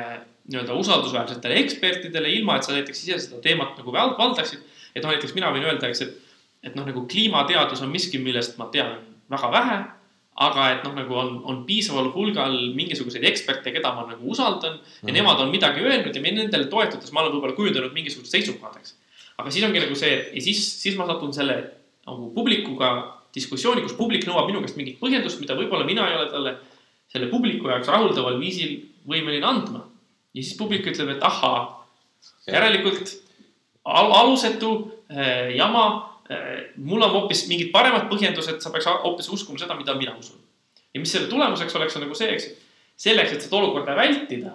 nii-öelda 0.45 0.75
usaldusväärsetele 0.77 1.57
ekspertidele, 1.63 2.29
ilma 2.37 2.57
et 2.59 2.65
sa 2.69 2.73
näiteks 2.77 3.01
ise 3.07 3.19
seda 3.19 3.41
teemat 3.43 3.79
nagu 3.81 3.93
val- 3.93 4.15
valdaksid. 4.19 4.61
et 4.95 5.03
noh, 5.03 5.11
näiteks 5.11 5.35
mina 5.35 5.49
võin 5.55 5.65
öelda, 5.65 5.89
eks, 5.89 6.03
et, 6.05 6.19
et 6.63 6.75
noh, 6.77 6.85
nagu 6.87 7.07
kliimateadus 7.11 7.81
on 7.83 7.91
miski, 7.93 8.19
millest 8.23 8.59
ma 8.61 8.69
tean 8.73 8.99
väga 9.33 9.51
vähe. 9.53 9.79
aga 10.37 10.63
et 10.75 10.83
noh, 10.85 10.95
nagu 10.99 11.15
on, 11.15 11.29
on 11.47 11.61
piisaval 11.65 12.09
hulgal 12.11 12.55
mingisuguseid 12.75 13.23
eksperte, 13.29 13.71
keda 13.71 13.93
ma 13.95 14.03
nagu 14.09 14.31
usaldan 14.31 14.81
ja 14.81 15.07
Mhm. 15.07 15.13
nemad 15.15 15.41
on 15.41 15.51
midagi 15.51 15.81
öelnud 15.81 16.15
ja 16.17 16.23
me 16.23 16.31
nendele 16.35 16.67
toetudes 16.67 17.13
ma 17.13 17.21
olen 17.23 17.33
võib-olla 17.37 17.55
kujundanud 17.55 17.93
mingisugused 17.95 18.33
seisukohad, 18.35 18.77
eks. 18.81 18.95
Aga 19.39 19.51
siis 19.51 19.67
ongi 19.67 19.83
nagu 19.83 19.97
see, 19.99 20.13
et 20.15 20.37
ja 20.39 20.45
siis, 20.45 20.63
siis 20.83 20.97
ma 20.99 21.07
satun 21.11 21.35
selle 21.35 21.59
nagu 22.05 22.31
publikuga 22.35 22.95
diskussiooni, 23.35 23.83
kus 23.83 23.97
publik 23.99 24.27
nõuab 24.29 24.49
minu 24.51 24.63
käest 24.63 24.79
mingit 24.79 25.01
põhjendust, 25.01 25.41
mida 25.43 25.57
võib-olla 25.59 25.87
mina 25.89 26.07
ei 26.11 26.19
ole 26.19 26.31
talle 26.31 26.55
selle 27.11 27.29
publiku 27.33 27.71
jaoks 27.71 27.91
rahuldaval 27.91 28.39
viisil 28.41 28.77
võimeline 29.09 29.47
andma. 29.47 29.85
ja 30.35 30.43
siis 30.43 30.57
publik 30.59 30.87
ütleb, 30.91 31.15
et 31.15 31.23
ahaa, 31.23 31.87
järelikult 32.51 33.13
al 33.85 34.13
alusetu 34.21 34.73
äh, 35.11 35.55
jama 35.57 35.85
äh,. 36.31 36.75
mul 36.77 37.03
on 37.03 37.11
hoopis 37.11 37.47
mingid 37.49 37.73
paremad 37.73 38.09
põhjendused, 38.11 38.61
sa 38.61 38.71
peaks 38.71 38.89
hoopis 39.05 39.29
uskuma 39.29 39.61
seda, 39.61 39.77
mida 39.79 39.95
mina 39.95 40.17
usun. 40.19 40.39
ja 40.95 41.01
mis 41.01 41.13
selle 41.13 41.29
tulemuseks 41.29 41.77
oleks, 41.77 41.97
on 41.97 42.07
nagu 42.07 42.15
see, 42.19 42.31
eks, 42.35 42.49
selleks, 42.97 43.35
et 43.35 43.45
seda 43.45 43.59
olukorda 43.59 43.97
vältida, 43.99 44.55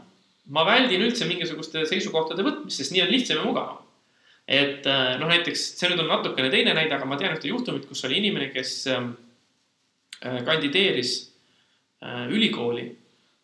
ma 0.56 0.66
väldin 0.66 1.04
üldse 1.06 1.28
mingisuguste 1.30 1.86
seisukohtade 1.86 2.44
võtmist, 2.46 2.80
sest 2.80 2.96
nii 2.96 3.06
on 3.06 3.14
lihtsam 3.14 3.42
ja 3.42 3.46
mugavam. 3.46 3.86
Et 4.50 4.88
äh, 4.90 5.16
noh, 5.22 5.30
näiteks 5.30 5.64
see 5.78 5.92
nüüd 5.92 6.02
on 6.02 6.08
natukene 6.10 6.50
teine 6.50 6.74
näide, 6.74 6.96
aga 6.96 7.06
ma 7.06 7.20
tean 7.20 7.36
ühte 7.36 7.52
juhtumit, 7.52 7.86
kus 7.86 8.02
oli 8.08 8.18
inimene, 8.18 8.48
kes 8.50 8.72
ähm, 8.90 9.12
äh, 10.26 10.40
kandideeris 10.48 11.14
äh, 12.02 12.26
ülikooli. 12.34 12.88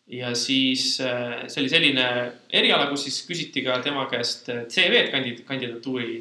Ja 0.06 0.32
siis 0.38 1.00
see 1.00 1.58
oli 1.58 1.70
selline 1.70 2.02
eriala, 2.54 2.84
kus 2.86 3.08
siis 3.08 3.16
küsiti 3.26 3.64
ka 3.66 3.80
tema 3.82 4.04
käest 4.06 4.46
CV-d 4.46 5.08
kandi-, 5.10 5.40
kandidatuuri 5.48 6.20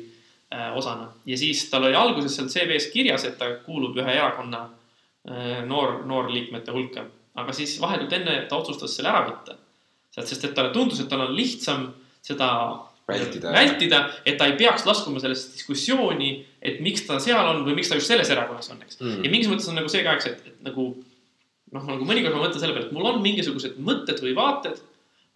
osana. 0.74 1.12
Ja 1.30 1.38
siis 1.38 1.62
tal 1.70 1.86
oli 1.86 1.98
alguses 2.00 2.34
seal 2.34 2.50
CV-s 2.50 2.88
kirjas, 2.90 3.28
et 3.30 3.38
ta 3.38 3.52
kuulub 3.62 4.00
ühe 4.02 4.16
erakonna 4.16 4.64
noor, 5.70 6.00
noorliikmete 6.10 6.74
hulka, 6.74 7.04
aga 7.38 7.54
siis 7.54 7.76
vahetult 7.78 8.18
enne 8.18 8.40
ta 8.50 8.58
otsustas 8.58 8.98
selle 8.98 9.14
ära 9.14 9.22
võtta. 9.28 9.60
Sealt, 10.18 10.34
sest 10.34 10.50
et 10.50 10.58
talle 10.58 10.74
tundus, 10.74 11.04
et 11.06 11.12
tal 11.12 11.28
on 11.28 11.38
lihtsam 11.38 11.86
seda 12.26 12.50
Vältida. 13.08 13.52
vältida, 13.54 14.00
et 14.26 14.38
ta 14.40 14.48
ei 14.50 14.56
peaks 14.58 14.86
laskuma 14.88 15.20
sellesse 15.22 15.52
diskussiooni, 15.54 16.32
et 16.62 16.80
miks 16.82 17.04
ta 17.06 17.20
seal 17.22 17.46
on 17.52 17.62
või 17.68 17.76
miks 17.78 17.92
ta 17.92 18.00
just 18.00 18.10
selles 18.10 18.32
erakonnas 18.34 18.72
on, 18.74 18.80
eks 18.82 18.98
Mm. 19.02 19.24
ja 19.24 19.30
mingis 19.30 19.52
mõttes 19.52 19.70
on 19.70 19.76
nagu 19.78 19.90
see 19.90 20.02
ka, 20.04 20.16
eks, 20.18 20.26
et, 20.26 20.48
et 20.48 20.64
nagu 20.66 20.88
noh, 21.76 21.86
nagu 21.86 22.06
mõnikord 22.08 22.34
ma 22.34 22.48
mõtlen 22.48 22.60
selle 22.64 22.74
peale, 22.74 22.88
et 22.88 22.96
mul 22.96 23.06
on 23.06 23.22
mingisugused 23.22 23.78
mõtted 23.78 24.22
või 24.26 24.34
vaated, 24.38 24.82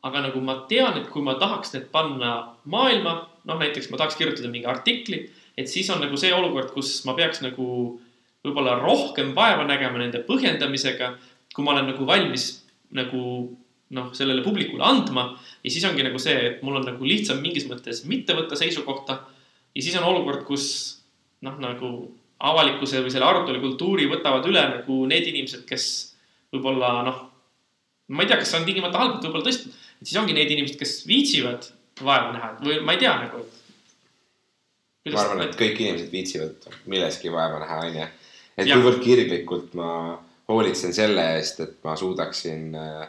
aga 0.03 0.22
nagu 0.26 0.41
ma 0.41 0.63
tean, 0.70 0.97
et 0.97 1.09
kui 1.13 1.22
ma 1.22 1.36
tahaks 1.38 1.74
need 1.76 1.89
panna 1.93 2.55
maailma, 2.65 3.28
noh 3.45 3.59
näiteks 3.59 3.91
ma 3.91 3.97
tahaks 4.01 4.15
kirjutada 4.17 4.49
mingi 4.49 4.65
artikli, 4.65 5.30
et 5.57 5.67
siis 5.70 5.89
on 5.93 6.01
nagu 6.01 6.17
see 6.17 6.34
olukord, 6.34 6.72
kus 6.74 7.03
ma 7.05 7.13
peaks 7.13 7.41
nagu 7.45 7.99
võib-olla 8.45 8.78
rohkem 8.80 9.34
vaeva 9.36 9.65
nägema 9.67 9.99
nende 9.99 10.24
põhjendamisega, 10.26 11.17
kui 11.53 11.65
ma 11.65 11.76
olen 11.76 11.91
nagu 11.91 12.05
valmis 12.07 12.63
nagu 12.95 13.22
noh, 13.89 14.11
sellele 14.13 14.41
publikule 14.45 14.86
andma 14.86 15.34
ja 15.64 15.72
siis 15.72 15.86
ongi 15.89 16.05
nagu 16.05 16.20
see, 16.22 16.38
et 16.51 16.64
mul 16.66 16.80
on 16.80 16.88
nagu 16.88 17.05
lihtsam 17.05 17.41
mingis 17.43 17.68
mõttes 17.70 18.05
mitte 18.10 18.36
võtta 18.38 18.57
seisukohta 18.60 19.20
ja 19.76 19.84
siis 19.84 19.97
on 19.99 20.07
olukord, 20.10 20.45
kus 20.47 20.66
noh, 21.45 21.57
nagu 21.62 21.91
avalikkuse 22.39 23.01
või 23.03 23.12
selle 23.12 23.28
arutelukultuuri 23.28 24.07
võtavad 24.12 24.45
üle 24.47 24.62
nagu 24.78 24.99
need 25.10 25.28
inimesed, 25.28 25.66
kes 25.68 25.86
võib-olla 26.53 26.93
noh, 27.07 27.20
ma 28.16 28.24
ei 28.24 28.30
tea, 28.32 28.39
kas 28.39 28.53
see 28.53 28.62
on 28.62 28.68
tingimata 28.68 29.01
halb, 29.01 29.20
võib-olla 29.20 29.45
tõesti, 29.45 29.74
et 29.99 30.07
siis 30.07 30.20
ongi 30.22 30.36
need 30.38 30.51
inimesed, 30.55 30.80
kes 30.80 30.95
viitsivad 31.10 31.68
vaeva 31.99 32.32
näha 32.36 32.53
või 32.64 32.80
ma 32.86 32.95
ei 32.95 33.03
tea 33.03 33.18
nagu. 33.26 33.43
ma 35.10 35.22
arvan, 35.26 35.43
et 35.47 35.60
kõik 35.60 35.84
inimesed 35.84 36.12
viitsivad 36.14 36.70
milleski 36.91 37.32
vaeva 37.34 37.60
näha, 37.64 37.84
onju. 37.89 38.10
et 38.55 38.68
Jah. 38.68 38.80
kuivõrd 38.80 39.03
kirglikult 39.03 39.76
ma 39.80 39.91
hoolitsen 40.49 40.95
selle 40.95 41.26
eest, 41.38 41.60
et 41.66 41.78
ma 41.84 41.95
suudaksin 41.99 42.76
äh, 42.76 43.07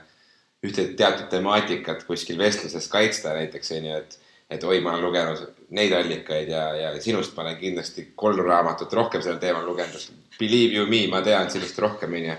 ühte 0.67 0.87
teatud 0.97 1.29
temaatikat 1.33 2.05
kuskil 2.09 2.39
vestluses 2.39 2.89
kaitsta 2.93 3.33
näiteks 3.37 3.73
onju, 3.77 4.01
et, 4.03 4.19
et 4.51 4.65
oi, 4.65 4.81
ma 4.85 4.95
olen 4.95 5.07
lugenud 5.07 5.45
neid 5.77 5.95
allikaid 5.97 6.51
ja, 6.53 6.65
ja 6.77 6.91
sinust 7.01 7.37
ma 7.37 7.47
olen 7.47 7.57
kindlasti 7.61 8.11
kolm 8.15 8.43
raamatut 8.45 8.93
rohkem 8.93 9.23
sellel 9.25 9.41
teemal 9.41 9.65
lugenud. 9.67 10.11
Believe 10.41 10.77
you 10.77 10.89
me, 10.91 11.07
ma 11.13 11.23
tean 11.25 11.51
sinust 11.53 11.79
rohkem 11.79 12.19
onju. 12.19 12.35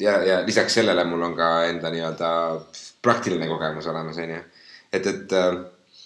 ja, 0.00 0.16
ja 0.26 0.40
lisaks 0.46 0.74
sellele 0.80 1.04
mul 1.04 1.22
on 1.22 1.36
ka 1.38 1.52
enda 1.68 1.92
nii-öelda 1.94 2.32
praktiline 3.02 3.46
kogemus 3.50 3.86
olemas 3.86 4.18
onju. 4.18 4.40
et, 4.92 5.06
et 5.06 5.32
äh, 5.38 5.62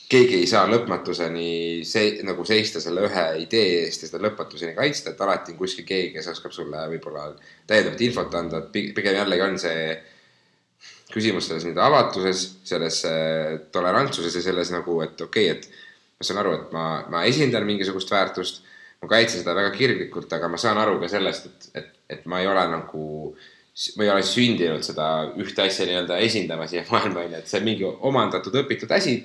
keegi 0.09 0.41
ei 0.43 0.47
saa 0.47 0.67
lõpmatuseni 0.71 1.83
see 1.87 2.21
nagu 2.27 2.45
seista 2.47 2.81
selle 2.83 3.07
ühe 3.09 3.25
idee 3.43 3.87
eest 3.87 4.05
ja 4.05 4.11
seda 4.11 4.21
lõpmatuseni 4.27 4.77
kaitsta, 4.77 5.13
et 5.15 5.23
alati 5.25 5.55
on 5.55 5.59
kuskil 5.59 5.87
keegi, 5.89 6.13
kes 6.15 6.29
oskab 6.35 6.55
sulle 6.55 6.85
võib-olla 6.93 7.31
täiendavat 7.67 8.05
infot 8.07 8.37
anda, 8.39 8.61
et 8.61 8.71
pi- 8.75 8.91
pigem 8.95 9.19
jällegi 9.19 9.47
on 9.49 9.59
see 9.59 9.89
küsimus 11.13 11.49
selles 11.49 11.67
nii-öelda 11.67 11.87
avatuses, 11.87 12.45
selles 12.67 13.03
äh, 13.09 13.59
tolerantsuses 13.73 14.39
ja 14.39 14.45
selles 14.49 14.73
nagu, 14.75 14.99
et 15.05 15.21
okei 15.21 15.51
okay,, 15.51 15.59
et 15.61 16.19
ma 16.19 16.27
saan 16.27 16.41
aru, 16.43 16.55
et 16.57 16.73
ma, 16.75 16.87
ma 17.13 17.25
esindan 17.29 17.67
mingisugust 17.69 18.11
väärtust, 18.11 18.65
ma 19.03 19.11
kaitsen 19.13 19.43
seda 19.43 19.55
väga 19.57 19.71
kirglikult, 19.77 20.33
aga 20.33 20.49
ma 20.51 20.61
saan 20.61 20.81
aru 20.83 20.99
ka 21.03 21.11
sellest, 21.13 21.47
et, 21.51 21.69
et, 21.83 21.93
et 22.17 22.27
ma 22.31 22.41
ei 22.43 22.51
ole 22.51 22.65
nagu, 22.73 23.07
ma 23.99 24.07
ei 24.07 24.13
ole 24.15 24.25
sündinud 24.27 24.85
seda 24.87 25.11
ühte 25.39 25.67
asja 25.67 25.87
nii-öelda 25.89 26.19
esindama 26.27 26.67
siia 26.71 26.85
maailma, 26.93 27.27
onju, 27.27 27.41
et 27.43 27.51
see 27.53 27.63
on 27.63 27.69
mingi 27.71 27.87
omandatud, 27.87 28.59
õpitud 28.65 28.93
asi 28.97 29.19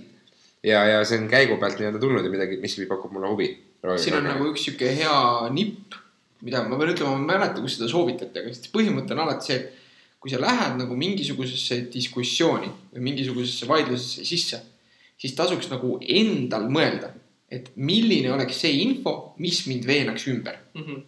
ja, 0.63 0.83
ja 0.85 1.03
see 1.07 1.19
on 1.21 1.27
käigu 1.31 1.57
pealt 1.61 1.79
nii-öelda 1.81 2.01
tulnud 2.01 2.25
ja 2.25 2.33
midagi, 2.33 2.61
miski 2.61 2.87
pakub 2.89 3.13
mulle 3.15 3.31
huvi. 3.31 3.51
siin 3.97 4.19
on 4.19 4.27
nagu 4.29 4.51
üks 4.51 4.67
sihuke 4.67 4.91
hea 4.99 5.17
nipp, 5.55 5.97
mida 6.45 6.63
ma 6.67 6.77
pean 6.77 6.93
ütlema, 6.93 7.15
ma 7.17 7.21
ei 7.23 7.39
mäleta, 7.39 7.63
kus 7.63 7.79
seda 7.79 7.89
soovitati, 7.89 8.43
aga 8.43 8.73
põhimõte 8.75 9.15
on 9.15 9.23
alati 9.25 9.49
see, 9.49 9.61
et 9.61 9.80
kui 10.21 10.29
sa 10.29 10.37
lähed 10.41 10.77
nagu 10.77 10.95
mingisugusesse 10.97 11.79
diskussiooni 11.93 12.69
või 12.93 13.07
mingisugusesse 13.07 13.65
vaidlusesse 13.69 14.25
sisse, 14.27 14.59
siis 15.17 15.33
tasuks 15.37 15.71
nagu 15.71 15.95
endal 16.01 16.67
mõelda, 16.69 17.09
et 17.51 17.71
milline 17.75 18.29
oleks 18.35 18.61
see 18.61 18.83
info, 18.83 19.33
mis 19.41 19.63
mind 19.65 19.87
veenaks 19.89 20.27
ümber. 20.29 20.61
Mhm. 20.77 21.01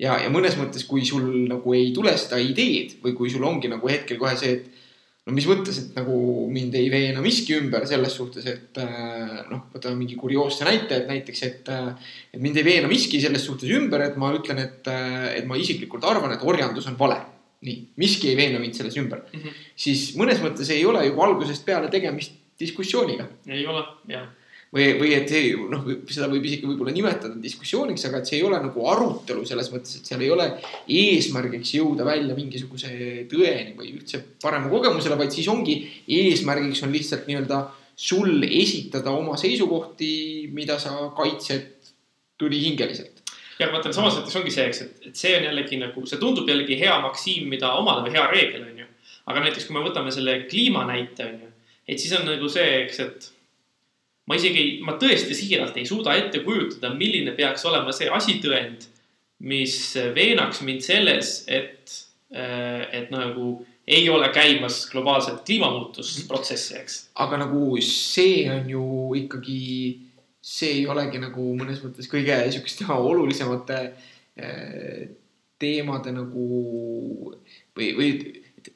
ja, 0.00 0.16
ja 0.22 0.32
mõnes 0.32 0.56
mõttes, 0.56 0.86
kui 0.88 1.04
sul 1.04 1.28
nagu 1.50 1.76
ei 1.76 1.92
tule 1.92 2.16
seda 2.16 2.40
ideed 2.40 2.98
või 3.04 3.16
kui 3.18 3.30
sul 3.30 3.44
ongi 3.44 3.68
nagu 3.68 3.88
hetkel 3.90 4.18
kohe 4.18 4.36
see, 4.38 4.56
et 4.56 4.68
no 5.28 5.34
mis 5.36 5.46
mõttes, 5.50 5.76
et 5.82 5.96
nagu 5.98 6.16
mind 6.48 6.76
ei 6.78 6.88
veena 6.88 7.20
miski 7.20 7.58
ümber 7.58 7.84
selles 7.90 8.14
suhtes, 8.16 8.46
et 8.48 8.80
äh, 8.80 9.40
noh, 9.50 9.66
võtame 9.74 9.98
mingi 10.00 10.16
kurioosse 10.16 10.64
näite, 10.64 11.02
et 11.02 11.10
näiteks, 11.10 11.42
et 11.44 11.68
äh, 11.74 12.12
et 12.32 12.40
mind 12.40 12.56
ei 12.56 12.64
veena 12.64 12.88
miski 12.88 13.20
selles 13.20 13.44
suhtes 13.44 13.68
ümber, 13.76 14.06
et 14.06 14.16
ma 14.16 14.32
ütlen, 14.38 14.62
et, 14.64 14.88
et 15.36 15.44
ma 15.50 15.58
isiklikult 15.60 16.06
arvan, 16.08 16.32
et 16.32 16.46
orjandus 16.48 16.88
on 16.88 16.96
vale. 16.96 17.20
nii, 17.66 17.78
miski 17.98 18.28
ei 18.30 18.36
veena 18.38 18.58
mind 18.62 18.74
selles 18.78 18.96
ümber 19.00 19.22
Mhm. 19.32 19.48
siis 19.76 20.12
mõnes 20.16 20.38
mõttes 20.42 20.68
ei 20.70 20.84
ole 20.86 21.04
juba 21.06 21.24
algusest 21.26 21.64
peale 21.66 21.88
tegemist 21.90 22.32
diskussiooniga 22.60 23.26
ei 23.46 23.64
ole, 23.66 23.82
jah. 24.08 24.26
või, 24.74 24.98
või 25.00 25.12
et 25.16 25.28
see 25.28 25.54
noh, 25.56 25.84
seda 26.10 26.28
võib 26.28 26.44
isegi 26.44 26.66
võib-olla 26.66 26.92
nimetada 26.92 27.34
diskussiooniks, 27.42 28.04
aga 28.04 28.18
et 28.18 28.26
see 28.30 28.36
ei 28.38 28.44
ole 28.44 28.58
nagu 28.62 28.86
arutelu 28.90 29.44
selles 29.46 29.70
mõttes, 29.72 29.96
et 29.96 30.06
seal 30.06 30.20
ei 30.22 30.30
ole 30.30 30.46
eesmärgiks 30.88 31.72
jõuda 31.78 32.04
välja 32.04 32.34
mingisuguse 32.36 32.90
tõeni 33.30 33.74
või 33.78 33.94
üldse 33.96 34.20
parema 34.42 34.68
kogemusele, 34.70 35.16
vaid 35.18 35.32
siis 35.34 35.48
ongi 35.48 35.80
eesmärgiks 36.08 36.82
on 36.86 36.92
lihtsalt 36.92 37.26
nii-öelda 37.26 37.62
sul 37.98 38.42
esitada 38.46 39.10
oma 39.10 39.34
seisukohti, 39.36 40.48
mida 40.52 40.78
sa 40.78 41.10
kaitsed 41.16 41.72
tulihingeliselt. 42.38 43.17
Ja 43.58 43.70
vaata 43.72 43.92
samas 43.94 44.18
mõttes 44.18 44.36
ongi 44.38 44.52
see, 44.54 44.66
eks, 44.70 44.82
et, 44.84 45.08
et 45.10 45.18
see 45.18 45.34
on 45.38 45.48
jällegi 45.48 45.80
nagu, 45.80 46.04
see 46.06 46.20
tundub 46.20 46.48
jällegi 46.48 46.78
hea 46.80 46.98
maksiim, 47.04 47.48
mida 47.50 47.72
omada 47.78 48.04
või 48.04 48.14
hea 48.14 48.26
reegel, 48.30 48.66
onju. 48.70 48.86
aga 49.28 49.42
näiteks, 49.44 49.66
kui 49.68 49.76
me 49.76 49.84
võtame 49.86 50.12
selle 50.14 50.40
kliimanäite, 50.50 51.26
onju, 51.32 51.50
et 51.88 52.00
siis 52.00 52.14
on 52.18 52.28
nagu 52.28 52.50
see, 52.52 52.68
eks, 52.84 53.00
et 53.06 53.30
ma 54.28 54.36
isegi, 54.38 54.66
ma 54.84 54.98
tõesti 55.00 55.36
siiralt 55.36 55.76
ei 55.80 55.88
suuda 55.88 56.14
ette 56.18 56.42
kujutada, 56.44 56.92
milline 56.94 57.32
peaks 57.36 57.64
olema 57.68 57.94
see 57.96 58.10
asitõend, 58.12 58.86
mis 59.48 59.74
veenaks 60.14 60.62
mind 60.66 60.84
selles, 60.84 61.42
et, 61.46 61.94
et 62.34 63.12
nagu 63.14 63.52
ei 63.88 64.08
ole 64.12 64.28
käimas 64.34 64.82
globaalset 64.90 65.44
kliimamuutusprotsessi, 65.46 66.76
eks. 66.76 66.98
aga 67.24 67.38
nagu 67.44 67.78
see 67.84 68.42
on 68.52 68.68
ju 68.68 68.84
ikkagi, 69.22 69.60
see 70.48 70.78
ei 70.80 70.86
olegi 70.88 71.20
nagu 71.20 71.50
mõnes 71.58 71.82
mõttes 71.84 72.08
kõige 72.10 72.36
sihukeste 72.48 72.86
olulisemate 73.10 73.80
eh, 74.38 75.08
teemade 75.58 76.14
nagu 76.14 76.48
või, 77.76 77.90
või 77.98 78.10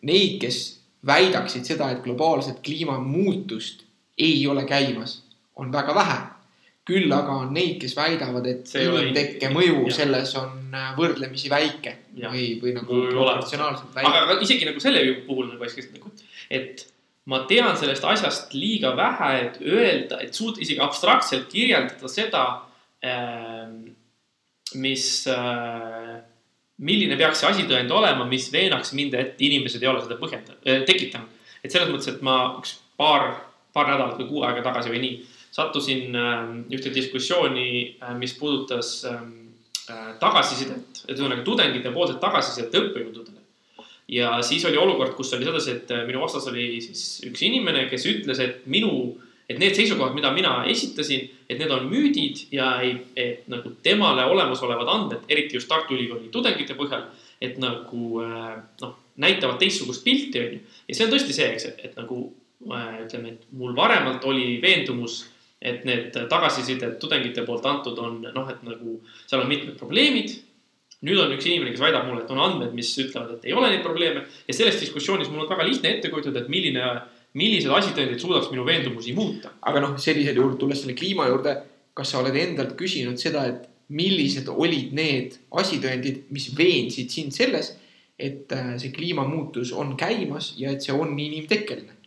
neid, 0.07 0.39
kes 0.43 0.59
väidaksid 1.07 1.67
seda, 1.67 1.91
et 1.93 2.03
globaalset 2.05 2.61
kliimamuutust 2.65 3.87
ei 4.23 4.45
ole 4.47 4.65
käimas, 4.69 5.23
on 5.57 5.73
väga 5.73 5.95
vähe. 5.97 6.21
küll 6.83 7.13
aga 7.15 7.35
on 7.45 7.53
neid, 7.55 7.77
kes 7.79 7.93
väidavad, 7.95 8.47
et 8.51 8.71
inimtekke 8.75 9.53
mõju 9.55 9.85
jah. 9.85 9.93
selles 10.01 10.33
on 10.35 10.75
äh, 10.75 10.89
võrdlemisi 10.97 11.51
väike 11.51 11.93
Jah. 12.19 12.33
või, 12.35 12.57
või 12.59 12.73
nagu 12.75 12.97
Või 12.97 13.13
proportsionaalselt 13.13 13.95
väike. 13.95 14.11
aga, 14.11 14.39
isegi 14.43 14.67
nagu 14.67 14.83
selle 14.83 15.05
puhul 15.29 15.47
nagu 15.53 15.63
nagu, 15.95 16.11
et 16.51 16.83
ma 17.31 17.45
tean 17.51 17.77
sellest 17.79 18.05
asjast 18.05 18.55
liiga 18.57 18.95
vähe, 18.99 19.31
et 19.47 19.59
öelda, 19.63 20.21
et 20.25 20.35
suuta 20.35 20.63
isegi 20.63 20.81
abstraktselt 20.83 21.47
kirjeldada 21.53 22.11
seda, 22.11 22.45
mis, 24.83 25.05
milline 26.83 27.19
peaks 27.21 27.43
see 27.43 27.51
asitõend 27.53 27.95
olema, 27.95 28.27
mis 28.27 28.49
veenaks 28.55 28.95
mind, 28.99 29.15
et 29.19 29.45
inimesed 29.47 29.83
ei 29.83 29.91
ole 29.91 30.03
seda 30.03 30.19
põhjendanud, 30.19 30.87
tekitanud. 30.89 31.47
et 31.63 31.71
selles 31.71 31.93
mõttes, 31.93 32.11
et 32.11 32.27
ma 32.27 32.57
üks 32.59 32.75
paar, 32.99 33.37
paar 33.75 33.93
nädalat 33.93 34.19
või 34.19 34.29
kuu 34.33 34.43
aega 34.49 34.67
tagasi 34.67 34.91
või 34.91 35.05
nii 35.05 35.15
sattusin 35.53 36.17
äh, 36.17 36.43
ühte 36.73 36.93
diskussiooni, 36.95 37.99
mis 38.19 38.35
puudutas 38.39 39.03
äh, 39.09 39.21
tagasisidet, 40.21 41.03
et 41.09 41.17
ühesõnaga 41.17 41.45
tudengite 41.47 41.93
poolset 41.93 42.21
tagasisidet 42.23 42.77
õppejõududele. 42.81 43.32
Ja 44.09 44.43
siis 44.43 44.65
oli 44.65 44.77
olukord, 44.77 45.15
kus 45.15 45.33
oli 45.35 45.47
sedasi, 45.49 45.77
et 45.77 45.91
äh, 45.95 46.07
minu 46.07 46.23
vastas 46.23 46.47
oli 46.51 46.81
siis 46.85 47.23
üks 47.29 47.45
inimene, 47.47 47.87
kes 47.91 48.07
ütles, 48.11 48.41
et 48.43 48.67
minu, 48.71 48.93
et 49.49 49.61
need 49.61 49.77
seisukohad, 49.77 50.15
mida 50.17 50.33
mina 50.35 50.63
esitasin, 50.71 51.29
et 51.49 51.59
need 51.61 51.73
on 51.75 51.89
müüdid 51.91 52.47
ja 52.55 52.75
ei, 52.83 52.97
et 53.17 53.49
nagu 53.53 53.75
temale 53.85 54.25
olemasolevad 54.31 54.89
andmed, 54.89 55.27
eriti 55.29 55.59
just 55.59 55.71
Tartu 55.71 55.97
Ülikooli 55.97 56.33
tudengite 56.35 56.77
põhjal, 56.79 57.09
et 57.43 57.59
nagu 57.63 58.23
äh, 58.25 58.55
noh, 58.83 58.97
näitavad 59.23 59.61
teistsugust 59.61 60.05
pilti, 60.05 60.41
onju. 60.41 60.63
ja 60.89 60.97
see 60.97 61.07
on 61.07 61.13
tõesti 61.13 61.37
see, 61.37 61.51
eks, 61.55 61.69
et 61.85 62.01
nagu 62.01 62.25
äh, 62.73 63.03
ütleme, 63.05 63.37
et 63.37 63.47
mul 63.59 63.77
varemalt 63.77 64.25
oli 64.29 64.57
veendumus, 64.63 65.23
et 65.63 65.85
need 65.87 66.17
tagasisided 66.31 66.97
tudengite 66.99 67.45
poolt 67.47 67.67
antud 67.71 67.99
on 68.03 68.19
noh, 68.25 68.49
et 68.51 68.65
nagu 68.67 68.97
seal 69.29 69.45
on 69.45 69.51
mitmed 69.51 69.77
probleemid. 69.79 70.35
Nüüd 71.07 71.19
on 71.19 71.35
üks 71.35 71.49
inimene, 71.49 71.73
kes 71.75 71.83
väidab 71.83 72.07
mulle, 72.09 72.23
et 72.25 72.31
on 72.35 72.41
andmed, 72.43 72.73
mis 72.77 72.93
ütlevad, 73.03 73.37
et 73.37 73.49
ei 73.49 73.57
ole 73.57 73.73
neid 73.73 73.83
probleeme 73.85 74.25
ja 74.47 74.57
selles 74.57 74.79
diskussioonis 74.81 75.31
mul 75.33 75.45
on 75.45 75.51
väga 75.51 75.67
lihtne 75.67 75.97
ette 75.97 76.13
kujutada, 76.13 76.45
et 76.45 76.53
milline, 76.53 76.89
millised 77.39 77.75
asitõendid 77.75 78.23
suudaks 78.23 78.51
minu 78.53 78.67
veendumusi 78.69 79.15
muuta. 79.17 79.55
aga 79.61 79.83
noh, 79.83 79.97
sellisel 79.99 80.39
juhul 80.39 80.57
tulles 80.61 80.83
selle 80.85 80.97
kliima 80.99 81.27
juurde, 81.31 81.57
kas 81.95 82.13
sa 82.13 82.23
oled 82.23 82.37
endalt 82.39 82.77
küsinud 82.79 83.21
seda, 83.21 83.47
et 83.51 83.69
millised 83.93 84.49
olid 84.49 84.93
need 84.97 85.39
asitõendid, 85.61 86.29
mis 86.33 86.51
veensid 86.57 87.11
sind 87.13 87.35
selles, 87.37 87.75
et 88.23 88.53
äh, 88.55 88.77
see 88.81 88.93
kliimamuutus 88.95 89.73
on 89.75 89.97
käimas 89.99 90.53
ja 90.61 90.71
et 90.73 90.85
see 90.85 90.95
on 90.95 91.19
inimtekkeline? 91.19 91.99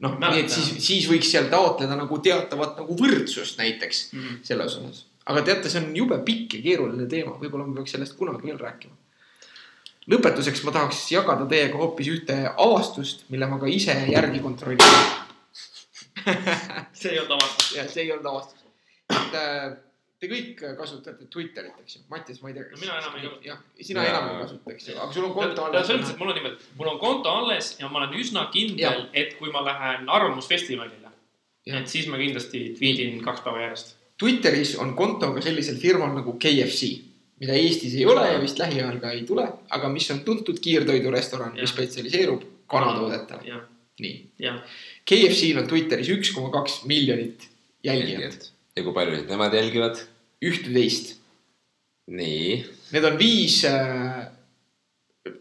noh, 0.00 0.16
nii 0.16 0.42
et 0.44 0.52
siis, 0.52 0.70
siis 0.80 1.06
võiks 1.10 1.28
seal 1.28 1.50
taotleda 1.52 1.96
nagu 1.98 2.18
teatavat 2.24 2.78
nagu 2.80 2.96
võrdsust 2.96 3.60
näiteks 3.60 3.98
selles 4.48 4.78
osas. 4.80 5.04
Aga 5.30 5.44
teate, 5.46 5.70
see 5.72 5.82
on 5.82 5.94
jube 5.96 6.18
pikk 6.26 6.58
ja 6.58 6.64
keeruline 6.66 7.06
teema, 7.10 7.36
võib-olla 7.40 7.68
me 7.68 7.78
peaks 7.78 7.96
sellest 7.96 8.18
kunagi 8.18 8.50
veel 8.50 8.60
rääkima. 8.60 8.96
lõpetuseks 10.10 10.64
ma 10.66 10.74
tahaks 10.74 11.04
jagada 11.12 11.46
teiega 11.50 11.78
hoopis 11.78 12.12
ühte 12.12 12.38
avastust, 12.50 13.28
mille 13.30 13.46
ma 13.50 13.60
ka 13.62 13.70
ise 13.70 13.96
järgi 14.10 14.42
kontrollisin 14.42 15.28
see 17.00 17.12
ei 17.12 17.20
olnud 17.20 17.36
avastus. 17.38 17.76
ja 17.76 17.86
see 17.88 18.04
ei 18.04 18.12
olnud 18.12 18.26
avastus. 18.32 18.64
et 19.10 19.36
äh, 19.38 19.76
te 20.20 20.28
kõik 20.30 20.64
kasutate 20.78 21.28
Twitterit, 21.32 21.76
eks 21.82 21.96
ju, 21.96 22.02
Mattias, 22.12 22.40
ma 22.42 22.50
ei 22.50 22.56
tea. 22.58 22.66
No 22.72 22.80
mina 22.80 22.96
enam 23.00 23.14
ei 23.16 23.24
kasuta. 23.24 23.46
jah, 23.48 23.62
sina 23.80 24.04
Jaa. 24.04 24.16
enam 24.16 24.32
ei 24.32 24.42
kasuta, 24.42 24.74
eks 24.74 24.88
ju, 24.90 24.96
aga 24.98 25.16
sul 25.16 25.28
on 25.28 25.36
konto 25.36 25.68
selles 25.68 25.78
alles 25.78 25.92
mõttes, 25.94 26.12
et 26.12 26.20
mul 26.20 26.32
on 26.32 26.38
nimelt, 26.40 26.66
mul 26.80 26.90
on 26.92 26.98
konto 27.02 27.36
alles 27.42 27.70
ja 27.80 27.88
ma 27.92 28.02
olen 28.02 28.18
üsna 28.20 28.44
kindel, 28.54 29.06
et 29.16 29.38
kui 29.38 29.54
ma 29.54 29.64
lähen 29.66 30.10
Arvamusfestivalile, 30.18 31.14
Jah. 31.68 31.80
et 31.80 31.88
siis 31.92 32.10
ma 32.12 32.20
kindlasti 32.20 32.66
tweetin 32.76 33.22
kaks 33.24 33.46
päeva 33.46 33.64
järjest. 33.64 33.96
Twitteris 34.20 34.74
on 34.82 34.94
konto 34.96 35.30
ka 35.34 35.42
sellisel 35.44 35.78
firmal 35.80 36.12
nagu 36.12 36.34
KFC, 36.40 36.90
mida 37.40 37.56
Eestis 37.56 37.94
ei 37.96 38.06
ole 38.06 38.26
ja 38.28 38.40
vist 38.42 38.58
lähiajal 38.60 38.98
ka 39.00 39.12
ei 39.16 39.22
tule, 39.28 39.46
aga 39.72 39.88
mis 39.92 40.10
on 40.12 40.20
tuntud 40.26 40.60
kiirtoidurestoran, 40.60 41.54
mis 41.56 41.72
spetsialiseerub 41.72 42.44
kanatoodetele. 42.70 43.60
nii. 44.00 44.16
KFC-l 45.08 45.62
on 45.62 45.68
Twitteris 45.68 46.12
üks 46.12 46.34
koma 46.36 46.52
kaks 46.52 46.82
miljonit 46.88 47.48
jälgijat, 47.84 48.50
ja 48.76 48.84
kui 48.84 48.92
palju 48.96 49.24
nemad 49.28 49.56
jälgivad? 49.56 50.04
ühteteist. 50.44 51.16
nii, 52.10 52.60
Need 52.90 53.04
on 53.06 53.18
viis 53.20 53.60
äh, 53.68 54.26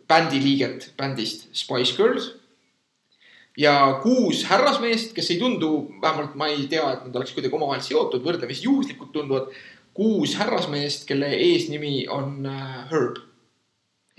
bändi 0.08 0.42
liiget 0.44 0.92
bändist 0.98 1.48
Spice 1.56 1.96
Girls. 1.98 2.34
Ja 3.58 4.00
kuus 4.04 4.44
härrasmeest, 4.50 5.14
kes 5.16 5.32
ei 5.32 5.40
tundu, 5.40 5.72
vähemalt 6.02 6.36
ma 6.40 6.48
ei 6.52 6.68
tea, 6.72 6.86
et 6.94 7.08
nad 7.08 7.16
oleks 7.16 7.34
kuidagi 7.36 7.56
omavahel 7.56 7.84
seotud, 7.86 8.24
võrdlemisi 8.26 8.68
juhuslikult 8.68 9.12
tunduvad. 9.16 9.52
kuus 9.94 10.36
härrasmeest, 10.40 11.08
kelle 11.10 11.28
eesnimi 11.36 12.08
on 12.08 12.46
äh, 12.46 12.92
Herb. 12.92 13.18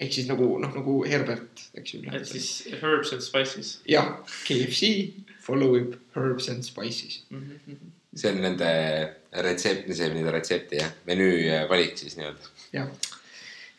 ehk 0.01 0.13
siis 0.13 0.29
nagu 0.29 0.59
noh, 0.61 0.73
nagu 0.75 1.01
Herbert, 1.05 1.63
eks 1.77 1.95
ju. 1.95 2.03
et 2.13 2.27
siis 2.27 2.51
herbs 2.81 3.13
and 3.13 3.25
spices. 3.25 3.81
jah, 3.89 4.19
KFC 4.49 4.91
follow 5.41 5.77
ib 5.77 5.97
Herbs 6.17 6.49
and 6.49 6.65
Spices. 6.65 7.23
see 8.15 8.31
on 8.33 8.41
nende 8.43 8.71
retsept, 9.47 9.87
see 9.95 10.09
on 10.09 10.17
nende 10.19 10.33
retsepti 10.35 10.81
jah, 10.81 10.91
menüü 11.07 11.47
äh, 11.47 11.65
valik 11.71 11.99
siis 11.99 12.17
nii-öelda. 12.19 12.51
jah, 12.75 12.89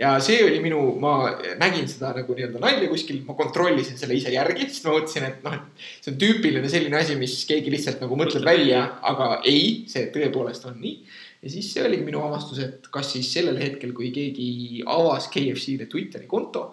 ja 0.02 0.12
see 0.24 0.40
oli 0.46 0.60
minu, 0.64 0.80
ma 1.02 1.14
nägin 1.62 1.86
seda 1.90 2.12
nagu 2.16 2.34
nii-öelda 2.36 2.62
nalja 2.62 2.90
kuskil, 2.90 3.20
ma 3.28 3.36
kontrollisin 3.38 4.00
selle 4.00 4.18
ise 4.18 4.34
järgi, 4.34 4.66
sest 4.70 4.88
ma 4.88 4.96
mõtlesin, 4.96 5.28
et 5.28 5.44
noh, 5.46 5.58
et 5.58 5.84
see 6.02 6.14
on 6.14 6.18
tüüpiline 6.24 6.72
selline 6.72 6.98
asi, 6.98 7.18
mis 7.20 7.36
keegi 7.50 7.74
lihtsalt 7.74 8.02
nagu 8.02 8.18
mõtleb 8.20 8.46
välja, 8.48 8.82
aga 9.12 9.36
ei, 9.50 9.84
see 9.92 10.08
tõepoolest 10.16 10.66
on 10.72 10.80
nii. 10.82 10.96
ja 11.42 11.54
siis 11.54 11.70
see 11.74 11.86
oligi 11.86 12.08
minu 12.08 12.24
avastus, 12.26 12.64
et 12.66 12.90
kas 12.94 13.14
siis 13.14 13.30
sellel 13.34 13.62
hetkel, 13.62 13.94
kui 13.98 14.10
keegi 14.16 14.82
avas 14.90 15.30
KFC-le 15.34 15.88
Twitteri 15.92 16.30
konto, 16.32 16.72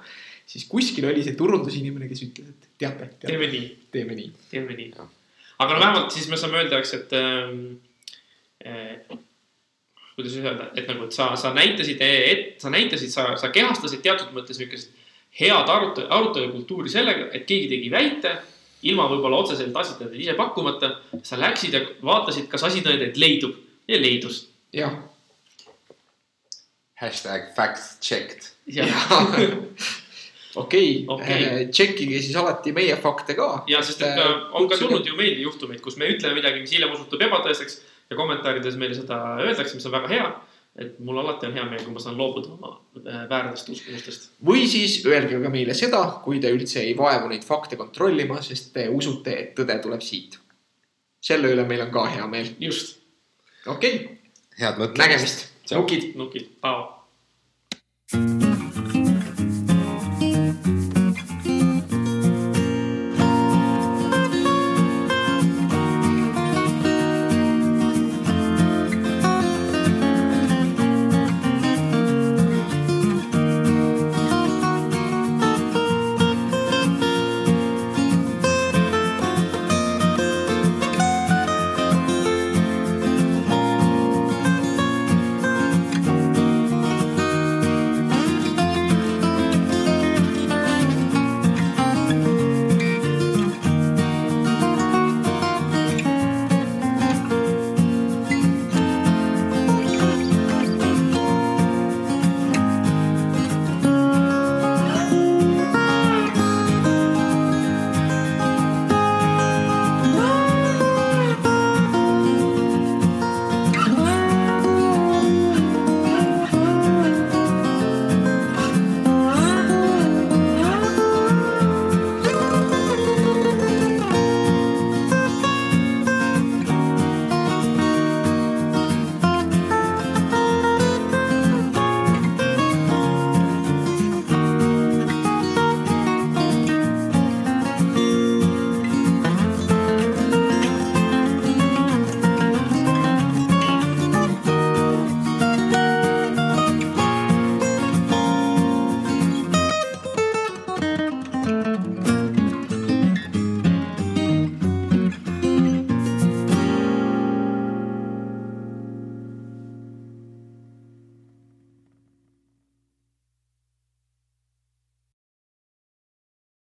siis 0.48 0.64
kuskil 0.68 1.10
oli 1.10 1.24
see 1.24 1.36
turundusinimene, 1.36 2.08
kes 2.08 2.24
ütles, 2.30 2.52
et 2.54 2.72
teate, 2.80 3.12
teate, 3.12 3.28
teeme 3.28 3.52
nii, 3.52 3.70
teeme 3.92 4.16
nii. 4.16 4.32
teeme 4.48 4.76
nii. 4.78 5.08
aga 5.58 5.70
no 5.74 5.80
vähemalt 5.84 6.16
siis 6.16 6.28
me 6.32 6.40
saame 6.40 6.62
öelda, 6.62 6.80
eks, 6.80 6.96
et 6.96 7.16
ähm, 7.20 7.64
äh, 8.64 9.18
kuidas 10.18 10.34
öelda, 10.40 10.72
et 10.74 10.88
nagu, 10.90 11.06
et 11.06 11.14
sa, 11.14 11.30
sa 11.38 11.52
näitasid, 11.54 12.00
et 12.02 12.62
sa 12.62 12.72
näitasid, 12.74 13.12
sa, 13.14 13.28
sa 13.38 13.52
kehastasid 13.54 14.02
teatud 14.02 14.32
mõttes 14.34 14.58
niisugust 14.58 14.90
head 15.38 15.70
arutelu, 15.70 16.08
arutelukultuuri 16.10 16.90
sellega, 16.90 17.28
et 17.36 17.44
keegi 17.46 17.68
tegi 17.70 17.90
väite, 17.92 18.32
ilma 18.90 19.06
võib-olla 19.10 19.38
otseselt 19.44 19.76
asitõendeid 19.76 20.24
ise 20.24 20.34
pakkumata. 20.38 20.90
sa 21.22 21.38
läksid 21.38 21.74
ja 21.74 21.84
vaatasid, 22.02 22.48
kas 22.50 22.66
asitõendeid 22.66 23.18
leidub 23.20 23.54
ja 23.88 24.00
leidus. 24.00 24.48
jah, 24.74 24.98
hashtag 26.98 27.54
facts 27.54 27.98
checked. 28.02 28.50
okei 31.14 31.68
tšekkige 31.70 32.18
siis 32.22 32.36
alati 32.36 32.72
meie 32.74 32.96
fakte 32.98 33.36
ka. 33.38 33.62
ja 33.70 33.82
sest, 33.86 34.02
et 34.02 34.18
ka, 34.18 34.26
on 34.58 34.66
ka 34.68 34.80
tulnud 34.80 35.06
ju 35.06 35.14
meile 35.16 35.38
juhtumeid, 35.44 35.80
kus 35.84 35.96
me 36.00 36.10
ütleme 36.10 36.40
midagi, 36.40 36.64
mis 36.64 36.74
hiljem 36.74 36.96
osutub 36.96 37.22
ebatõeseks 37.28 37.78
ja 38.10 38.16
kommentaarides 38.16 38.76
meile 38.80 38.96
seda 38.96 39.18
öeldakse, 39.42 39.76
mis 39.76 39.86
on 39.88 39.94
väga 39.94 40.12
hea. 40.12 40.28
et 40.78 40.98
mul 41.02 41.16
alati 41.18 41.48
on 41.48 41.56
hea 41.56 41.64
meel, 41.66 41.80
kui 41.82 41.90
ma 41.90 41.98
saan 41.98 42.18
loobuda 42.18 42.52
oma 42.54 42.68
äh, 43.00 43.24
väärdest 43.30 43.68
uskumustest. 43.72 44.28
või 44.46 44.66
siis 44.70 45.00
öelge 45.06 45.40
ka 45.42 45.50
meile 45.50 45.74
seda, 45.74 46.02
kui 46.24 46.38
te 46.40 46.52
üldse 46.54 46.84
ei 46.84 46.94
vaevu 46.98 47.32
neid 47.32 47.46
fakte 47.46 47.76
kontrollima, 47.80 48.38
sest 48.42 48.70
te 48.76 48.86
usute, 48.88 49.34
et 49.34 49.56
tõde 49.58 49.78
tuleb 49.82 50.04
siit. 50.04 50.38
selle 51.20 51.50
üle 51.54 51.64
meil 51.66 51.82
on 51.88 51.90
ka 51.90 52.06
hea 52.14 52.26
meel. 52.30 52.54
just, 52.58 53.00
okei 53.66 53.96
okay., 54.04 54.30
head 54.60 54.78
mõtlemist. 54.78 55.02
nägemist, 55.02 55.48
nukid. 55.72 56.14
nukid, 56.16 56.54
pao 56.60 56.97